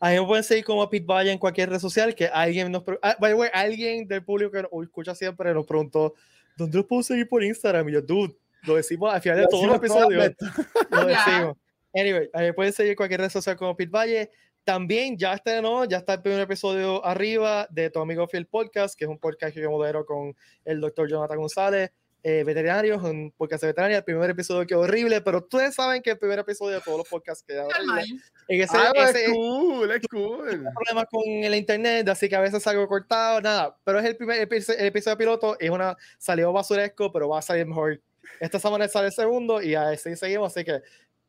A 0.00 0.10
mí 0.10 0.20
me 0.20 0.26
pueden 0.26 0.44
seguir 0.44 0.64
como 0.64 0.90
Pete 0.90 1.06
Valle 1.06 1.30
en 1.30 1.38
cualquier 1.38 1.70
red 1.70 1.78
social 1.78 2.14
que 2.14 2.26
alguien 2.26 2.72
nos 2.72 2.82
ah, 3.00 3.16
by 3.20 3.30
the 3.30 3.34
way, 3.38 3.50
alguien 3.54 4.08
del 4.08 4.24
público 4.24 4.50
que 4.50 4.62
nos 4.62 4.70
escucha 4.82 5.14
siempre 5.14 5.54
nos 5.54 5.64
preguntó 5.64 6.14
¿dónde 6.56 6.78
los 6.78 6.86
puedo 6.86 7.02
seguir 7.02 7.28
por 7.28 7.42
Instagram? 7.42 7.88
Y 7.88 7.92
yo, 7.92 8.02
dude, 8.02 8.36
lo 8.64 8.76
decimos 8.76 9.12
al 9.12 9.20
final 9.20 9.38
de 9.38 9.46
todos 9.46 9.66
los 9.66 9.76
episodios. 9.76 10.32
Lo 10.90 11.06
decimos. 11.06 11.56
Anyway, 11.94 12.28
a 12.32 12.38
mí 12.38 12.44
me 12.46 12.52
pueden 12.52 12.72
seguir 12.72 12.96
cualquier 12.96 13.20
red 13.20 13.30
social 13.30 13.56
como 13.56 13.76
Pete 13.76 13.90
Valle. 13.90 14.30
También 14.64 15.16
ya 15.16 15.34
está, 15.34 15.60
¿no? 15.60 15.84
Ya 15.84 15.98
está 15.98 16.14
el 16.14 16.22
primer 16.22 16.40
episodio 16.40 17.04
arriba 17.04 17.68
de 17.70 17.90
Tu 17.90 18.00
Amigo 18.00 18.26
Phil 18.26 18.46
Podcast, 18.46 18.98
que 18.98 19.04
es 19.04 19.10
un 19.10 19.18
podcast 19.18 19.54
que 19.54 19.60
yo 19.60 19.70
modero 19.70 20.06
con 20.06 20.34
el 20.64 20.80
doctor 20.80 21.08
Jonathan 21.08 21.38
González. 21.38 21.90
Eh, 22.26 22.42
veterinarios, 22.42 23.02
un 23.02 23.30
podcast 23.36 23.60
de 23.62 23.66
veterinaria. 23.68 23.98
El 23.98 24.04
primer 24.04 24.30
episodio 24.30 24.66
quedó 24.66 24.80
horrible, 24.80 25.20
pero 25.20 25.38
ustedes 25.38 25.74
saben 25.74 26.00
que 26.02 26.10
el 26.12 26.18
primer 26.18 26.38
episodio 26.38 26.76
de 26.76 26.80
todos 26.80 26.98
los 26.98 27.08
podcasts 27.08 27.44
queda 27.46 27.66
horrible. 27.66 28.02
En 28.48 28.60
ese, 28.62 28.76
Ah, 28.76 28.90
ese- 28.94 29.26
es 29.26 29.30
cool, 29.32 29.90
es 29.90 30.00
cool. 30.10 30.64
problemas 30.74 31.04
con 31.10 31.22
el 31.26 31.54
internet, 31.54 32.08
así 32.08 32.28
que 32.28 32.34
a 32.36 32.40
veces 32.40 32.62
salgo 32.62 32.88
cortado, 32.88 33.40
nada. 33.42 33.76
Pero 33.84 33.98
es 33.98 34.06
el 34.06 34.16
primer 34.16 34.40
episodio, 34.40 34.80
el 34.80 34.86
episodio 34.86 35.18
piloto, 35.18 35.56
es 35.60 35.68
una 35.70 35.96
salió 36.18 36.50
basuresco, 36.52 37.12
pero 37.12 37.28
va 37.28 37.38
a 37.40 37.42
salir 37.42 37.66
mejor. 37.66 38.00
Esta 38.40 38.58
semana 38.58 38.88
sale 38.88 39.08
el 39.08 39.12
segundo 39.12 39.60
y 39.62 39.74
así 39.74 40.16
seguimos, 40.16 40.50
así 40.50 40.64
que 40.64 40.80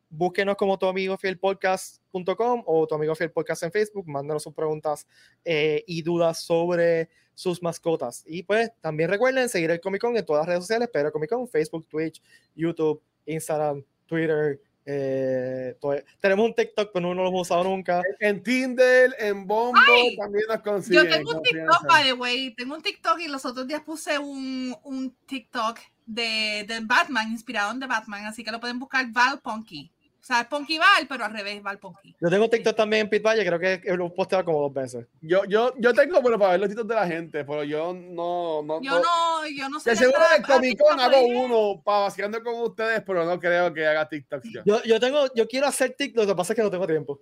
búsquenos 0.08 0.56
como 0.56 0.78
tu 0.78 0.86
amigo 0.86 1.16
fiel 1.18 1.38
podcast.com 1.38 2.62
o 2.66 2.86
tu 2.86 2.94
amigo 2.94 3.14
fiel 3.14 3.30
podcast 3.32 3.62
en 3.64 3.72
Facebook, 3.72 4.06
mándanos 4.08 4.42
sus 4.42 4.54
preguntas 4.54 5.06
eh, 5.44 5.82
y 5.86 6.02
dudas 6.02 6.40
sobre 6.42 7.08
sus 7.34 7.62
mascotas. 7.62 8.22
Y 8.26 8.42
pues 8.42 8.70
también 8.80 9.10
recuerden 9.10 9.48
seguir 9.48 9.70
el 9.70 9.80
Comic 9.80 10.00
Con 10.00 10.16
en 10.16 10.24
todas 10.24 10.40
las 10.42 10.48
redes 10.48 10.62
sociales, 10.64 10.88
pero 10.92 11.12
Comic 11.12 11.30
Con, 11.30 11.48
Facebook, 11.48 11.86
Twitch, 11.88 12.22
YouTube, 12.54 13.02
Instagram, 13.26 13.82
Twitter. 14.06 14.60
eh, 14.88 15.76
todo- 15.80 15.96
Tenemos 16.20 16.46
un 16.46 16.54
TikTok, 16.54 16.90
pero 16.94 17.12
no 17.12 17.20
lo 17.22 17.28
hemos 17.28 17.42
usado 17.42 17.64
nunca. 17.64 18.00
En 18.20 18.40
Tinder, 18.42 19.14
en 19.18 19.44
Bombo, 19.46 19.80
Ay, 19.84 20.16
también 20.16 20.44
nos 20.48 20.60
consiguen. 20.62 21.04
Yo 21.04 21.10
tengo 21.10 21.30
un 21.32 21.42
TikTok, 21.42 21.86
by 21.88 22.04
the 22.04 22.12
way. 22.12 22.54
Tengo 22.54 22.76
un 22.76 22.82
TikTok 22.82 23.18
y 23.18 23.26
los 23.28 23.44
otros 23.44 23.66
días 23.66 23.82
puse 23.82 24.16
un, 24.18 24.76
un 24.84 25.14
TikTok 25.26 25.80
de, 26.06 26.64
de 26.68 26.80
Batman, 26.84 27.32
inspirado 27.32 27.72
en 27.72 27.80
The 27.80 27.86
Batman. 27.86 28.26
Así 28.26 28.44
que 28.44 28.52
lo 28.52 28.60
pueden 28.60 28.78
buscar 28.78 29.04
Val 29.10 29.40
Punky. 29.40 29.90
O 30.26 30.28
sea, 30.28 30.40
es 30.40 30.48
Punky 30.48 30.76
Val, 30.76 31.06
pero 31.08 31.24
al 31.24 31.32
revés, 31.32 31.62
Val 31.62 31.78
Punky. 31.78 32.16
Yo 32.20 32.28
tengo 32.28 32.50
TikTok 32.50 32.74
también 32.74 33.02
en 33.02 33.08
Pit 33.08 33.22
Valle, 33.22 33.46
creo 33.46 33.60
que 33.60 33.80
lo 33.96 34.06
he 34.06 34.10
posteado 34.10 34.44
como 34.44 34.60
dos 34.60 34.74
veces. 34.74 35.06
Yo, 35.20 35.44
yo, 35.44 35.72
yo 35.78 35.94
tengo, 35.94 36.20
pero 36.20 36.36
para 36.36 36.50
ver 36.50 36.60
los 36.62 36.68
títulos 36.68 36.88
de 36.88 36.94
la 36.96 37.06
gente, 37.06 37.44
pero 37.44 37.62
yo 37.62 37.94
no. 37.94 38.60
no 38.64 38.82
Yo 38.82 38.98
no, 38.98 39.46
yo 39.46 39.68
no 39.68 39.78
sé. 39.78 39.90
De 39.90 39.96
seguro 39.96 40.18
a 40.18 40.42
Comic 40.42 40.80
Con 40.80 40.98
hago 40.98 41.20
uno 41.20 41.80
para 41.80 41.98
vacilando 42.00 42.42
con 42.42 42.60
ustedes, 42.60 43.04
pero 43.06 43.24
no 43.24 43.38
creo 43.38 43.72
que 43.72 43.86
haga 43.86 44.08
TikTok. 44.08 44.42
yo. 44.52 44.62
Yo, 44.64 44.82
yo 44.82 44.98
tengo, 44.98 45.32
yo 45.32 45.46
quiero 45.46 45.68
hacer 45.68 45.94
TikTok, 45.96 46.24
lo 46.24 46.26
que 46.26 46.36
pasa 46.36 46.54
es 46.54 46.56
que 46.56 46.62
no 46.64 46.72
tengo 46.72 46.88
tiempo. 46.88 47.20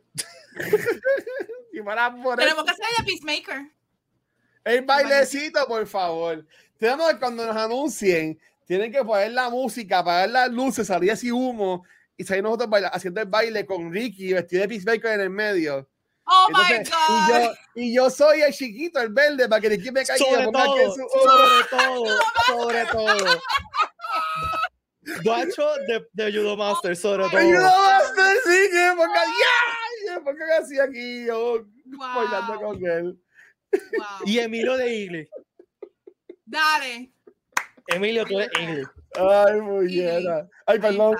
Y 1.75 1.83
para 1.83 2.11
por 2.23 2.41
el, 2.41 2.47
Tenemos 2.47 2.65
que 2.65 2.71
hacer 2.71 2.87
de 2.97 3.05
Peacemaker. 3.05 3.71
el 4.65 4.83
bailecito, 4.83 5.67
por 5.67 5.87
favor. 5.87 6.47
Tenemos 6.79 7.11
que 7.11 7.19
cuando 7.19 7.45
nos 7.45 7.57
anuncien, 7.57 8.39
tienen 8.65 8.91
que 8.91 9.05
poner 9.05 9.33
la 9.33 9.51
música, 9.51 9.99
apagar 9.99 10.31
las 10.31 10.51
luces, 10.51 10.87
salir 10.87 11.11
así 11.11 11.31
humo 11.33 11.85
y 12.17 12.25
salir 12.25 12.43
nosotros 12.43 12.71
baila- 12.71 12.89
haciendo 12.89 13.21
el 13.21 13.27
baile 13.29 13.67
con 13.67 13.93
Ricky 13.93 14.33
vestido 14.33 14.62
de 14.62 14.69
Peacemaker 14.69 15.12
en 15.12 15.21
el 15.21 15.31
medio. 15.31 15.89
Oh 16.27 16.47
Entonces, 16.49 16.91
my 17.09 17.15
y, 17.15 17.33
God. 17.33 17.43
yo, 17.43 17.55
y 17.75 17.95
yo 17.95 18.11
soy 18.11 18.41
el 18.43 18.53
chiquito, 18.55 19.01
el 19.01 19.11
verde, 19.11 19.49
para 19.49 19.61
que 19.61 19.69
Ricky 19.69 19.91
me 19.91 20.05
caiga 20.05 20.17
y 20.17 20.35
Sobre 20.35 20.53
todo, 20.53 20.95
su 20.95 21.09
sobre 21.12 21.65
todo, 21.71 22.19
sobre 22.47 22.87
todo. 22.87 23.41
Guacho 25.23 25.69
de, 25.87 26.07
de 26.12 26.33
Judo 26.33 26.57
Master, 26.57 26.97
sobre 26.97 27.25
todo. 27.25 27.37
Ayúdame, 27.37 28.35
sí, 28.45 28.71
que 28.71 28.89
me 28.91 28.97
ponga, 28.97 29.23
ya, 29.25 30.01
y 30.01 30.15
me 30.15 30.21
pongan 30.23 30.62
así 30.62 30.81
aquí, 30.81 31.27
yo 31.27 31.67
bailando 31.85 32.59
Wow, 32.59 32.73
con 32.73 32.87
él. 32.87 33.19
wow. 33.73 34.07
Y 34.25 34.39
Emilio 34.39 34.77
de 34.79 34.95
Igli. 34.95 35.29
Dale. 36.47 37.12
Emilio, 37.89 38.25
tú 38.25 38.41
eres 38.41 38.51
Igli. 38.59 38.83
Ay, 39.17 39.61
muy 39.61 39.87
llena. 39.89 40.49
Ay, 40.65 40.79
perdón. 40.79 41.17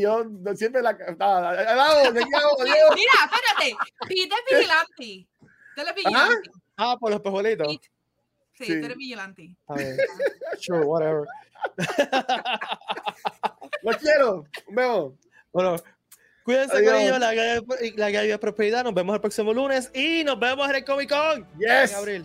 Yo, 0.00 0.24
siempre 0.56 0.82
la. 0.82 0.92
Mira, 0.92 1.14
espérate. 3.24 3.76
Pete 4.08 4.34
es 4.34 4.44
vigilante. 4.58 5.26
Tú 5.74 5.80
eres 5.80 5.94
vigilante. 5.94 6.50
Ah, 6.76 6.96
por 6.98 7.10
los 7.10 7.20
pejuelitos. 7.20 7.66
Pete. 7.66 7.90
Sí, 8.54 8.64
Sí. 8.66 8.78
tú 8.80 8.86
eres 8.86 8.96
vigilante. 8.96 9.54
A 9.68 9.74
ver. 9.74 9.96
Sure, 10.58 10.80
whatever. 10.84 11.24
Lo 13.82 13.92
quiero. 13.98 14.44
Vemos. 14.68 15.14
Bueno, 15.52 15.76
cuídense 16.44 16.76
Adiós. 16.76 16.92
con 16.92 17.00
ellos, 17.02 17.18
la 17.18 17.32
guía 17.32 17.42
de- 17.60 17.92
la 17.96 18.10
guía 18.10 18.22
de 18.22 18.38
prosperidad. 18.38 18.84
Nos 18.84 18.94
vemos 18.94 19.14
el 19.14 19.20
próximo 19.20 19.52
lunes 19.54 19.90
y 19.94 20.22
nos 20.24 20.38
vemos 20.38 20.68
en 20.68 20.76
el 20.76 20.84
Comic 20.84 21.08
Con 21.10 21.46
Yes. 21.58 21.90
en 21.92 21.96
abril. 21.96 22.24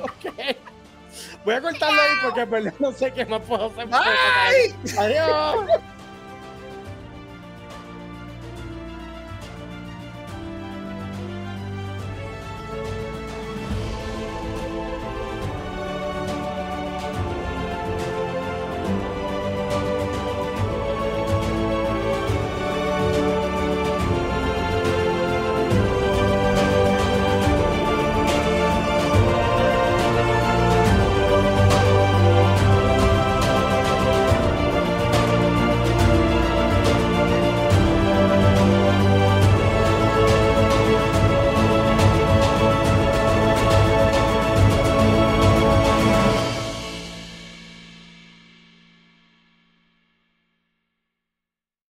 Ok. 0.00 0.56
Voy 1.48 1.54
a 1.54 1.62
cortarlo 1.62 1.98
ahí 1.98 2.10
porque 2.22 2.40
en 2.42 2.50
verdad 2.50 2.74
no 2.78 2.92
sé 2.92 3.10
qué 3.10 3.24
más 3.24 3.40
puedo 3.40 3.68
hacer. 3.68 3.86
Bye. 3.86 4.98
Adiós. 4.98 5.80